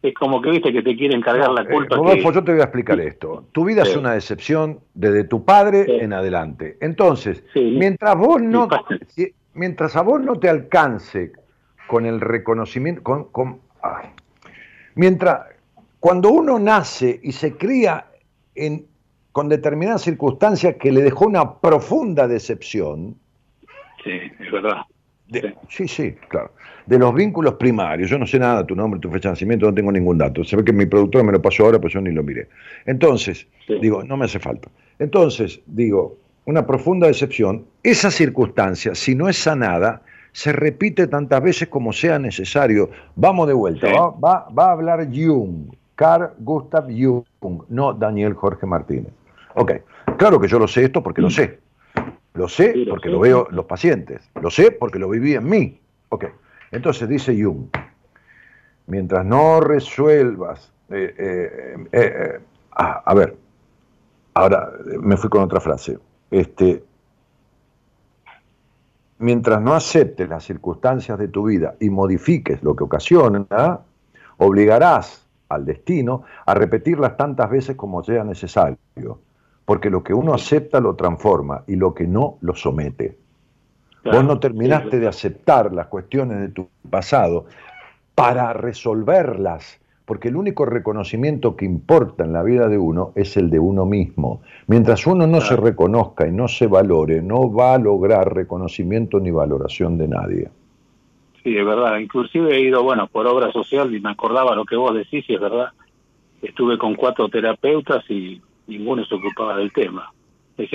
es 0.08 0.14
como 0.14 0.42
que 0.42 0.50
viste 0.50 0.70
que 0.70 0.82
te 0.82 0.94
quieren 0.96 1.22
cargar 1.22 1.50
la 1.50 1.64
culpa. 1.66 1.96
Rodolfo, 1.96 2.30
yo 2.30 2.44
te 2.44 2.52
voy 2.52 2.60
a 2.60 2.64
explicar 2.64 3.00
esto. 3.00 3.46
Tu 3.52 3.64
vida 3.64 3.84
es 3.84 3.96
una 3.96 4.12
decepción 4.12 4.80
desde 4.92 5.24
tu 5.24 5.46
padre 5.46 6.04
en 6.04 6.12
adelante. 6.12 6.76
Entonces, 6.82 7.42
mientras 7.54 8.14
vos 8.14 8.42
no, 8.42 8.68
mientras 9.54 9.96
a 9.96 10.02
vos 10.02 10.20
no 10.20 10.38
te 10.38 10.50
alcance 10.50 11.32
con 11.86 12.04
el 12.04 12.20
reconocimiento, 12.20 13.02
con, 13.32 13.60
mientras 14.94 15.40
cuando 16.00 16.28
uno 16.28 16.58
nace 16.58 17.18
y 17.22 17.32
se 17.32 17.56
cría 17.56 18.04
en, 18.54 18.84
con 19.32 19.48
determinadas 19.48 20.02
circunstancias 20.02 20.76
que 20.78 20.92
le 20.92 21.00
dejó 21.00 21.24
una 21.24 21.60
profunda 21.60 22.28
decepción. 22.28 23.16
Sí, 24.04 24.20
es 24.38 24.52
verdad. 24.52 24.82
Sí, 25.68 25.88
sí, 25.88 26.14
claro 26.28 26.50
de 26.86 26.98
los 26.98 27.14
vínculos 27.14 27.54
primarios. 27.54 28.10
Yo 28.10 28.18
no 28.18 28.26
sé 28.26 28.38
nada, 28.38 28.64
tu 28.66 28.74
nombre, 28.74 29.00
tu 29.00 29.10
fecha 29.10 29.28
de 29.28 29.32
nacimiento, 29.32 29.66
no 29.66 29.74
tengo 29.74 29.92
ningún 29.92 30.18
dato. 30.18 30.44
Se 30.44 30.56
ve 30.56 30.64
que 30.64 30.72
mi 30.72 30.86
productor 30.86 31.24
me 31.24 31.32
lo 31.32 31.40
pasó 31.40 31.64
ahora, 31.64 31.78
pues 31.78 31.92
yo 31.92 32.00
ni 32.00 32.10
lo 32.10 32.22
miré. 32.22 32.48
Entonces, 32.86 33.46
digo, 33.80 34.02
no 34.04 34.16
me 34.16 34.26
hace 34.26 34.38
falta. 34.38 34.68
Entonces, 34.98 35.60
digo, 35.66 36.16
una 36.46 36.66
profunda 36.66 37.06
decepción, 37.06 37.64
esa 37.82 38.10
circunstancia, 38.10 38.94
si 38.94 39.14
no 39.14 39.28
es 39.28 39.38
sanada, 39.38 40.02
se 40.32 40.52
repite 40.52 41.06
tantas 41.06 41.42
veces 41.42 41.68
como 41.68 41.92
sea 41.92 42.18
necesario. 42.18 42.90
Vamos 43.16 43.46
de 43.46 43.54
vuelta, 43.54 43.88
va, 43.88 44.48
va, 44.48 44.66
a 44.66 44.72
hablar 44.72 45.08
Jung, 45.12 45.72
Carl 45.94 46.30
Gustav 46.38 46.86
Jung, 46.88 47.62
no 47.68 47.92
Daniel 47.92 48.34
Jorge 48.34 48.66
Martínez. 48.66 49.12
Ok, 49.54 49.72
claro 50.18 50.40
que 50.40 50.48
yo 50.48 50.58
lo 50.58 50.66
sé 50.66 50.84
esto 50.84 51.02
porque 51.02 51.22
lo 51.22 51.30
sé. 51.30 51.60
Lo 52.34 52.48
sé 52.48 52.74
porque 52.88 53.08
lo 53.08 53.20
veo 53.20 53.46
los 53.50 53.64
pacientes. 53.64 54.28
Lo 54.40 54.50
sé 54.50 54.72
porque 54.72 54.98
lo 54.98 55.08
viví 55.08 55.34
en 55.34 55.48
mí. 55.48 55.80
Ok. 56.08 56.26
Entonces 56.72 57.08
dice 57.08 57.40
Jung, 57.40 57.68
mientras 58.86 59.24
no 59.24 59.60
resuelvas, 59.60 60.72
eh, 60.90 61.14
eh, 61.16 61.86
eh, 61.92 62.40
ah, 62.72 63.02
a 63.04 63.14
ver, 63.14 63.36
ahora 64.34 64.72
me 65.00 65.16
fui 65.16 65.30
con 65.30 65.42
otra 65.42 65.60
frase, 65.60 65.98
este, 66.32 66.82
mientras 69.18 69.62
no 69.62 69.74
aceptes 69.74 70.28
las 70.28 70.42
circunstancias 70.44 71.16
de 71.16 71.28
tu 71.28 71.44
vida 71.44 71.76
y 71.78 71.90
modifiques 71.90 72.60
lo 72.64 72.74
que 72.74 72.82
ocasiona, 72.82 73.78
obligarás 74.38 75.28
al 75.48 75.64
destino 75.64 76.24
a 76.44 76.54
repetirlas 76.54 77.16
tantas 77.16 77.48
veces 77.48 77.76
como 77.76 78.02
sea 78.02 78.24
necesario, 78.24 79.20
porque 79.64 79.90
lo 79.90 80.02
que 80.02 80.14
uno 80.14 80.34
acepta 80.34 80.80
lo 80.80 80.94
transforma 80.94 81.64
y 81.66 81.76
lo 81.76 81.94
que 81.94 82.06
no 82.06 82.36
lo 82.40 82.54
somete. 82.54 83.16
Vos 84.04 84.22
no 84.22 84.38
terminaste 84.38 84.98
de 84.98 85.08
aceptar 85.08 85.72
las 85.72 85.86
cuestiones 85.86 86.38
de 86.38 86.48
tu 86.48 86.68
pasado 86.90 87.46
para 88.14 88.52
resolverlas, 88.52 89.80
porque 90.04 90.28
el 90.28 90.36
único 90.36 90.66
reconocimiento 90.66 91.56
que 91.56 91.64
importa 91.64 92.24
en 92.24 92.34
la 92.34 92.42
vida 92.42 92.68
de 92.68 92.76
uno 92.76 93.12
es 93.14 93.38
el 93.38 93.48
de 93.48 93.58
uno 93.58 93.86
mismo. 93.86 94.42
Mientras 94.66 95.06
uno 95.06 95.26
no 95.26 95.40
se 95.40 95.56
reconozca 95.56 96.28
y 96.28 96.32
no 96.32 96.48
se 96.48 96.66
valore, 96.66 97.22
no 97.22 97.50
va 97.50 97.74
a 97.74 97.78
lograr 97.78 98.34
reconocimiento 98.34 99.18
ni 99.20 99.30
valoración 99.30 99.96
de 99.96 100.08
nadie. 100.08 100.50
Sí, 101.42 101.56
es 101.56 101.64
verdad. 101.64 101.98
Inclusive 101.98 102.54
he 102.54 102.60
ido, 102.60 102.82
bueno, 102.82 103.06
por 103.06 103.26
obra 103.26 103.50
social 103.52 103.94
y 103.94 104.00
me 104.00 104.10
acordaba 104.10 104.54
lo 104.54 104.66
que 104.66 104.76
vos 104.76 104.94
decís 104.94 105.24
y 105.28 105.34
es 105.34 105.40
verdad. 105.40 105.68
Estuve 106.42 106.76
con 106.76 106.94
cuatro 106.94 107.28
terapeutas 107.30 108.04
y 108.10 108.40
ninguno 108.66 109.04
se 109.04 109.14
ocupaba 109.14 109.56
del 109.56 109.72
tema 109.72 110.12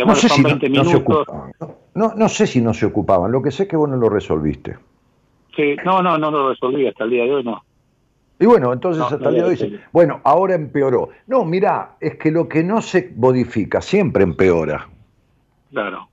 no 0.06 0.16
sé 0.16 0.30
si 0.30 0.42
no, 0.42 0.84
se 0.84 0.98
ocupaban. 0.98 1.52
No, 1.94 2.30
sé 2.30 2.48
si 2.48 2.62
no 2.62 2.74
se 2.74 2.86
ocupaban, 2.86 3.32
lo 3.32 3.42
que 3.42 3.52
sé 3.52 3.64
es 3.64 3.70
que 3.70 3.78
vos 3.78 3.90
no 3.90 3.96
lo 3.96 4.10
resolviste. 4.10 4.78
Sí, 5.56 5.76
no, 5.86 6.02
no, 6.02 6.18
no 6.18 6.32
lo 6.32 6.50
resolví 6.50 6.88
hasta 6.88 7.06
el 7.06 7.10
día 7.10 7.24
de 7.24 7.34
hoy, 7.36 7.44
no. 7.44 7.64
Y 8.40 8.46
bueno, 8.46 8.72
entonces 8.72 9.04
hasta 9.04 9.30
el 9.30 9.36
día 9.36 9.44
de 9.44 9.50
hoy 9.50 9.56
dice, 9.56 9.80
bueno, 9.92 10.22
ahora 10.24 10.56
empeoró. 10.56 11.10
No, 11.28 11.44
mirá, 11.44 11.96
es 12.00 12.16
que 12.16 12.32
lo 12.32 12.48
que 12.48 12.64
no 12.64 12.82
se 12.82 13.12
modifica 13.16 13.82
siempre 13.82 14.24
empeora. 14.24 14.88
Claro. 15.72 16.08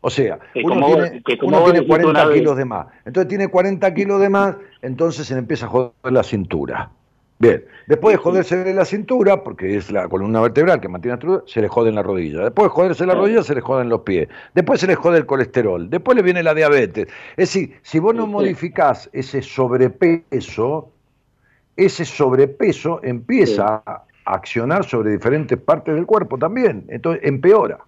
O 0.00 0.10
sea, 0.10 0.38
uno, 0.62 0.86
tiene, 0.86 1.22
uno 1.42 1.64
tiene 1.64 1.86
40 1.86 2.32
kilos 2.32 2.56
de 2.56 2.64
más. 2.64 2.86
Entonces 3.04 3.28
tiene 3.28 3.48
40 3.48 3.94
kilos 3.94 4.20
de 4.20 4.28
más, 4.28 4.56
entonces 4.82 5.26
se 5.26 5.34
le 5.34 5.40
empieza 5.40 5.66
a 5.66 5.68
joder 5.68 5.92
la 6.04 6.22
cintura. 6.22 6.90
Bien, 7.38 7.62
después 7.86 8.14
de 8.14 8.22
joderse 8.22 8.64
de 8.64 8.72
la 8.72 8.86
cintura, 8.86 9.44
porque 9.44 9.76
es 9.76 9.90
la 9.90 10.08
columna 10.08 10.40
vertebral 10.40 10.80
que 10.80 10.88
mantiene 10.88 11.12
la 11.12 11.16
estructura, 11.16 11.44
se 11.46 11.60
le 11.60 11.68
jode 11.68 11.90
en 11.90 11.96
la 11.96 12.02
rodilla. 12.02 12.44
Después 12.44 12.64
de 12.64 12.70
joderse 12.70 13.06
la 13.06 13.14
rodilla, 13.14 13.42
se 13.42 13.54
le 13.54 13.60
joden 13.60 13.90
los 13.90 14.00
pies. 14.00 14.28
Después 14.54 14.80
se 14.80 14.86
le 14.86 14.94
jode 14.94 15.18
el 15.18 15.26
colesterol. 15.26 15.90
Después 15.90 16.16
le 16.16 16.22
viene 16.22 16.42
la 16.42 16.54
diabetes. 16.54 17.08
Es 17.36 17.52
decir, 17.52 17.76
si 17.82 17.98
vos 17.98 18.14
no 18.14 18.26
modificás 18.26 19.10
ese 19.12 19.42
sobrepeso, 19.42 20.90
ese 21.76 22.06
sobrepeso 22.06 23.00
empieza 23.02 23.82
a 23.84 24.06
accionar 24.24 24.86
sobre 24.86 25.10
diferentes 25.10 25.58
partes 25.58 25.94
del 25.94 26.06
cuerpo 26.06 26.38
también. 26.38 26.86
Entonces 26.88 27.22
empeora. 27.22 27.80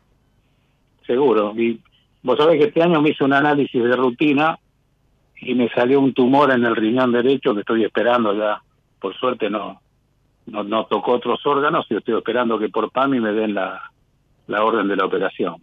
Seguro. 1.07 1.55
Y 1.57 1.81
vos 2.23 2.37
sabés 2.37 2.61
que 2.61 2.69
este 2.69 2.83
año 2.83 3.01
me 3.01 3.11
hice 3.11 3.25
un 3.25 3.33
análisis 3.33 3.83
de 3.83 3.97
rutina 3.97 4.59
y 5.41 5.55
me 5.55 5.71
salió 5.71 6.01
un 6.01 6.13
tumor 6.13 6.51
en 6.51 6.67
el 6.67 6.77
riñón 6.77 7.13
derecho 7.13 7.55
que 7.55 7.61
estoy 7.61 7.85
esperando 7.85 8.35
ya 8.35 8.61
por 9.01 9.15
suerte 9.15 9.51
no, 9.51 9.81
no, 10.47 10.65
no 10.65 10.87
tocó 10.87 11.13
otros 11.13 11.45
órganos 11.47 11.87
y 11.91 11.97
estoy 11.97 12.17
esperando 12.17 12.59
que 12.59 12.69
por 12.69 12.91
PAMI 12.91 13.21
me 13.21 13.33
den 13.33 13.55
la, 13.55 13.81
la 14.47 14.65
orden 14.65 14.89
de 14.89 14.97
la 14.97 15.05
operación. 15.05 15.57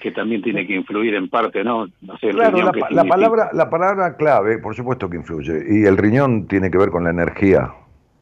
Que 0.00 0.12
también 0.12 0.42
tiene 0.42 0.66
que 0.66 0.74
influir 0.74 1.14
en 1.14 1.28
parte, 1.28 1.64
¿no? 1.64 1.86
no 2.02 2.18
sé, 2.18 2.30
claro, 2.30 2.58
la, 2.90 3.04
palabra, 3.04 3.50
la 3.52 3.70
palabra 3.70 4.16
clave, 4.16 4.58
por 4.58 4.74
supuesto 4.74 5.08
que 5.08 5.16
influye, 5.16 5.64
y 5.68 5.84
el 5.84 5.96
riñón 5.96 6.46
tiene 6.46 6.70
que 6.70 6.78
ver 6.78 6.90
con 6.90 7.04
la 7.04 7.10
energía. 7.10 7.72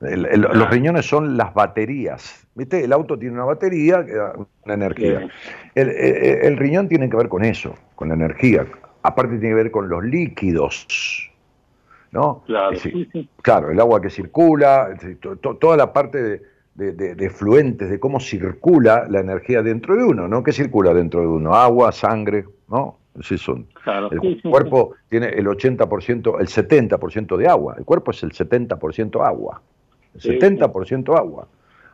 Los 0.01 0.71
riñones 0.71 1.07
son 1.07 1.37
las 1.37 1.55
baterías. 1.55 2.47
¿Viste? 2.55 2.85
El 2.85 2.93
auto 2.93 3.19
tiene 3.19 3.35
una 3.35 3.45
batería 3.45 4.05
que 4.05 4.13
da 4.13 4.35
una 4.65 4.75
energía. 4.75 5.29
El, 5.75 5.89
el 5.89 6.57
riñón 6.57 6.89
tiene 6.89 7.09
que 7.09 7.17
ver 7.17 7.29
con 7.29 7.45
eso, 7.45 7.75
con 7.97 8.09
la 8.09 8.15
energía. 8.15 8.67
Aparte 9.03 9.39
tiene 9.39 9.51
que 9.51 9.63
ver 9.63 9.71
con 9.71 9.89
los 9.89 10.05
líquidos 10.05 10.87
¿no? 12.15 12.45
Claro, 13.43 13.73
el 13.73 13.81
agua 13.81 14.01
que 14.01 14.09
circula, 14.09 14.97
toda 15.61 15.77
la 15.77 15.93
parte 15.93 16.43
de, 16.75 17.31
fluentes, 17.31 17.91
de 17.91 17.99
cómo 17.99 18.21
circula 18.21 19.07
la 19.11 19.19
energía 19.19 19.63
dentro 19.63 19.97
de 19.97 20.05
uno, 20.05 20.29
¿no? 20.29 20.43
¿Qué 20.45 20.53
circula 20.53 20.95
dentro 20.95 21.21
de 21.21 21.27
uno? 21.27 21.55
Agua, 21.55 21.91
sangre, 21.91 22.45
¿no? 22.69 22.99
Sí 23.21 23.37
son. 23.37 23.67
el 24.13 24.41
cuerpo 24.43 24.95
tiene 25.09 25.27
el 25.29 25.47
80%, 25.47 26.41
el 26.41 26.47
70% 26.47 27.37
de 27.37 27.49
agua. 27.49 27.75
El 27.79 27.85
cuerpo 27.85 28.13
es 28.13 28.23
el 28.23 28.31
70% 28.31 29.25
agua. 29.25 29.61
El 30.15 30.21
70% 30.41 31.19
agua. 31.19 31.49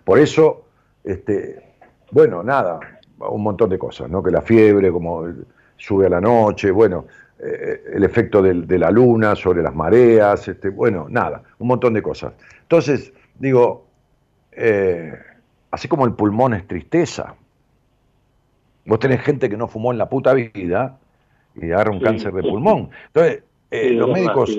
Por 0.05 0.18
eso, 0.18 0.64
este, 1.02 1.62
bueno, 2.10 2.42
nada, 2.42 2.78
un 3.18 3.42
montón 3.42 3.70
de 3.70 3.78
cosas, 3.78 4.10
¿no? 4.10 4.22
Que 4.22 4.30
la 4.30 4.42
fiebre, 4.42 4.90
como 4.90 5.26
sube 5.78 6.06
a 6.06 6.10
la 6.10 6.20
noche, 6.20 6.70
bueno, 6.70 7.06
eh, 7.43 7.83
el 7.95 8.05
efecto 8.05 8.43
de, 8.43 8.79
la 8.79 8.91
luna 8.91 9.35
sobre 9.35 9.62
las 9.62 9.75
mareas, 9.75 10.47
este, 10.47 10.69
bueno, 10.69 11.07
nada, 11.09 11.43
un 11.59 11.69
montón 11.69 11.95
de 11.95 12.03
cosas. 12.03 12.35
Entonces, 12.62 13.15
digo, 13.39 13.87
eh, 14.53 15.15
así 15.71 15.89
como 15.89 16.05
el 16.05 16.12
pulmón 16.12 16.53
es 16.53 16.67
tristeza, 16.67 17.35
vos 18.85 18.99
tenés 18.99 19.23
gente 19.23 19.49
que 19.49 19.57
no 19.57 19.69
fumó 19.69 19.91
en 19.91 19.99
la 19.99 20.09
puta 20.09 20.35
vida 20.35 20.99
y 21.55 21.71
agarra 21.71 21.93
un 21.93 22.01
cáncer 22.01 22.35
de 22.35 22.43
pulmón. 22.43 22.91
Entonces, 23.07 23.43
eh, 23.71 23.93
los, 23.93 24.11
médicos, 24.11 24.59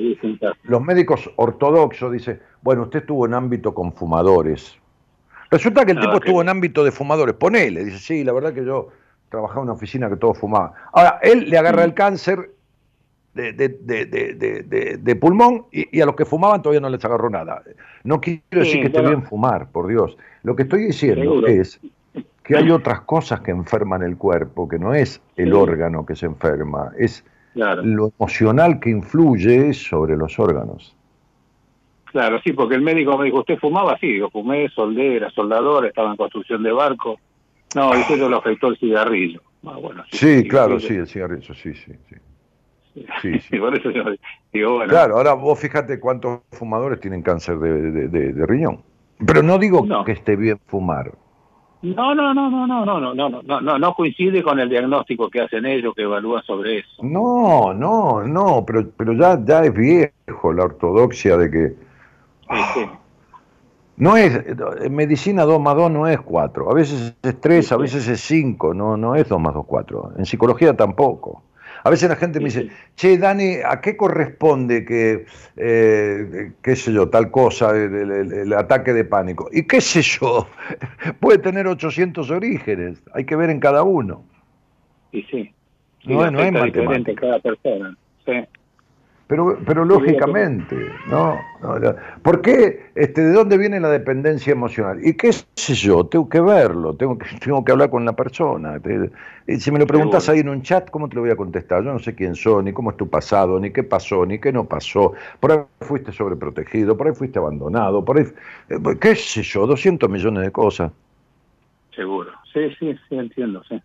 los 0.63 0.81
médicos 0.81 1.29
ortodoxos 1.35 2.11
dicen, 2.11 2.41
bueno, 2.63 2.83
usted 2.83 3.01
estuvo 3.01 3.27
en 3.27 3.35
ámbito 3.35 3.75
con 3.75 3.93
fumadores. 3.93 4.75
Resulta 5.51 5.85
que 5.85 5.91
el 5.91 5.99
ah, 5.99 6.01
tipo 6.01 6.13
estuvo 6.15 6.41
en 6.41 6.49
ámbito 6.49 6.83
de 6.83 6.91
fumadores. 6.91 7.35
Ponele, 7.35 7.83
dice, 7.83 7.99
sí, 7.99 8.23
la 8.23 8.33
verdad 8.33 8.53
que 8.53 8.65
yo 8.65 8.87
trabajaba 9.29 9.61
en 9.61 9.63
una 9.65 9.73
oficina 9.73 10.09
que 10.09 10.15
todos 10.15 10.39
fumaban. 10.39 10.71
Ahora, 10.93 11.19
él 11.21 11.49
le 11.49 11.57
agarra 11.57 11.83
el 11.83 11.93
cáncer 11.93 12.51
de, 13.33 14.97
de, 15.01 15.15
pulmón 15.15 15.65
y, 15.71 16.01
a 16.01 16.05
los 16.05 16.15
que 16.15 16.25
fumaban 16.25 16.61
todavía 16.61 16.81
no 16.81 16.89
les 16.89 17.03
agarró 17.03 17.29
nada. 17.29 17.63
No 18.03 18.19
quiero 18.19 18.41
decir 18.51 18.81
que 18.81 18.87
esté 18.87 19.01
bien 19.01 19.23
fumar, 19.23 19.71
por 19.71 19.87
Dios. 19.87 20.17
Lo 20.43 20.55
que 20.55 20.63
estoy 20.63 20.85
diciendo 20.85 21.45
es 21.47 21.79
que 22.43 22.57
hay 22.57 22.69
otras 22.71 23.01
cosas 23.01 23.41
que 23.41 23.51
enferman 23.51 24.03
el 24.03 24.17
cuerpo, 24.17 24.67
que 24.67 24.79
no 24.79 24.93
es 24.93 25.21
el 25.37 25.53
órgano 25.53 26.05
que 26.05 26.15
se 26.15 26.25
enferma, 26.25 26.91
es 26.97 27.23
lo 27.55 28.11
emocional 28.17 28.79
que 28.79 28.89
influye 28.89 29.73
sobre 29.73 30.17
los 30.17 30.39
órganos. 30.39 30.95
Claro, 32.05 32.41
sí, 32.43 32.51
porque 32.51 32.75
el 32.75 32.81
médico 32.81 33.17
me 33.17 33.25
dijo, 33.25 33.39
¿usted 33.39 33.57
fumaba? 33.57 33.97
Sí, 33.97 34.07
digo, 34.07 34.29
fumé, 34.29 34.67
soldé, 34.69 35.15
era 35.15 35.31
soldador, 35.31 35.85
estaba 35.85 36.11
en 36.11 36.17
construcción 36.17 36.61
de 36.61 36.71
barco. 36.73 37.17
No, 37.73 37.93
eso 37.93 38.29
lo 38.29 38.37
afectó 38.37 38.67
el 38.67 38.77
cigarrillo. 38.77 39.41
Ah, 39.65 39.77
bueno, 39.77 40.03
sí, 40.11 40.45
claro, 40.45 40.79
sí, 40.79 40.95
el 40.95 41.07
cigarrillo, 41.07 41.53
sí, 41.53 41.73
sí, 41.73 41.93
sí. 42.09 42.15
Sí, 43.21 43.39
sí. 43.39 43.57
Por 43.57 43.75
eso 43.75 43.89
yo 43.91 44.03
digo, 44.51 44.73
bueno. 44.73 44.89
Claro, 44.89 45.17
ahora 45.17 45.33
vos 45.33 45.59
fíjate 45.59 45.99
cuántos 45.99 46.41
fumadores 46.51 46.99
tienen 46.99 47.21
cáncer 47.21 47.57
de, 47.57 48.07
de, 48.07 48.45
riñón. 48.45 48.81
Pero 49.25 49.43
no 49.43 49.57
digo 49.57 49.85
que 50.05 50.11
esté 50.11 50.35
bien 50.35 50.59
fumar. 50.67 51.13
No, 51.83 52.13
no, 52.13 52.33
no, 52.33 52.49
no, 52.49 52.67
no, 52.67 52.85
no, 52.85 52.99
no, 52.99 53.13
no, 53.15 53.41
no, 53.41 53.61
no, 53.61 53.79
no 53.79 53.93
coincide 53.95 54.43
con 54.43 54.59
el 54.59 54.69
diagnóstico 54.69 55.29
que 55.29 55.41
hacen 55.41 55.65
ellos, 55.65 55.95
que 55.95 56.03
evalúan 56.03 56.43
sobre 56.43 56.79
eso. 56.79 57.01
No, 57.01 57.73
no, 57.73 58.23
no, 58.23 58.63
pero, 58.65 58.87
pero 58.95 59.13
ya, 59.13 59.39
ya 59.43 59.61
es 59.61 59.73
viejo 59.73 60.53
la 60.53 60.65
ortodoxia 60.65 61.37
de 61.37 61.49
que 61.49 61.75
no 63.97 64.17
es, 64.17 64.33
en 64.81 64.95
medicina 64.95 65.43
2 65.43 65.61
más 65.61 65.75
2 65.75 65.91
no 65.91 66.07
es 66.07 66.19
4, 66.19 66.71
a 66.71 66.73
veces 66.73 67.15
es 67.21 67.39
3, 67.39 67.71
a 67.71 67.77
veces 67.77 68.07
es 68.07 68.19
5, 68.21 68.73
no, 68.73 68.97
no 68.97 69.15
es 69.15 69.29
2 69.29 69.39
más 69.39 69.53
2, 69.53 69.65
4. 69.65 70.13
En 70.17 70.25
psicología 70.25 70.75
tampoco. 70.75 71.43
A 71.83 71.89
veces 71.89 72.09
la 72.09 72.15
gente 72.15 72.39
me 72.39 72.45
dice, 72.45 72.69
che, 72.95 73.17
Dani, 73.17 73.57
¿a 73.65 73.81
qué 73.81 73.97
corresponde 73.97 74.85
que, 74.85 75.25
eh, 75.57 76.51
qué 76.61 76.75
sé 76.75 76.93
yo, 76.93 77.09
tal 77.09 77.31
cosa, 77.31 77.71
el, 77.71 78.53
ataque 78.53 78.93
de 78.93 79.03
pánico? 79.03 79.49
Y 79.51 79.63
qué 79.63 79.81
sé 79.81 80.01
yo, 80.01 80.47
puede 81.19 81.39
tener 81.39 81.67
800 81.67 82.29
orígenes, 82.29 83.03
hay 83.13 83.25
que 83.25 83.35
ver 83.35 83.49
en 83.49 83.59
cada 83.59 83.83
uno. 83.83 84.23
Y 85.11 85.23
sí. 85.23 85.51
no, 86.05 86.29
no 86.29 86.41
es 86.41 86.51
matemática. 86.51 87.21
cada 87.21 87.39
persona. 87.39 87.97
Sí. 88.25 88.33
Pero, 89.31 89.57
pero 89.65 89.85
lógicamente, 89.85 90.75
¿no? 91.07 91.39
¿Por 92.21 92.41
qué? 92.41 92.91
Este, 92.95 93.23
¿De 93.23 93.31
dónde 93.31 93.57
viene 93.57 93.79
la 93.79 93.87
dependencia 93.87 94.51
emocional? 94.51 94.99
Y 95.07 95.13
qué 95.13 95.31
sé 95.31 95.73
yo, 95.73 96.05
tengo 96.05 96.27
que 96.27 96.41
verlo, 96.41 96.97
tengo 96.97 97.17
que, 97.17 97.27
tengo 97.39 97.63
que 97.63 97.71
hablar 97.71 97.89
con 97.89 98.03
la 98.03 98.13
persona. 98.13 98.81
Si 99.47 99.71
me 99.71 99.79
lo 99.79 99.87
preguntas 99.87 100.27
ahí 100.27 100.39
en 100.39 100.49
un 100.49 100.61
chat, 100.63 100.89
¿cómo 100.89 101.07
te 101.07 101.15
lo 101.15 101.21
voy 101.21 101.29
a 101.29 101.37
contestar? 101.37 101.81
Yo 101.81 101.93
no 101.93 101.99
sé 101.99 102.13
quién 102.13 102.35
soy, 102.35 102.65
ni 102.65 102.73
cómo 102.73 102.91
es 102.91 102.97
tu 102.97 103.07
pasado, 103.07 103.57
ni 103.57 103.71
qué 103.71 103.83
pasó, 103.83 104.25
ni 104.25 104.37
qué 104.37 104.51
no 104.51 104.65
pasó. 104.65 105.13
Por 105.39 105.53
ahí 105.53 105.59
fuiste 105.79 106.11
sobreprotegido, 106.11 106.97
por 106.97 107.07
ahí 107.07 107.13
fuiste 107.15 107.39
abandonado, 107.39 108.03
por 108.03 108.17
ahí, 108.17 108.25
eh, 108.67 108.79
qué 108.99 109.15
sé 109.15 109.43
yo, 109.43 109.65
200 109.65 110.09
millones 110.09 110.43
de 110.43 110.51
cosas. 110.51 110.91
Seguro, 111.95 112.31
sí, 112.51 112.69
sí, 112.77 112.93
sí, 113.07 113.15
entiendo, 113.15 113.63
sí. 113.63 113.81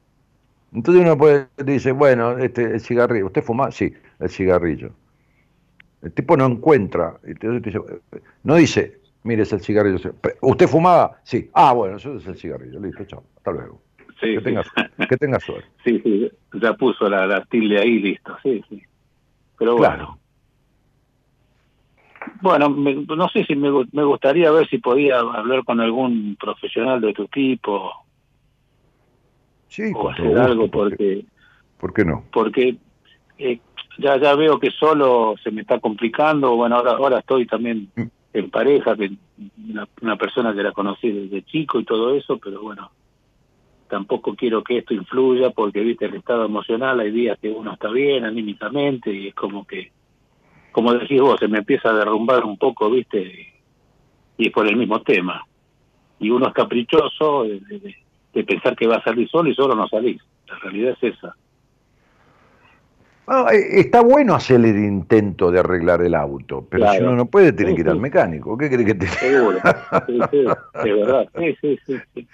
Entonces 0.75 1.05
uno 1.05 1.17
puede, 1.17 1.47
dice, 1.65 1.93
bueno, 1.93 2.37
este, 2.37 2.65
el 2.65 2.81
cigarrillo, 2.81 3.27
¿usted 3.27 3.45
fuma? 3.45 3.71
Sí, 3.71 3.95
el 4.19 4.29
cigarrillo. 4.29 4.91
El 6.03 6.13
tipo 6.13 6.37
no 6.37 6.47
encuentra, 6.47 7.19
no 8.45 8.55
dice, 8.57 9.01
mire, 9.25 9.43
es 9.43 9.53
el 9.53 9.61
cigarrillo. 9.61 10.15
¿Usted 10.43 10.69
fumaba? 10.69 11.21
Sí. 11.25 11.51
Ah, 11.53 11.73
bueno, 11.73 11.97
eso 11.97 12.17
es 12.17 12.27
el 12.27 12.37
cigarrillo. 12.37 12.81
Listo, 12.81 13.05
chao. 13.05 13.25
Hasta 13.37 13.53
luego. 13.53 13.81
que, 14.21 14.41
tenga, 14.41 14.63
que 15.09 15.17
tenga 15.17 15.41
suerte. 15.41 15.69
Sí, 15.85 16.01
sí, 16.03 16.31
ya 16.61 16.75
puso 16.75 17.09
la, 17.09 17.27
la 17.27 17.45
tilde 17.45 17.81
ahí, 17.81 17.99
listo. 17.99 18.37
Sí, 18.43 18.63
sí. 18.69 18.83
Pero 19.59 19.77
bueno. 19.77 20.19
Bueno, 22.43 22.69
no 22.69 23.29
sé 23.29 23.45
si 23.45 23.55
me, 23.55 23.71
me 23.93 24.05
gustaría 24.05 24.51
ver 24.51 24.69
si 24.69 24.79
podía 24.79 25.21
hablar 25.21 25.65
con 25.65 25.81
algún 25.81 26.37
profesional 26.39 27.01
de 27.01 27.15
tu 27.15 27.23
equipo. 27.23 27.91
Sí, 29.69 29.93
o 29.95 30.09
hacer 30.09 30.39
algo 30.39 30.71
porque... 30.71 31.25
¿Por 31.79 31.93
qué 31.93 32.05
no? 32.05 32.25
Porque 32.33 32.77
eh, 33.39 33.61
ya 33.99 34.17
ya 34.19 34.35
veo 34.35 34.59
que 34.59 34.71
solo 34.71 35.35
se 35.43 35.51
me 35.51 35.63
está 35.63 35.79
complicando, 35.81 36.57
bueno, 36.57 36.77
ahora 36.77 36.93
ahora 36.93 37.19
estoy 37.19 37.47
también 37.47 37.89
mm. 37.97 38.03
en 38.35 38.51
pareja, 38.51 38.97
que 38.97 39.13
una, 40.01 40.17
persona 40.17 40.55
que 40.55 40.63
la 40.63 40.73
conocí 40.73 41.11
desde 41.11 41.45
chico 41.45 41.81
y 41.81 41.85
todo 41.85 42.15
eso, 42.15 42.39
pero 42.39 42.63
bueno, 42.63 42.91
tampoco 43.89 44.35
quiero 44.35 44.63
que 44.63 44.79
esto 44.79 44.95
influya 44.95 45.51
porque, 45.51 45.81
viste, 45.81 46.07
el 46.07 46.15
estado 46.15 46.45
emocional, 46.45 47.01
hay 47.01 47.11
días 47.11 47.39
que 47.41 47.51
uno 47.51 47.73
está 47.73 47.91
bien 47.91 48.25
anímicamente 48.25 49.13
y 49.13 49.29
es 49.29 49.35
como 49.35 49.67
que, 49.67 49.93
como 50.73 50.93
decís 50.93 51.21
vos, 51.21 51.39
se 51.41 51.49
me 51.49 51.59
empieza 51.59 51.91
a 51.91 51.95
derrumbar 51.95 52.45
un 52.45 52.59
poco, 52.59 52.91
viste, 52.91 53.55
y 54.37 54.47
es 54.47 54.53
por 54.53 54.67
el 54.67 54.77
mismo 54.77 55.01
tema. 55.03 55.45
Y 56.19 56.31
uno 56.31 56.49
es 56.49 56.55
caprichoso 56.55 57.45
de, 57.45 57.97
de 58.33 58.45
pensar 58.45 58.77
que 58.77 58.87
va 58.87 58.97
a 58.97 59.03
salir 59.03 59.29
solo 59.29 59.51
y 59.51 59.55
solo 59.55 59.75
no 59.75 59.89
salís. 59.89 60.21
La 60.49 60.59
realidad 60.59 60.97
es 61.01 61.15
esa. 61.15 61.35
Eh, 63.29 63.81
está 63.81 64.03
bueno 64.03 64.37
hacer 64.37 64.65
el 64.65 64.85
intento 64.85 65.51
de 65.51 65.59
arreglar 65.59 66.01
el 66.03 66.15
auto, 66.15 66.65
pero 66.71 66.93
si 66.93 66.99
uno 66.99 67.17
no 67.17 67.27
puede, 67.27 67.53
tiene 67.53 67.75
que 67.75 67.81
ir 67.81 67.89
al 67.89 67.99
mecánico. 67.99 68.57
¿Qué 68.57 68.71
crees 68.71 68.87
que 68.87 68.95
te 68.95 69.09
Seguro, 69.09 69.59
sí, 70.07 70.21
sí, 70.31 70.45
de 70.85 70.93
verdad. 70.93 71.29
Sí, 71.61 71.79
sí, 71.87 71.99
sí, 72.15 72.29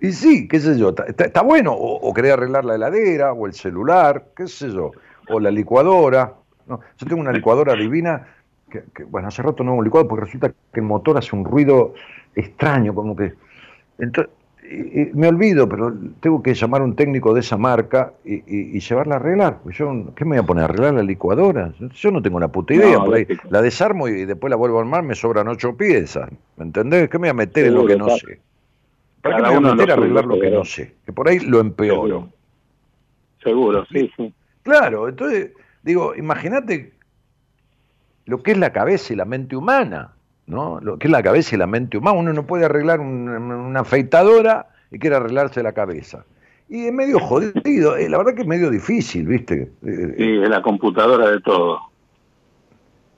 Y 0.00 0.12
sí, 0.12 0.48
qué 0.48 0.60
sé 0.60 0.78
yo, 0.78 0.94
está, 1.06 1.42
bueno, 1.42 1.74
o, 1.74 2.14
querer 2.14 2.32
arreglar 2.32 2.64
la 2.64 2.76
heladera, 2.76 3.34
o 3.34 3.46
el 3.46 3.52
celular, 3.52 4.28
qué 4.34 4.48
sé 4.48 4.70
yo, 4.72 4.92
o 5.28 5.40
la 5.40 5.50
licuadora. 5.50 6.32
No, 6.66 6.80
yo 6.96 7.06
tengo 7.06 7.20
una 7.20 7.32
licuadora 7.32 7.74
divina, 7.74 8.28
que, 8.70 8.82
bueno, 9.04 9.28
hace 9.28 9.42
rato 9.42 9.62
no 9.62 9.72
hago 9.72 9.80
un 9.80 9.84
licuado 9.84 10.08
porque 10.08 10.24
resulta 10.24 10.48
que 10.48 10.80
el 10.80 10.82
motor 10.82 11.18
hace 11.18 11.36
un 11.36 11.44
ruido 11.44 11.92
extraño, 12.34 12.94
como 12.94 13.14
que... 13.14 13.34
Entonces, 13.98 14.32
me 15.14 15.28
olvido, 15.28 15.68
pero 15.68 15.94
tengo 16.20 16.42
que 16.42 16.54
llamar 16.54 16.80
a 16.80 16.84
un 16.84 16.96
técnico 16.96 17.34
de 17.34 17.40
esa 17.40 17.56
marca 17.56 18.12
y, 18.24 18.78
llevarla 18.80 19.14
a 19.14 19.18
arreglar. 19.18 19.58
Pues 19.62 19.76
yo, 19.76 20.12
¿Qué 20.14 20.24
me 20.24 20.36
voy 20.36 20.38
a 20.38 20.46
poner 20.46 20.62
a 20.62 20.64
arreglar 20.66 20.94
la 20.94 21.02
licuadora? 21.02 21.72
Yo 21.78 22.10
no 22.10 22.22
tengo 22.22 22.36
una 22.36 22.48
puta 22.48 22.74
idea. 22.74 22.98
la 23.50 23.62
desarmo 23.62 24.08
y 24.08 24.24
después 24.24 24.50
la 24.50 24.56
vuelvo 24.56 24.78
a 24.78 24.80
armar, 24.80 25.02
me 25.02 25.14
sobran 25.14 25.48
ocho 25.48 25.76
piezas. 25.76 26.30
¿Me 26.56 26.64
entendés? 26.64 27.08
¿Qué 27.08 27.18
me 27.18 27.28
voy 27.28 27.30
a 27.30 27.34
meter 27.34 27.66
en 27.66 27.74
lo 27.74 27.86
que 27.86 27.96
no 27.96 28.10
sé? 28.10 28.40
¿Para 29.22 29.36
qué 29.36 29.42
me 29.42 29.48
voy 29.48 29.70
a 29.70 29.74
meter 29.74 29.90
a 29.90 29.94
arreglar 29.94 30.24
lo 30.24 30.40
que 30.40 30.50
no 30.50 30.64
sé? 30.64 30.94
Que 31.04 31.12
por 31.12 31.28
ahí 31.28 31.40
lo 31.40 31.60
empeoro. 31.60 32.28
Seguro, 33.42 33.86
sí, 33.92 34.10
sí. 34.16 34.32
Claro, 34.62 35.08
entonces, 35.08 35.52
digo, 35.82 36.14
imagínate 36.16 36.92
lo 38.24 38.42
que 38.42 38.52
es 38.52 38.58
la 38.58 38.72
cabeza 38.72 39.12
y 39.12 39.16
la 39.16 39.24
mente 39.24 39.54
humana. 39.54 40.15
¿No? 40.46 40.80
Lo 40.80 40.98
que 40.98 41.08
es 41.08 41.10
la 41.10 41.22
cabeza 41.22 41.54
y 41.54 41.58
la 41.58 41.66
mente 41.66 41.98
humana. 41.98 42.18
Uno 42.18 42.32
no 42.32 42.46
puede 42.46 42.64
arreglar 42.64 43.00
una, 43.00 43.80
afeitadora 43.80 44.68
y 44.90 44.98
quiere 44.98 45.16
arreglarse 45.16 45.62
la 45.62 45.72
cabeza. 45.72 46.24
Y 46.68 46.86
es 46.86 46.92
medio 46.92 47.20
jodido, 47.20 47.96
eh, 47.96 48.08
la 48.08 48.18
verdad 48.18 48.34
que 48.34 48.42
es 48.42 48.48
medio 48.48 48.70
difícil, 48.70 49.26
¿viste? 49.26 49.70
Eh, 49.84 50.14
sí, 50.16 50.42
es 50.42 50.48
la 50.48 50.62
computadora 50.62 51.30
de 51.30 51.40
todo. 51.40 51.80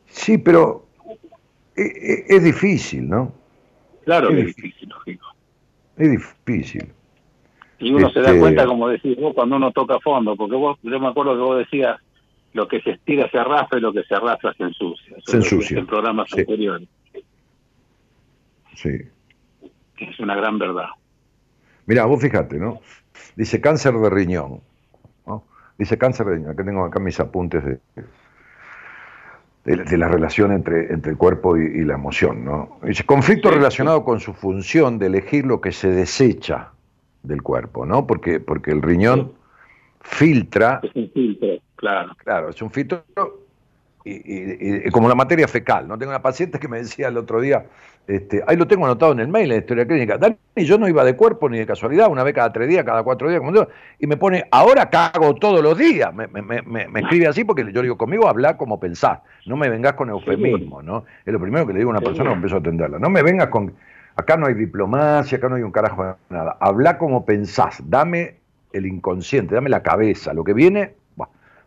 Sí, 0.07 0.37
pero 0.39 0.87
eh, 1.77 2.25
es, 2.29 2.43
difícil, 2.43 3.09
¿no? 3.09 3.33
Claro 4.05 4.31
es, 4.31 4.47
difícil, 4.47 4.89
lógico. 4.89 5.27
Es 5.97 6.11
difícil. 6.11 6.93
Y 7.79 7.93
uno 7.93 8.11
se 8.11 8.21
da 8.21 8.29
este 8.29 8.41
cuenta, 8.41 8.67
como 8.67 8.89
decís 8.89 9.17
vos, 9.19 9.35
cuando 9.35 9.57
uno 9.57 9.71
toca 9.71 9.99
fondo, 10.01 10.37
porque 10.37 10.57
vos, 10.57 10.79
yo 10.83 10.99
me 10.99 11.09
acuerdo 11.09 11.35
que 11.35 11.41
vos 11.41 11.59
decías, 11.59 11.99
lo 12.53 12.67
que 12.67 12.81
se 12.81 12.91
estira 12.91 13.31
se 13.31 13.39
arrastra 13.39 13.79
y 13.79 13.83
lo 13.83 13.93
que 13.93 14.03
se 14.03 14.15
arrastra 14.15 14.53
se 14.55 14.65
ensucia. 14.65 15.17
se 15.25 15.37
ensucia. 15.37 15.79
En 15.79 15.87
programas 15.87 16.33
anteriores. 16.33 16.89
Sí. 18.83 18.97
Es 19.99 20.21
una 20.21 20.37
gran 20.37 20.59
verdad. 20.59 20.87
Mira, 21.87 22.05
vos 22.05 22.23
fíjate, 22.23 22.59
¿no? 22.59 22.81
Dice 23.35 23.61
cáncer 23.61 23.95
de 23.95 24.11
riñón. 24.11 24.61
Dice 25.77 25.97
cáncer 25.97 26.27
de 26.27 26.35
riñón, 26.37 26.57
que 26.57 26.65
tengo 26.65 26.85
acá 26.85 26.99
mis 26.99 27.19
apuntes 27.21 27.65
de, 27.65 27.79
de, 29.65 29.99
la 29.99 30.09
relación 30.09 30.53
entre, 30.53 30.93
entre 30.93 31.13
el 31.13 31.17
cuerpo 31.17 31.57
y, 31.57 31.85
la 31.85 31.95
emoción. 31.95 32.45
¿no? 32.45 32.79
Dice, 32.83 33.05
conflicto 33.05 33.51
relacionado 33.51 34.05
con 34.05 34.21
su 34.21 34.33
función 34.33 34.99
de 34.99 35.07
elegir 35.07 35.47
lo 35.47 35.61
que 35.61 35.73
se 35.73 35.89
desecha 35.89 36.71
del 37.23 37.43
cuerpo, 37.43 37.87
¿no? 37.87 38.07
Porque, 38.07 38.41
porque 38.41 38.71
el 38.71 38.83
riñón 38.83 39.33
filtra. 40.01 40.81
Es 40.83 40.95
un 40.95 41.11
filtro, 41.11 41.49
claro. 41.77 42.17
Claro, 42.25 42.49
es 42.51 42.63
un 42.63 42.71
filtro 42.71 43.05
y, 44.09 44.91
como 44.91 45.09
la 45.09 45.15
materia 45.15 45.49
fecal. 45.49 45.87
¿no? 45.89 45.99
Tengo 45.99 46.11
una 46.11 46.23
paciente 46.23 46.59
que 46.59 46.69
me 46.69 46.79
decía 46.79 47.09
el 47.09 47.17
otro 47.17 47.41
día, 47.41 47.67
este, 48.09 48.43
ahí 48.47 48.57
lo 48.57 48.67
tengo 48.67 48.87
anotado 48.87 49.13
en 49.13 49.21
el 49.21 49.29
mail, 49.29 49.45
en 49.45 49.49
la 49.51 49.57
historia 49.57 49.87
clínica. 49.87 50.17
Dani, 50.17 50.39
yo 50.57 50.79
no 50.79 50.89
iba 50.89 51.05
de 51.05 51.15
cuerpo 51.15 51.47
ni 51.51 51.59
de 51.59 51.67
casualidad, 51.67 52.11
una 52.11 52.25
vez 52.25 52.35
cada 52.35 52.51
tres 52.51 52.67
días, 52.67 52.83
cada 52.83 53.03
cuatro 53.03 53.29
días, 53.29 53.39
como 53.39 53.53
digo, 53.53 53.69
y 53.99 54.07
me 54.07 54.17
pone, 54.17 54.47
ahora 54.51 54.89
cago 54.89 55.35
todos 55.35 55.63
los 55.63 55.77
días. 55.77 56.09
Me, 56.15 56.27
escribe 57.01 57.27
así 57.27 57.45
porque 57.45 57.71
yo 57.71 57.83
digo, 57.83 57.99
conmigo 57.99 58.27
habla 58.27 58.57
como 58.57 58.81
pensás, 58.81 59.19
no 59.45 59.59
me 59.59 59.69
vengas 59.69 59.93
con 59.93 60.09
eufemismo, 60.09 60.81
¿no? 60.81 61.05
Es 61.27 61.33
lo 61.35 61.39
primero 61.39 61.67
que 61.67 61.75
le 61.75 61.81
digo 61.81 61.91
a 61.91 61.99
una 61.99 62.01
persona 62.01 62.31
cuando 62.31 62.37
empiezo 62.37 62.57
a 62.57 62.61
atenderla. 62.61 62.99
No 62.99 63.11
me 63.11 63.23
vengas 63.23 63.49
con, 63.49 63.75
acá 64.17 64.39
no 64.39 64.47
hay 64.47 64.55
diplomacia, 64.55 65.37
acá 65.37 65.51
no 65.51 65.57
hay 65.57 65.63
un 65.63 65.73
carajo 65.73 66.03
de 66.03 66.15
nada. 66.31 66.57
Habla 66.61 66.97
como 66.97 67.27
pensás, 67.27 67.83
dame 67.85 68.37
el 68.73 68.87
inconsciente, 68.87 69.55
dame 69.55 69.69
la 69.69 69.83
cabeza, 69.83 70.33
lo 70.33 70.45
que 70.45 70.55
viene, 70.55 70.95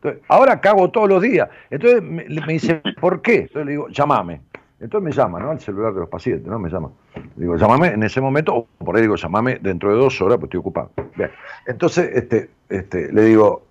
entonces, 0.02 0.24
ahora 0.30 0.60
cago 0.60 0.90
todos 0.90 1.08
los 1.08 1.22
días. 1.22 1.48
Entonces 1.70 2.02
me, 2.02 2.24
dice, 2.48 2.82
¿por 3.00 3.22
qué? 3.22 3.42
Entonces 3.42 3.66
le 3.66 3.72
digo, 3.74 3.88
llámame. 3.90 4.42
Entonces 4.82 5.06
me 5.06 5.12
llama, 5.12 5.40
¿no? 5.40 5.52
Al 5.52 5.60
celular 5.60 5.94
de 5.94 6.00
los 6.00 6.10
pacientes, 6.10 6.48
¿no? 6.48 6.58
Me 6.58 6.70
llama. 6.70 6.90
digo, 7.36 7.56
llámame 7.56 7.90
en 7.90 8.02
ese 8.02 8.20
momento, 8.20 8.56
o 8.56 8.68
por 8.84 8.96
ahí 8.96 9.04
digo, 9.04 9.16
llámame 9.16 9.60
dentro 9.62 9.92
de 9.92 9.96
dos 9.96 10.20
horas, 10.22 10.38
pues 10.38 10.48
estoy 10.48 10.60
ocupado. 10.60 10.92
Bien. 11.16 11.30
Entonces, 11.68 12.10
este, 12.14 12.50
este, 12.68 13.14
le 13.14 13.24
digo, 13.26 13.64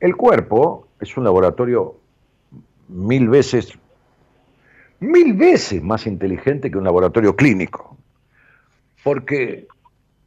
el 0.00 0.16
cuerpo 0.16 0.88
es 1.00 1.16
un 1.16 1.22
laboratorio 1.22 1.94
mil 2.88 3.28
veces, 3.28 3.78
mil 4.98 5.34
veces 5.34 5.80
más 5.82 6.08
inteligente 6.08 6.72
que 6.72 6.78
un 6.78 6.84
laboratorio 6.84 7.36
clínico. 7.36 7.96
Porque 9.04 9.68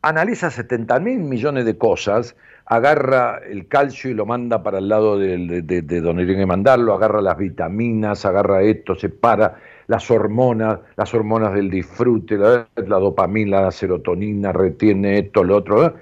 analiza 0.01 0.49
70 0.49 0.97
mil 1.01 1.19
millones 1.19 1.65
de 1.65 1.77
cosas 1.77 2.37
agarra 2.69 3.41
el 3.49 3.67
calcio 3.67 4.11
y 4.11 4.13
lo 4.13 4.27
manda 4.27 4.61
para 4.61 4.77
el 4.77 4.87
lado 4.87 5.17
de, 5.17 5.63
donde 6.01 6.25
tiene 6.25 6.41
que 6.41 6.45
mandarlo, 6.45 6.93
agarra 6.93 7.19
las 7.19 7.35
vitaminas, 7.35 8.25
agarra 8.25 8.61
esto, 8.61 8.93
separa 8.93 9.55
las 9.89 10.11
hormonas, 10.11 10.81
las 10.97 11.11
hormonas 11.15 11.51
del 11.51 11.71
disfrute, 11.71 12.37
la, 12.37 12.67
dopamina, 12.75 13.61
la 13.61 13.71
serotonina, 13.71 14.51
retiene 14.51 15.17
esto, 15.17 15.43
lo 15.43 15.57
otro, 15.57 15.83
¿eh? 15.83 15.93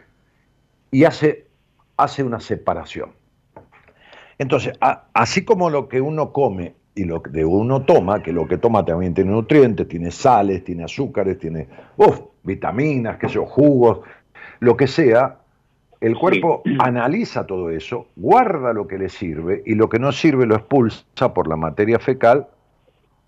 y 0.91 1.05
hace, 1.05 1.45
hace 1.95 2.21
una 2.21 2.41
separación. 2.41 3.11
Entonces, 4.37 4.77
así 5.13 5.45
como 5.45 5.69
lo 5.69 5.87
que 5.87 6.01
uno 6.01 6.33
come 6.33 6.75
y 6.95 7.05
lo 7.05 7.23
que 7.23 7.45
uno 7.45 7.83
toma, 7.83 8.21
que 8.21 8.33
lo 8.33 8.45
que 8.45 8.57
toma 8.57 8.83
también 8.83 9.13
tiene 9.13 9.31
nutrientes, 9.31 9.87
tiene 9.87 10.11
sales, 10.11 10.65
tiene 10.65 10.83
azúcares, 10.83 11.39
tiene 11.39 11.69
vitaminas, 12.43 13.17
qué 13.17 13.29
sé 13.29 13.35
yo, 13.35 13.45
jugos, 13.45 14.01
lo 14.59 14.75
que 14.75 14.87
sea, 14.87 15.37
el 16.01 16.17
cuerpo 16.17 16.61
analiza 16.79 17.47
todo 17.47 17.69
eso, 17.69 18.07
guarda 18.17 18.73
lo 18.73 18.85
que 18.85 18.97
le 18.97 19.07
sirve 19.07 19.63
y 19.65 19.75
lo 19.75 19.87
que 19.87 19.97
no 19.97 20.11
sirve 20.11 20.45
lo 20.45 20.57
expulsa 20.57 21.33
por 21.33 21.47
la 21.47 21.55
materia 21.55 21.99
fecal 21.99 22.49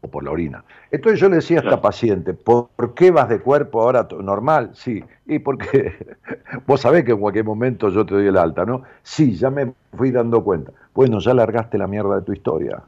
o 0.02 0.08
por 0.08 0.24
la 0.24 0.32
orina. 0.32 0.64
Entonces 0.92 1.20
yo 1.20 1.30
le 1.30 1.38
decía 1.38 1.60
a 1.60 1.64
esta 1.64 1.82
paciente, 1.82 2.34
¿por 2.34 2.70
qué 2.96 3.12
vas 3.12 3.30
de 3.30 3.40
cuerpo 3.40 3.82
ahora 3.82 4.08
normal? 4.22 4.72
Sí, 4.74 5.04
y 5.26 5.40
porque 5.40 5.94
vos 6.68 6.82
sabés 6.82 7.04
que 7.04 7.12
en 7.12 7.20
cualquier 7.20 7.46
momento 7.46 7.90
yo 7.90 8.06
te 8.06 8.16
doy 8.16 8.28
el 8.28 8.38
alta, 8.38 8.66
¿no? 8.66 8.84
Sí, 9.04 9.36
ya 9.36 9.50
me 9.50 9.74
fui 9.96 10.12
dando 10.12 10.44
cuenta. 10.44 10.72
Bueno, 10.94 11.20
ya 11.20 11.34
largaste 11.34 11.78
la 11.78 11.88
mierda 11.88 12.16
de 12.16 12.22
tu 12.22 12.34
historia. 12.34 12.82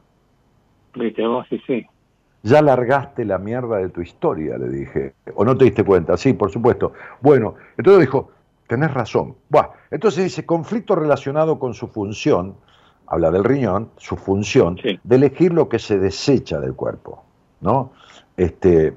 Viste, 0.95 1.25
vos 1.25 1.45
sí, 1.49 1.61
sí. 1.65 1.85
Ya 2.43 2.61
largaste 2.61 3.23
la 3.23 3.37
mierda 3.37 3.77
de 3.77 3.89
tu 3.89 4.01
historia, 4.01 4.57
le 4.57 4.69
dije. 4.69 5.13
¿O 5.35 5.45
no 5.45 5.55
te 5.55 5.65
diste 5.65 5.83
cuenta? 5.83 6.17
Sí, 6.17 6.33
por 6.33 6.51
supuesto. 6.51 6.93
Bueno, 7.21 7.55
entonces 7.77 8.01
dijo, 8.01 8.31
tenés 8.67 8.93
razón. 8.93 9.35
Buah, 9.49 9.69
entonces 9.91 10.23
dice, 10.23 10.45
conflicto 10.45 10.95
relacionado 10.95 11.59
con 11.59 11.73
su 11.73 11.87
función, 11.87 12.55
habla 13.11 13.29
del 13.29 13.43
riñón, 13.43 13.89
su 13.97 14.15
función, 14.15 14.77
de 15.03 15.15
elegir 15.15 15.51
lo 15.53 15.67
que 15.67 15.79
se 15.79 15.99
desecha 15.99 16.61
del 16.61 16.75
cuerpo. 16.75 17.25
¿no? 17.59 17.91
Este, 18.37 18.87
eh, 18.87 18.93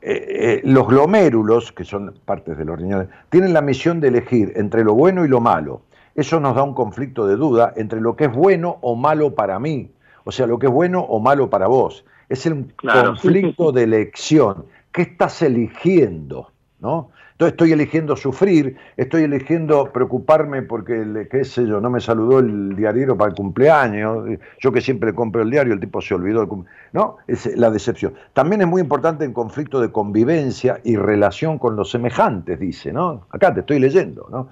eh, 0.00 0.60
los 0.62 0.86
glomérulos, 0.86 1.72
que 1.72 1.84
son 1.84 2.14
partes 2.24 2.56
de 2.56 2.64
los 2.64 2.78
riñones, 2.78 3.08
tienen 3.30 3.52
la 3.52 3.60
misión 3.60 3.98
de 3.98 4.08
elegir 4.08 4.52
entre 4.54 4.84
lo 4.84 4.94
bueno 4.94 5.24
y 5.24 5.28
lo 5.28 5.40
malo. 5.40 5.82
Eso 6.14 6.38
nos 6.38 6.54
da 6.54 6.62
un 6.62 6.72
conflicto 6.72 7.26
de 7.26 7.34
duda 7.34 7.72
entre 7.74 8.00
lo 8.00 8.14
que 8.14 8.26
es 8.26 8.32
bueno 8.32 8.78
o 8.80 8.94
malo 8.94 9.34
para 9.34 9.58
mí, 9.58 9.90
o 10.22 10.30
sea, 10.30 10.46
lo 10.46 10.60
que 10.60 10.66
es 10.66 10.72
bueno 10.72 11.00
o 11.00 11.18
malo 11.18 11.50
para 11.50 11.66
vos. 11.66 12.04
Es 12.28 12.46
el 12.46 12.72
conflicto 12.76 13.72
de 13.72 13.82
elección. 13.82 14.66
¿Qué 14.92 15.02
estás 15.02 15.42
eligiendo? 15.42 16.51
¿No? 16.82 17.10
Entonces 17.30 17.52
estoy 17.52 17.72
eligiendo 17.72 18.16
sufrir, 18.16 18.76
estoy 18.96 19.22
eligiendo 19.22 19.90
preocuparme 19.92 20.62
porque, 20.62 21.26
qué 21.30 21.44
sé 21.44 21.66
yo, 21.66 21.80
no 21.80 21.88
me 21.90 22.00
saludó 22.00 22.40
el 22.40 22.76
diario 22.76 23.16
para 23.16 23.30
el 23.30 23.36
cumpleaños, 23.36 24.38
yo 24.60 24.72
que 24.72 24.80
siempre 24.80 25.14
compro 25.14 25.42
el 25.42 25.50
diario, 25.50 25.72
el 25.72 25.80
tipo 25.80 26.00
se 26.00 26.14
olvidó, 26.14 26.46
¿no? 26.92 27.16
Es 27.26 27.56
la 27.56 27.70
decepción. 27.70 28.14
También 28.32 28.60
es 28.62 28.68
muy 28.68 28.82
importante 28.82 29.24
en 29.24 29.32
conflicto 29.32 29.80
de 29.80 29.90
convivencia 29.90 30.80
y 30.84 30.96
relación 30.96 31.58
con 31.58 31.76
los 31.76 31.90
semejantes, 31.90 32.60
dice, 32.60 32.92
¿no? 32.92 33.26
Acá 33.30 33.54
te 33.54 33.60
estoy 33.60 33.78
leyendo, 33.78 34.28
¿no? 34.30 34.48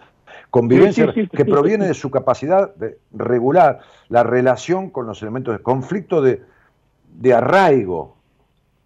Convivencia 0.51 1.13
que 1.13 1.45
proviene 1.45 1.87
de 1.87 1.95
su 1.95 2.11
capacidad 2.11 2.75
de 2.77 2.99
regular 3.13 3.81
la 4.09 4.23
relación 4.23 4.91
con 4.91 5.07
los 5.07 5.21
elementos 5.23 5.57
de 5.57 5.63
conflicto 5.63 6.23
de, 6.23 6.43
de 7.19 7.35
arraigo, 7.35 8.17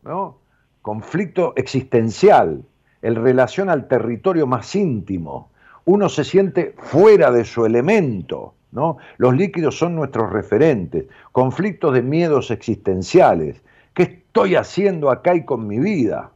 ¿no? 0.02 0.38
Conflicto 0.82 1.54
existencial, 1.56 2.62
el 3.04 3.16
relación 3.16 3.68
al 3.68 3.86
territorio 3.86 4.46
más 4.46 4.74
íntimo. 4.74 5.50
Uno 5.84 6.08
se 6.08 6.24
siente 6.24 6.74
fuera 6.78 7.30
de 7.30 7.44
su 7.44 7.66
elemento, 7.66 8.54
¿no? 8.72 8.96
Los 9.18 9.36
líquidos 9.36 9.78
son 9.78 9.94
nuestros 9.94 10.32
referentes, 10.32 11.04
conflictos 11.30 11.92
de 11.92 12.00
miedos 12.00 12.50
existenciales. 12.50 13.62
¿Qué 13.92 14.02
estoy 14.04 14.54
haciendo 14.56 15.10
acá 15.10 15.34
y 15.34 15.44
con 15.44 15.66
mi 15.66 15.78
vida? 15.78 16.30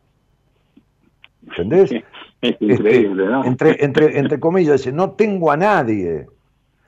¿Entendés? 1.48 1.90
Es 2.40 2.52
este, 2.52 2.66
increíble, 2.66 3.26
¿no? 3.26 3.44
Entre, 3.44 3.84
entre, 3.84 4.16
entre 4.16 4.38
comillas, 4.38 4.76
dice, 4.76 4.92
no 4.92 5.10
tengo 5.10 5.50
a 5.50 5.56
nadie. 5.56 6.28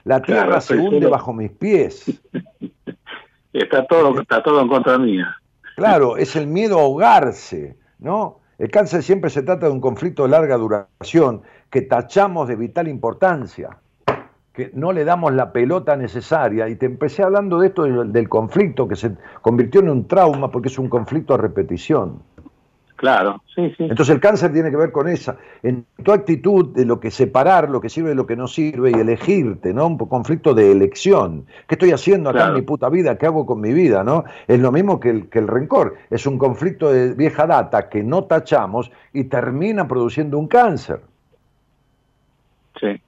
La 0.04 0.22
tierra 0.22 0.60
se 0.60 0.76
hunde 0.76 1.08
bajo 1.08 1.32
mis 1.32 1.50
pies. 1.50 2.20
Está 3.52 3.84
todo, 3.86 4.20
está 4.20 4.44
todo 4.44 4.60
en 4.60 4.68
contra 4.68 4.96
mía. 4.96 5.36
Claro, 5.74 6.16
es 6.16 6.36
el 6.36 6.46
miedo 6.46 6.78
a 6.78 6.82
ahogarse, 6.82 7.76
¿no? 7.98 8.39
El 8.60 8.70
cáncer 8.70 9.02
siempre 9.02 9.30
se 9.30 9.42
trata 9.42 9.64
de 9.64 9.72
un 9.72 9.80
conflicto 9.80 10.24
de 10.24 10.28
larga 10.28 10.58
duración 10.58 11.40
que 11.70 11.80
tachamos 11.80 12.46
de 12.46 12.56
vital 12.56 12.88
importancia, 12.88 13.78
que 14.52 14.70
no 14.74 14.92
le 14.92 15.06
damos 15.06 15.32
la 15.32 15.50
pelota 15.50 15.96
necesaria. 15.96 16.68
Y 16.68 16.76
te 16.76 16.84
empecé 16.84 17.22
hablando 17.22 17.58
de 17.58 17.68
esto 17.68 17.84
del, 17.84 18.28
conflicto 18.28 18.86
que 18.86 18.96
se 18.96 19.16
convirtió 19.40 19.80
en 19.80 19.88
un 19.88 20.06
trauma 20.06 20.50
porque 20.50 20.68
es 20.68 20.78
un 20.78 20.90
conflicto 20.90 21.32
a 21.32 21.38
repetición. 21.38 22.22
Claro, 23.00 23.42
sí, 23.54 23.72
sí. 23.78 23.84
Entonces 23.84 24.14
el 24.14 24.20
cáncer 24.20 24.52
tiene 24.52 24.70
que 24.70 24.76
ver 24.76 24.92
con 24.92 25.08
esa, 25.08 25.38
en 25.62 25.86
tu 26.04 26.12
actitud 26.12 26.66
de 26.74 26.84
lo 26.84 27.00
que 27.00 27.10
separar, 27.10 27.70
lo 27.70 27.80
que 27.80 27.88
sirve 27.88 28.10
de 28.10 28.14
lo 28.14 28.26
que 28.26 28.36
no 28.36 28.46
sirve 28.46 28.90
y 28.90 28.92
elegirte, 28.92 29.72
¿no? 29.72 29.86
Un 29.86 29.96
conflicto 29.96 30.52
de 30.52 30.70
elección. 30.70 31.46
¿Qué 31.66 31.76
estoy 31.76 31.92
haciendo 31.92 32.28
acá 32.28 32.48
en 32.48 32.52
mi 32.52 32.60
puta 32.60 32.90
vida? 32.90 33.16
¿Qué 33.16 33.24
hago 33.24 33.46
con 33.46 33.58
mi 33.58 33.72
vida, 33.72 34.04
no? 34.04 34.24
Es 34.46 34.60
lo 34.60 34.70
mismo 34.70 35.00
que 35.00 35.08
el, 35.08 35.30
que 35.30 35.38
el 35.38 35.48
rencor. 35.48 35.96
Es 36.10 36.26
un 36.26 36.36
conflicto 36.36 36.92
de 36.92 37.14
vieja 37.14 37.46
data 37.46 37.88
que 37.88 38.02
no 38.02 38.24
tachamos 38.24 38.92
y 39.14 39.24
termina 39.24 39.88
produciendo 39.88 40.38
un 40.38 40.46
cáncer. 40.46 41.00
Sí. 42.78 43.00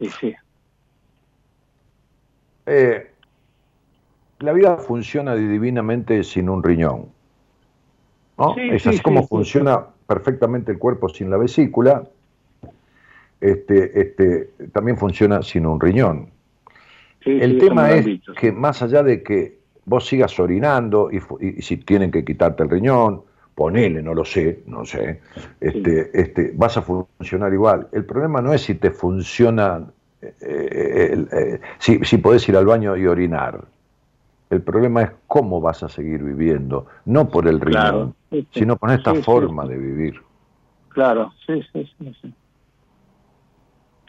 Y 0.00 0.08
sí. 0.08 0.34
Eh, 2.64 3.13
la 4.44 4.52
vida 4.52 4.76
funciona 4.76 5.34
divinamente 5.34 6.22
sin 6.24 6.48
un 6.48 6.62
riñón. 6.62 7.06
¿no? 8.38 8.56
es 8.56 8.86
así 8.86 9.00
como 9.00 9.26
funciona 9.26 9.86
perfectamente 10.06 10.72
el 10.72 10.78
cuerpo 10.78 11.08
sin 11.08 11.30
la 11.30 11.36
vesícula, 11.36 12.04
este, 13.40 14.00
este, 14.00 14.50
también 14.72 14.96
funciona 14.96 15.42
sin 15.42 15.66
un 15.66 15.80
riñón. 15.80 16.30
el 17.24 17.58
tema 17.58 17.92
es 17.92 18.06
que 18.38 18.52
más 18.52 18.82
allá 18.82 19.02
de 19.02 19.22
que 19.22 19.58
vos 19.84 20.06
sigas 20.06 20.38
orinando 20.38 21.10
y, 21.10 21.20
si 21.62 21.76
tienen 21.78 22.10
que 22.10 22.24
quitarte 22.24 22.62
el 22.62 22.70
riñón, 22.70 23.22
ponele, 23.54 24.02
no 24.02 24.14
lo 24.14 24.24
sé, 24.24 24.62
no 24.66 24.84
sé, 24.84 25.20
este, 25.60 26.10
este, 26.12 26.52
vas 26.54 26.76
a 26.76 26.82
funcionar 26.82 27.52
igual. 27.52 27.88
El 27.92 28.04
problema 28.04 28.40
no 28.40 28.52
es 28.52 28.62
si 28.62 28.74
te 28.74 28.90
funciona, 28.90 29.84
eh, 30.22 30.32
eh, 30.40 31.26
eh, 31.32 31.60
si, 31.78 31.98
si 32.04 32.18
podés 32.18 32.48
ir 32.48 32.56
al 32.56 32.66
baño 32.66 32.96
y 32.96 33.06
orinar. 33.06 33.64
El 34.54 34.62
problema 34.62 35.02
es 35.02 35.10
cómo 35.26 35.60
vas 35.60 35.82
a 35.82 35.88
seguir 35.88 36.22
viviendo, 36.22 36.86
no 37.04 37.28
por 37.28 37.48
el 37.48 37.60
riñón, 37.60 38.14
sino 38.52 38.76
con 38.78 38.90
esta 38.90 39.14
forma 39.14 39.66
de 39.66 39.76
vivir. 39.76 40.20
Claro, 40.90 41.32
sí, 41.44 41.60
sí, 41.72 41.90
sí. 41.98 42.34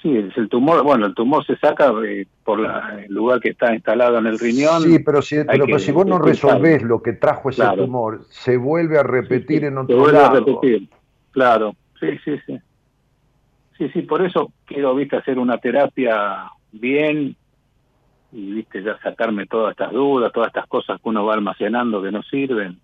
sí, 0.02 0.18
es 0.18 0.38
el 0.38 0.48
tumor, 0.50 0.84
bueno, 0.84 1.08
el 1.08 1.16
tumor 1.16 1.44
se 1.46 1.58
saca 1.58 1.92
eh, 2.06 2.28
por 2.44 2.60
el 2.60 3.12
lugar 3.12 3.40
que 3.40 3.50
está 3.50 3.74
instalado 3.74 4.20
en 4.20 4.28
el 4.28 4.38
riñón. 4.38 4.84
Sí, 4.84 5.00
pero 5.00 5.24
si, 5.24 5.44
pero, 5.44 5.80
si 5.80 5.92
vos 5.92 6.06
no 6.06 6.20
resolvés 6.20 6.84
lo 6.84 7.02
que 7.02 7.14
trajo 7.14 7.50
ese 7.50 7.66
tumor, 7.76 8.26
se 8.30 8.58
vuelve 8.58 9.00
a 9.00 9.04
repetir 9.04 9.66
en 9.66 9.80
otro 9.80 9.96
se 9.96 10.00
vuelve 10.00 10.20
A 10.20 10.30
repetir. 10.30 10.90
Claro, 11.32 11.76
sí, 12.00 12.08
sí, 12.24 12.38
sí. 12.46 12.60
Sí, 13.78 13.90
sí, 13.90 14.04
por 14.04 14.26
eso 14.26 14.54
quiero, 14.66 14.96
viste, 14.96 15.18
hacer 15.18 15.38
una 15.38 15.58
terapia 15.58 16.50
bien 16.72 17.36
y, 18.36 18.52
viste, 18.52 18.84
ya 18.84 19.00
sacarme 19.00 19.46
todas 19.46 19.72
estas 19.72 19.94
dudas, 19.94 20.32
todas 20.34 20.48
estas 20.48 20.68
cosas 20.68 21.00
que 21.02 21.08
uno 21.10 21.26
va 21.26 21.36
almacenando 21.36 22.02
que 22.02 22.12
no 22.12 22.22
sirven. 22.24 22.78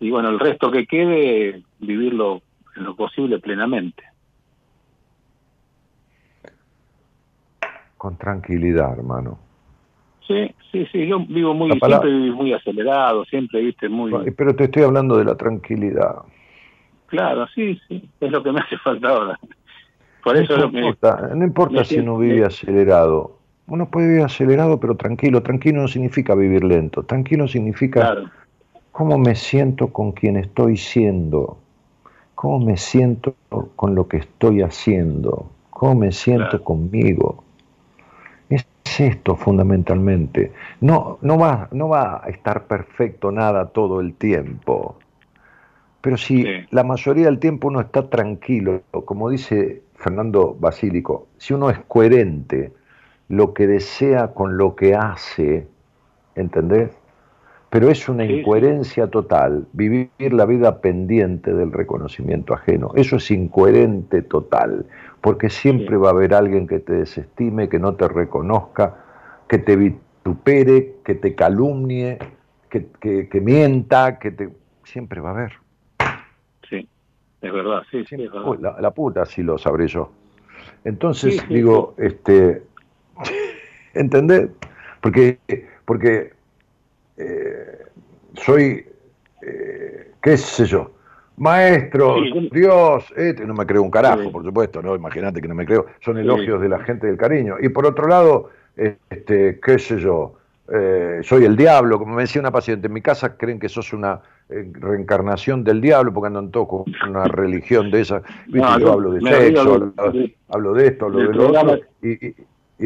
Y 0.00 0.10
bueno, 0.10 0.28
el 0.28 0.38
resto 0.38 0.70
que 0.70 0.86
quede, 0.86 1.62
vivirlo 1.78 2.42
en 2.76 2.84
lo 2.84 2.94
posible 2.94 3.38
plenamente. 3.38 4.04
Con 7.96 8.18
tranquilidad, 8.18 8.92
hermano. 8.98 9.38
Sí, 10.26 10.54
sí, 10.70 10.86
sí, 10.92 11.06
yo 11.06 11.20
vivo 11.20 11.54
muy, 11.54 11.72
siempre 11.80 12.10
muy 12.10 12.52
acelerado, 12.52 13.24
siempre, 13.24 13.62
viste, 13.62 13.88
muy... 13.88 14.12
Pero 14.32 14.54
te 14.54 14.64
estoy 14.64 14.82
hablando 14.82 15.16
de 15.16 15.24
la 15.24 15.36
tranquilidad. 15.36 16.16
Claro, 17.06 17.46
sí, 17.54 17.80
sí, 17.88 18.06
es 18.20 18.30
lo 18.30 18.42
que 18.42 18.52
me 18.52 18.60
hace 18.60 18.76
falta 18.76 19.08
ahora. 19.08 19.40
Por 20.22 20.36
eso 20.36 20.58
no 20.58 20.66
importa, 20.66 21.30
no 21.34 21.44
importa 21.44 21.82
si 21.82 21.98
uno 21.98 22.18
vive 22.18 22.44
acelerado. 22.44 23.37
Uno 23.68 23.90
puede 23.90 24.08
vivir 24.08 24.22
acelerado, 24.24 24.80
pero 24.80 24.96
tranquilo. 24.96 25.42
Tranquilo 25.42 25.82
no 25.82 25.88
significa 25.88 26.34
vivir 26.34 26.64
lento. 26.64 27.02
Tranquilo 27.02 27.46
significa 27.46 28.16
cómo 28.92 29.18
me 29.18 29.34
siento 29.34 29.88
con 29.88 30.12
quien 30.12 30.36
estoy 30.36 30.76
siendo. 30.76 31.58
Cómo 32.34 32.60
me 32.60 32.76
siento 32.76 33.34
con 33.76 33.94
lo 33.94 34.08
que 34.08 34.18
estoy 34.18 34.62
haciendo. 34.62 35.50
Cómo 35.70 35.96
me 35.96 36.12
siento 36.12 36.64
conmigo. 36.64 37.44
Es 38.48 38.64
esto 38.98 39.36
fundamentalmente. 39.36 40.52
No, 40.80 41.18
no, 41.20 41.38
va, 41.38 41.68
no 41.72 41.88
va 41.88 42.24
a 42.24 42.28
estar 42.30 42.64
perfecto 42.64 43.30
nada 43.30 43.66
todo 43.66 44.00
el 44.00 44.14
tiempo. 44.14 44.96
Pero 46.00 46.16
si 46.16 46.46
la 46.70 46.84
mayoría 46.84 47.26
del 47.26 47.38
tiempo 47.38 47.68
uno 47.68 47.80
está 47.80 48.08
tranquilo, 48.08 48.82
como 49.04 49.28
dice 49.28 49.82
Fernando 49.96 50.56
Basílico, 50.58 51.26
si 51.36 51.52
uno 51.52 51.70
es 51.70 51.78
coherente, 51.86 52.72
lo 53.28 53.54
que 53.54 53.66
desea 53.66 54.28
con 54.28 54.56
lo 54.56 54.74
que 54.74 54.94
hace, 54.94 55.66
¿entendés? 56.34 56.90
Pero 57.70 57.90
es 57.90 58.08
una 58.08 58.24
incoherencia 58.24 59.08
total 59.08 59.66
vivir 59.74 60.10
la 60.18 60.46
vida 60.46 60.80
pendiente 60.80 61.52
del 61.52 61.70
reconocimiento 61.70 62.54
ajeno. 62.54 62.92
Eso 62.94 63.16
es 63.16 63.30
incoherente 63.30 64.22
total, 64.22 64.86
porque 65.20 65.50
siempre 65.50 65.98
va 65.98 66.08
a 66.08 66.12
haber 66.12 66.32
alguien 66.32 66.66
que 66.66 66.78
te 66.78 66.94
desestime, 66.94 67.68
que 67.68 67.78
no 67.78 67.94
te 67.94 68.08
reconozca, 68.08 68.96
que 69.48 69.58
te 69.58 69.76
vitupere, 69.76 70.94
que 71.04 71.14
te 71.14 71.34
calumnie, 71.34 72.18
que, 72.70 73.28
que 73.28 73.40
mienta, 73.40 74.18
que 74.18 74.30
te... 74.30 74.48
Siempre 74.84 75.20
va 75.20 75.28
a 75.28 75.32
haber. 75.32 75.52
Es 77.40 77.52
verdad, 77.52 77.82
sí, 77.90 78.04
sí, 78.04 78.16
es 78.16 78.32
verdad. 78.32 78.80
La, 78.80 78.90
puta 78.90 79.24
sí 79.24 79.42
lo 79.42 79.58
sabré 79.58 79.86
yo. 79.86 80.10
Entonces, 80.84 81.46
digo, 81.48 81.94
este, 81.96 82.62
¿entendés? 83.98 84.48
Porque, 85.00 85.38
porque 85.84 86.32
eh, 87.16 87.78
soy, 88.34 88.86
eh, 89.42 90.12
qué 90.22 90.36
sé 90.36 90.64
yo, 90.66 90.90
maestro, 91.36 92.16
Dios, 92.50 93.12
este, 93.16 93.44
no 93.44 93.54
me 93.54 93.66
creo 93.66 93.82
un 93.82 93.90
carajo, 93.90 94.30
por 94.30 94.44
supuesto, 94.44 94.82
no, 94.82 94.94
imagínate 94.94 95.40
que 95.40 95.48
no 95.48 95.54
me 95.54 95.66
creo, 95.66 95.86
son 96.00 96.18
elogios 96.18 96.60
de 96.60 96.68
la 96.68 96.80
gente 96.80 97.06
del 97.06 97.16
cariño. 97.16 97.56
Y 97.60 97.68
por 97.68 97.86
otro 97.86 98.08
lado, 98.08 98.50
este, 98.76 99.60
qué 99.60 99.78
sé 99.78 99.98
yo, 99.98 100.34
eh, 100.72 101.20
soy 101.22 101.44
el 101.44 101.56
diablo, 101.56 101.98
como 101.98 102.14
me 102.14 102.22
decía 102.22 102.40
una 102.40 102.50
paciente, 102.50 102.88
en 102.88 102.92
mi 102.92 103.00
casa 103.00 103.36
creen 103.36 103.58
que 103.58 103.68
sos 103.68 103.92
una 103.92 104.20
eh, 104.50 104.70
reencarnación 104.72 105.64
del 105.64 105.80
diablo, 105.80 106.12
porque 106.12 106.26
andan 106.26 106.50
todos 106.50 106.68
con 106.68 106.84
una 107.08 107.24
religión 107.24 107.90
de 107.90 108.00
esa. 108.00 108.22
yo 108.48 108.64
hablo 108.64 109.12
de 109.12 109.20
sexo, 109.20 109.92
hablo, 110.48 110.74
de 110.74 110.86
esto, 110.86 111.06
hablo 111.06 111.18
de 111.18 111.34
lo 111.34 111.48
otro, 111.48 111.80
y, 112.02 112.34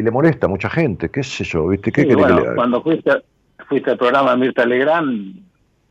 le 0.01 0.11
molesta 0.11 0.47
a 0.47 0.49
mucha 0.49 0.69
gente, 0.69 1.09
qué 1.09 1.23
sé 1.23 1.43
yo, 1.43 1.67
¿viste? 1.67 1.91
¿Qué 1.91 2.07
que 2.07 2.15
le 2.15 2.55
Cuando 2.55 2.81
fuiste, 2.81 3.11
fuiste 3.67 3.91
al 3.91 3.97
programa 3.97 4.35
Mirta 4.35 4.65
Legrand, 4.65 5.35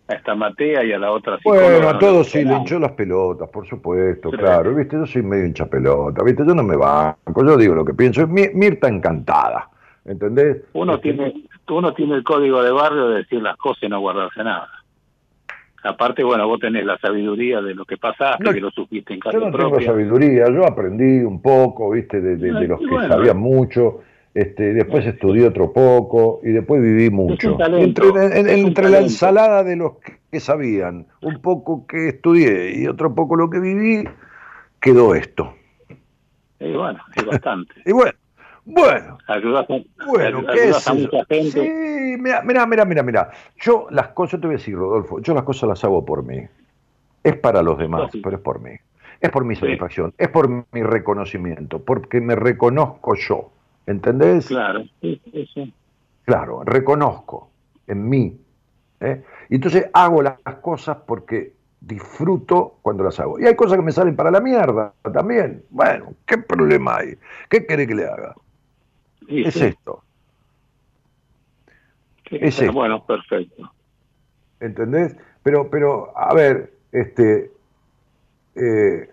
a 0.08 0.14
esta 0.14 0.34
Matea 0.34 0.84
y 0.84 0.92
a 0.92 0.98
la 0.98 1.12
otra 1.12 1.38
Bueno, 1.44 1.88
a 1.88 1.98
todos 1.98 2.30
sí, 2.30 2.44
le 2.44 2.56
hinchó 2.56 2.78
las 2.78 2.92
pelotas, 2.92 3.48
por 3.48 3.66
supuesto, 3.66 4.30
claro, 4.30 4.74
¿viste? 4.74 4.96
Yo 4.96 5.06
soy 5.06 5.22
medio 5.22 5.46
hincha 5.46 5.66
pelota, 5.66 6.22
¿viste? 6.24 6.44
Yo 6.46 6.54
no 6.54 6.62
me 6.62 6.76
banco, 6.76 7.44
yo 7.44 7.56
digo 7.56 7.74
lo 7.74 7.84
que 7.84 7.94
pienso. 7.94 8.26
Mirta 8.26 8.88
encantada, 8.88 9.68
¿entendés? 10.04 10.62
Uno 10.72 10.94
este, 10.94 11.12
tiene 11.12 11.34
uno 11.68 11.94
tiene 11.94 12.16
el 12.16 12.24
código 12.24 12.62
de 12.62 12.70
barrio 12.70 13.08
de 13.08 13.16
decir 13.18 13.42
las 13.42 13.56
cosas 13.56 13.84
y 13.84 13.88
no 13.88 14.00
guardarse 14.00 14.42
nada. 14.44 14.68
Aparte, 15.84 16.22
bueno, 16.22 16.46
vos 16.46 16.60
tenés 16.60 16.84
la 16.84 16.96
sabiduría 16.98 17.60
de 17.60 17.74
lo 17.74 17.84
que 17.84 17.96
pasaste, 17.96 18.52
que 18.52 18.60
lo 18.60 18.70
supiste 18.70 19.14
en 19.14 19.20
casa 19.20 19.38
Yo 19.38 19.50
no 19.50 19.56
tengo 19.56 19.80
sabiduría, 19.80 20.46
yo 20.46 20.64
aprendí 20.64 21.24
un 21.24 21.42
poco, 21.42 21.90
viste, 21.90 22.20
de, 22.20 22.36
los 22.68 22.78
que 22.78 23.08
sabían 23.08 23.38
mucho, 23.38 24.00
este, 24.32 24.72
después 24.74 25.04
estudié 25.04 25.46
otro 25.46 25.72
poco 25.72 26.40
y 26.44 26.50
después 26.50 26.80
viví 26.80 27.10
mucho. 27.10 27.58
entre, 27.60 28.90
la 28.90 29.00
ensalada 29.00 29.64
de 29.64 29.76
los 29.76 29.94
que 30.30 30.38
sabían, 30.38 31.06
un 31.20 31.42
poco 31.42 31.86
que 31.86 32.10
estudié 32.10 32.78
y 32.78 32.86
otro 32.86 33.14
poco 33.14 33.34
lo 33.34 33.50
que 33.50 33.58
viví, 33.58 34.04
quedó 34.80 35.16
esto. 35.16 35.52
Y 36.60 36.72
bueno, 36.72 37.00
es 37.16 37.26
bastante. 37.26 37.74
y 37.84 37.92
bueno, 37.92 38.12
bueno, 38.64 39.18
bueno, 40.06 40.44
¿qué 40.46 40.68
es 40.68 40.76
Sí, 40.76 42.16
mira, 42.18 42.42
mira, 42.42 42.66
mira, 42.66 43.02
mira. 43.02 43.30
Yo 43.60 43.86
las 43.90 44.08
cosas, 44.08 44.40
te 44.40 44.46
voy 44.46 44.54
a 44.54 44.58
decir, 44.58 44.76
Rodolfo, 44.76 45.20
yo 45.20 45.34
las 45.34 45.42
cosas 45.42 45.68
las 45.68 45.84
hago 45.84 46.04
por 46.04 46.22
mí. 46.22 46.40
Es 47.24 47.36
para 47.36 47.62
los 47.62 47.78
demás, 47.78 48.10
pero 48.22 48.36
es 48.36 48.42
por 48.42 48.60
mí. 48.60 48.72
Es 49.20 49.30
por 49.30 49.44
mi 49.44 49.54
satisfacción, 49.54 50.12
es 50.18 50.28
por 50.28 50.48
mi 50.48 50.82
reconocimiento, 50.82 51.80
porque 51.80 52.20
me 52.20 52.34
reconozco 52.34 53.14
yo. 53.14 53.50
¿Entendés? 53.86 54.46
Claro, 54.46 54.84
sí, 55.00 55.20
Claro, 56.24 56.62
reconozco 56.64 57.50
en 57.86 58.08
mí. 58.08 58.36
¿eh? 59.00 59.22
Y 59.48 59.56
entonces 59.56 59.88
hago 59.92 60.22
las 60.22 60.38
cosas 60.60 60.98
porque 61.06 61.52
disfruto 61.80 62.76
cuando 62.82 63.04
las 63.04 63.18
hago. 63.18 63.40
Y 63.40 63.46
hay 63.46 63.56
cosas 63.56 63.76
que 63.76 63.82
me 63.82 63.92
salen 63.92 64.14
para 64.14 64.30
la 64.30 64.40
mierda 64.40 64.92
también. 65.12 65.64
Bueno, 65.70 66.14
¿qué 66.26 66.38
problema 66.38 66.98
hay? 66.98 67.14
¿Qué 67.48 67.66
quiere 67.66 67.86
que 67.86 67.94
le 67.94 68.06
haga? 68.06 68.34
Es 69.28 69.56
esto. 69.56 70.02
es 72.30 72.60
esto. 72.60 72.72
Bueno, 72.72 73.04
perfecto. 73.04 73.70
¿Entendés? 74.60 75.16
Pero, 75.42 75.68
pero, 75.70 76.16
a 76.16 76.32
ver, 76.34 76.72
este, 76.92 77.50
eh, 78.54 79.10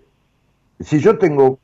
si 0.79 0.99
yo 0.99 1.17
tengo 1.17 1.59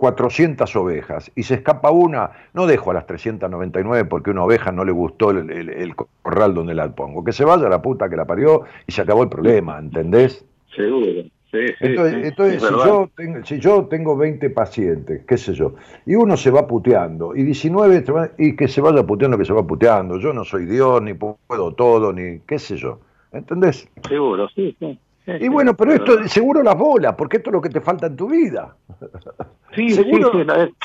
400 0.00 0.74
ovejas 0.76 1.30
y 1.36 1.42
se 1.42 1.54
escapa 1.56 1.90
una, 1.90 2.30
no 2.54 2.66
dejo 2.66 2.90
a 2.90 2.94
las 2.94 3.06
399 3.06 4.08
porque 4.08 4.30
una 4.30 4.44
oveja 4.44 4.72
no 4.72 4.84
le 4.84 4.92
gustó 4.92 5.30
el, 5.30 5.94
corral 6.22 6.54
donde 6.54 6.74
la 6.74 6.90
pongo. 6.94 7.22
Que 7.22 7.32
se 7.32 7.44
vaya 7.44 7.68
la 7.68 7.82
puta 7.82 8.08
que 8.08 8.16
la 8.16 8.24
parió 8.24 8.64
y 8.86 8.92
se 8.92 9.02
acabó 9.02 9.22
el 9.22 9.28
problema, 9.28 9.78
¿entendés? 9.78 10.44
Seguro. 10.74 11.28
Entonces, 11.52 12.62
si, 12.62 12.68
yo 12.68 13.10
tengo, 13.16 13.44
si 13.44 13.58
yo 13.58 13.86
tengo 13.86 14.16
20 14.16 14.50
pacientes, 14.50 15.24
qué 15.26 15.36
sé 15.36 15.52
yo, 15.54 15.74
y 16.06 16.14
uno 16.14 16.36
se 16.36 16.50
va 16.50 16.66
puteando, 16.66 17.34
y 17.34 17.42
19, 17.42 18.04
y 18.38 18.56
que 18.56 18.68
se 18.68 18.80
vaya 18.80 19.04
puteando, 19.04 19.36
que 19.36 19.44
se 19.44 19.52
va 19.52 19.66
puteando, 19.66 20.18
yo 20.18 20.32
no 20.32 20.44
soy 20.44 20.66
Dios, 20.66 21.02
ni 21.02 21.14
puedo 21.14 21.74
todo, 21.74 22.12
ni 22.12 22.40
qué 22.40 22.58
sé 22.58 22.76
yo, 22.76 23.00
¿entendés? 23.32 23.88
Seguro, 24.08 24.48
sí, 24.54 24.76
sí. 24.78 24.98
Y 25.26 25.48
bueno, 25.48 25.76
pero 25.76 25.92
esto 25.92 26.26
seguro 26.26 26.62
las 26.62 26.76
bolas, 26.76 27.14
porque 27.16 27.36
esto 27.36 27.50
es 27.50 27.54
lo 27.54 27.60
que 27.60 27.68
te 27.68 27.80
falta 27.80 28.06
en 28.06 28.16
tu 28.16 28.28
vida. 28.28 28.76
Sí, 29.72 29.88
seguro, 29.90 30.32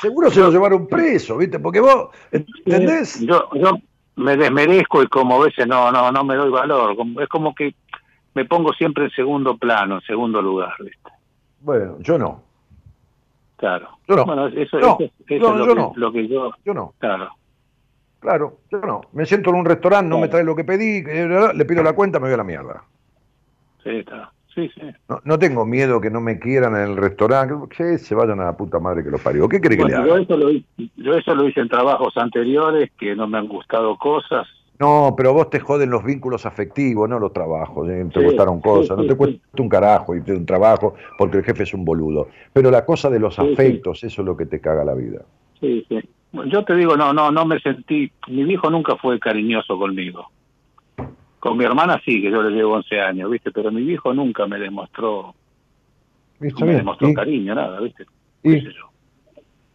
seguro 0.00 0.30
se 0.30 0.38
lo 0.38 0.48
llevaron 0.48 0.86
preso, 0.86 1.36
¿viste? 1.38 1.58
Porque 1.58 1.80
vos, 1.80 2.10
¿entendés? 2.30 3.20
Yo, 3.20 3.48
yo 3.54 3.72
me 4.14 4.36
desmerezco 4.36 5.02
y 5.02 5.08
como 5.08 5.42
a 5.42 5.44
veces 5.46 5.66
no, 5.66 5.90
no, 5.90 6.12
no 6.12 6.22
me 6.22 6.36
doy 6.36 6.50
valor. 6.50 6.96
Es 7.20 7.28
como 7.28 7.52
que 7.52 7.74
me 8.36 8.44
pongo 8.44 8.74
siempre 8.74 9.04
en 9.04 9.10
segundo 9.12 9.56
plano, 9.56 9.94
en 9.94 10.00
segundo 10.02 10.42
lugar, 10.42 10.74
¿viste? 10.78 11.10
Bueno, 11.62 11.96
yo 12.00 12.18
no. 12.18 12.42
Claro. 13.56 13.88
Yo 14.06 14.14
no. 14.14 14.26
Bueno, 14.26 14.46
eso, 14.48 14.78
no, 14.78 14.98
es 15.00 15.40
lo, 15.40 15.94
que, 15.94 15.98
lo 15.98 16.12
que 16.12 16.28
yo... 16.28 16.52
Yo 16.62 16.74
no. 16.74 16.92
Claro. 16.98 17.30
Claro, 18.20 18.58
yo 18.70 18.78
no. 18.80 19.00
Me 19.14 19.24
siento 19.24 19.48
en 19.48 19.56
un 19.56 19.64
restaurante, 19.64 20.10
no 20.10 20.18
me 20.18 20.28
trae 20.28 20.44
lo 20.44 20.54
que 20.54 20.64
pedí, 20.64 21.02
le 21.02 21.64
pido 21.64 21.82
la 21.82 21.94
cuenta, 21.94 22.18
me 22.18 22.26
voy 22.26 22.34
a 22.34 22.36
la 22.36 22.44
mierda. 22.44 22.84
Sí, 23.82 23.90
está. 23.90 24.30
Sí, 24.54 24.70
sí. 24.74 24.82
No, 25.24 25.38
tengo 25.38 25.64
miedo 25.64 25.98
que 25.98 26.10
no 26.10 26.20
me 26.20 26.38
quieran 26.38 26.76
en 26.76 26.90
el 26.90 26.96
restaurante, 26.98 27.54
que 27.74 27.96
se 27.96 28.14
vayan 28.14 28.40
a 28.40 28.44
la 28.44 28.56
puta 28.56 28.78
madre 28.78 29.02
que 29.02 29.10
los 29.10 29.22
parió. 29.22 29.48
¿Qué 29.48 29.62
cree 29.62 29.78
que 29.78 29.84
le 29.84 29.94
haga? 29.94 30.06
Yo 30.06 30.16
eso, 30.18 30.36
lo, 30.36 30.50
yo 30.50 31.14
eso 31.14 31.34
lo 31.34 31.48
hice 31.48 31.60
en 31.60 31.70
trabajos 31.70 32.14
anteriores 32.18 32.90
que 32.98 33.16
no 33.16 33.26
me 33.26 33.38
han 33.38 33.48
gustado 33.48 33.96
cosas 33.96 34.46
No, 34.78 35.14
pero 35.16 35.32
vos 35.32 35.48
te 35.48 35.58
joden 35.58 35.90
los 35.90 36.04
vínculos 36.04 36.44
afectivos, 36.44 37.08
no 37.08 37.18
los 37.18 37.32
trabajos. 37.32 37.88
¿eh? 37.88 38.06
Te 38.12 38.22
gustaron 38.22 38.60
cosas, 38.60 38.96
no 38.96 39.06
te 39.06 39.14
cuesta 39.14 39.40
un 39.58 39.68
carajo 39.68 40.14
y 40.14 40.20
te 40.20 40.32
un 40.32 40.44
trabajo 40.44 40.94
porque 41.16 41.38
el 41.38 41.44
jefe 41.44 41.62
es 41.62 41.72
un 41.72 41.84
boludo. 41.84 42.28
Pero 42.52 42.70
la 42.70 42.84
cosa 42.84 43.08
de 43.08 43.18
los 43.18 43.38
afectos, 43.38 44.04
eso 44.04 44.22
es 44.22 44.26
lo 44.26 44.36
que 44.36 44.46
te 44.46 44.60
caga 44.60 44.84
la 44.84 44.94
vida. 44.94 45.22
Sí, 45.60 45.86
sí. 45.88 46.00
Yo 46.48 46.64
te 46.64 46.74
digo, 46.74 46.96
no, 46.96 47.14
no, 47.14 47.30
no 47.30 47.46
me 47.46 47.58
sentí. 47.60 48.12
Mi 48.28 48.42
hijo 48.42 48.68
nunca 48.68 48.96
fue 48.96 49.18
cariñoso 49.18 49.78
conmigo. 49.78 50.26
Con 51.40 51.56
mi 51.56 51.64
hermana 51.64 52.00
sí, 52.04 52.20
que 52.20 52.30
yo 52.30 52.42
le 52.42 52.54
llevo 52.54 52.74
11 52.74 53.00
años, 53.00 53.30
¿viste? 53.30 53.50
Pero 53.52 53.70
mi 53.70 53.82
hijo 53.82 54.12
nunca 54.12 54.46
me 54.46 54.58
demostró. 54.58 55.34
me 56.38 56.74
demostró 56.74 57.14
cariño, 57.14 57.54
nada, 57.54 57.80
¿viste? 57.80 58.04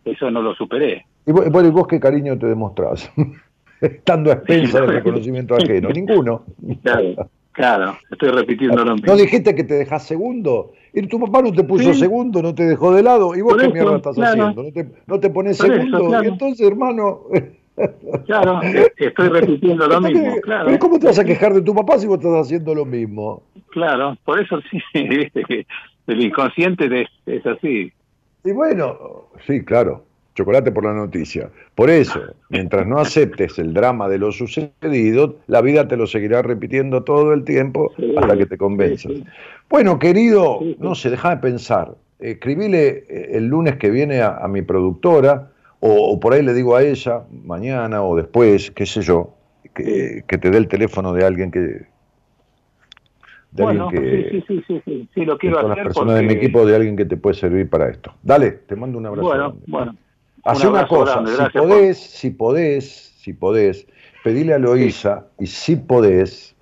Eso 0.05 0.29
no 0.29 0.41
lo 0.41 0.53
superé. 0.53 1.05
¿Y 1.25 1.31
vos, 1.31 1.49
bueno, 1.49 1.69
¿y 1.69 1.71
vos 1.71 1.87
qué 1.87 1.99
cariño 1.99 2.37
te 2.37 2.47
demostrás? 2.47 3.11
estando 3.81 4.31
a 4.31 4.35
expensas 4.35 4.81
del 4.81 4.93
reconocimiento 4.95 5.55
ajeno. 5.55 5.89
Ninguno. 5.89 6.45
Claro, 6.83 7.29
claro, 7.51 7.97
estoy 8.09 8.29
repitiendo 8.29 8.85
lo 8.85 8.93
mismo. 8.93 9.11
¿No 9.11 9.19
dijiste 9.19 9.55
que 9.55 9.63
te 9.63 9.73
dejas 9.73 10.05
segundo? 10.05 10.73
Y 10.93 11.07
tu 11.07 11.19
papá 11.19 11.41
no 11.41 11.51
te 11.51 11.63
puso 11.63 11.93
segundo, 11.93 12.41
no 12.41 12.53
te 12.53 12.63
dejó 12.63 12.93
de 12.93 13.01
lado. 13.01 13.35
¿Y 13.35 13.41
vos 13.41 13.57
qué 13.57 13.69
mierda 13.69 13.97
estás 13.97 14.17
haciendo? 14.17 14.63
¿No 14.63 14.71
te, 14.71 14.87
no 15.07 15.19
te 15.19 15.29
pones 15.29 15.57
segundo? 15.57 16.23
Y 16.23 16.27
entonces, 16.27 16.67
hermano. 16.67 17.21
Claro, 18.27 18.59
estoy 18.97 19.29
repitiendo 19.29 19.87
lo 19.87 20.01
mismo. 20.01 20.35
Claro. 20.43 20.77
¿Cómo 20.77 20.99
te 20.99 21.07
vas 21.07 21.17
a 21.17 21.23
quejar 21.23 21.53
de 21.53 21.61
tu 21.61 21.73
papá 21.73 21.97
si 21.97 22.05
vos 22.05 22.17
estás 22.17 22.45
haciendo 22.45 22.75
lo 22.75 22.85
mismo? 22.85 23.41
Claro, 23.69 24.15
por 24.23 24.39
eso 24.39 24.59
sí, 24.69 24.79
viste 25.07 25.41
que 25.45 25.65
el 26.05 26.21
inconsciente 26.21 27.07
es 27.25 27.45
así. 27.45 27.91
Y 28.43 28.51
bueno, 28.51 29.29
sí, 29.47 29.63
claro 29.63 30.03
chocolate 30.35 30.71
por 30.71 30.85
la 30.85 30.93
noticia. 30.93 31.49
Por 31.75 31.89
eso, 31.89 32.21
mientras 32.49 32.87
no 32.87 32.99
aceptes 32.99 33.59
el 33.59 33.73
drama 33.73 34.07
de 34.07 34.17
lo 34.17 34.31
sucedido, 34.31 35.37
la 35.47 35.61
vida 35.61 35.87
te 35.87 35.97
lo 35.97 36.07
seguirá 36.07 36.41
repitiendo 36.41 37.03
todo 37.03 37.33
el 37.33 37.43
tiempo 37.43 37.91
hasta 38.17 38.37
que 38.37 38.45
te 38.45 38.57
convenzas. 38.57 39.11
Bueno, 39.69 39.99
querido, 39.99 40.59
no 40.79 40.95
sé, 40.95 41.09
déjame 41.09 41.37
pensar. 41.37 41.95
Escribile 42.19 43.05
eh, 43.09 43.29
el 43.33 43.47
lunes 43.47 43.77
que 43.77 43.89
viene 43.89 44.21
a, 44.21 44.47
mi 44.47 44.61
productora, 44.61 45.49
o, 45.79 46.19
por 46.19 46.33
ahí 46.33 46.43
le 46.43 46.53
digo 46.53 46.75
a 46.75 46.83
ella, 46.83 47.23
mañana 47.43 48.03
o 48.03 48.15
después, 48.15 48.69
qué 48.71 48.85
sé 48.85 49.01
yo, 49.01 49.33
que, 49.73 50.23
te 50.27 50.51
dé 50.51 50.57
el 50.57 50.67
teléfono 50.67 51.13
de 51.13 51.25
alguien 51.25 51.49
que, 51.49 51.87
de 53.51 53.63
alguien 53.65 53.89
que, 53.89 54.29
sí, 54.29 54.43
sí, 54.47 54.63
sí, 54.67 54.81
sí, 54.85 55.09
sí, 55.13 55.25
lo 55.25 55.37
quiero 55.37 55.57
hacer. 55.57 55.69
las 55.69 55.79
personas 55.79 56.15
de 56.15 56.23
mi 56.23 56.33
equipo, 56.33 56.65
de 56.65 56.75
alguien 56.75 56.95
que 56.95 57.05
te 57.05 57.17
puede 57.17 57.35
servir 57.35 57.69
para 57.69 57.89
esto. 57.89 58.13
Dale, 58.21 58.51
te 58.51 58.75
mando 58.75 58.99
un 58.99 59.07
abrazo. 59.07 59.27
Bueno, 59.27 59.55
bueno. 59.67 59.95
Haz 60.43 60.63
una 60.63 60.88
cosa, 60.88 61.23
si 61.26 61.57
podés, 61.57 61.97
si 61.99 62.30
podés, 62.31 63.13
si 63.19 63.34
podés, 63.34 63.88
pedile 64.23 64.53
a 64.55 64.59
Loisa 64.59 65.27
y 65.39 65.45
si 65.45 65.76
podés, 65.76 66.55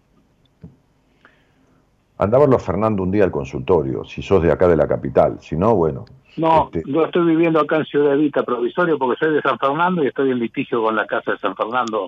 anda 2.18 2.38
a 2.38 2.42
verlo 2.42 2.58
a 2.58 2.60
Fernando 2.60 3.04
un 3.04 3.12
día 3.12 3.24
al 3.24 3.32
consultorio, 3.32 4.04
si 4.04 4.22
sos 4.22 4.44
de 4.44 4.52
acá 4.52 4.68
de 4.68 4.76
la 4.76 4.88
capital, 4.88 5.38
si 5.40 5.56
no, 5.56 5.76
bueno. 5.76 6.06
No, 6.36 6.70
este 6.74 6.90
yo 6.90 7.06
estoy 7.06 7.26
viviendo 7.26 7.60
acá 7.60 7.78
en 7.78 7.86
Ciudad 7.86 8.14
Evita 8.14 8.44
provisorio 8.44 8.98
porque 8.98 9.18
soy 9.20 9.34
de 9.34 9.42
San 9.42 9.58
Fernando 9.58 10.04
y 10.04 10.08
estoy 10.08 10.32
en 10.32 10.40
litigio 10.40 10.84
con 10.84 10.96
la 10.96 11.06
casa 11.06 11.32
de 11.32 11.38
San 11.38 11.56
Fernando. 11.56 12.06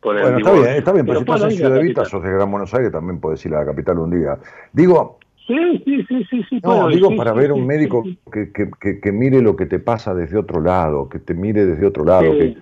Por 0.00 0.16
el 0.16 0.22
bueno, 0.22 0.38
está 0.38 0.52
bien, 0.52 0.66
está 0.66 0.92
bien, 0.92 1.06
pero, 1.06 1.18
si 1.20 1.24
estás 1.24 1.42
en 1.44 1.50
Ciudad 1.52 1.76
Evita, 1.78 2.04
sos 2.04 2.22
de 2.22 2.30
Gran 2.30 2.50
Buenos 2.50 2.74
Aires, 2.74 2.92
también 2.92 3.20
podés 3.20 3.44
ir 3.46 3.54
a 3.54 3.60
la 3.60 3.66
capital 3.66 3.98
un 3.98 4.10
día. 4.10 4.38
Digo, 4.72 5.18
Sí, 5.46 5.82
sí, 5.84 6.04
sí, 6.08 6.24
sí. 6.30 6.42
sí 6.48 6.60
no, 6.62 6.88
digo 6.88 7.14
para 7.16 7.32
ver 7.32 7.52
un 7.52 7.66
médico 7.66 8.02
que, 8.32 8.50
que, 8.52 9.00
que, 9.00 9.12
mire 9.12 9.42
lo 9.42 9.56
que 9.56 9.66
te 9.66 9.78
pasa 9.78 10.14
desde 10.14 10.38
otro 10.38 10.60
lado, 10.60 11.08
que 11.08 11.18
te 11.18 11.34
mire 11.34 11.66
desde 11.66 11.86
otro 11.86 12.04
lado. 12.04 12.32
Que, 12.32 12.56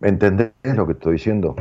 ¿Entendés 0.00 0.52
lo 0.64 0.86
que 0.86 0.94
estoy 0.94 1.12
diciendo? 1.12 1.54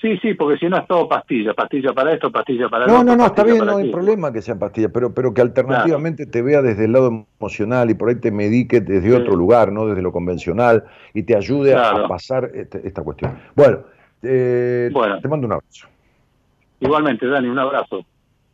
Sí, 0.00 0.16
sí, 0.22 0.32
porque 0.32 0.56
si 0.58 0.66
no 0.66 0.78
es 0.78 0.86
todo 0.86 1.06
pastilla, 1.08 1.52
pastilla 1.52 1.92
para 1.92 2.14
esto, 2.14 2.30
pastilla 2.32 2.70
para 2.70 2.86
No, 2.86 3.04
no, 3.04 3.16
no, 3.16 3.26
está 3.26 3.44
bien, 3.44 3.66
no 3.66 3.76
hay 3.76 3.90
problema 3.90 4.32
que 4.32 4.40
sean 4.40 4.58
pastillas, 4.58 4.90
pero, 4.94 5.12
pero 5.12 5.34
que 5.34 5.42
alternativamente 5.42 6.24
te 6.24 6.40
vea 6.40 6.62
desde 6.62 6.86
el 6.86 6.92
lado 6.92 7.26
emocional 7.38 7.90
y 7.90 7.94
por 7.94 8.08
ahí 8.08 8.14
te 8.14 8.30
medique 8.30 8.80
desde 8.80 9.14
otro 9.14 9.36
lugar, 9.36 9.72
no 9.72 9.86
desde 9.86 10.00
lo 10.00 10.10
convencional, 10.10 10.84
y 11.12 11.24
te 11.24 11.36
ayude 11.36 11.74
a, 11.74 12.08
pasar 12.08 12.50
este, 12.54 12.86
esta 12.86 13.02
cuestión. 13.02 13.36
Bueno, 13.54 13.80
eh, 14.22 14.88
bueno, 14.90 15.20
te 15.20 15.28
mando 15.28 15.46
un 15.46 15.52
abrazo. 15.52 15.88
Igualmente, 16.78 17.26
Dani, 17.26 17.48
un 17.48 17.58
abrazo. 17.58 18.02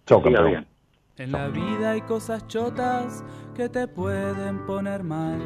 Chao, 0.05 0.21
campeón. 0.21 0.67
En 1.19 1.33
la 1.33 1.49
vida 1.49 1.93
hay 1.93 2.03
cosas 2.03 2.47
chotas 2.47 3.25
que 3.55 3.71
te 3.71 3.89
pueden 3.89 4.67
poner 4.67 5.03
mal 5.03 5.41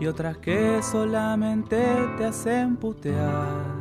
y 0.00 0.06
otras 0.06 0.38
que 0.38 0.82
solamente 0.82 1.84
te 2.16 2.24
hacen 2.24 2.76
putear. 2.78 3.76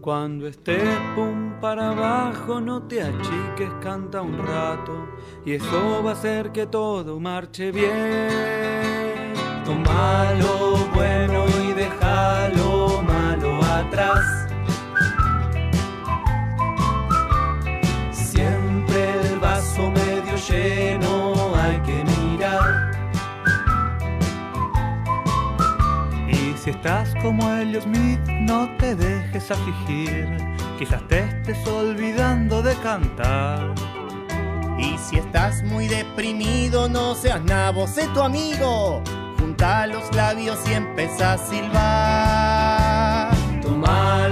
Cuando 0.00 0.48
estés 0.48 0.98
pum 1.14 1.60
para 1.60 1.90
abajo, 1.90 2.60
no 2.60 2.82
te 2.82 3.00
achiques, 3.00 3.70
canta 3.80 4.22
un 4.22 4.36
rato 4.38 5.06
y 5.44 5.52
eso 5.52 6.02
va 6.04 6.10
a 6.10 6.12
hacer 6.14 6.50
que 6.50 6.66
todo 6.66 7.20
marche 7.20 7.70
bien. 7.70 9.34
Toma 9.64 10.34
como 27.20 27.50
Elliot 27.50 27.82
Smith, 27.82 28.20
no 28.28 28.68
te 28.78 28.94
dejes 28.94 29.50
afligir. 29.50 30.28
Quizás 30.78 31.02
te 31.08 31.20
estés 31.20 31.66
olvidando 31.66 32.62
de 32.62 32.76
cantar. 32.76 33.74
Y 34.78 34.96
si 34.98 35.16
estás 35.16 35.64
muy 35.64 35.88
deprimido, 35.88 36.88
no 36.88 37.16
seas 37.16 37.42
nabo, 37.42 37.88
sé 37.88 38.06
tu 38.14 38.20
amigo. 38.22 39.02
Junta 39.38 39.86
los 39.88 40.14
labios 40.14 40.60
y 40.68 40.74
empieza 40.74 41.32
a 41.32 41.38
silbar. 41.38 43.30
Toma 43.62 44.28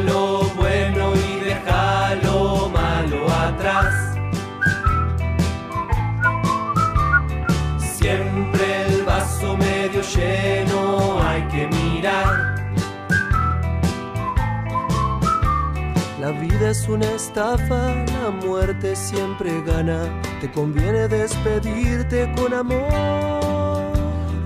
La 16.25 16.31
vida 16.31 16.71
es 16.71 16.89
una 16.89 17.05
estafa, 17.11 17.95
la 18.23 18.31
muerte 18.31 18.97
siempre 18.97 19.61
gana. 19.61 20.09
Te 20.41 20.51
conviene 20.51 21.07
despedirte 21.07 22.33
con 22.35 22.55
amor. 22.55 23.93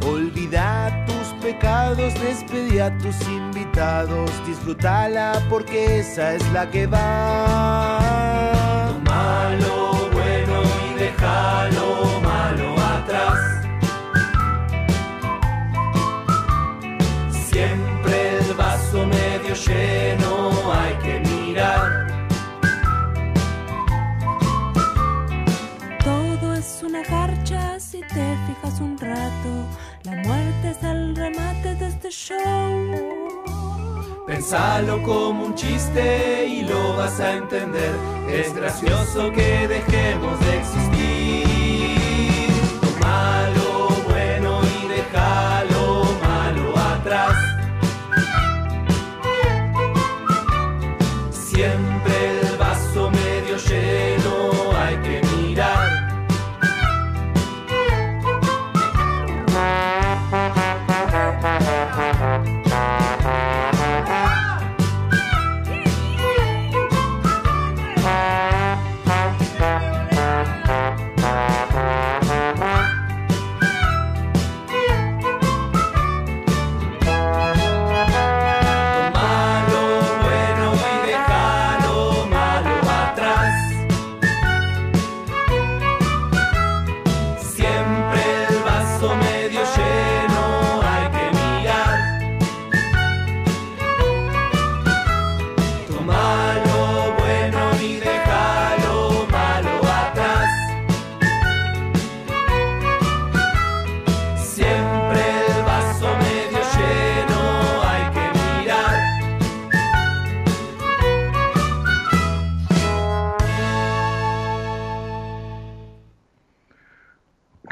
Olvida 0.05 1.05
tus 1.06 1.28
pecados, 1.40 2.14
despedí 2.14 2.80
a 2.80 2.98
tus 2.98 3.14
invitados. 3.28 4.28
Disfrútala 4.44 5.40
porque 5.48 6.00
esa 6.00 6.34
es 6.34 6.52
la 6.52 6.68
que 6.68 6.88
va. 6.88 8.00
Malo 9.05 10.10
bueno 10.10 10.62
y 10.90 10.98
déjalo 10.98 12.20
malo 12.20 12.74
atrás. 12.80 13.59
medio 19.06 19.55
lleno 19.55 20.38
La 30.09 30.16
muerte 30.22 30.70
es 30.70 30.82
el 30.82 31.14
remate 31.14 31.74
de 31.74 31.89
este 31.89 32.09
show. 32.09 32.36
Pensalo 34.26 35.02
como 35.02 35.44
un 35.44 35.55
chiste 35.55 36.47
y 36.47 36.62
lo 36.62 36.97
vas 36.97 37.20
a 37.20 37.32
entender. 37.32 37.94
Es 38.30 38.55
gracioso 38.55 39.30
que 39.32 39.68
dejemos 39.68 40.40
de 40.40 40.59
existir. 40.59 40.98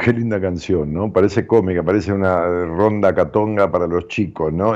Qué 0.07 0.13
linda 0.13 0.41
canción, 0.41 0.95
¿no? 0.95 1.13
Parece 1.13 1.49
cómica, 1.49 1.83
parece 1.83 2.13
una 2.13 2.47
ronda 2.67 3.13
catonga 3.13 3.69
para 3.73 3.89
los 3.89 4.07
chicos, 4.07 4.53
¿no? 4.53 4.75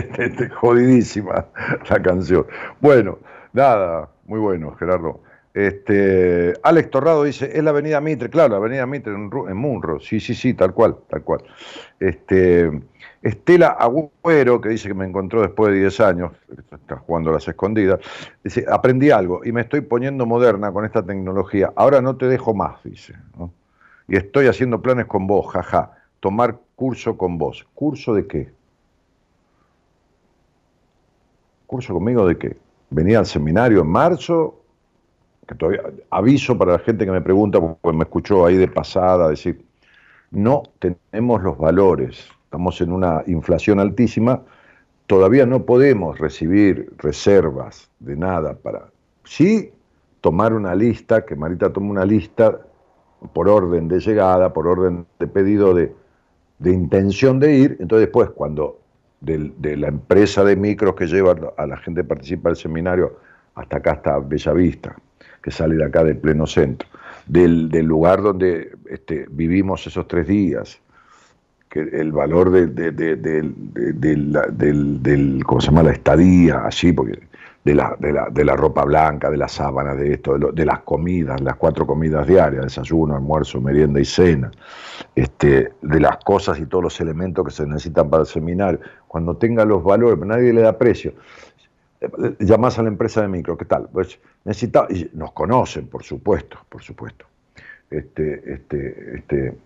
Jodidísima 0.60 1.46
la 1.88 2.02
canción. 2.02 2.44
Bueno, 2.78 3.18
nada, 3.54 4.10
muy 4.26 4.38
bueno, 4.38 4.76
Gerardo. 4.76 5.22
Este, 5.54 6.52
Alex 6.62 6.90
Torrado 6.90 7.24
dice, 7.24 7.56
es 7.56 7.64
la 7.64 7.70
avenida 7.70 8.02
Mitre, 8.02 8.28
claro, 8.28 8.50
la 8.50 8.56
avenida 8.58 8.84
Mitre 8.84 9.14
en, 9.14 9.56
Munro, 9.56 9.98
sí, 9.98 10.20
sí, 10.20 10.34
sí, 10.34 10.52
tal 10.52 10.74
cual, 10.74 10.98
tal 11.08 11.22
cual. 11.22 11.42
Este, 11.98 12.70
Estela 13.22 13.68
Agüero, 13.68 14.60
que 14.60 14.68
dice 14.68 14.88
que 14.88 14.94
me 14.94 15.06
encontró 15.06 15.40
después 15.40 15.72
de 15.72 15.78
10 15.78 16.00
años, 16.00 16.32
está 16.70 16.96
jugando 16.96 17.30
a 17.30 17.32
las 17.32 17.48
escondidas, 17.48 18.00
dice, 18.44 18.66
aprendí 18.70 19.10
algo 19.10 19.40
y 19.42 19.52
me 19.52 19.62
estoy 19.62 19.80
poniendo 19.80 20.26
moderna 20.26 20.70
con 20.70 20.84
esta 20.84 21.02
tecnología, 21.02 21.72
ahora 21.76 22.02
no 22.02 22.18
te 22.18 22.26
dejo 22.26 22.52
más, 22.52 22.84
dice. 22.84 23.14
Y 24.08 24.16
estoy 24.16 24.46
haciendo 24.46 24.80
planes 24.80 25.06
con 25.06 25.26
vos, 25.26 25.52
jaja, 25.52 25.92
tomar 26.20 26.58
curso 26.74 27.16
con 27.16 27.38
vos. 27.38 27.66
¿Curso 27.74 28.14
de 28.14 28.26
qué? 28.26 28.52
¿Curso 31.66 31.94
conmigo 31.94 32.26
de 32.26 32.38
qué? 32.38 32.56
Venía 32.90 33.18
al 33.18 33.26
seminario 33.26 33.80
en 33.80 33.88
marzo, 33.88 34.60
que 35.46 35.54
todavía 35.54 35.82
aviso 36.10 36.56
para 36.56 36.72
la 36.72 36.78
gente 36.78 37.04
que 37.04 37.10
me 37.10 37.20
pregunta, 37.20 37.60
porque 37.60 37.96
me 37.96 38.04
escuchó 38.04 38.46
ahí 38.46 38.56
de 38.56 38.68
pasada 38.68 39.28
decir, 39.28 39.64
no 40.30 40.62
tenemos 40.78 41.42
los 41.42 41.58
valores, 41.58 42.28
estamos 42.44 42.80
en 42.80 42.92
una 42.92 43.22
inflación 43.26 43.80
altísima, 43.80 44.42
todavía 45.06 45.46
no 45.46 45.64
podemos 45.64 46.18
recibir 46.18 46.92
reservas 46.98 47.90
de 48.00 48.16
nada 48.16 48.54
para 48.54 48.90
sí 49.24 49.72
tomar 50.20 50.52
una 50.52 50.74
lista, 50.74 51.24
que 51.24 51.36
Marita 51.36 51.72
tome 51.72 51.90
una 51.90 52.04
lista 52.04 52.65
por 53.32 53.48
orden 53.48 53.88
de 53.88 54.00
llegada, 54.00 54.52
por 54.52 54.66
orden 54.66 55.06
de 55.18 55.26
pedido 55.26 55.74
de, 55.74 55.92
intención 56.64 57.38
de 57.38 57.56
ir, 57.56 57.76
entonces 57.80 58.06
después 58.06 58.30
cuando 58.30 58.80
de 59.20 59.76
la 59.76 59.88
empresa 59.88 60.44
de 60.44 60.56
micros 60.56 60.94
que 60.94 61.06
lleva 61.06 61.34
a 61.56 61.66
la 61.66 61.76
gente 61.78 62.02
que 62.02 62.08
participa 62.08 62.50
del 62.50 62.56
seminario 62.56 63.16
hasta 63.54 63.78
acá 63.78 63.92
hasta 63.92 64.18
Bellavista, 64.18 64.94
que 65.42 65.50
sale 65.50 65.76
de 65.76 65.84
acá 65.84 66.04
del 66.04 66.18
pleno 66.18 66.46
centro, 66.46 66.88
del, 67.26 67.68
lugar 67.84 68.22
donde 68.22 68.70
este, 68.88 69.26
vivimos 69.30 69.86
esos 69.86 70.06
tres 70.06 70.26
días, 70.28 70.78
que 71.68 71.80
el 71.80 72.12
valor 72.12 72.50
de, 72.50 72.68
del, 72.68 72.92
¿cómo 75.44 75.60
se 75.60 75.66
llama? 75.66 75.82
la 75.82 75.92
estadía, 75.92 76.64
así, 76.64 76.92
porque 76.92 77.18
de 77.66 77.74
la, 77.74 77.96
de 78.30 78.44
la, 78.44 78.56
ropa 78.56 78.84
blanca, 78.84 79.28
de 79.28 79.36
las 79.36 79.52
sábanas, 79.52 79.96
de 79.96 80.14
esto, 80.14 80.38
de, 80.38 80.64
las 80.64 80.80
comidas, 80.80 81.40
las 81.40 81.56
cuatro 81.56 81.86
comidas 81.86 82.26
diarias, 82.26 82.62
desayuno, 82.62 83.16
almuerzo, 83.16 83.60
merienda 83.60 84.00
y 84.00 84.04
cena, 84.04 84.50
este, 85.14 85.72
de 85.82 86.00
las 86.00 86.18
cosas 86.18 86.58
y 86.60 86.66
todos 86.66 86.84
los 86.84 87.00
elementos 87.00 87.44
que 87.44 87.50
se 87.50 87.66
necesitan 87.66 88.08
para 88.08 88.22
el 88.22 88.28
seminario, 88.28 88.80
cuando 89.08 89.36
tenga 89.36 89.64
los 89.64 89.82
valores, 89.82 90.18
nadie 90.24 90.52
le 90.52 90.62
da 90.62 90.78
precio 90.78 91.12
llamás 92.38 92.78
a 92.78 92.82
la 92.82 92.88
empresa 92.88 93.22
de 93.22 93.28
micro, 93.28 93.56
¿qué 93.56 93.64
tal? 93.64 93.88
Pues 93.92 94.18
necesita, 94.44 94.86
y 94.90 95.10
nos 95.14 95.32
conocen, 95.32 95.88
por 95.88 96.02
supuesto, 96.02 96.58
por 96.68 96.82
supuesto. 96.82 97.26
Este, 97.90 98.52
este, 98.52 99.16
este, 99.16 99.56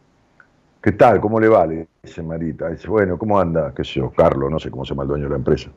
¿qué 0.80 0.92
tal? 0.92 1.20
¿Cómo 1.20 1.40
le 1.40 1.48
vale? 1.48 1.88
Dice 2.02 2.22
Marita. 2.22 2.68
Dice, 2.70 2.88
bueno, 2.88 3.18
¿cómo 3.18 3.38
anda? 3.38 3.72
¿Qué 3.74 3.84
sé 3.84 3.94
yo? 3.94 4.10
Carlos, 4.10 4.50
no 4.50 4.58
sé 4.58 4.70
cómo 4.70 4.84
se 4.84 4.90
llama 4.90 5.02
el 5.02 5.08
dueño 5.08 5.24
de 5.24 5.30
la 5.30 5.36
empresa. 5.36 5.70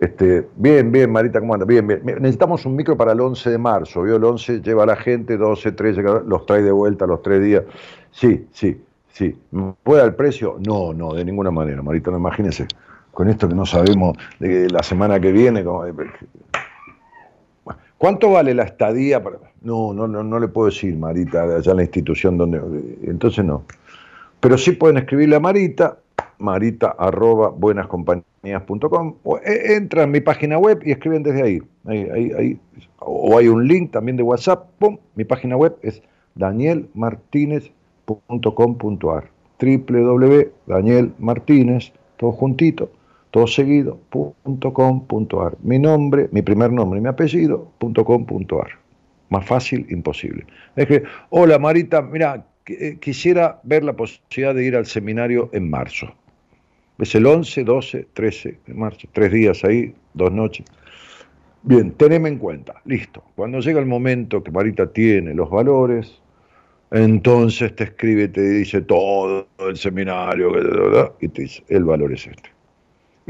Este, 0.00 0.48
bien, 0.56 0.90
bien, 0.90 1.12
Marita, 1.12 1.40
¿cómo 1.40 1.52
anda? 1.52 1.66
Bien, 1.66 1.86
bien. 1.86 2.02
Necesitamos 2.04 2.64
un 2.64 2.74
micro 2.74 2.96
para 2.96 3.12
el 3.12 3.20
11 3.20 3.50
de 3.50 3.58
marzo. 3.58 4.02
¿Vio? 4.02 4.16
El 4.16 4.24
11 4.24 4.62
lleva 4.62 4.84
a 4.84 4.86
la 4.86 4.96
gente, 4.96 5.36
12, 5.36 5.72
13, 5.72 6.02
los 6.26 6.46
trae 6.46 6.62
de 6.62 6.72
vuelta 6.72 7.06
los 7.06 7.20
tres 7.20 7.44
días. 7.44 7.64
Sí, 8.10 8.46
sí, 8.50 8.80
sí. 9.12 9.38
¿Puede 9.82 10.02
el 10.02 10.14
precio? 10.14 10.56
No, 10.66 10.94
no, 10.94 11.12
de 11.12 11.22
ninguna 11.22 11.50
manera, 11.50 11.82
Marita, 11.82 12.10
no 12.10 12.16
imagínese 12.16 12.66
con 13.12 13.28
esto 13.28 13.46
que 13.46 13.54
no 13.54 13.66
sabemos 13.66 14.16
de 14.38 14.70
la 14.70 14.82
semana 14.82 15.20
que 15.20 15.32
viene. 15.32 15.62
¿Cuánto 17.98 18.30
vale 18.30 18.54
la 18.54 18.62
estadía? 18.62 19.22
No, 19.60 19.92
no, 19.92 20.08
no, 20.08 20.22
no 20.22 20.40
le 20.40 20.48
puedo 20.48 20.70
decir, 20.70 20.96
Marita, 20.96 21.42
allá 21.42 21.72
en 21.72 21.76
la 21.76 21.82
institución 21.82 22.38
donde... 22.38 22.58
Entonces 23.02 23.44
no. 23.44 23.64
Pero 24.40 24.56
sí 24.56 24.72
pueden 24.72 24.96
escribirle 24.96 25.36
a 25.36 25.40
Marita, 25.40 25.98
marita 26.38 26.94
arroba 26.98 27.52
o 28.42 29.38
e, 29.38 29.74
entra 29.74 30.04
en 30.04 30.10
mi 30.10 30.20
página 30.20 30.58
web 30.58 30.80
y 30.84 30.92
escriben 30.92 31.22
desde 31.22 31.42
ahí. 31.42 31.60
ahí, 31.86 32.58
O 32.98 33.36
hay 33.36 33.48
un 33.48 33.68
link 33.68 33.90
también 33.92 34.16
de 34.16 34.22
WhatsApp, 34.22 34.70
¡pum! 34.78 34.96
mi 35.14 35.24
página 35.24 35.56
web 35.56 35.76
es 35.82 36.02
danielmartinez.com.ar 36.34 39.30
www.danielmartinez, 39.60 41.92
todo 42.16 42.32
juntito, 42.32 42.90
todo 43.30 43.46
seguido, 43.46 44.00
.com.ar. 44.10 45.56
Mi 45.62 45.78
nombre, 45.78 46.28
mi 46.32 46.42
primer 46.42 46.72
nombre 46.72 46.98
y 46.98 47.02
mi 47.02 47.08
apellido, 47.08 47.70
.com.ar. 47.78 48.70
Más 49.28 49.46
fácil, 49.46 49.86
imposible. 49.90 50.44
Es 50.74 50.88
que, 50.88 51.04
hola 51.28 51.58
Marita, 51.58 52.02
mira, 52.02 52.46
eh, 52.66 52.96
quisiera 53.00 53.60
ver 53.62 53.84
la 53.84 53.92
posibilidad 53.92 54.54
de 54.54 54.64
ir 54.64 54.76
al 54.76 54.86
seminario 54.86 55.50
en 55.52 55.70
marzo. 55.70 56.12
Es 57.00 57.14
el 57.14 57.26
11, 57.26 57.64
12, 57.64 58.08
13 58.12 58.58
de 58.66 58.74
marzo, 58.74 59.08
tres 59.12 59.32
días 59.32 59.64
ahí, 59.64 59.94
dos 60.14 60.30
noches. 60.30 60.66
Bien, 61.62 61.92
teneme 61.92 62.28
en 62.28 62.38
cuenta, 62.38 62.74
listo. 62.84 63.24
Cuando 63.34 63.60
llega 63.60 63.80
el 63.80 63.86
momento 63.86 64.42
que 64.42 64.50
Marita 64.50 64.86
tiene 64.92 65.34
los 65.34 65.50
valores, 65.50 66.20
entonces 66.90 67.74
te 67.74 67.84
escribe, 67.84 68.28
te 68.28 68.42
dice 68.42 68.82
todo 68.82 69.48
el 69.58 69.76
seminario, 69.76 70.52
y 71.20 71.28
te 71.28 71.42
dice, 71.42 71.64
el 71.68 71.84
valor 71.84 72.12
es 72.12 72.26
este 72.26 72.50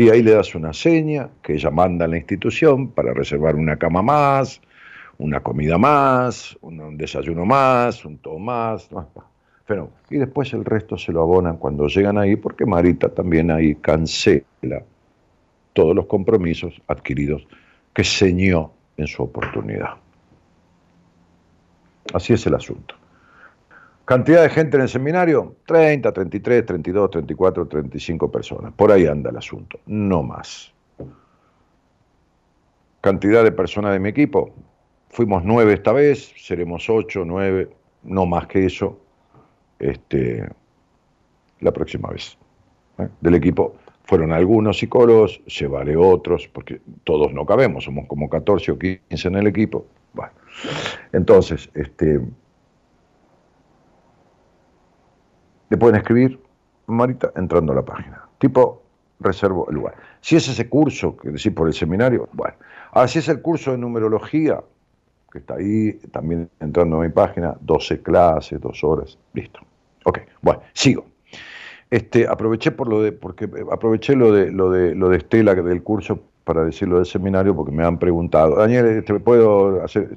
y 0.00 0.08
ahí 0.08 0.22
le 0.22 0.30
das 0.32 0.54
una 0.54 0.72
seña 0.72 1.28
que 1.42 1.52
ella 1.52 1.70
manda 1.70 2.06
a 2.06 2.08
la 2.08 2.16
institución 2.16 2.88
para 2.88 3.12
reservar 3.12 3.54
una 3.54 3.76
cama 3.76 4.00
más, 4.00 4.62
una 5.18 5.40
comida 5.40 5.76
más, 5.76 6.56
un 6.62 6.96
desayuno 6.96 7.44
más, 7.44 8.02
un 8.06 8.16
todo 8.16 8.38
más. 8.38 8.88
Y 10.10 10.16
después 10.16 10.52
el 10.52 10.64
resto 10.64 10.96
se 10.98 11.12
lo 11.12 11.22
abonan 11.22 11.56
cuando 11.56 11.86
llegan 11.86 12.18
ahí, 12.18 12.36
porque 12.36 12.66
Marita 12.66 13.08
también 13.08 13.50
ahí 13.50 13.74
cancela 13.76 14.82
todos 15.72 15.94
los 15.94 16.06
compromisos 16.06 16.80
adquiridos 16.88 17.46
que 17.94 18.04
señó 18.04 18.72
en 18.96 19.06
su 19.06 19.22
oportunidad. 19.22 19.94
Así 22.12 22.32
es 22.32 22.46
el 22.46 22.54
asunto. 22.54 22.94
Cantidad 24.04 24.42
de 24.42 24.50
gente 24.50 24.76
en 24.76 24.82
el 24.82 24.88
seminario, 24.88 25.54
30, 25.66 26.12
33, 26.12 26.66
32, 26.66 27.10
34, 27.10 27.68
35 27.68 28.32
personas. 28.32 28.72
Por 28.72 28.90
ahí 28.90 29.06
anda 29.06 29.30
el 29.30 29.36
asunto, 29.36 29.78
no 29.86 30.24
más. 30.24 30.72
Cantidad 33.00 33.44
de 33.44 33.52
personas 33.52 33.92
de 33.92 34.00
mi 34.00 34.08
equipo, 34.08 34.52
fuimos 35.10 35.44
nueve 35.44 35.74
esta 35.74 35.92
vez, 35.92 36.32
seremos 36.36 36.90
ocho, 36.90 37.24
nueve, 37.24 37.70
no 38.02 38.26
más 38.26 38.46
que 38.48 38.66
eso, 38.66 38.98
este, 39.80 40.48
la 41.60 41.72
próxima 41.72 42.10
vez. 42.10 42.38
¿eh? 42.98 43.08
Del 43.20 43.34
equipo 43.34 43.74
fueron 44.04 44.32
algunos 44.32 44.78
psicólogos, 44.78 45.40
vale 45.68 45.96
otros, 45.96 46.48
porque 46.48 46.80
todos 47.04 47.32
no 47.32 47.44
cabemos, 47.44 47.84
somos 47.84 48.06
como 48.06 48.28
14 48.28 48.72
o 48.72 48.78
15 48.78 49.28
en 49.28 49.34
el 49.36 49.46
equipo. 49.48 49.86
Bueno, 50.12 50.32
entonces, 51.12 51.70
este, 51.74 52.20
Le 55.70 55.76
pueden 55.76 55.96
escribir, 55.96 56.38
Marita, 56.88 57.32
entrando 57.36 57.72
a 57.72 57.76
la 57.76 57.84
página. 57.84 58.24
Tipo, 58.38 58.82
reservo 59.20 59.68
el 59.68 59.76
lugar. 59.76 59.94
Si 60.20 60.34
es 60.34 60.48
ese 60.48 60.68
curso, 60.68 61.16
que 61.16 61.30
decir 61.30 61.54
por 61.54 61.68
el 61.68 61.74
seminario, 61.74 62.28
bueno. 62.32 62.56
Ahora, 62.90 63.06
si 63.06 63.20
es 63.20 63.28
el 63.28 63.40
curso 63.40 63.70
de 63.70 63.78
numerología, 63.78 64.60
que 65.30 65.38
está 65.38 65.54
ahí, 65.54 65.92
también 66.10 66.50
entrando 66.58 66.96
a 66.96 67.02
mi 67.02 67.08
página, 67.08 67.56
12 67.60 68.02
clases, 68.02 68.60
dos 68.60 68.82
horas, 68.82 69.16
listo. 69.32 69.60
Ok, 70.04 70.18
bueno, 70.42 70.62
sigo. 70.72 71.04
Este, 71.90 72.26
aproveché 72.28 72.70
por 72.70 72.88
lo 72.88 73.02
de, 73.02 73.12
porque 73.12 73.48
aproveché 73.72 74.14
lo 74.14 74.32
de 74.32 74.52
lo 74.52 74.70
de 74.70 74.94
lo 74.94 75.08
de 75.08 75.18
Estela 75.18 75.54
del 75.54 75.82
curso 75.82 76.20
para 76.44 76.64
decirlo 76.64 76.96
del 76.96 77.06
seminario 77.06 77.54
porque 77.54 77.72
me 77.72 77.84
han 77.84 77.98
preguntado, 77.98 78.56
Daniel, 78.56 79.04
¿te 79.04 79.20
puedo 79.20 79.82
hacer? 79.82 80.16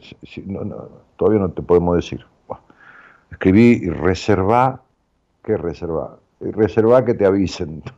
todavía 1.16 1.40
no 1.40 1.52
te 1.52 1.62
podemos 1.62 1.96
decir. 1.96 2.26
escribí 3.32 3.82
y 3.84 3.90
reservá 3.90 4.82
que 5.44 5.58
reservar. 5.58 6.18
Reserva 6.40 7.06
que 7.06 7.14
te 7.14 7.26
avisen. 7.26 7.84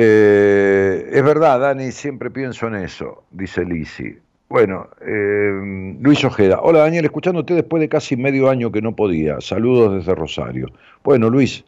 Eh, 0.00 1.08
es 1.10 1.24
verdad, 1.24 1.58
Dani, 1.58 1.90
siempre 1.90 2.30
pienso 2.30 2.68
en 2.68 2.76
eso, 2.76 3.24
dice 3.32 3.64
Lisi. 3.64 4.16
Bueno, 4.48 4.88
eh, 5.02 5.96
Luis 6.00 6.24
Ojeda. 6.24 6.60
Hola 6.62 6.80
Daniel, 6.80 7.04
escuchándote 7.04 7.52
después 7.54 7.80
de 7.80 7.88
casi 7.88 8.16
medio 8.16 8.48
año 8.48 8.72
que 8.72 8.80
no 8.80 8.96
podía. 8.96 9.40
Saludos 9.40 9.94
desde 9.96 10.14
Rosario. 10.14 10.68
Bueno, 11.04 11.28
Luis, 11.28 11.64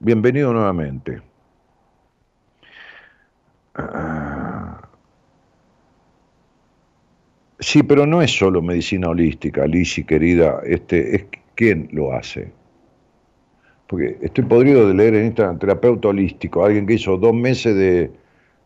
bienvenido 0.00 0.52
nuevamente. 0.54 1.20
Ah. 3.74 4.80
Sí, 7.60 7.82
pero 7.82 8.06
no 8.06 8.22
es 8.22 8.30
solo 8.30 8.62
medicina 8.62 9.08
holística, 9.10 9.66
Lisi 9.66 10.04
querida, 10.04 10.60
este, 10.64 11.16
es 11.16 11.24
quién 11.56 11.88
lo 11.92 12.12
hace. 12.14 12.52
Porque 13.86 14.16
estoy 14.22 14.44
podrido 14.44 14.88
de 14.88 14.94
leer 14.94 15.14
en 15.14 15.26
Instagram 15.26 15.58
terapeuta 15.58 16.08
holístico, 16.08 16.64
alguien 16.64 16.86
que 16.86 16.94
hizo 16.94 17.18
dos 17.18 17.34
meses 17.34 17.74
de, 17.74 18.10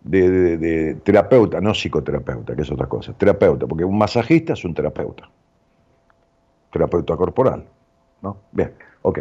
de, 0.05 0.97
terapeuta, 1.05 1.61
no 1.61 1.73
psicoterapeuta, 1.73 2.57
que 2.57 2.63
es 2.63 2.71
otra 2.71 2.87
cosa, 2.87 3.13
terapeuta, 3.13 3.67
porque 3.67 3.85
un 3.85 3.97
masajista 3.97 4.55
es 4.55 4.65
un 4.65 4.75
terapeuta, 4.75 5.29
terapeuta 6.73 7.17
corporal, 7.17 7.65
¿no? 8.23 8.39
Bien, 8.53 8.73
ok. 9.03 9.21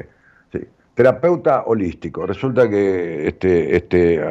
Terapeuta 0.94 1.64
holístico. 1.68 2.26
Resulta 2.28 2.70
que 2.70 3.28
este, 3.28 3.76
este, 3.78 4.16
eh, 4.16 4.22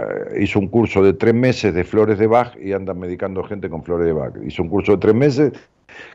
hizo 0.40 0.58
un 0.58 0.68
curso 0.68 1.02
de 1.02 1.14
tres 1.14 1.32
meses 1.32 1.72
de 1.72 1.84
flores 1.84 2.18
de 2.18 2.26
Bach 2.26 2.54
y 2.60 2.72
anda 2.72 2.92
medicando 2.92 3.42
gente 3.44 3.70
con 3.70 3.82
flores 3.82 4.06
de 4.06 4.12
Bach. 4.12 4.34
Hizo 4.44 4.62
un 4.62 4.68
curso 4.68 4.92
de 4.92 4.98
tres 4.98 5.14
meses 5.14 5.52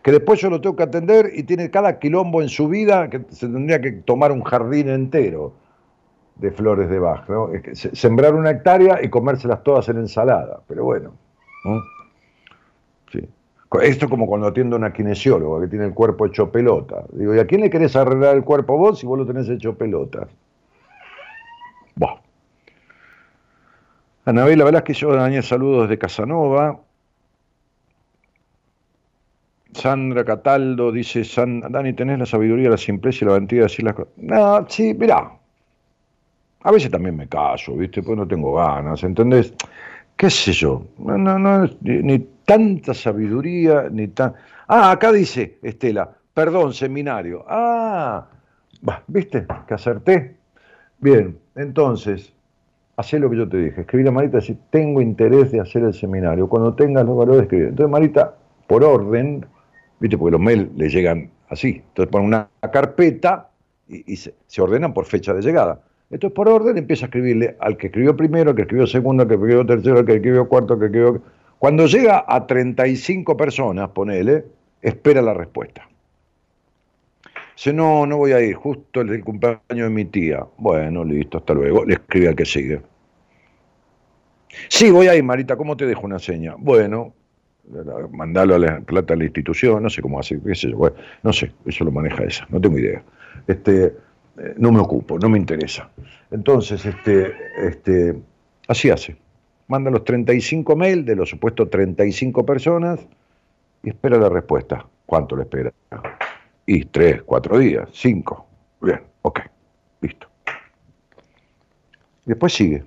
que 0.03 0.12
después 0.12 0.40
yo 0.40 0.49
lo 0.52 0.62
tengo 0.62 0.76
que 0.76 0.84
atender 0.84 1.32
y 1.34 1.44
tiene 1.44 1.72
cada 1.72 1.98
quilombo 1.98 2.41
en 2.41 2.49
su 2.49 2.68
vida 2.68 3.10
que 3.10 3.22
se 3.30 3.48
tendría 3.48 3.82
que 3.82 3.91
tomar 3.91 4.32
un 4.32 4.44
jardín 4.44 4.90
entero 4.90 5.53
de 6.36 6.52
flores 6.52 6.90
de 6.90 6.99
Bach. 6.99 7.28
¿no? 7.30 7.49
Sembrar 7.74 8.36
una 8.36 8.52
hectárea 8.52 8.99
y 9.02 9.10
comérselas 9.10 9.64
todas 9.64 9.88
en 9.90 9.98
ensalada. 9.98 10.62
Pero 10.68 10.84
bueno. 10.84 11.14
Sí. 13.12 13.28
Esto 13.82 14.06
es 14.06 14.10
como 14.10 14.28
cuando 14.28 14.48
atiendo 14.48 14.76
a 14.76 14.80
una 14.80 14.94
kinesióloga 14.94 15.62
que 15.62 15.68
tiene 15.68 15.86
el 15.86 15.94
cuerpo 15.94 16.26
hecho 16.26 16.52
pelota. 16.52 17.03
Digo, 17.12 17.36
¿y 17.36 17.40
a 17.40 17.48
quién 17.48 17.62
le 17.62 17.70
querés 17.70 17.95
arreglar 17.95 18.36
el 18.36 18.44
cuerpo 18.44 18.78
vos 18.78 18.99
si 18.99 19.06
vos 19.06 19.18
lo 19.18 19.26
tenés 19.26 19.49
hecho 19.49 19.76
pelota? 19.76 20.28
Bueno. 21.95 22.20
Anabela 24.26 24.84
que 24.84 24.94
yo, 24.94 25.14
Daniel, 25.14 25.44
saludos 25.44 25.84
desde 25.84 25.99
Casanova. 25.99 26.80
Sandra 29.74 30.24
Cataldo 30.24 30.91
dice, 30.91 31.24
Dani, 31.70 31.94
¿tenés 31.94 32.18
la 32.18 32.26
sabiduría, 32.26 32.70
la 32.70 32.78
simpleza 32.78 33.20
y 33.22 33.26
la 33.26 33.34
valentía 33.34 33.60
de 33.60 33.64
decir 33.66 33.84
las 33.84 33.94
cosas? 33.94 34.14
No, 34.16 34.66
sí, 34.70 34.94
mirá. 34.94 35.32
A 36.66 36.72
veces 36.72 36.90
también 36.90 37.16
me 37.16 37.28
caso, 37.28 37.76
¿viste? 37.76 38.02
Pues 38.02 38.18
no 38.18 38.28
tengo 38.28 38.56
ganas, 38.56 39.04
¿entendés? 39.04 39.54
¿Qué 40.18 40.32
sé 40.32 40.52
yo? 40.52 40.84
No, 40.98 41.16
no, 41.16 41.38
no, 41.38 41.70
ni 41.82 42.18
tanta 42.44 42.96
sabiduría, 42.96 43.88
ni 43.92 44.08
tan... 44.08 44.34
Ah, 44.68 44.90
acá 44.90 45.12
dice 45.12 45.60
Estela, 45.62 46.10
perdón, 46.34 46.74
seminario. 46.74 47.46
Ah, 47.48 48.26
¿viste? 49.06 49.46
Que 49.68 49.76
acerté. 49.76 50.38
Bien, 50.98 51.38
entonces, 51.54 52.34
hacé 52.98 53.20
lo 53.20 53.30
que 53.30 53.38
yo 53.38 53.48
te 53.48 53.58
dije. 53.58 53.82
Escribí 53.82 54.08
a 54.08 54.12
Marita 54.12 54.42
si 54.42 54.58
tengo 54.72 55.02
interés 55.02 55.52
de 55.52 55.60
hacer 55.60 55.84
el 55.84 55.94
seminario. 55.94 56.50
Cuando 56.50 56.74
tengas 56.74 57.06
los 57.06 57.16
valores, 57.16 57.44
escribir. 57.44 57.68
Entonces, 57.68 57.92
Marita, 57.92 58.38
por 58.66 58.84
orden, 58.84 59.46
¿viste? 60.00 60.18
Porque 60.18 60.32
los 60.32 60.42
mails 60.42 60.76
le 60.76 60.90
llegan 60.90 61.30
así. 61.48 61.84
Entonces, 61.90 62.12
ponen 62.12 62.30
una 62.30 62.50
carpeta 62.74 63.52
y, 63.88 64.16
se 64.16 64.62
ordenan 64.64 64.96
por 64.96 65.06
fecha 65.06 65.32
de 65.32 65.44
llegada. 65.44 65.85
Entonces, 66.11 66.36
por 66.36 66.48
orden, 66.48 66.77
empieza 66.77 67.06
a 67.06 67.07
escribirle 67.07 67.56
al 67.60 67.77
que 67.77 67.88
escribió 67.88 68.15
primero, 68.15 68.52
al 68.52 68.56
que 68.56 68.61
escribió 68.64 68.88
segundo, 68.88 69.23
al 69.23 69.30
que 69.30 69.36
escribió 69.36 69.65
tercero, 69.65 69.99
al 69.99 70.06
que 70.06 70.15
escribió 70.15 70.48
cuarto, 70.48 70.73
al 70.73 70.80
que 70.80 70.86
escribió 70.86 71.22
cuando 71.60 71.88
llega 71.88 72.26
a 72.27 72.45
35 72.45 73.38
personas, 73.38 73.90
ponele, 73.90 74.45
espera 74.82 75.22
la 75.22 75.34
respuesta. 75.34 75.88
Dice, 77.56 77.72
no, 77.72 78.06
no 78.06 78.18
voy 78.18 78.34
a 78.34 78.41
ir, 78.41 78.56
justo 78.56 79.02
el 79.02 79.23
cumpleaños 79.23 79.61
de 79.69 79.90
mi 79.90 80.06
tía. 80.06 80.45
Bueno, 80.57 81.03
listo, 81.06 81.38
hasta 81.38 81.53
luego. 81.53 81.86
Le 81.86 81.94
escribe 81.94 82.27
al 82.27 82.36
que 82.36 82.45
sigue. 82.45 82.82
Sí, 84.68 84.91
voy 84.91 85.07
a 85.07 85.15
ir, 85.15 85.23
Marita, 85.23 85.56
¿cómo 85.56 85.77
te 85.77 85.86
dejo 85.86 86.06
una 86.06 86.19
seña? 86.19 86.56
Bueno, 86.57 87.14
mandalo 88.11 88.56
a 88.56 88.60
la 88.60 88.82
plata 88.82 89.14
a 89.14 89.18
la 89.18 89.23
institución, 89.23 89.82
no 89.82 89.90
sé 89.90 90.02
cómo 90.02 90.19
hace, 90.19 90.40
qué 90.41 90.56
sé 90.56 90.69
yo, 90.69 90.94
no 91.23 91.34
sé, 91.34 91.52
eso 91.65 91.84
lo 91.84 91.91
maneja 91.91 92.23
esa, 92.23 92.45
no 92.49 92.61
tengo 92.61 92.77
idea. 92.77 93.03
Este, 93.48 93.95
no 94.57 94.72
me 94.72 94.80
ocupo, 94.80 95.18
no 95.18 95.30
me 95.30 95.38
interesa. 95.38 95.90
Entonces, 96.32 96.86
este, 96.86 97.34
este, 97.57 98.16
así 98.68 98.90
hace 98.90 99.18
manda 99.68 99.90
los 99.90 100.03
35 100.03 100.76
mails 100.76 101.06
de 101.06 101.16
los 101.16 101.30
supuestos 101.30 101.70
35 101.70 102.45
personas 102.45 102.99
y 103.84 103.90
espera 103.90 104.18
la 104.18 104.30
respuesta. 104.30 104.86
¿Cuánto 105.06 105.36
le 105.36 105.44
espera? 105.44 105.72
Y 106.66 106.86
tres, 106.86 107.22
cuatro 107.24 107.60
días, 107.60 107.90
cinco. 107.94 108.48
Bien, 108.82 109.02
ok, 109.22 109.40
listo. 110.02 110.28
Después 112.26 112.53
sigue. 112.53 112.84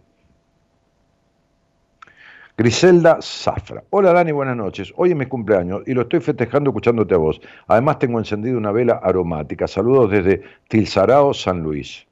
Griselda 2.59 3.19
Zafra. 3.23 3.85
Hola 3.91 4.13
Dani, 4.13 4.33
buenas 4.33 4.57
noches. 4.57 4.93
Hoy 4.97 5.11
es 5.11 5.17
mi 5.17 5.27
cumpleaños 5.27 5.83
y 5.87 5.95
lo 5.95 6.03
estoy 6.03 6.19
festejando 6.19 6.71
escuchándote 6.71 7.15
a 7.15 7.19
vos. 7.19 7.41
Además 7.69 8.01
tengo 8.01 8.19
encendido 8.19 8.59
una 8.59 8.73
vela 8.73 8.95
aromática. 8.95 9.69
Saludos 9.69 10.11
desde 10.11 10.43
Tilsarao, 10.67 11.33
San 11.33 11.63
Luis. 11.63 12.05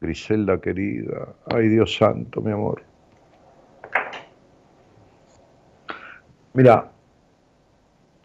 Griselda 0.00 0.60
querida. 0.60 1.34
Ay 1.52 1.66
Dios 1.66 1.96
santo, 1.96 2.40
mi 2.40 2.52
amor. 2.52 2.84
Mira, 6.52 6.92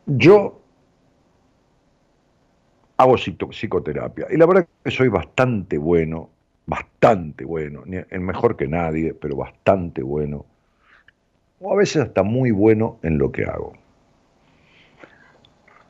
yo 0.06 0.62
hago 2.98 3.16
psicoterapia 3.18 4.28
y 4.30 4.38
la 4.38 4.46
verdad 4.46 4.68
que 4.84 4.92
soy 4.92 5.08
bastante 5.08 5.80
bueno, 5.80 6.30
bastante 6.68 7.44
bueno, 7.46 7.82
mejor 8.20 8.56
que 8.58 8.68
nadie, 8.68 9.16
pero 9.16 9.38
bastante 9.38 10.04
bueno, 10.04 10.46
o 11.64 11.72
a 11.72 11.76
veces 11.76 12.04
hasta 12.04 12.24
muy 12.24 12.52
bueno 12.52 12.98
en 13.02 13.18
lo 13.18 13.32
que 13.32 13.46
hago. 13.46 13.74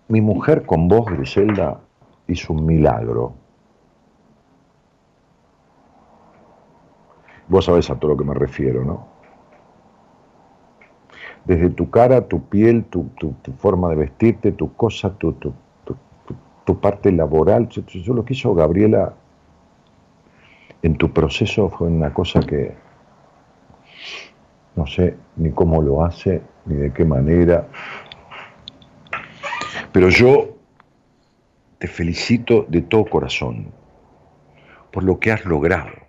Mi 0.08 0.22
mujer 0.22 0.66
con 0.66 0.88
vos, 0.88 1.06
Griselda, 1.08 1.82
hizo 2.28 2.54
un 2.54 2.66
milagro. 2.66 3.34
Vos 7.48 7.66
sabés 7.66 7.90
a 7.90 8.00
todo 8.00 8.12
lo 8.12 8.18
que 8.18 8.24
me 8.24 8.34
refiero, 8.34 8.86
¿no? 8.86 9.14
desde 11.46 11.70
tu 11.70 11.90
cara, 11.90 12.28
tu 12.28 12.44
piel, 12.46 12.86
tu, 12.86 13.10
forma 13.58 13.90
de 13.90 13.96
vestirte, 13.96 14.54
tu 14.54 14.74
cosa, 14.76 15.14
tu, 15.18 15.34
tu 15.34 16.80
parte 16.80 17.12
laboral. 17.12 17.68
Yo, 17.68 18.14
lo 18.14 18.24
que 18.24 18.34
hizo 18.34 18.54
Gabriela 18.54 19.14
en 20.82 20.96
tu 20.96 21.12
proceso 21.12 21.70
fue 21.70 21.88
una 21.88 22.14
cosa 22.14 22.40
que 22.42 22.76
no 24.76 24.88
sé 24.88 25.16
ni 25.36 25.52
cómo 25.52 25.82
lo 25.82 26.04
hace, 26.04 26.42
ni 26.66 26.76
de 26.76 26.94
qué 26.94 27.06
manera. 27.06 27.68
Pero 29.92 30.10
yo 30.10 30.58
te 31.78 31.88
felicito 31.88 32.66
de 32.68 32.82
todo 32.82 33.06
corazón 33.06 33.72
por 34.92 35.04
lo 35.04 35.20
que 35.20 35.32
has 35.32 35.44
logrado 35.46 36.04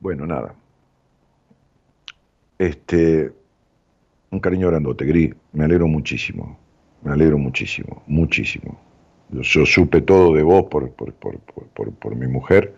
Bueno, 0.00 0.26
nada. 0.26 0.54
Este, 2.58 3.32
un 4.30 4.40
cariño 4.40 4.68
grandote, 4.68 5.04
Gris, 5.04 5.34
me 5.52 5.64
alegro 5.64 5.86
muchísimo, 5.86 6.58
me 7.02 7.12
alegro 7.12 7.38
muchísimo, 7.38 8.02
muchísimo. 8.06 8.80
Yo, 9.30 9.66
supe 9.66 10.00
todo 10.00 10.34
de 10.34 10.42
vos 10.42 10.64
por, 10.70 10.90
por, 10.92 11.12
por, 11.12 11.38
por, 11.92 12.16
mi 12.16 12.26
mujer, 12.26 12.72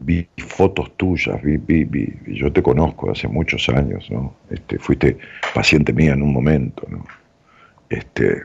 vi 0.00 0.28
fotos 0.38 0.96
tuyas, 0.96 1.40
vi, 1.42 1.56
vi, 1.56 1.84
vi, 1.84 2.12
yo 2.26 2.52
te 2.52 2.62
conozco 2.62 3.10
hace 3.10 3.28
muchos 3.28 3.68
años, 3.68 4.10
¿no? 4.10 4.34
Este, 4.50 4.78
fuiste 4.78 5.18
paciente 5.54 5.92
mía 5.92 6.14
en 6.14 6.22
un 6.22 6.32
momento, 6.32 6.86
¿no? 6.90 7.04
Este, 7.88 8.42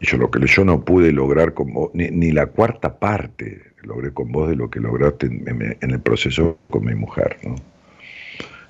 y 0.00 0.06
yo 0.06 0.16
lo 0.16 0.30
que 0.30 0.44
yo 0.46 0.64
no 0.64 0.84
pude 0.84 1.12
lograr 1.12 1.54
como 1.54 1.90
ni, 1.94 2.10
ni 2.10 2.32
la 2.32 2.46
cuarta 2.46 2.98
parte 2.98 3.68
logré 3.82 4.12
con 4.12 4.30
vos 4.30 4.48
de 4.48 4.56
lo 4.56 4.70
que 4.70 4.80
lograste 4.80 5.26
en, 5.26 5.90
el 5.90 6.00
proceso 6.00 6.58
con 6.68 6.84
mi 6.84 6.94
mujer. 6.94 7.38
¿no? 7.42 7.56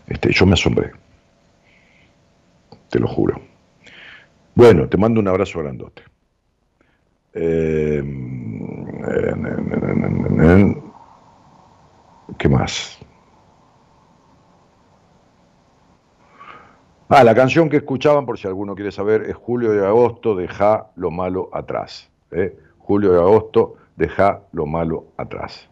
Este, 0.07 0.33
yo 0.33 0.47
me 0.47 0.55
asombré, 0.55 0.93
te 2.89 2.99
lo 2.99 3.09
juro. 3.09 3.41
Bueno, 4.55 4.89
te 4.89 4.97
mando 4.97 5.21
un 5.21 5.29
abrazo 5.29 5.61
grandote. 5.61 6.03
Eh, 7.35 8.03
¿Qué 12.39 12.49
más? 12.49 12.99
Ah, 17.09 17.25
la 17.25 17.35
canción 17.35 17.71
que 17.71 17.79
escuchaban, 17.79 18.27
por 18.27 18.39
si 18.39 18.47
alguno 18.47 18.75
quiere 18.75 18.93
saber, 18.93 19.23
es 19.23 19.35
Julio 19.35 19.73
de 19.73 19.87
Agosto, 19.87 20.37
deja 20.37 20.91
lo 20.95 21.11
malo 21.11 21.49
atrás. 21.53 22.11
¿eh? 22.31 22.55
Julio 22.79 23.13
de 23.13 23.19
Agosto, 23.19 23.77
deja 23.97 24.43
lo 24.53 24.67
malo 24.67 25.07
atrás. 25.17 25.71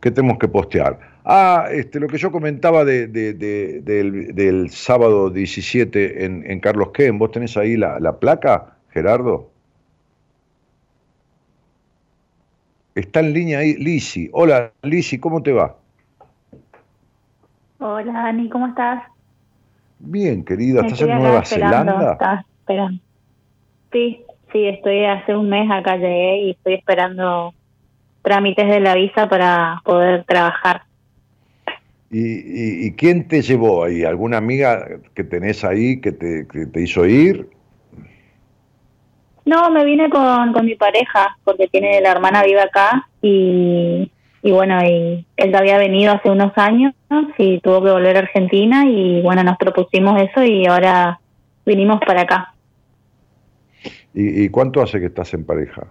¿Qué 0.00 0.10
tenemos 0.10 0.38
que 0.38 0.48
postear? 0.48 0.98
Ah, 1.24 1.66
este, 1.70 2.00
lo 2.00 2.08
que 2.08 2.16
yo 2.18 2.32
comentaba 2.32 2.84
del, 2.84 4.70
sábado 4.70 5.30
17 5.30 6.24
en, 6.24 6.60
Carlos 6.60 6.88
Ken, 6.92 7.18
¿vos 7.18 7.30
tenés 7.30 7.56
ahí 7.56 7.76
la, 7.76 8.00
la 8.00 8.18
placa, 8.18 8.78
Gerardo? 8.88 9.51
Está 12.94 13.20
en 13.20 13.32
línea 13.32 13.60
ahí 13.60 13.74
Lisi. 13.74 14.28
Hola 14.32 14.72
Lisi, 14.82 15.18
¿cómo 15.18 15.42
te 15.42 15.52
va? 15.52 15.76
Hola 17.78 18.12
Dani, 18.12 18.48
¿cómo 18.48 18.68
estás? 18.68 19.04
Bien, 19.98 20.44
querida, 20.44 20.82
¿estás 20.82 21.00
en 21.00 21.14
Nueva 21.14 21.44
Zelanda? 21.44 22.12
Estás 22.12 22.44
esperando. 22.60 23.00
Sí, 23.92 24.20
sí, 24.52 24.66
estoy 24.66 25.04
hace 25.04 25.34
un 25.34 25.48
mes 25.48 25.70
acá 25.70 25.96
llegué 25.96 26.38
y 26.38 26.50
estoy 26.50 26.74
esperando 26.74 27.54
trámites 28.22 28.68
de 28.68 28.80
la 28.80 28.94
visa 28.94 29.28
para 29.28 29.80
poder 29.84 30.24
trabajar. 30.24 30.82
¿Y, 32.10 32.86
y, 32.86 32.92
quién 32.92 33.26
te 33.26 33.40
llevó 33.40 33.84
ahí? 33.84 34.04
¿Alguna 34.04 34.36
amiga 34.36 34.86
que 35.14 35.24
tenés 35.24 35.64
ahí 35.64 35.98
que 35.98 36.12
te, 36.12 36.46
que 36.46 36.66
te 36.66 36.82
hizo 36.82 37.06
ir? 37.06 37.48
No, 39.44 39.70
me 39.70 39.84
vine 39.84 40.08
con, 40.08 40.52
con 40.52 40.64
mi 40.64 40.76
pareja, 40.76 41.36
porque 41.44 41.66
tiene 41.68 42.00
la 42.00 42.12
hermana 42.12 42.44
vive 42.44 42.60
acá 42.60 43.08
y, 43.20 44.10
y 44.42 44.50
bueno, 44.50 44.84
y 44.84 45.26
él 45.36 45.54
había 45.54 45.78
venido 45.78 46.12
hace 46.12 46.30
unos 46.30 46.52
años 46.56 46.94
y 47.38 47.60
tuvo 47.60 47.82
que 47.82 47.90
volver 47.90 48.16
a 48.16 48.20
Argentina 48.20 48.84
y 48.86 49.20
bueno, 49.22 49.42
nos 49.42 49.56
propusimos 49.56 50.20
eso 50.20 50.44
y 50.44 50.66
ahora 50.66 51.20
vinimos 51.66 52.00
para 52.06 52.22
acá. 52.22 52.54
¿Y, 54.14 54.48
cuánto 54.50 54.82
hace 54.82 55.00
que 55.00 55.06
estás 55.06 55.32
en 55.32 55.44
pareja? 55.44 55.86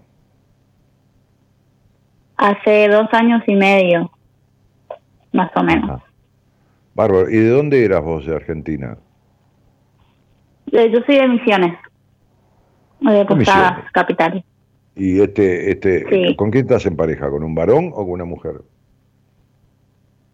Hace 2.37 2.87
dos 2.87 3.07
años 3.13 3.41
y 3.47 3.55
medio, 3.55 4.11
más 5.33 5.49
o 5.55 5.63
menos. 5.63 6.01
Bárbaro, 6.93 7.29
¿y 7.29 7.37
de 7.37 7.49
dónde 7.49 7.83
eras 7.83 8.03
vos 8.03 8.25
de 8.25 8.35
Argentina? 8.35 8.97
Yo 10.67 11.01
soy 11.05 11.15
de 11.15 11.27
Misiones 11.27 11.77
de 13.01 13.25
Posadas, 13.25 13.91
capital. 13.91 14.43
¿Y 14.95 15.21
este, 15.21 15.71
este, 15.71 16.35
con 16.35 16.51
quién 16.51 16.65
estás 16.65 16.85
en 16.85 16.95
pareja? 16.95 17.29
¿Con 17.29 17.43
un 17.43 17.55
varón 17.55 17.91
o 17.93 18.03
con 18.03 18.11
una 18.11 18.25
mujer? 18.25 18.61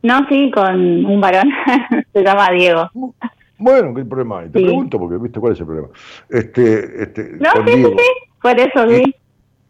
No, 0.04 0.28
sí, 0.30 0.52
con 0.52 1.06
un 1.06 1.22
varón. 1.22 1.50
Se 2.14 2.24
llama 2.24 2.52
Diego. 2.52 2.90
Bueno, 3.58 3.94
¿qué 3.94 4.06
problema 4.06 4.40
hay? 4.40 4.50
Te 4.50 4.62
pregunto 4.62 5.00
porque, 5.00 5.18
¿viste 5.18 5.40
cuál 5.40 5.54
es 5.54 5.60
el 5.60 5.66
problema? 5.66 5.90
Este, 6.30 7.04
este, 7.04 7.32
no, 7.40 7.50
sí, 7.66 7.74
sí, 7.74 7.84
sí, 7.84 8.32
por 8.42 8.60
eso, 8.60 8.90
sí. 8.90 9.16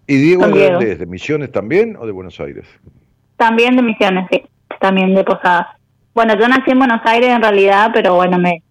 ¿Y 0.07 0.15
Diego 0.15 0.47
de 0.47 0.71
dónde 0.71 0.91
es? 0.93 0.99
¿De 0.99 1.05
Misiones 1.05 1.51
también 1.51 1.95
o 1.97 2.05
de 2.05 2.11
Buenos 2.11 2.39
Aires? 2.39 2.65
También 3.35 3.75
de 3.75 3.81
Misiones, 3.81 4.27
sí. 4.31 4.43
También 4.79 5.13
de 5.15 5.23
Posadas. 5.23 5.67
Bueno, 6.13 6.37
yo 6.39 6.47
nací 6.47 6.71
en 6.71 6.79
Buenos 6.79 7.01
Aires 7.05 7.29
en 7.29 7.41
realidad, 7.41 7.91
pero 7.93 8.15
bueno, 8.15 8.39
me, 8.39 8.63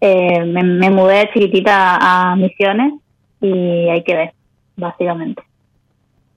eh, 0.00 0.44
me, 0.44 0.62
me 0.62 0.90
mudé 0.90 1.18
de 1.18 1.30
chiquitita 1.32 1.98
a 2.00 2.36
Misiones 2.36 2.92
y 3.44 3.90
hay 3.90 4.02
que 4.02 4.14
ver, 4.14 4.32
básicamente. 4.76 5.42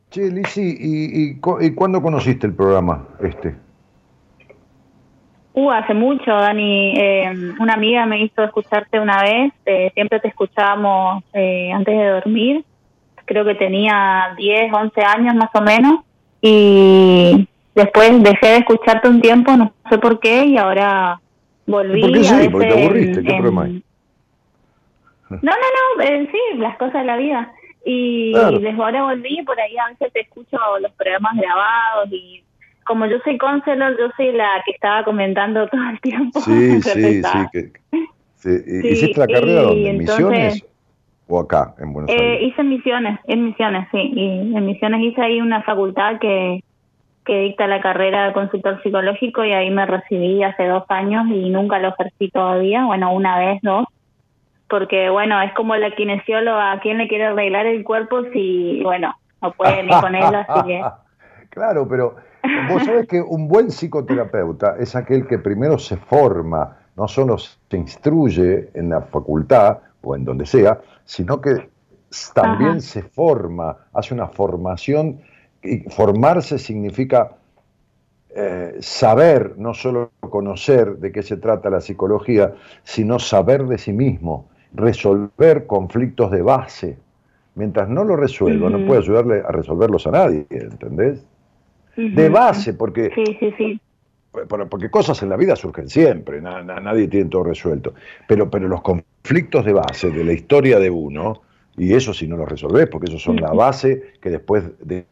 Che, 0.09 0.29
Lisi, 0.29 0.61
¿y, 0.61 1.31
y, 1.31 1.73
cuándo 1.73 2.01
conociste 2.01 2.47
el 2.47 2.53
programa 2.53 3.07
este? 3.21 3.55
Uh, 5.53 5.71
hace 5.71 5.93
mucho, 5.93 6.31
Dani. 6.31 6.93
Eh, 6.97 7.53
una 7.59 7.73
amiga 7.73 8.05
me 8.05 8.21
hizo 8.21 8.43
escucharte 8.43 8.99
una 8.99 9.21
vez. 9.21 9.53
Eh, 9.65 9.89
siempre 9.93 10.19
te 10.19 10.27
escuchábamos 10.27 11.23
eh, 11.33 11.71
antes 11.71 11.97
de 11.97 12.07
dormir. 12.07 12.65
Creo 13.25 13.43
que 13.43 13.55
tenía 13.55 14.33
10, 14.37 14.71
11 14.71 15.01
años 15.01 15.35
más 15.35 15.49
o 15.53 15.61
menos. 15.61 16.01
Y 16.41 17.47
después 17.73 18.21
dejé 18.21 18.47
de 18.47 18.57
escucharte 18.57 19.09
un 19.09 19.21
tiempo, 19.21 19.55
no 19.57 19.73
sé 19.89 19.97
por 19.97 20.19
qué, 20.19 20.45
y 20.45 20.57
ahora 20.57 21.19
volví. 21.65 22.01
¿Por 22.01 22.11
qué 22.13 22.23
sí? 22.23 22.49
Porque 22.49 22.67
te 22.67 22.83
aburriste. 22.83 23.23
¿Qué 23.23 23.33
problema 23.33 23.63
hay? 23.63 23.83
No, 25.29 25.37
no, 25.41 25.51
no, 25.97 26.03
eh, 26.03 26.29
sí, 26.31 26.57
las 26.57 26.77
cosas 26.77 27.01
de 27.01 27.03
la 27.05 27.17
vida. 27.17 27.51
Y 27.85 28.33
desde 28.33 28.71
ahora 28.71 29.03
volví, 29.03 29.41
por 29.43 29.59
ahí 29.59 29.77
a 29.77 29.87
veces 29.87 30.11
te 30.11 30.21
escucho 30.21 30.57
los 30.81 30.91
programas 30.93 31.37
grabados 31.37 32.09
y 32.11 32.43
como 32.85 33.05
yo 33.05 33.17
soy 33.23 33.37
conselor, 33.37 33.97
yo 33.97 34.09
soy 34.17 34.31
la 34.33 34.61
que 34.65 34.71
estaba 34.71 35.03
comentando 35.03 35.67
todo 35.67 35.89
el 35.89 35.99
tiempo. 36.01 36.39
Sí, 36.41 36.81
sí, 36.81 37.21
sí, 38.35 38.49
¿Hiciste 38.83 39.19
la 39.19 39.27
carrera 39.27 39.61
donde? 39.63 39.89
¿En 39.89 39.97
Misiones 39.99 40.65
o 41.27 41.39
acá, 41.39 41.75
en 41.79 41.93
Buenos 41.93 42.11
eh, 42.11 42.17
Aires? 42.19 42.47
hice 42.47 42.63
Misiones, 42.63 43.19
en 43.25 43.45
Misiones, 43.45 43.87
sí. 43.91 44.11
Y 44.15 44.55
en 44.55 44.65
Misiones 44.65 45.01
hice 45.01 45.21
ahí 45.21 45.41
una 45.41 45.61
facultad 45.63 46.19
que, 46.19 46.63
que 47.25 47.39
dicta 47.41 47.67
la 47.67 47.81
carrera 47.81 48.27
de 48.27 48.33
consultor 48.33 48.81
psicológico 48.83 49.43
y 49.43 49.51
ahí 49.51 49.69
me 49.69 49.85
recibí 49.85 50.43
hace 50.43 50.65
dos 50.65 50.83
años 50.89 51.25
y 51.29 51.49
nunca 51.49 51.79
lo 51.79 51.89
ejercí 51.89 52.29
todavía, 52.31 52.85
bueno, 52.85 53.13
una 53.13 53.37
vez, 53.37 53.61
dos 53.61 53.85
porque 54.69 55.09
bueno, 55.09 55.41
es 55.41 55.53
como 55.53 55.75
la 55.75 55.91
kinesióloga, 55.95 56.73
¿a 56.73 56.79
quién 56.79 56.97
le 56.97 57.07
quiere 57.07 57.25
arreglar 57.25 57.65
el 57.65 57.83
cuerpo 57.83 58.23
si, 58.33 58.81
bueno, 58.83 59.15
no 59.41 59.51
puede 59.51 59.83
ni 59.83 59.89
con 59.89 60.15
él, 60.15 60.35
así 60.35 60.67
que... 60.67 60.83
Claro, 61.49 61.87
pero 61.87 62.17
vos 62.69 62.83
sabés 62.83 63.07
que 63.07 63.19
un 63.19 63.47
buen 63.47 63.71
psicoterapeuta 63.71 64.75
es 64.77 64.95
aquel 64.95 65.25
que 65.25 65.39
primero 65.39 65.79
se 65.79 65.97
forma, 65.97 66.77
no 66.95 67.07
solo 67.07 67.37
se 67.39 67.55
instruye 67.71 68.69
en 68.75 68.89
la 68.89 69.01
facultad 69.01 69.79
o 70.03 70.15
en 70.15 70.23
donde 70.23 70.45
sea, 70.45 70.79
sino 71.03 71.41
que 71.41 71.69
también 72.35 72.79
se 72.79 73.01
forma, 73.01 73.75
hace 73.91 74.13
una 74.13 74.27
formación, 74.27 75.19
y 75.63 75.79
formarse 75.89 76.59
significa 76.59 77.31
eh, 78.35 78.75
saber, 78.79 79.55
no 79.57 79.73
solo 79.73 80.11
conocer 80.19 80.97
de 80.97 81.11
qué 81.11 81.23
se 81.23 81.37
trata 81.37 81.71
la 81.71 81.81
psicología, 81.81 82.53
sino 82.83 83.17
saber 83.17 83.65
de 83.65 83.79
sí 83.79 83.93
mismo 83.93 84.49
resolver 84.73 85.65
conflictos 85.65 86.31
de 86.31 86.41
base. 86.41 86.97
Mientras 87.55 87.89
no 87.89 88.03
lo 88.03 88.15
resuelva, 88.15 88.69
no 88.69 88.85
puede 88.85 89.01
ayudarle 89.01 89.41
a 89.41 89.51
resolverlos 89.51 90.05
a 90.05 90.11
nadie, 90.11 90.45
¿entendés? 90.51 91.25
De 91.95 92.29
base, 92.29 92.75
porque, 92.75 93.11
porque 94.69 94.91
cosas 94.91 95.23
en 95.23 95.29
la 95.29 95.37
vida 95.37 95.55
surgen 95.55 95.89
siempre, 95.89 96.39
nadie 96.39 97.07
tiene 97.07 97.29
todo 97.29 97.45
resuelto. 97.45 97.95
Pero, 98.27 98.51
pero 98.51 98.67
los 98.67 98.83
conflictos 98.83 99.65
de 99.65 99.73
base 99.73 100.11
de 100.11 100.23
la 100.23 100.33
historia 100.33 100.77
de 100.77 100.91
uno, 100.91 101.41
y 101.75 101.93
eso 101.93 102.13
si 102.13 102.27
no 102.27 102.37
los 102.37 102.47
resolvés, 102.47 102.87
porque 102.87 103.07
esos 103.09 103.23
son 103.23 103.37
la 103.37 103.51
base 103.51 104.13
que 104.21 104.29
después 104.29 104.63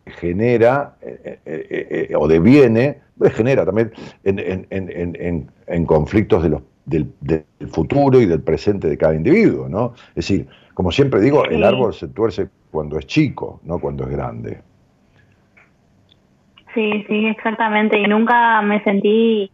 genera 0.06 0.98
eh, 1.02 1.40
eh, 1.46 2.14
o 2.16 2.28
deviene, 2.28 3.00
genera 3.32 3.66
también 3.66 3.92
en, 4.24 4.68
en, 4.70 5.50
en 5.66 5.86
conflictos 5.86 6.44
de 6.44 6.50
los 6.50 6.62
del, 6.86 7.08
futuro 7.72 8.20
y 8.20 8.26
del 8.26 8.42
presente 8.42 8.88
de 8.88 8.98
cada 8.98 9.16
individuo, 9.16 9.68
¿no? 9.68 9.94
Es 10.10 10.28
decir, 10.28 10.48
como 10.74 10.92
siempre 10.92 11.20
digo, 11.20 11.46
el 11.46 11.64
árbol 11.64 11.94
se 11.94 12.08
tuerce 12.08 12.50
cuando 12.72 12.98
es 13.00 13.08
chico, 13.08 13.60
no 13.64 13.80
cuando 13.80 14.04
es 14.04 14.10
grande. 14.10 14.62
Sí, 16.74 17.06
sí, 17.08 17.26
exactamente. 17.28 17.98
Y 17.98 18.06
nunca 18.06 18.62
me 18.62 18.84
sentí 18.84 19.50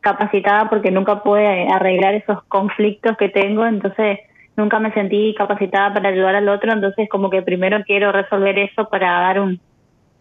capacitada 0.00 0.68
porque 0.68 0.90
nunca 0.90 1.22
pude 1.22 1.68
arreglar 1.68 2.14
esos 2.14 2.42
conflictos 2.44 3.16
que 3.16 3.28
tengo, 3.28 3.66
entonces 3.66 4.18
nunca 4.56 4.78
me 4.78 4.92
sentí 4.92 5.34
capacitada 5.34 5.94
para 5.94 6.10
ayudar 6.10 6.36
al 6.36 6.48
otro, 6.48 6.72
entonces 6.72 7.08
como 7.08 7.30
que 7.30 7.42
primero 7.42 7.82
quiero 7.84 8.12
resolver 8.12 8.58
eso 8.58 8.88
para 8.88 9.10
dar 9.20 9.40
un 9.40 9.60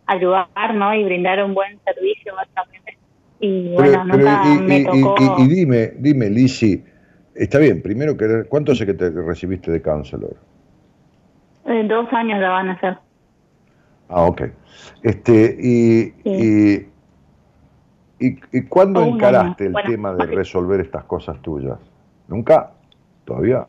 ayudar, 0.06 0.74
¿no? 0.74 0.94
Y 0.94 1.04
brindar 1.04 1.44
un 1.44 1.54
buen 1.54 1.80
servicio 1.86 2.34
básicamente 2.36 2.98
y 3.44 3.74
bueno, 3.74 4.06
nunca 4.06 4.42
y, 4.46 4.58
me 4.62 4.86
tocó... 4.86 5.36
y, 5.40 5.48
dime, 5.50 5.92
dime, 5.98 6.30
Lisi, 6.30 6.82
está 7.36 7.60
bien, 7.60 7.82
primero 7.82 8.16
que 8.16 8.46
¿cuánto 8.48 8.72
hace 8.72 8.86
que 8.86 8.94
te 8.94 9.10
recibiste 9.10 9.70
de 9.70 9.82
counselor? 9.82 10.38
Eh, 11.66 11.84
dos 11.90 12.08
años 12.14 12.40
ya 12.40 12.50
van 12.50 12.70
a 12.70 12.80
ser. 12.80 12.98
Ah, 14.08 14.24
ok. 14.24 14.44
Este, 15.02 15.58
y, 15.60 16.14
y, 16.24 16.88
y, 18.20 18.62
cuándo 18.70 19.04
encaraste 19.04 19.66
el 19.66 19.76
tema 19.88 20.14
de 20.14 20.26
resolver 20.26 20.80
estas 20.80 21.04
cosas 21.04 21.42
tuyas? 21.42 21.80
¿Nunca? 22.30 22.72
¿Todavía? 23.26 23.68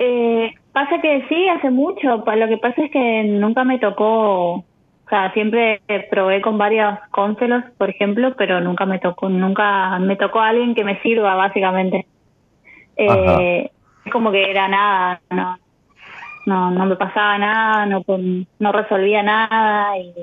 Eh, 0.00 0.52
pasa 0.72 1.00
que 1.00 1.24
sí, 1.28 1.48
hace 1.50 1.70
mucho. 1.70 2.16
Lo 2.16 2.48
que 2.48 2.58
pasa 2.58 2.82
es 2.82 2.90
que 2.90 3.24
nunca 3.24 3.62
me 3.62 3.78
tocó 3.78 4.64
sea, 5.12 5.30
siempre 5.34 5.82
probé 6.10 6.40
con 6.40 6.56
varios 6.56 6.98
cónselos, 7.10 7.64
por 7.76 7.90
ejemplo, 7.90 8.34
pero 8.34 8.62
nunca 8.62 8.86
me 8.86 8.98
tocó, 8.98 9.28
nunca 9.28 9.98
me 9.98 10.16
tocó 10.16 10.40
alguien 10.40 10.74
que 10.74 10.84
me 10.84 11.02
sirva, 11.02 11.34
básicamente. 11.34 12.06
Eh, 12.96 13.70
es 14.06 14.12
como 14.12 14.32
que 14.32 14.50
era 14.50 14.68
nada, 14.68 15.20
no, 15.28 15.58
no, 16.46 16.70
no 16.70 16.86
me 16.86 16.96
pasaba 16.96 17.36
nada, 17.36 17.84
no, 17.84 18.02
no 18.58 18.72
resolvía 18.72 19.22
nada 19.22 19.98
y, 19.98 20.14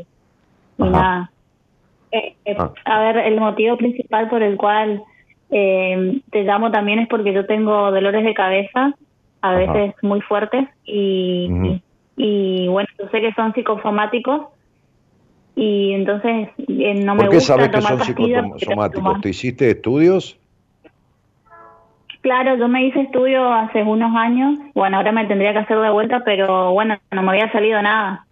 nada. 0.79 1.29
Eh, 2.11 2.35
eh, 2.45 2.57
ah. 2.57 2.71
A 2.85 2.99
ver, 2.99 3.17
el 3.17 3.39
motivo 3.39 3.77
principal 3.77 4.27
por 4.27 4.41
el 4.41 4.57
cual 4.57 5.03
te 5.49 6.43
llamo 6.43 6.71
también 6.71 6.97
es 6.97 7.07
porque 7.09 7.31
yo 7.31 7.45
tengo 7.45 7.91
dolores 7.91 8.23
de 8.23 8.33
cabeza, 8.33 8.95
a 9.41 9.53
veces 9.53 9.93
muy 10.01 10.21
fuertes, 10.21 10.67
y, 10.83 11.79
y, 12.17 12.67
bueno, 12.69 12.89
yo 12.97 13.07
sé 13.09 13.21
que 13.21 13.33
son 13.33 13.53
psicosomáticos, 13.53 14.47
y 15.61 15.91
entonces 15.91 16.47
eh, 16.69 16.93
no 16.93 17.15
me 17.15 17.23
¿Por 17.23 17.31
qué 17.31 17.41
sabes 17.41 17.67
que 17.67 17.81
son 17.81 17.99
psicosomáticos? 17.99 19.19
¿Te 19.19 19.29
hiciste 19.29 19.69
estudios? 19.69 20.39
Claro, 22.21 22.55
yo 22.55 22.69
me 22.69 22.85
hice 22.85 23.01
estudio 23.01 23.51
hace 23.51 23.83
unos 23.83 24.15
años. 24.15 24.57
Bueno, 24.73 24.95
ahora 24.95 25.11
me 25.11 25.25
tendría 25.25 25.51
que 25.51 25.59
hacer 25.59 25.77
de 25.79 25.89
vuelta, 25.89 26.21
pero 26.23 26.71
bueno, 26.71 26.97
no 27.11 27.21
me 27.23 27.31
había 27.31 27.51
salido 27.51 27.81
nada. 27.81 28.25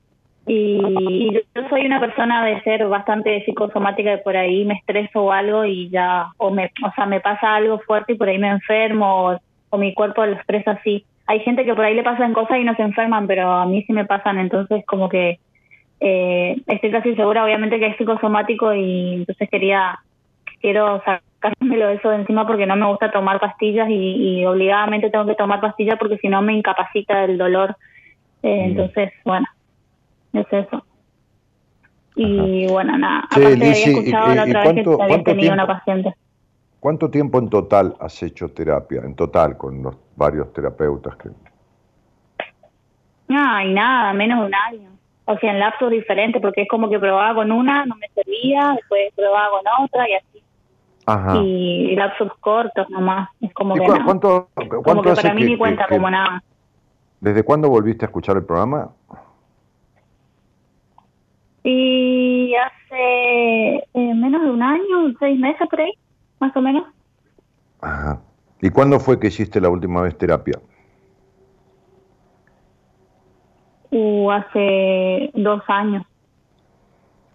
Y, 0.46 1.34
yo 1.34 1.68
soy 1.70 1.86
una 1.86 2.00
persona 2.00 2.46
de 2.46 2.62
ser 2.62 2.88
bastante 2.88 3.44
psicosomática 3.44 4.14
y 4.14 4.24
por 4.24 4.38
ahí 4.38 4.64
me 4.64 4.76
estreso 4.76 5.26
o 5.26 5.32
algo 5.34 5.66
y 5.66 5.90
ya, 5.90 6.28
o, 6.38 6.50
me, 6.50 6.72
o 6.82 6.92
sea, 6.96 7.08
me 7.08 7.20
pasa 7.20 7.56
algo 7.56 7.80
fuerte 7.80 8.14
y 8.14 8.16
por 8.16 8.30
ahí 8.30 8.38
me 8.38 8.52
enfermo 8.52 9.38
o, 9.72 9.78
mi 9.78 9.94
cuerpo 9.94 10.26
lo 10.26 10.32
expresa 10.32 10.72
así. 10.72 11.04
Hay 11.26 11.42
gente 11.42 11.66
que 11.66 11.76
por 11.76 11.84
ahí 11.84 11.94
le 11.94 12.04
pasan 12.04 12.32
cosas 12.32 12.60
y 12.60 12.64
no 12.64 12.74
se 12.78 12.84
enferman, 12.84 13.28
pero 13.28 13.52
a 13.52 13.66
mí 13.66 13.84
sí 13.84 13.92
me 13.92 14.06
pasan, 14.06 14.38
entonces 14.38 14.86
como 14.86 15.10
que 15.10 15.40
eh, 16.00 16.62
estoy 16.68 16.92
casi 16.92 17.16
segura 17.16 17.44
obviamente 17.44 17.80
que 17.80 17.88
es 17.88 17.98
psicosomático 17.98 18.74
y 18.74 19.16
entonces 19.16 19.50
quería, 19.50 20.00
quiero 20.62 21.02
sacármelo 21.04 21.90
eso 21.90 22.10
de 22.10 22.18
encima 22.18 22.46
porque 22.46 22.66
no 22.66 22.76
me 22.76 22.88
gusta 22.88 23.12
tomar 23.12 23.40
pastillas 23.40 23.88
y, 23.90 24.46
obligadamente 24.46 25.10
tengo 25.10 25.26
que 25.26 25.36
tomar 25.36 25.60
pastillas 25.60 25.98
porque 25.98 26.18
si 26.18 26.30
no 26.30 26.42
me 26.42 26.54
incapacita 26.54 27.24
el 27.24 27.38
dolor. 27.38 27.76
Eh, 28.44 28.66
entonces, 28.66 29.12
bueno, 29.26 29.48
es 30.34 30.46
eso. 30.52 30.84
Y 32.16 32.68
bueno, 32.68 32.98
nada, 32.98 33.26
aparte 33.26 33.54
había 33.54 33.72
escuchado 33.72 34.34
la 34.34 34.44
otra 34.44 34.72
vez 34.72 34.84
que 34.84 35.04
había 35.04 35.24
tenido 35.24 35.54
una 35.54 35.68
paciente. 35.68 36.14
¿Cuánto 36.80 37.10
tiempo 37.10 37.40
en 37.40 37.50
total 37.50 37.96
has 38.00 38.22
hecho 38.24 38.50
terapia? 38.50 39.02
En 39.04 39.16
total, 39.16 39.58
con 39.58 39.82
los 39.82 39.96
varios 40.16 40.54
terapeutas 40.54 41.16
que... 41.18 41.30
Ay, 43.30 43.74
nada, 43.74 44.14
menos 44.14 44.40
de 44.40 44.46
un 44.46 44.56
año. 44.56 44.97
O 45.30 45.38
sea, 45.40 45.52
en 45.52 45.60
lapsos 45.60 45.92
diferentes, 45.92 46.42
porque 46.42 46.62
es 46.62 46.70
como 46.70 46.90
que 46.90 46.98
probaba 46.98 47.36
con 47.36 47.52
una, 47.52 47.86
no 47.86 47.96
me 47.98 48.08
servía, 48.16 48.74
después 48.78 49.14
probaba 49.14 49.50
con 49.50 49.86
otra 49.86 50.10
y 50.10 50.14
así. 50.14 50.44
Ajá. 51.06 51.38
Y 51.38 51.96
lapsos 51.96 52.32
cortos 52.40 52.90
nomás. 52.90 53.30
Es 53.42 53.54
como 53.54 53.76
que. 53.76 53.86
¿Cuánto, 53.86 54.50
como 54.84 55.02
que 55.02 55.14
para 55.14 55.34
mí 55.34 55.44
ni 55.44 55.58
cuenta 55.58 55.86
como 55.88 56.10
nada. 56.10 56.42
¿Desde 57.20 57.44
cuándo 57.44 57.70
volviste 57.70 58.06
a 58.06 58.08
escuchar 58.08 58.38
el 58.38 58.46
programa? 58.46 58.92
Y 61.64 62.54
hace 62.56 63.76
eh, 63.94 64.14
menos 64.14 64.42
de 64.42 64.50
un 64.50 64.64
año, 64.64 65.14
seis 65.20 65.38
meses 65.38 65.68
por 65.70 65.82
ahí, 65.82 65.92
más 66.40 66.56
o 66.56 66.62
menos. 66.62 66.86
Ajá. 67.82 68.22
¿Y 68.62 68.70
cuándo 68.70 69.00
fue 69.00 69.20
que 69.20 69.28
hiciste 69.28 69.60
la 69.60 69.70
última 69.70 70.02
vez 70.02 70.18
terapia? 70.18 70.58
Uh, 73.90 74.32
hace 74.32 75.32
dos 75.34 75.62
años. 75.68 76.06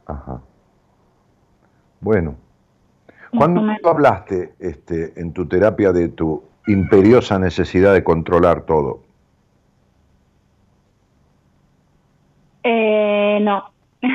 Ajá. 0.07 0.41
Bueno. 2.01 2.37
¿Cuándo 3.37 3.63
hablaste 3.85 4.53
este, 4.59 5.19
en 5.19 5.33
tu 5.33 5.47
terapia 5.47 5.93
de 5.93 6.11
tu 6.11 6.43
imperiosa 6.67 7.39
necesidad 7.39 7.95
de 7.95 8.05
controlar 8.05 8.63
todo? 8.63 9.01
Eh, 12.63 13.39
no. 13.41 13.71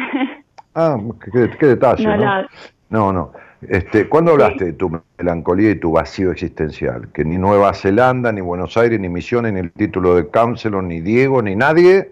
ah, 0.76 0.97
qué, 1.34 1.65
detalle, 1.65 2.05
¿no? 2.05 2.45
No, 2.89 3.11
no. 3.11 3.31
Este, 3.68 4.07
¿Cuándo 4.07 4.34
hablaste 4.34 4.65
de 4.65 4.73
tu 4.73 5.01
melancolía 5.18 5.72
y 5.72 5.76
tu 5.80 5.93
vacío 5.93 6.31
existencial? 6.31 7.09
Que 7.11 7.26
ni 7.26 7.38
Nueva 7.38 7.73
Zelanda, 7.73 8.31
ni 8.31 8.41
Buenos 8.41 8.77
Aires, 8.77 8.99
ni 8.99 9.09
Misiones, 9.09 9.51
ni 9.53 9.61
el 9.61 9.72
título 9.72 10.15
de 10.15 10.27
Counselor, 10.27 10.84
ni 10.84 11.01
Diego, 11.01 11.41
ni 11.41 11.55
nadie, 11.55 12.11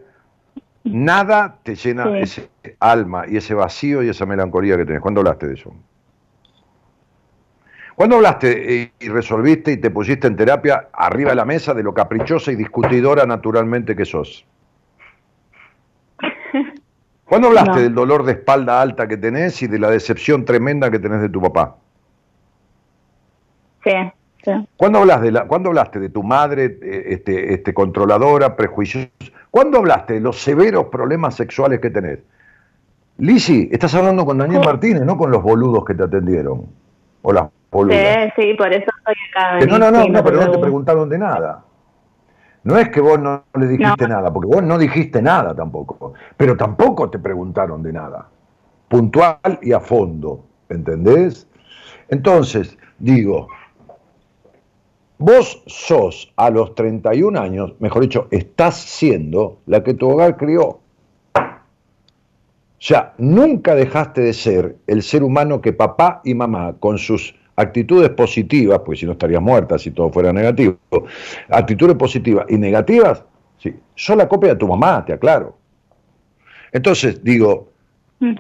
nada 0.86 1.58
te 1.64 1.76
llena 1.76 2.18
ese 2.18 2.50
alma 2.80 3.26
y 3.28 3.38
ese 3.38 3.54
vacío 3.54 4.04
y 4.04 4.10
esa 4.10 4.26
melancolía 4.26 4.78
que 4.78 4.86
tenés. 4.86 5.02
¿Cuándo 5.02 5.22
hablaste 5.22 5.48
de 5.48 5.54
eso? 5.56 5.74
¿Cuándo 7.96 8.18
hablaste 8.18 8.92
y 9.00 9.08
resolviste 9.08 9.72
y 9.72 9.78
te 9.78 9.90
pusiste 9.90 10.28
en 10.28 10.36
terapia 10.36 10.90
arriba 10.94 11.30
de 11.32 11.38
la 11.38 11.46
mesa 11.46 11.74
de 11.74 11.82
lo 11.82 11.94
caprichosa 11.94 12.52
y 12.52 12.56
discutidora 12.56 13.26
naturalmente 13.26 13.96
que 13.96 14.06
sos? 14.06 14.46
¿Cuándo 17.26 17.48
hablaste 17.48 17.82
del 17.82 17.96
dolor 17.96 18.24
de 18.24 18.34
espalda 18.34 18.82
alta 18.82 19.08
que 19.08 19.18
tenés 19.18 19.62
y 19.64 19.68
de 19.68 19.80
la 19.80 19.90
decepción 19.90 20.46
tremenda 20.46 20.92
que 20.92 21.00
tenés 21.00 21.22
de 21.22 21.30
tu 21.30 21.42
papá? 21.42 21.78
Sí, 23.84 23.92
sí. 24.44 24.52
¿Cuándo, 24.76 25.00
hablas 25.00 25.22
de 25.22 25.32
la, 25.32 25.48
¿Cuándo 25.48 25.70
hablaste 25.70 26.00
de 26.00 26.10
tu 26.10 26.22
madre 26.22 26.78
eh, 26.82 27.06
este, 27.10 27.54
este, 27.54 27.74
controladora, 27.74 28.56
prejuiciosa? 28.56 29.10
¿Cuándo 29.56 29.78
hablaste 29.78 30.16
de 30.16 30.20
los 30.20 30.42
severos 30.42 30.88
problemas 30.88 31.34
sexuales 31.36 31.80
que 31.80 31.90
tenés? 31.90 32.20
Lisi, 33.20 33.70
estás 33.72 33.96
hablando 33.96 34.26
con 34.26 34.38
Daniel 34.38 34.62
Martínez, 34.66 35.04
no 35.04 35.16
con 35.16 35.32
los 35.32 35.42
boludos 35.42 35.86
que 35.86 35.94
te 35.94 36.04
atendieron. 36.04 36.66
Hola, 37.22 37.50
boludas. 37.72 38.34
Sí, 38.36 38.42
sí, 38.42 38.54
por 38.56 38.74
eso 38.74 38.84
estoy 38.98 39.16
acá. 39.32 39.66
no, 39.66 39.80
no, 39.80 39.92
no, 39.92 40.10
no, 40.10 40.24
pero 40.26 40.42
no 40.42 40.52
te 40.52 40.60
preguntaron 40.60 41.08
de 41.08 41.18
nada. 41.18 41.64
No 42.66 42.78
es 42.78 42.90
que 42.90 43.00
vos 43.00 43.18
no 43.18 43.46
le 43.58 43.68
dijiste 43.68 44.10
nada, 44.10 44.34
porque 44.34 44.48
vos 44.54 44.62
no 44.62 44.78
dijiste 44.78 45.22
nada 45.22 45.56
tampoco, 45.56 46.16
pero 46.36 46.58
tampoco 46.58 47.10
te 47.10 47.18
preguntaron 47.18 47.82
de 47.82 47.94
nada, 47.94 48.28
puntual 48.90 49.40
y 49.62 49.72
a 49.72 49.80
fondo, 49.80 50.44
¿entendés? 50.68 51.48
Entonces, 52.10 52.78
digo, 53.00 53.48
vos 55.18 55.64
sos 55.68 56.32
a 56.36 56.50
los 56.50 56.76
31 56.76 57.40
años, 57.40 57.74
mejor 57.80 58.04
dicho, 58.04 58.28
estás 58.32 58.76
siendo 58.76 59.60
la 59.66 59.84
que 59.84 59.94
tu 59.94 60.10
hogar 60.10 60.38
crió. 60.38 60.80
O 61.34 62.88
sea, 62.88 63.14
nunca 63.18 63.74
dejaste 63.74 64.22
de 64.22 64.34
ser 64.34 64.76
el 64.86 65.02
ser 65.02 65.24
humano 65.24 65.62
que 65.62 65.74
papá 65.74 66.22
y 66.24 66.36
mamá, 66.36 66.76
con 66.80 66.98
sus 66.98 67.34
actitudes 67.56 68.10
positivas, 68.10 68.82
pues 68.86 69.00
si 69.00 69.06
no 69.06 69.14
estarías 69.14 69.42
muerta 69.42 69.80
si 69.80 69.92
todo 69.92 70.12
fuera 70.12 70.34
negativo, 70.34 70.78
actitudes 71.50 71.96
positivas 71.96 72.46
y 72.50 72.58
negativas, 72.58 73.24
sí, 73.58 73.74
son 73.96 74.18
la 74.18 74.28
copia 74.28 74.52
de 74.52 74.56
tu 74.58 74.68
mamá, 74.68 75.04
te 75.06 75.14
aclaro. 75.14 75.58
Entonces, 76.72 77.24
digo, 77.24 77.70
mm. 78.20 78.36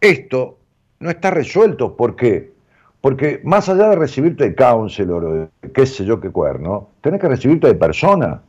esto 0.00 0.58
no 0.98 1.10
está 1.10 1.30
resuelto, 1.30 1.96
¿por 1.96 2.16
qué? 2.16 2.52
Porque 3.00 3.40
más 3.44 3.68
allá 3.68 3.88
de 3.88 3.96
recibirte 3.96 4.44
de 4.44 4.54
counselor 4.54 5.24
o 5.24 5.32
de 5.32 5.48
qué 5.72 5.86
sé 5.86 6.04
yo 6.04 6.20
qué 6.20 6.30
cuerno, 6.30 6.88
tenés 7.00 7.20
que 7.20 7.28
recibirte 7.28 7.66
de 7.66 7.74
persona. 7.74 8.42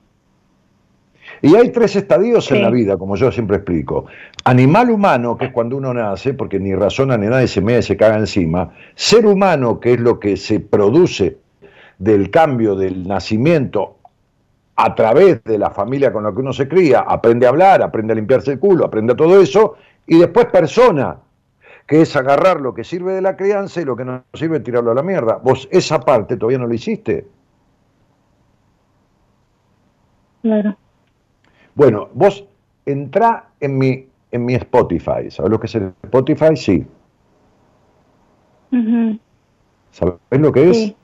Y 1.42 1.56
hay 1.56 1.70
tres 1.70 1.96
estadios 1.96 2.52
en 2.52 2.62
la 2.62 2.70
vida, 2.70 2.98
como 2.98 3.16
yo 3.16 3.32
siempre 3.32 3.58
explico. 3.58 4.06
Animal 4.44 4.92
humano, 4.92 5.38
que 5.38 5.46
es 5.46 5.52
cuando 5.52 5.78
uno 5.78 5.94
nace, 5.94 6.34
porque 6.34 6.60
ni 6.60 6.76
razona 6.76 7.18
ni 7.18 7.28
nadie 7.28 7.48
se 7.48 7.62
mea 7.62 7.80
y 7.80 7.84
se 7.84 7.98
caga 7.98 8.18
encima. 8.18 8.72
Ser 8.94 9.26
humano, 9.26 9.80
que 9.80 9.94
es 9.94 10.00
lo 10.00 10.20
que 10.20 10.38
se 10.38 10.60
produce 10.60 11.38
del 11.98 12.30
cambio 12.30 12.76
del 12.76 13.08
nacimiento 13.08 13.98
a 14.76 14.94
través 14.96 15.44
de 15.44 15.58
la 15.58 15.70
familia 15.70 16.12
con 16.12 16.24
la 16.24 16.32
que 16.32 16.40
uno 16.40 16.54
se 16.54 16.68
cría, 16.68 17.02
aprende 17.02 17.46
a 17.46 17.50
hablar, 17.50 17.82
aprende 17.82 18.14
a 18.14 18.16
limpiarse 18.16 18.54
el 18.54 18.60
culo, 18.60 18.86
aprende 18.86 19.14
a 19.14 19.16
todo 19.16 19.40
eso, 19.42 19.76
y 20.08 20.18
después 20.18 20.48
persona, 20.48 21.18
que 21.92 22.04
es 22.04 22.16
agarrar 22.16 22.62
lo 22.62 22.74
que 22.74 22.86
sirve 22.86 23.12
de 23.12 23.22
la 23.22 23.36
crianza 23.36 23.82
y 23.82 23.84
lo 23.84 23.98
que 23.98 24.06
no 24.06 24.24
sirve 24.34 24.62
tirarlo 24.62 24.92
a 24.92 24.96
la 24.96 25.04
mierda. 25.04 25.36
Vos 25.44 25.68
esa 25.74 26.00
parte 26.00 26.38
todavía 26.38 26.58
no 26.58 26.66
lo 26.66 26.74
hiciste. 26.74 27.28
Claro. 30.42 30.78
Bueno, 31.76 32.08
vos 32.14 32.46
entrá 32.86 33.50
en 33.60 33.78
mi, 33.78 34.08
en 34.32 34.46
mi 34.46 34.56
Spotify. 34.56 35.30
¿Sabés 35.30 35.52
lo 35.52 35.60
que 35.60 35.68
es 35.68 35.76
el 35.76 35.94
Spotify? 36.04 36.56
Sí. 36.56 36.88
¿Sabés 39.92 40.16
lo 40.32 40.54
que 40.54 40.70
es? 40.70 40.96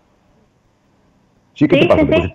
Sí, 1.54 1.68
¿qué 1.68 1.80
te 1.80 1.86
pasa? 1.86 2.34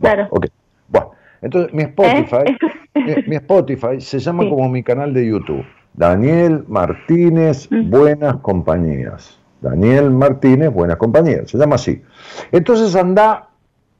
claro. 0.00 0.28
Okay. 0.32 0.50
Bueno, 0.88 1.12
entonces 1.40 1.72
mi 1.72 1.84
Spotify, 1.84 2.58
¿Eh? 2.94 3.24
mi, 3.26 3.36
Spotify 3.36 3.98
se 4.02 4.18
llama 4.18 4.46
como 4.46 4.68
mi 4.68 4.82
canal 4.82 5.14
de 5.14 5.26
YouTube. 5.26 5.64
Daniel 5.96 6.64
Martínez, 6.68 7.68
Buenas 7.70 8.36
Compañías. 8.36 9.38
Daniel 9.60 10.10
Martínez, 10.10 10.72
Buenas 10.72 10.96
Compañías. 10.96 11.50
Se 11.50 11.58
llama 11.58 11.76
así. 11.76 12.02
Entonces 12.52 12.94
anda 12.94 13.48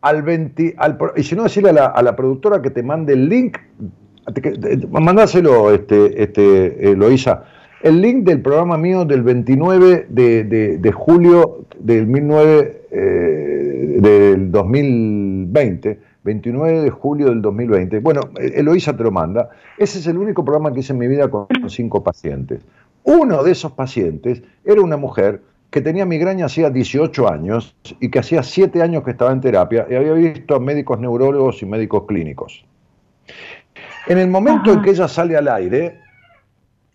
al 0.03 0.23
20, 0.23 0.75
al, 0.79 0.99
y 1.17 1.23
si 1.23 1.35
no 1.35 1.45
decirle 1.45 1.71
a 1.71 1.73
la, 1.73 1.87
a 1.87 2.03
la 2.03 2.15
productora 2.15 2.63
que 2.63 2.71
te 2.71 2.83
mande 2.83 3.15
el 3.15 3.29
link, 3.29 3.57
mandáselo, 4.91 5.73
este, 5.73 6.23
este, 6.23 6.91
eh, 6.91 6.97
Loisa, 6.97 7.45
el 7.83 8.01
link 8.01 8.25
del 8.25 8.41
programa 8.41 8.77
mío 8.77 9.05
del 9.05 9.23
29 9.23 10.07
de, 10.09 10.79
de, 10.79 10.93
julio 10.93 11.67
del, 11.79 12.07
19, 12.07 12.83
eh, 12.91 13.99
del 14.01 14.51
2020, 14.51 16.01
29 16.27 16.83
de 16.83 16.91
julio 16.91 17.29
del 17.29 17.41
2020. 17.41 18.01
Bueno, 18.01 18.21
eh, 18.39 18.53
Eloisa 18.57 18.95
te 18.95 19.03
lo 19.05 19.11
manda. 19.11 19.49
Ese 19.79 20.01
es 20.01 20.07
el 20.09 20.19
único 20.19 20.45
programa 20.45 20.73
que 20.73 20.81
hice 20.81 20.93
en 20.93 20.99
mi 20.99 21.07
vida 21.07 21.31
con 21.31 21.47
cinco 21.69 22.03
pacientes. 22.03 22.61
Uno 23.05 23.43
de 23.45 23.53
esos 23.53 23.73
pacientes 23.73 24.43
era 24.65 24.83
una 24.83 24.97
mujer 24.97 25.41
que 25.71 25.81
tenía 25.81 26.05
migraña 26.05 26.47
hacía 26.47 26.71
18 26.71 27.29
años 27.29 27.77
y 28.01 28.11
que 28.11 28.19
hacía 28.19 28.43
7 28.43 28.83
años 28.83 29.05
que 29.05 29.13
estaba 29.13 29.31
en 29.33 29.41
terapia 29.41 29.87
y 29.89 29.95
había 29.95 30.13
visto 30.13 30.57
a 30.57 30.61
médicos 30.61 30.99
neurólogos 30.99 31.63
y 31.63 31.67
médicos 31.67 32.05
clínicos. 32.07 32.65
En 34.09 34.19
el 34.19 34.29
momento 34.29 34.73
en 34.73 34.83
que 34.83 34.91
ella 34.91 35.09
sale 35.09 35.37
al 35.37 35.49
aire, 35.49 36.01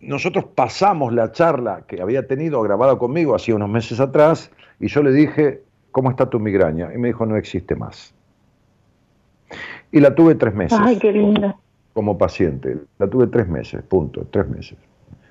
nosotros 0.00 0.44
pasamos 0.54 1.12
la 1.12 1.32
charla 1.32 1.84
que 1.86 2.02
había 2.02 2.26
tenido 2.26 2.60
grabada 2.60 2.98
conmigo 2.98 3.34
hacía 3.34 3.54
unos 3.54 3.70
meses 3.70 4.00
atrás 4.00 4.50
y 4.80 4.88
yo 4.88 5.02
le 5.02 5.12
dije, 5.12 5.62
¿cómo 5.90 6.10
está 6.10 6.28
tu 6.28 6.40
migraña? 6.40 6.90
Y 6.94 6.98
me 6.98 7.08
dijo, 7.08 7.24
no 7.24 7.36
existe 7.36 7.74
más. 7.76 8.14
Y 9.92 10.00
la 10.00 10.14
tuve 10.14 10.34
tres 10.34 10.54
meses. 10.54 10.78
Ay, 10.80 10.98
qué 10.98 11.12
linda. 11.12 11.56
como 11.92 12.16
paciente. 12.16 12.78
La 12.98 13.06
tuve 13.06 13.26
tres 13.26 13.46
meses, 13.48 13.82
punto, 13.82 14.26
tres 14.30 14.48
meses. 14.48 14.78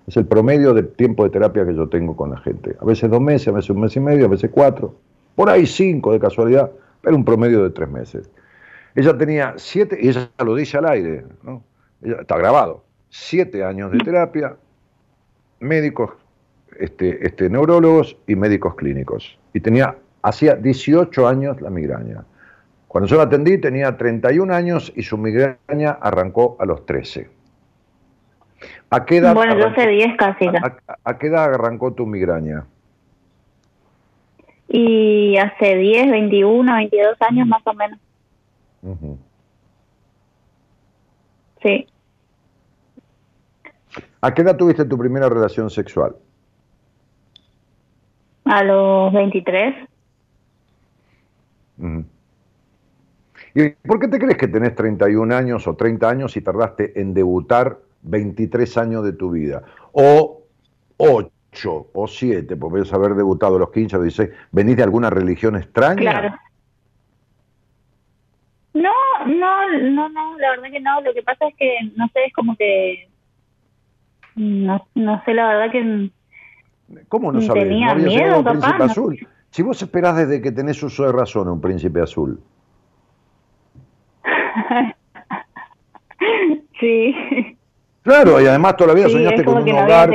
Es 0.07 0.17
el 0.17 0.25
promedio 0.25 0.73
de 0.73 0.83
tiempo 0.83 1.23
de 1.23 1.31
terapia 1.31 1.65
que 1.65 1.75
yo 1.75 1.89
tengo 1.89 2.15
con 2.15 2.29
la 2.31 2.37
gente. 2.37 2.75
A 2.79 2.85
veces 2.85 3.09
dos 3.09 3.21
meses, 3.21 3.47
a 3.47 3.51
veces 3.51 3.71
un 3.71 3.81
mes 3.81 3.95
y 3.95 3.99
medio, 3.99 4.25
a 4.25 4.29
veces 4.29 4.49
cuatro, 4.51 4.95
por 5.35 5.49
ahí 5.49 5.65
cinco 5.65 6.11
de 6.11 6.19
casualidad, 6.19 6.71
pero 7.01 7.15
un 7.15 7.25
promedio 7.25 7.63
de 7.63 7.69
tres 7.71 7.89
meses. 7.89 8.29
Ella 8.95 9.17
tenía 9.17 9.53
siete, 9.57 9.97
y 9.99 10.09
ella 10.09 10.29
lo 10.43 10.55
dice 10.55 10.77
al 10.77 10.85
aire, 10.85 11.25
¿no? 11.43 11.63
está 12.01 12.37
grabado, 12.37 12.83
siete 13.09 13.63
años 13.63 13.91
de 13.91 13.99
terapia, 13.99 14.55
médicos, 15.59 16.11
este, 16.79 17.25
este, 17.25 17.49
neurólogos 17.49 18.17
y 18.27 18.35
médicos 18.35 18.75
clínicos. 18.75 19.37
Y 19.53 19.59
tenía, 19.59 19.95
hacía 20.23 20.55
18 20.55 21.27
años 21.27 21.61
la 21.61 21.69
migraña. 21.69 22.25
Cuando 22.91 23.07
yo 23.07 23.15
la 23.15 23.23
atendí 23.23 23.57
tenía 23.57 23.95
31 23.95 24.53
años 24.53 24.91
y 24.97 25.03
su 25.03 25.17
migraña 25.17 25.91
arrancó 26.01 26.57
a 26.59 26.65
los 26.65 26.85
13. 26.85 27.29
¿A 28.89 29.05
qué 29.05 29.15
edad 29.15 29.33
bueno, 29.33 29.57
yo 29.57 29.67
hace 29.67 29.87
10 29.87 30.17
casi. 30.17 30.47
A, 31.05 31.17
qué 31.17 31.27
edad 31.27 31.53
arrancó 31.53 31.93
tu 31.93 32.05
migraña? 32.05 32.65
Y 34.67 35.37
hace 35.37 35.77
10, 35.77 36.11
21, 36.11 36.75
22 36.75 37.15
años 37.21 37.47
más 37.47 37.61
o 37.65 37.73
menos. 37.75 37.97
Sí. 41.63 41.87
¿A 44.19 44.33
qué 44.33 44.41
edad 44.41 44.57
tuviste 44.57 44.83
tu 44.83 44.97
primera 44.97 45.29
relación 45.29 45.69
sexual? 45.69 46.17
A 48.43 48.63
los 48.65 49.13
23. 49.13 49.75
¿Y 53.53 53.69
por 53.69 53.99
qué 53.99 54.07
te 54.07 54.19
crees 54.19 54.37
que 54.37 54.47
tenés 54.47 54.75
31 54.75 55.35
años 55.35 55.67
o 55.67 55.75
30 55.75 56.09
años 56.09 56.37
y 56.37 56.41
tardaste 56.41 56.99
en 56.99 57.13
debutar 57.13 57.77
23 58.03 58.77
años 58.77 59.03
de 59.03 59.13
tu 59.13 59.31
vida? 59.31 59.63
O 59.91 60.43
8 60.97 61.87
o 61.93 62.07
7, 62.07 62.55
podrías 62.55 62.93
haber 62.93 63.15
debutado 63.15 63.57
a 63.57 63.59
los 63.59 63.71
15 63.71 63.97
o 63.97 64.01
16. 64.01 64.29
¿Venís 64.51 64.77
de 64.77 64.83
alguna 64.83 65.09
religión 65.09 65.55
extraña? 65.55 65.95
Claro. 65.95 66.35
No, 68.73 68.91
no, 69.25 69.79
no, 69.79 70.09
no, 70.09 70.37
la 70.37 70.51
verdad 70.51 70.71
que 70.71 70.79
no. 70.79 71.01
Lo 71.01 71.13
que 71.13 71.23
pasa 71.23 71.47
es 71.47 71.55
que, 71.57 71.77
no 71.97 72.07
sé, 72.13 72.25
es 72.27 72.33
como 72.33 72.55
que. 72.55 73.09
No, 74.35 74.87
no 74.95 75.21
sé, 75.25 75.33
la 75.33 75.47
verdad 75.47 75.71
que. 75.71 76.09
¿Cómo 77.09 77.31
no 77.31 77.41
sabés? 77.41 77.63
Tenía 77.63 77.93
¿No 77.95 78.03
miedo, 78.03 78.39
un 78.39 78.45
príncipe 78.45 78.83
azul? 78.83 79.27
Si 79.49 79.61
vos 79.61 79.81
esperás 79.81 80.15
desde 80.15 80.41
que 80.41 80.51
tenés 80.53 80.81
uso 80.81 81.05
de 81.05 81.11
razón 81.11 81.49
un 81.49 81.59
príncipe 81.59 82.01
azul. 82.01 82.41
sí. 86.79 87.15
Claro, 88.03 88.41
y 88.41 88.47
además 88.47 88.77
todavía 88.77 89.07
soñaste 89.09 89.45
con 89.45 89.61
un 89.61 89.69
hogar, 89.69 90.11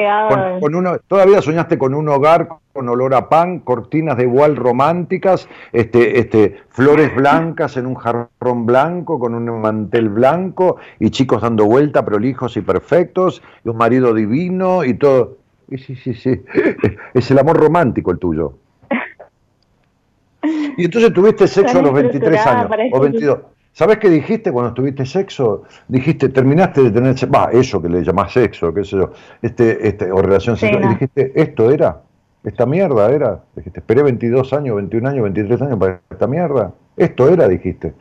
con, 0.60 0.74
uno, 0.74 0.98
todavía 1.06 1.40
soñaste 1.40 1.78
con 1.78 1.94
un 1.94 2.08
hogar 2.08 2.48
con 2.72 2.88
olor 2.88 3.14
a 3.14 3.28
pan, 3.28 3.60
cortinas 3.60 4.16
de 4.16 4.24
igual 4.24 4.56
románticas, 4.56 5.48
este, 5.72 6.18
este, 6.18 6.60
flores 6.68 7.14
blancas 7.14 7.76
en 7.76 7.86
un 7.86 7.94
jarrón 7.94 8.66
blanco, 8.66 9.20
con 9.20 9.34
un 9.34 9.60
mantel 9.60 10.08
blanco, 10.08 10.78
y 10.98 11.10
chicos 11.10 11.42
dando 11.42 11.64
vuelta, 11.64 12.04
prolijos 12.04 12.56
y 12.56 12.60
perfectos, 12.60 13.40
y 13.64 13.68
un 13.68 13.76
marido 13.76 14.12
divino 14.12 14.84
y 14.84 14.94
todo. 14.94 15.36
Sí, 15.70 15.78
sí, 15.78 15.96
sí, 15.96 16.14
sí. 16.14 16.42
Es 17.14 17.30
el 17.30 17.38
amor 17.38 17.56
romántico 17.56 18.10
el 18.10 18.18
tuyo. 18.18 18.54
Y 20.76 20.84
entonces 20.84 21.12
tuviste 21.12 21.48
sexo 21.48 21.78
a 21.78 21.82
los 21.82 21.94
23 21.94 22.46
años 22.46 22.70
o 22.92 23.00
22. 23.00 23.38
¿Sabes 23.76 23.98
qué 23.98 24.08
dijiste 24.08 24.50
cuando 24.50 24.72
tuviste 24.72 25.04
sexo? 25.04 25.64
Dijiste, 25.86 26.30
terminaste 26.30 26.82
de 26.82 26.90
tener 26.90 27.18
sexo, 27.18 27.30
va, 27.30 27.50
eso 27.52 27.82
que 27.82 27.90
le 27.90 28.02
llamás 28.02 28.32
sexo, 28.32 28.72
qué 28.72 28.82
sé 28.82 28.96
yo, 28.96 29.12
este, 29.42 29.86
este, 29.86 30.10
o 30.10 30.22
relación 30.22 30.56
sexual, 30.56 30.82
y 30.82 30.88
dijiste, 30.94 31.30
esto 31.34 31.70
era, 31.70 32.00
esta 32.42 32.64
mierda 32.64 33.10
era, 33.10 33.42
dijiste, 33.54 33.80
esperé 33.80 34.02
22 34.02 34.50
años, 34.54 34.76
21 34.76 35.08
años, 35.10 35.22
23 35.24 35.60
años 35.60 35.78
para 35.78 36.00
esta 36.08 36.26
mierda, 36.26 36.72
esto 36.96 37.28
era, 37.28 37.46
dijiste. 37.48 37.92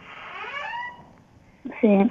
Sí. 1.81 2.09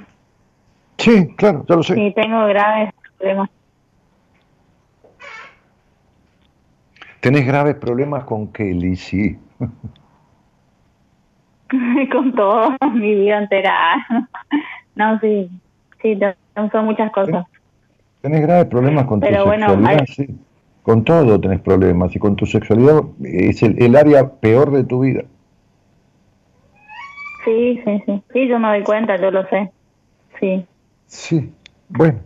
Sí, 0.99 1.33
claro, 1.35 1.65
ya 1.67 1.75
lo 1.75 1.81
sé. 1.81 1.95
Sí, 1.95 2.13
tengo 2.15 2.45
graves 2.45 2.93
problemas. 3.17 3.49
¿Tenés 7.19 7.47
graves 7.47 7.77
problemas 7.77 8.25
con 8.25 8.53
Kelly? 8.53 8.95
Sí. 8.95 9.39
con 12.11 12.33
todo 12.33 12.75
mi 12.93 13.15
vida 13.15 13.39
entera. 13.39 13.73
No, 14.95 15.19
sí, 15.19 15.49
sí, 16.01 16.17
son 16.71 16.85
muchas 16.85 17.11
cosas. 17.11 17.45
Tenés 18.21 18.43
graves 18.43 18.67
problemas 18.67 19.03
con 19.03 19.19
tu 19.19 19.27
sexualidad, 19.27 20.05
sí. 20.07 20.39
Con 20.83 21.03
todo 21.03 21.41
tenés 21.41 21.59
problemas 21.59 22.15
y 22.15 22.19
con 22.19 22.37
tu 22.37 22.45
sexualidad 22.45 23.01
es 23.21 23.61
el, 23.61 23.93
área 23.93 24.25
peor 24.25 24.71
de 24.71 24.85
tu 24.85 25.01
vida. 25.01 25.25
Sí, 27.43 27.81
sí, 27.83 28.03
sí. 28.05 28.23
Sí, 28.31 28.47
yo 28.47 28.57
me 28.57 28.69
doy 28.69 28.83
cuenta, 28.83 29.17
yo 29.17 29.31
lo 29.31 29.45
sé. 29.49 29.69
Sí. 30.39 30.65
Sí, 31.07 31.51
bueno. 31.89 32.19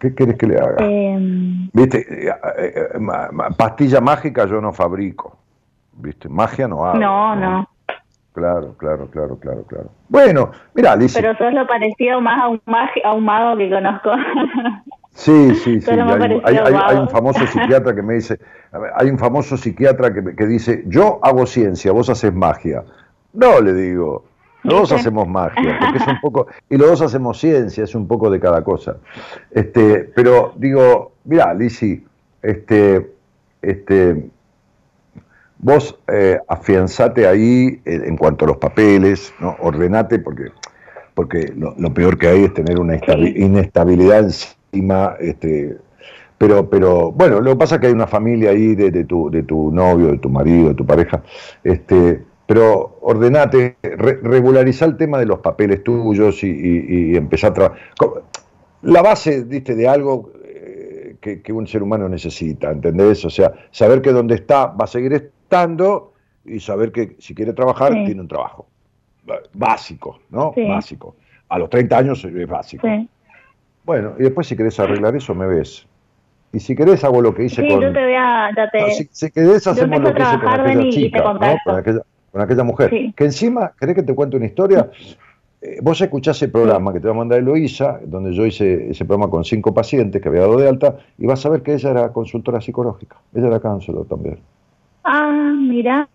¿Qué 0.00 0.12
quieres 0.14 0.36
que 0.36 0.48
le 0.48 0.58
haga? 0.58 0.84
Em. 0.84 1.70
Viste, 1.72 1.98
eh, 1.98 2.34
eh, 2.58 2.88
eh, 2.94 3.54
pastilla 3.56 4.00
mágica 4.00 4.46
yo 4.46 4.60
no 4.60 4.72
fabrico. 4.72 5.41
¿Viste? 5.94 6.28
Magia 6.28 6.68
no 6.68 6.84
hago. 6.86 6.98
No, 6.98 7.36
no. 7.36 7.68
Claro, 8.32 8.74
claro, 8.78 9.08
claro, 9.10 9.38
claro, 9.38 9.64
claro. 9.64 9.90
Bueno, 10.08 10.50
mira, 10.74 10.92
Alicia. 10.92 11.20
Pero 11.20 11.36
sos 11.36 11.52
lo 11.52 11.66
parecido 11.66 12.20
más 12.20 12.40
a 12.42 12.48
un, 12.48 12.60
a 13.04 13.12
un 13.12 13.24
mago 13.24 13.56
que 13.56 13.70
conozco. 13.70 14.10
Sí, 15.14 15.54
sí, 15.56 15.78
sí. 15.82 15.90
Hay, 15.90 16.96
un 16.96 17.08
famoso 17.10 17.46
psiquiatra 17.46 17.94
que 17.94 18.00
me 18.00 18.14
dice, 18.14 18.40
hay 18.94 19.10
un 19.10 19.18
famoso 19.18 19.58
psiquiatra 19.58 20.10
que, 20.14 20.34
que 20.34 20.46
dice, 20.46 20.84
yo 20.86 21.20
hago 21.22 21.44
ciencia, 21.44 21.92
vos 21.92 22.08
haces 22.08 22.32
magia. 22.32 22.82
No, 23.34 23.60
le 23.60 23.74
digo, 23.74 24.24
los 24.62 24.74
dos 24.88 24.92
hacemos 24.92 25.26
magia, 25.28 25.78
porque 25.80 25.98
es 25.98 26.06
un 26.06 26.20
poco, 26.20 26.46
y 26.70 26.76
los 26.76 26.88
dos 26.88 27.02
hacemos 27.02 27.38
ciencia, 27.38 27.84
es 27.84 27.94
un 27.94 28.06
poco 28.06 28.30
de 28.30 28.38
cada 28.40 28.62
cosa. 28.62 28.96
Este, 29.50 30.10
pero 30.14 30.52
digo, 30.56 31.12
mira, 31.24 31.52
Lisi, 31.52 32.04
este, 32.40 33.12
este, 33.60 34.30
Vos 35.62 35.96
eh, 36.08 36.40
afianzate 36.48 37.24
ahí 37.24 37.80
eh, 37.84 38.02
en 38.04 38.16
cuanto 38.16 38.44
a 38.44 38.48
los 38.48 38.56
papeles, 38.56 39.32
¿no? 39.38 39.56
ordenate, 39.60 40.18
porque, 40.18 40.50
porque 41.14 41.54
lo, 41.56 41.94
peor 41.94 42.18
que 42.18 42.26
hay 42.26 42.44
es 42.44 42.54
tener 42.54 42.80
una 42.80 42.96
inestabilidad 43.36 44.24
encima. 44.24 45.14
Este, 45.20 45.78
pero, 46.36 46.68
pero 46.68 47.12
bueno, 47.12 47.40
lo 47.40 47.52
que 47.52 47.56
pasa 47.56 47.76
es 47.76 47.80
que 47.80 47.86
hay 47.86 47.92
una 47.92 48.08
familia 48.08 48.50
ahí 48.50 48.74
de, 48.74 49.04
tu, 49.04 49.30
de 49.30 49.44
tu 49.44 49.70
novio, 49.70 50.08
de 50.08 50.18
tu 50.18 50.28
marido, 50.28 50.70
de 50.70 50.74
tu 50.74 50.84
pareja. 50.84 51.22
Este, 51.62 52.20
pero 52.44 52.98
ordenate, 53.00 53.76
regularizar 53.82 54.88
el 54.88 54.96
tema 54.96 55.20
de 55.20 55.26
los 55.26 55.38
papeles 55.38 55.84
tuyos 55.84 56.42
y, 56.42 56.48
y, 56.50 57.16
empezar 57.16 57.52
a 57.52 57.54
trabajar. 57.54 57.78
La 58.82 59.00
base, 59.00 59.44
diste, 59.44 59.76
de 59.76 59.86
algo 59.86 60.32
eh, 60.44 61.14
que, 61.20 61.40
que, 61.40 61.52
un 61.52 61.68
ser 61.68 61.84
humano 61.84 62.08
necesita, 62.08 62.72
¿entendés? 62.72 63.24
O 63.24 63.30
sea, 63.30 63.52
saber 63.70 64.02
que 64.02 64.10
donde 64.10 64.34
está 64.34 64.66
va 64.66 64.86
a 64.86 64.88
seguir 64.88 65.30
y 66.44 66.60
saber 66.60 66.92
que 66.92 67.16
si 67.18 67.34
quiere 67.34 67.52
trabajar, 67.52 67.92
tiene 68.04 68.20
un 68.20 68.28
trabajo. 68.28 68.66
Básico, 69.52 70.20
¿no? 70.30 70.52
Básico. 70.56 71.16
A 71.48 71.58
los 71.58 71.70
30 71.70 71.98
años 71.98 72.24
es 72.24 72.48
básico. 72.48 72.88
Bueno, 73.84 74.14
y 74.18 74.22
después 74.22 74.46
si 74.46 74.56
querés 74.56 74.78
arreglar 74.80 75.14
eso, 75.16 75.34
me 75.34 75.46
ves. 75.46 75.86
Y 76.52 76.60
si 76.60 76.76
querés 76.76 77.02
hago 77.04 77.20
lo 77.22 77.34
que 77.34 77.44
hice 77.44 77.66
con... 77.66 77.80
Yo 77.80 77.92
te 77.92 78.04
voy 78.04 78.14
a... 78.14 78.50
si, 79.10 79.30
querés 79.30 79.66
hacemos 79.66 80.00
lo 80.00 80.14
que 80.14 80.22
hice 80.22 80.38
con 80.38 80.48
aquella 80.48 80.90
chica, 80.90 81.22
con, 81.22 82.40
aquella, 82.40 82.64
mujer. 82.64 82.90
Que 83.14 83.24
encima, 83.24 83.72
¿querés 83.78 83.94
que 83.94 84.02
te 84.02 84.14
cuente 84.14 84.36
una 84.36 84.46
historia? 84.46 84.90
Eh, 85.62 85.78
vos 85.80 86.00
escuchás 86.00 86.36
ese 86.36 86.48
programa 86.48 86.92
que 86.92 87.00
te 87.00 87.06
va 87.06 87.14
a 87.14 87.16
mandar 87.16 87.38
Eloísa, 87.38 88.00
donde 88.04 88.34
yo 88.34 88.44
hice 88.44 88.90
ese 88.90 89.04
programa 89.04 89.30
con 89.30 89.44
cinco 89.44 89.72
pacientes 89.72 90.20
que 90.20 90.28
había 90.28 90.42
dado 90.42 90.58
de 90.58 90.68
alta, 90.68 90.96
y 91.18 91.26
vas 91.26 91.44
a 91.46 91.48
ver 91.48 91.62
que 91.62 91.74
ella 91.74 91.90
era 91.90 92.12
consultora 92.12 92.60
psicológica. 92.60 93.16
Ella 93.34 93.46
era 93.46 93.60
cáncer 93.60 93.94
también. 94.08 94.38
Ah, 95.04 95.52
mira, 95.56 96.08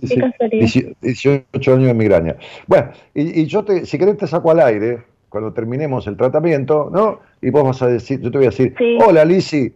qué 0.00 0.16
casualidad. 0.16 0.94
18 1.00 1.72
años 1.72 1.86
de 1.86 1.94
migraña. 1.94 2.36
Bueno, 2.66 2.90
y, 3.14 3.46
yo 3.46 3.64
te, 3.64 3.86
si 3.86 3.98
querés 3.98 4.16
te 4.16 4.26
saco 4.26 4.50
al 4.50 4.60
aire 4.60 5.04
cuando 5.28 5.52
terminemos 5.52 6.06
el 6.06 6.16
tratamiento, 6.16 6.90
¿no? 6.92 7.20
Y 7.40 7.50
vos 7.50 7.64
vas 7.64 7.82
a 7.82 7.86
decir, 7.86 8.20
yo 8.20 8.30
te 8.30 8.38
voy 8.38 8.46
a 8.46 8.50
decir, 8.50 8.74
hola 9.04 9.24
Lisi, 9.24 9.72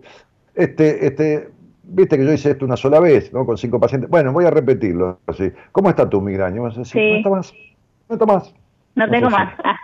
este, 0.55 1.06
este, 1.06 1.51
viste 1.85 2.16
que 2.16 2.24
yo 2.24 2.32
hice 2.32 2.51
esto 2.51 2.64
una 2.64 2.76
sola 2.76 3.01
vez, 3.01 3.32
¿no? 3.32 3.47
Con 3.47 3.56
cinco 3.56 3.78
pacientes. 3.78 4.10
Bueno, 4.10 4.32
voy 4.32 4.44
a 4.44 4.51
repetirlo 4.51 5.18
así. 5.26 5.51
¿Cómo 5.72 5.90
está 5.90 6.09
tu 6.09 6.20
migraña? 6.20 6.60
Vas 6.60 6.76
a 6.76 6.80
decir, 6.80 7.02
no 7.02 7.16
está 7.16 7.30
más, 7.30 7.55
no 8.09 8.14
está 8.14 8.26
más. 8.26 8.55
No, 8.94 9.09
tengo 9.09 9.30
más. 9.30 9.55
Ah. 9.64 9.76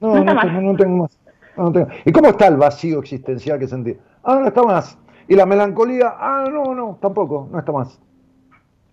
No, 0.00 0.24
no, 0.24 0.60
no, 0.62 0.76
tengo 0.76 0.96
más. 1.02 1.18
No, 1.56 1.72
tengo. 1.72 1.88
¿Y 2.04 2.12
cómo 2.12 2.28
está 2.28 2.48
el 2.48 2.56
vacío 2.56 3.00
existencial 3.00 3.58
que 3.58 3.68
sentí? 3.68 3.96
Ah, 4.24 4.38
no 4.40 4.48
está 4.48 4.62
más. 4.62 4.98
Y 5.30 5.36
la 5.36 5.46
melancolía, 5.46 6.16
ah, 6.18 6.44
no, 6.50 6.74
no, 6.74 6.98
tampoco, 7.00 7.48
no 7.52 7.60
está 7.60 7.70
más. 7.70 8.00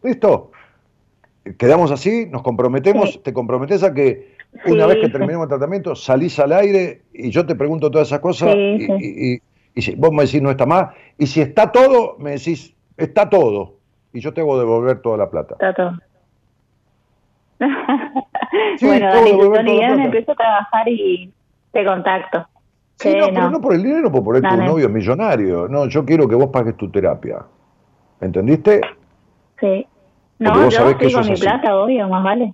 ¿Listo? 0.04 0.52
Quedamos 1.58 1.90
así, 1.90 2.28
nos 2.28 2.44
comprometemos, 2.44 3.24
te 3.24 3.34
comprometes 3.34 3.82
a 3.82 3.92
que 3.92 4.36
Una 4.68 4.86
vez 4.86 4.98
que 5.02 5.10
terminemos 5.10 5.46
el 5.46 5.50
tratamiento, 5.50 5.96
salís 5.96 6.38
al 6.38 6.52
aire 6.52 7.02
y 7.12 7.32
yo 7.32 7.44
te 7.44 7.56
pregunto 7.56 7.90
todas 7.90 8.10
esas 8.10 8.20
cosas 8.20 8.56
y, 8.56 9.42
si 9.78 9.96
vos 9.96 10.12
me 10.12 10.26
decís 10.26 10.40
no 10.40 10.52
está 10.52 10.68
más. 10.68 10.94
Y 11.18 11.26
si 11.26 11.42
está 11.42 11.72
todo, 11.72 12.18
me 12.20 12.32
decís 12.34 12.72
está 12.98 13.28
todo. 13.28 13.74
Y 14.14 14.20
yo 14.20 14.32
te 14.32 14.42
hago 14.42 14.60
devolver 14.60 15.02
toda 15.02 15.18
la 15.18 15.32
plata. 15.32 15.56
Está 15.56 15.74
todo. 15.74 15.98
bueno, 18.82 19.52
Dani, 19.54 20.04
empiezo 20.04 20.34
a 20.34 20.36
trabajar 20.36 20.88
y 20.88 21.34
te 21.72 21.84
contacto. 21.84 22.48
Sí, 23.00 23.16
no, 23.16 23.28
pero 23.28 23.52
no 23.52 23.62
por 23.62 23.76
el 23.76 23.84
dinero, 23.84 24.12
por 24.12 24.24
poner 24.24 24.42
tu 24.42 24.58
novio 24.58 24.90
millonario. 24.90 25.68
No, 25.68 25.88
yo 25.88 26.04
quiero 26.04 26.28
que 26.28 26.36
vos 26.36 26.48
pagues 26.48 26.76
tu 26.78 26.90
terapia. 26.90 27.44
¿Entendiste? 28.20 28.82
Sí. 29.60 29.88
No, 30.40 30.70
yo 30.70 30.90
estoy 30.90 31.14
con 31.14 31.28
mi 31.28 31.36
plata, 31.36 31.76
obvio, 31.76 32.08
más 32.10 32.24
vale. 32.24 32.54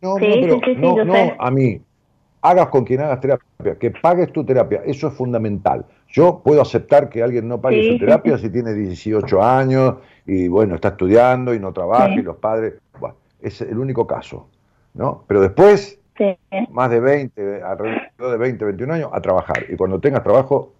No, 0.00 0.14
no, 0.14 0.20
pero 0.20 0.60
no, 0.78 1.04
no 1.04 1.14
a 1.38 1.50
mí. 1.50 1.80
Hagas 2.42 2.68
con 2.68 2.84
quien 2.84 3.00
hagas 3.00 3.20
terapia, 3.20 3.78
que 3.78 3.90
pagues 3.90 4.32
tu 4.32 4.44
terapia, 4.44 4.80
eso 4.86 5.08
es 5.08 5.14
fundamental. 5.14 5.84
Yo 6.08 6.40
puedo 6.42 6.62
aceptar 6.62 7.10
que 7.10 7.22
alguien 7.22 7.46
no 7.46 7.60
pague 7.60 7.92
su 7.92 7.98
terapia 7.98 8.38
si 8.38 8.48
tiene 8.50 8.72
18 8.72 9.42
años 9.42 9.96
y 10.24 10.48
bueno, 10.48 10.76
está 10.76 10.88
estudiando 10.88 11.52
y 11.52 11.60
no 11.60 11.72
trabaja 11.72 12.08
y 12.08 12.22
los 12.22 12.36
padres, 12.36 12.80
bueno, 12.98 13.16
es 13.42 13.60
el 13.60 13.78
único 13.78 14.06
caso, 14.06 14.48
¿no? 14.94 15.24
Pero 15.26 15.42
después, 15.42 15.99
más 16.70 16.90
de 16.90 17.00
20, 17.00 17.62
alrededor 17.62 18.30
de 18.32 18.36
20, 18.36 18.64
21 18.64 18.94
años, 18.94 19.10
a 19.12 19.20
trabajar. 19.20 19.64
Y 19.68 19.76
cuando 19.76 20.00
tengas 20.00 20.22
trabajo, 20.22 20.72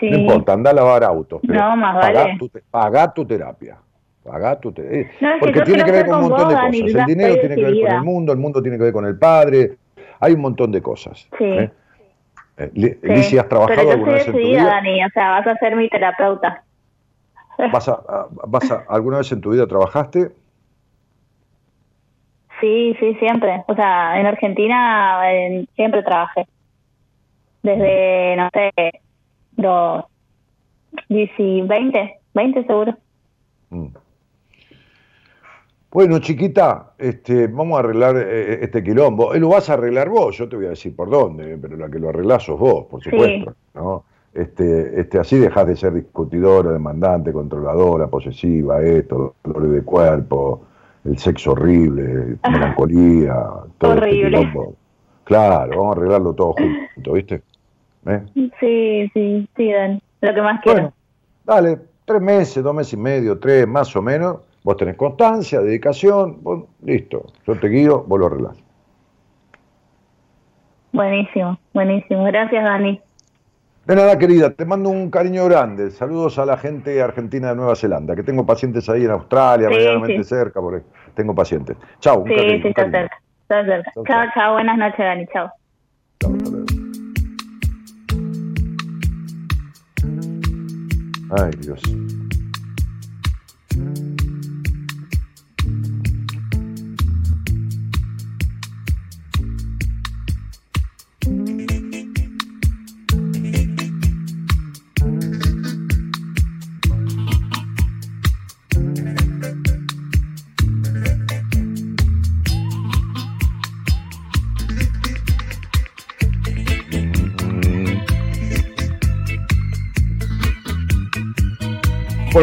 no 0.00 0.16
importa, 0.16 0.52
anda 0.52 0.70
a 0.70 0.74
lavar 0.74 1.04
autos, 1.04 1.40
pero 1.46 1.60
no, 1.60 1.76
más 1.76 1.96
vale. 1.96 2.36
tu, 2.38 2.50
paga 2.70 3.12
tu 3.12 3.26
terapia. 3.26 3.76
Paga 4.24 4.58
tu 4.58 4.72
terapia. 4.72 5.10
porque 5.40 5.60
tiene 5.62 5.84
que 5.84 5.92
ver 5.92 6.06
con 6.06 6.16
un 6.16 6.28
montón 6.30 6.48
de 6.48 6.54
cosas. 6.54 6.74
El 6.74 7.06
dinero 7.06 7.34
tiene 7.40 7.54
que 7.54 7.62
ver 7.62 7.80
con 7.80 7.92
el 7.92 8.02
mundo, 8.02 8.32
el 8.32 8.38
mundo 8.38 8.62
tiene 8.62 8.78
que 8.78 8.84
ver 8.84 8.92
con 8.92 9.06
el 9.06 9.18
padre. 9.18 9.76
Hay 10.20 10.32
un 10.32 10.40
montón 10.40 10.72
de 10.72 10.82
cosas. 10.82 11.28
Sí. 11.38 11.44
¿eh? 11.44 11.70
Eh, 12.58 13.38
¿has 13.38 13.48
trabajado 13.48 13.90
alguna 13.90 14.12
vez 14.12 14.26
en 14.26 14.32
tu 14.32 14.38
vida? 14.38 14.64
Dani, 14.64 15.04
o 15.04 15.08
sea, 15.10 15.30
vas 15.30 15.46
a 15.46 15.56
ser 15.56 15.76
mi 15.76 15.88
terapeuta. 15.88 16.62
¿Vas 17.72 17.88
a, 17.88 18.28
vas 18.46 18.70
a, 18.70 18.84
¿Alguna 18.88 19.18
vez 19.18 19.32
en 19.32 19.40
tu 19.40 19.50
vida 19.50 19.66
trabajaste? 19.66 20.30
Sí, 22.66 22.96
sí, 22.98 23.14
siempre. 23.20 23.62
O 23.68 23.76
sea, 23.76 24.18
en 24.18 24.26
Argentina 24.26 25.20
siempre 25.76 26.02
trabajé. 26.02 26.48
Desde, 27.62 28.34
no 28.36 28.50
sé, 28.52 28.72
los 29.56 30.04
20, 31.08 32.20
20 32.34 32.64
seguro. 32.64 32.96
Mm. 33.70 33.86
Bueno, 35.92 36.18
chiquita, 36.18 36.94
este, 36.98 37.46
vamos 37.46 37.76
a 37.76 37.80
arreglar 37.80 38.16
eh, 38.16 38.24
eh, 38.24 38.58
este 38.62 38.82
quilombo. 38.82 39.32
Eh, 39.32 39.38
lo 39.38 39.50
vas 39.50 39.70
a 39.70 39.74
arreglar 39.74 40.08
vos, 40.08 40.36
yo 40.36 40.48
te 40.48 40.56
voy 40.56 40.66
a 40.66 40.70
decir 40.70 40.94
por 40.94 41.08
dónde, 41.08 41.56
pero 41.58 41.76
la 41.76 41.88
que 41.88 42.00
lo 42.00 42.08
arreglás 42.08 42.42
sos 42.42 42.58
vos, 42.58 42.86
por 42.86 43.00
supuesto. 43.00 43.54
¿no? 43.74 44.04
Este, 44.34 45.00
este, 45.00 45.20
así 45.20 45.38
dejas 45.38 45.68
de 45.68 45.76
ser 45.76 45.94
discutidora, 45.94 46.72
demandante, 46.72 47.32
controladora, 47.32 48.08
posesiva, 48.08 48.82
esto, 48.82 49.36
dolores 49.44 49.70
de 49.70 49.82
cuerpo, 49.82 50.66
el 51.06 51.18
sexo 51.18 51.52
horrible, 51.52 52.36
melancolía, 52.48 53.34
todo 53.78 53.94
este 53.94 54.06
horrible. 54.06 54.40
Este. 54.40 54.58
Claro, 55.24 55.70
vamos 55.70 55.96
a 55.96 55.98
arreglarlo 55.98 56.32
todo 56.34 56.54
junto, 56.94 57.12
¿viste? 57.12 57.42
Sí, 58.34 59.10
sí, 59.12 59.48
sí, 59.56 59.72
Dan. 59.72 60.00
Lo 60.20 60.34
que 60.34 60.42
más 60.42 60.60
quiero. 60.62 60.92
dale, 61.44 61.78
tres 62.04 62.22
meses, 62.22 62.62
dos 62.62 62.74
meses 62.74 62.92
y 62.92 62.96
medio, 62.96 63.38
tres, 63.38 63.66
más 63.66 63.94
o 63.96 64.02
menos 64.02 64.38
Vos 64.66 64.76
tenés 64.76 64.96
constancia, 64.96 65.60
dedicación, 65.60 66.40
listo, 66.82 67.26
yo 67.46 67.54
te 67.56 67.68
guío, 67.68 68.02
vos 68.02 68.18
lo 68.18 68.26
arreglás. 68.26 68.60
Buenísimo, 70.90 71.56
buenísimo. 71.72 72.24
Gracias, 72.24 72.64
Dani. 72.64 73.00
De 73.86 73.94
nada, 73.94 74.18
querida, 74.18 74.50
te 74.50 74.64
mando 74.64 74.90
un 74.90 75.10
cariño 75.10 75.44
grande. 75.44 75.92
Saludos 75.92 76.40
a 76.40 76.44
la 76.44 76.56
gente 76.56 77.00
argentina 77.00 77.50
de 77.50 77.54
Nueva 77.54 77.76
Zelanda, 77.76 78.16
que 78.16 78.24
tengo 78.24 78.44
pacientes 78.44 78.88
ahí 78.88 79.04
en 79.04 79.12
Australia, 79.12 79.68
realmente 79.68 80.24
cerca, 80.24 80.60
porque 80.60 80.84
tengo 81.14 81.36
pacientes. 81.36 81.76
Chao, 82.00 82.18
un 82.18 82.28
sí, 82.28 82.34
Sí, 82.34 82.68
está 82.68 82.90
cerca, 82.90 83.20
está 83.42 83.64
cerca. 83.64 83.92
Chao, 84.04 84.26
chao, 84.34 84.52
buenas 84.54 84.76
noches, 84.76 84.98
Dani, 84.98 85.26
chao. 85.28 85.52
Ay, 91.38 91.50
Dios. 91.60 92.25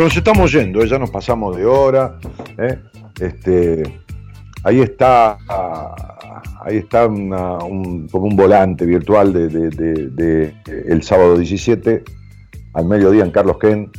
Nos 0.03 0.17
estamos 0.17 0.51
yendo, 0.51 0.81
¿eh? 0.81 0.88
ya 0.88 0.99
nos 0.99 1.09
pasamos 1.09 1.55
de 1.55 1.65
hora. 1.65 2.17
¿eh? 2.57 2.77
Este, 3.21 3.84
ahí 4.63 4.81
está, 4.81 5.38
ahí 6.61 6.77
está 6.77 7.07
un, 7.07 8.09
como 8.11 8.25
un 8.25 8.35
volante 8.35 8.85
virtual 8.85 9.31
de, 9.31 10.53
el 10.65 11.03
sábado 11.03 11.38
17 11.38 12.03
al 12.73 12.85
mediodía 12.85 13.23
en 13.23 13.31
Carlos 13.31 13.57
Ken. 13.59 13.89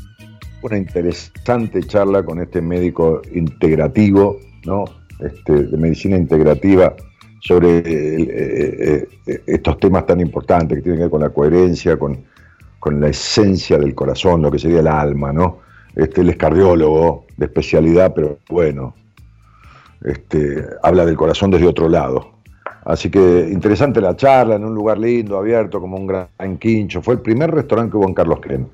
Una 0.60 0.76
interesante 0.76 1.82
charla 1.84 2.22
con 2.22 2.40
este 2.40 2.60
médico 2.60 3.22
integrativo, 3.32 4.38
¿no? 4.66 4.84
Este, 5.20 5.52
de 5.64 5.76
medicina 5.78 6.16
integrativa 6.16 6.94
sobre 7.40 7.82
eh, 7.86 9.08
estos 9.46 9.78
temas 9.78 10.04
tan 10.06 10.20
importantes 10.20 10.78
que 10.78 10.82
tienen 10.82 10.98
que 10.98 11.04
ver 11.04 11.10
con 11.10 11.20
la 11.22 11.30
coherencia, 11.30 11.98
con, 11.98 12.24
con 12.78 13.00
la 13.00 13.08
esencia 13.08 13.78
del 13.78 13.94
corazón, 13.94 14.42
lo 14.42 14.50
que 14.50 14.58
sería 14.58 14.80
el 14.80 14.88
alma, 14.88 15.32
¿no? 15.32 15.64
Este, 15.96 16.20
él 16.22 16.30
es 16.30 16.36
cardiólogo 16.36 17.26
de 17.36 17.46
especialidad, 17.46 18.12
pero 18.14 18.38
bueno, 18.48 18.94
este, 20.04 20.64
habla 20.82 21.04
del 21.04 21.16
corazón 21.16 21.50
desde 21.50 21.66
otro 21.66 21.88
lado. 21.88 22.34
Así 22.84 23.10
que 23.10 23.48
interesante 23.50 24.00
la 24.00 24.14
charla, 24.14 24.56
en 24.56 24.64
un 24.64 24.74
lugar 24.74 24.98
lindo, 24.98 25.38
abierto, 25.38 25.80
como 25.80 25.96
un 25.96 26.06
gran 26.06 26.58
quincho. 26.58 27.00
Fue 27.00 27.14
el 27.14 27.20
primer 27.20 27.50
restaurante 27.50 27.92
que 27.92 27.96
hubo 27.96 28.08
en 28.08 28.14
Carlos 28.14 28.40
Ken. 28.40 28.68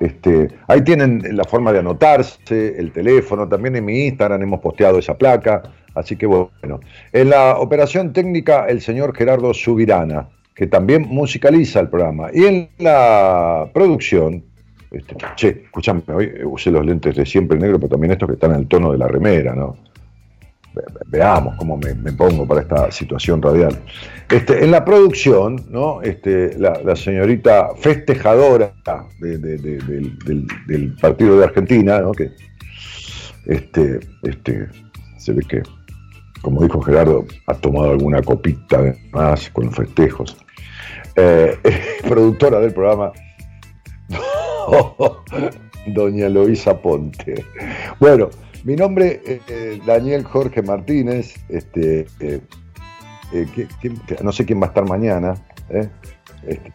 Este, 0.00 0.48
ahí 0.66 0.82
tienen 0.82 1.22
la 1.36 1.44
forma 1.44 1.72
de 1.72 1.78
anotarse, 1.78 2.78
el 2.78 2.92
teléfono, 2.92 3.48
también 3.48 3.76
en 3.76 3.84
mi 3.84 4.06
Instagram 4.06 4.42
hemos 4.42 4.60
posteado 4.60 4.98
esa 4.98 5.16
placa, 5.16 5.62
así 5.94 6.16
que 6.16 6.26
bueno. 6.26 6.80
En 7.12 7.30
la 7.30 7.58
operación 7.58 8.12
técnica, 8.12 8.66
el 8.66 8.80
señor 8.80 9.14
Gerardo 9.16 9.54
Subirana, 9.54 10.28
que 10.54 10.66
también 10.66 11.06
musicaliza 11.08 11.80
el 11.80 11.88
programa. 11.88 12.28
Y 12.32 12.44
en 12.44 12.68
la 12.78 13.70
producción, 13.72 14.44
este, 14.92 15.16
che, 15.36 15.62
escúchame, 15.64 16.02
hoy 16.08 16.32
usé 16.44 16.70
los 16.70 16.84
lentes 16.84 17.16
de 17.16 17.24
siempre 17.24 17.58
negro, 17.58 17.78
pero 17.78 17.90
también 17.90 18.12
estos 18.12 18.28
que 18.28 18.34
están 18.34 18.52
al 18.52 18.66
tono 18.66 18.92
de 18.92 18.98
la 18.98 19.08
remera, 19.08 19.54
¿no? 19.54 19.76
veamos 21.06 21.54
cómo 21.56 21.76
me, 21.76 21.94
pongo 22.12 22.46
para 22.46 22.62
esta 22.62 22.90
situación 22.90 23.42
radial. 23.42 23.78
Este, 24.30 24.64
en 24.64 24.70
la 24.70 24.84
producción, 24.84 25.66
¿no? 25.70 26.00
Este, 26.02 26.58
la, 26.58 26.96
señorita 26.96 27.70
festejadora 27.76 28.72
del, 29.18 30.96
partido 31.00 31.38
de 31.38 31.44
Argentina, 31.44 32.00
¿no? 32.00 32.12
que 32.12 32.30
este, 33.46 34.00
este, 34.22 34.68
se 35.18 35.32
ve 35.32 35.42
que, 35.48 35.62
como 36.40 36.62
dijo 36.62 36.80
Gerardo, 36.80 37.26
ha 37.46 37.54
tomado 37.54 37.90
alguna 37.90 38.22
copita 38.22 38.94
más 39.12 39.50
con 39.50 39.70
festejos. 39.72 40.36
Eh, 41.16 41.58
productora 42.08 42.58
del 42.60 42.72
programa 42.72 43.12
doña 45.86 46.28
Loisa 46.28 46.80
Ponte. 46.80 47.44
Bueno, 47.98 48.30
mi 48.64 48.76
nombre 48.76 49.20
es 49.24 49.40
eh, 49.48 49.80
Daniel 49.84 50.24
Jorge 50.24 50.62
Martínez, 50.62 51.34
este, 51.48 52.06
eh, 52.20 52.40
eh, 53.32 53.46
no 54.22 54.32
sé 54.32 54.44
quién 54.44 54.60
va 54.60 54.66
a 54.66 54.68
estar 54.68 54.88
mañana. 54.88 55.34
Este, 56.46 56.72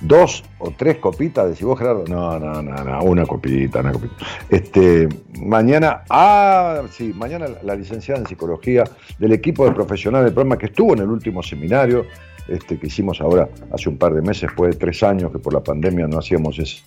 dos 0.00 0.44
o 0.58 0.70
tres 0.76 0.98
copitas, 0.98 1.48
decís 1.48 1.64
vos, 1.64 1.78
Gerardo. 1.78 2.04
No, 2.08 2.38
no, 2.38 2.62
no, 2.62 2.84
no, 2.84 3.02
una 3.02 3.24
copita, 3.24 3.80
una 3.80 3.92
copita. 3.92 4.14
Este, 4.48 5.08
mañana, 5.40 6.04
ah, 6.10 6.82
sí, 6.90 7.12
mañana 7.14 7.46
la 7.62 7.74
licenciada 7.74 8.20
en 8.20 8.26
psicología 8.26 8.84
del 9.18 9.32
equipo 9.32 9.64
de 9.64 9.72
profesionales 9.72 10.26
del 10.26 10.34
programa 10.34 10.58
que 10.58 10.66
estuvo 10.66 10.92
en 10.94 11.00
el 11.00 11.10
último 11.10 11.42
seminario 11.42 12.06
este, 12.48 12.78
que 12.78 12.86
hicimos 12.86 13.20
ahora 13.20 13.48
hace 13.72 13.88
un 13.88 13.98
par 13.98 14.14
de 14.14 14.22
meses, 14.22 14.42
después 14.42 14.72
de 14.72 14.78
tres 14.78 15.02
años 15.02 15.32
que 15.32 15.38
por 15.38 15.52
la 15.52 15.62
pandemia 15.62 16.06
no 16.06 16.18
hacíamos 16.18 16.58
ese, 16.58 16.82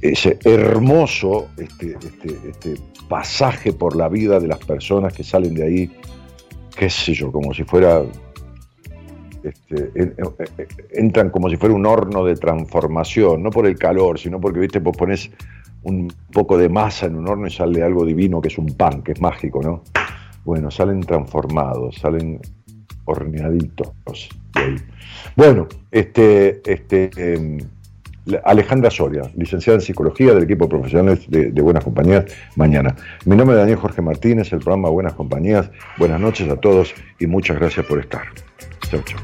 ese 0.00 0.38
hermoso 0.44 1.48
este, 1.56 1.96
este, 2.02 2.48
este, 2.48 2.74
pasaje 3.08 3.72
por 3.72 3.96
la 3.96 4.08
vida 4.08 4.40
de 4.40 4.48
las 4.48 4.58
personas 4.58 5.12
que 5.12 5.24
salen 5.24 5.54
de 5.54 5.64
ahí, 5.64 5.90
qué 6.76 6.88
sé 6.88 7.14
yo, 7.14 7.30
como 7.30 7.52
si 7.52 7.64
fuera 7.64 8.02
este, 9.42 10.14
entran 10.92 11.30
como 11.30 11.50
si 11.50 11.56
fuera 11.56 11.74
un 11.74 11.84
horno 11.84 12.24
de 12.24 12.36
transformación, 12.36 13.42
no 13.42 13.50
por 13.50 13.66
el 13.66 13.76
calor, 13.76 14.18
sino 14.18 14.40
porque, 14.40 14.60
viste, 14.60 14.78
vos 14.78 14.96
pones 14.96 15.30
un 15.82 16.12
poco 16.32 16.56
de 16.56 16.68
masa 16.68 17.06
en 17.06 17.16
un 17.16 17.28
horno 17.28 17.48
y 17.48 17.50
sale 17.50 17.82
algo 17.82 18.04
divino 18.04 18.40
que 18.40 18.48
es 18.48 18.58
un 18.58 18.66
pan, 18.76 19.02
que 19.02 19.12
es 19.12 19.20
mágico, 19.20 19.60
¿no? 19.62 19.82
Bueno, 20.44 20.70
salen 20.70 21.00
transformados, 21.00 21.96
salen 21.96 22.40
horneaditos. 23.04 23.92
Bueno, 25.36 25.68
este, 25.90 26.62
este, 26.70 27.10
em, 27.16 27.58
Alejandra 28.44 28.90
Soria, 28.90 29.22
licenciada 29.36 29.76
en 29.78 29.80
Psicología 29.80 30.34
del 30.34 30.44
equipo 30.44 30.68
profesional 30.68 31.18
de, 31.28 31.50
de, 31.50 31.62
Buenas 31.62 31.82
Compañías, 31.82 32.26
mañana. 32.56 32.94
Mi 33.24 33.34
nombre 33.36 33.56
es 33.56 33.60
Daniel 33.60 33.78
Jorge 33.78 34.00
Martínez, 34.00 34.52
el 34.52 34.60
programa 34.60 34.88
Buenas 34.90 35.14
Compañías. 35.14 35.70
Buenas 35.98 36.20
noches 36.20 36.48
a 36.48 36.56
todos 36.56 36.94
y 37.18 37.26
muchas 37.26 37.58
gracias 37.58 37.84
por 37.86 37.98
estar. 37.98 38.22
Chau, 38.88 39.02
chau. 39.02 39.18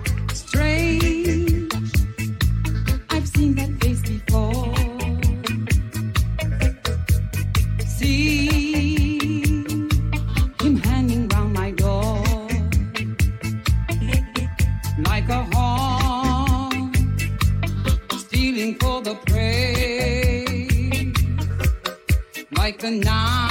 like 22.69 22.85
a 22.85 22.91
knife. 22.91 23.48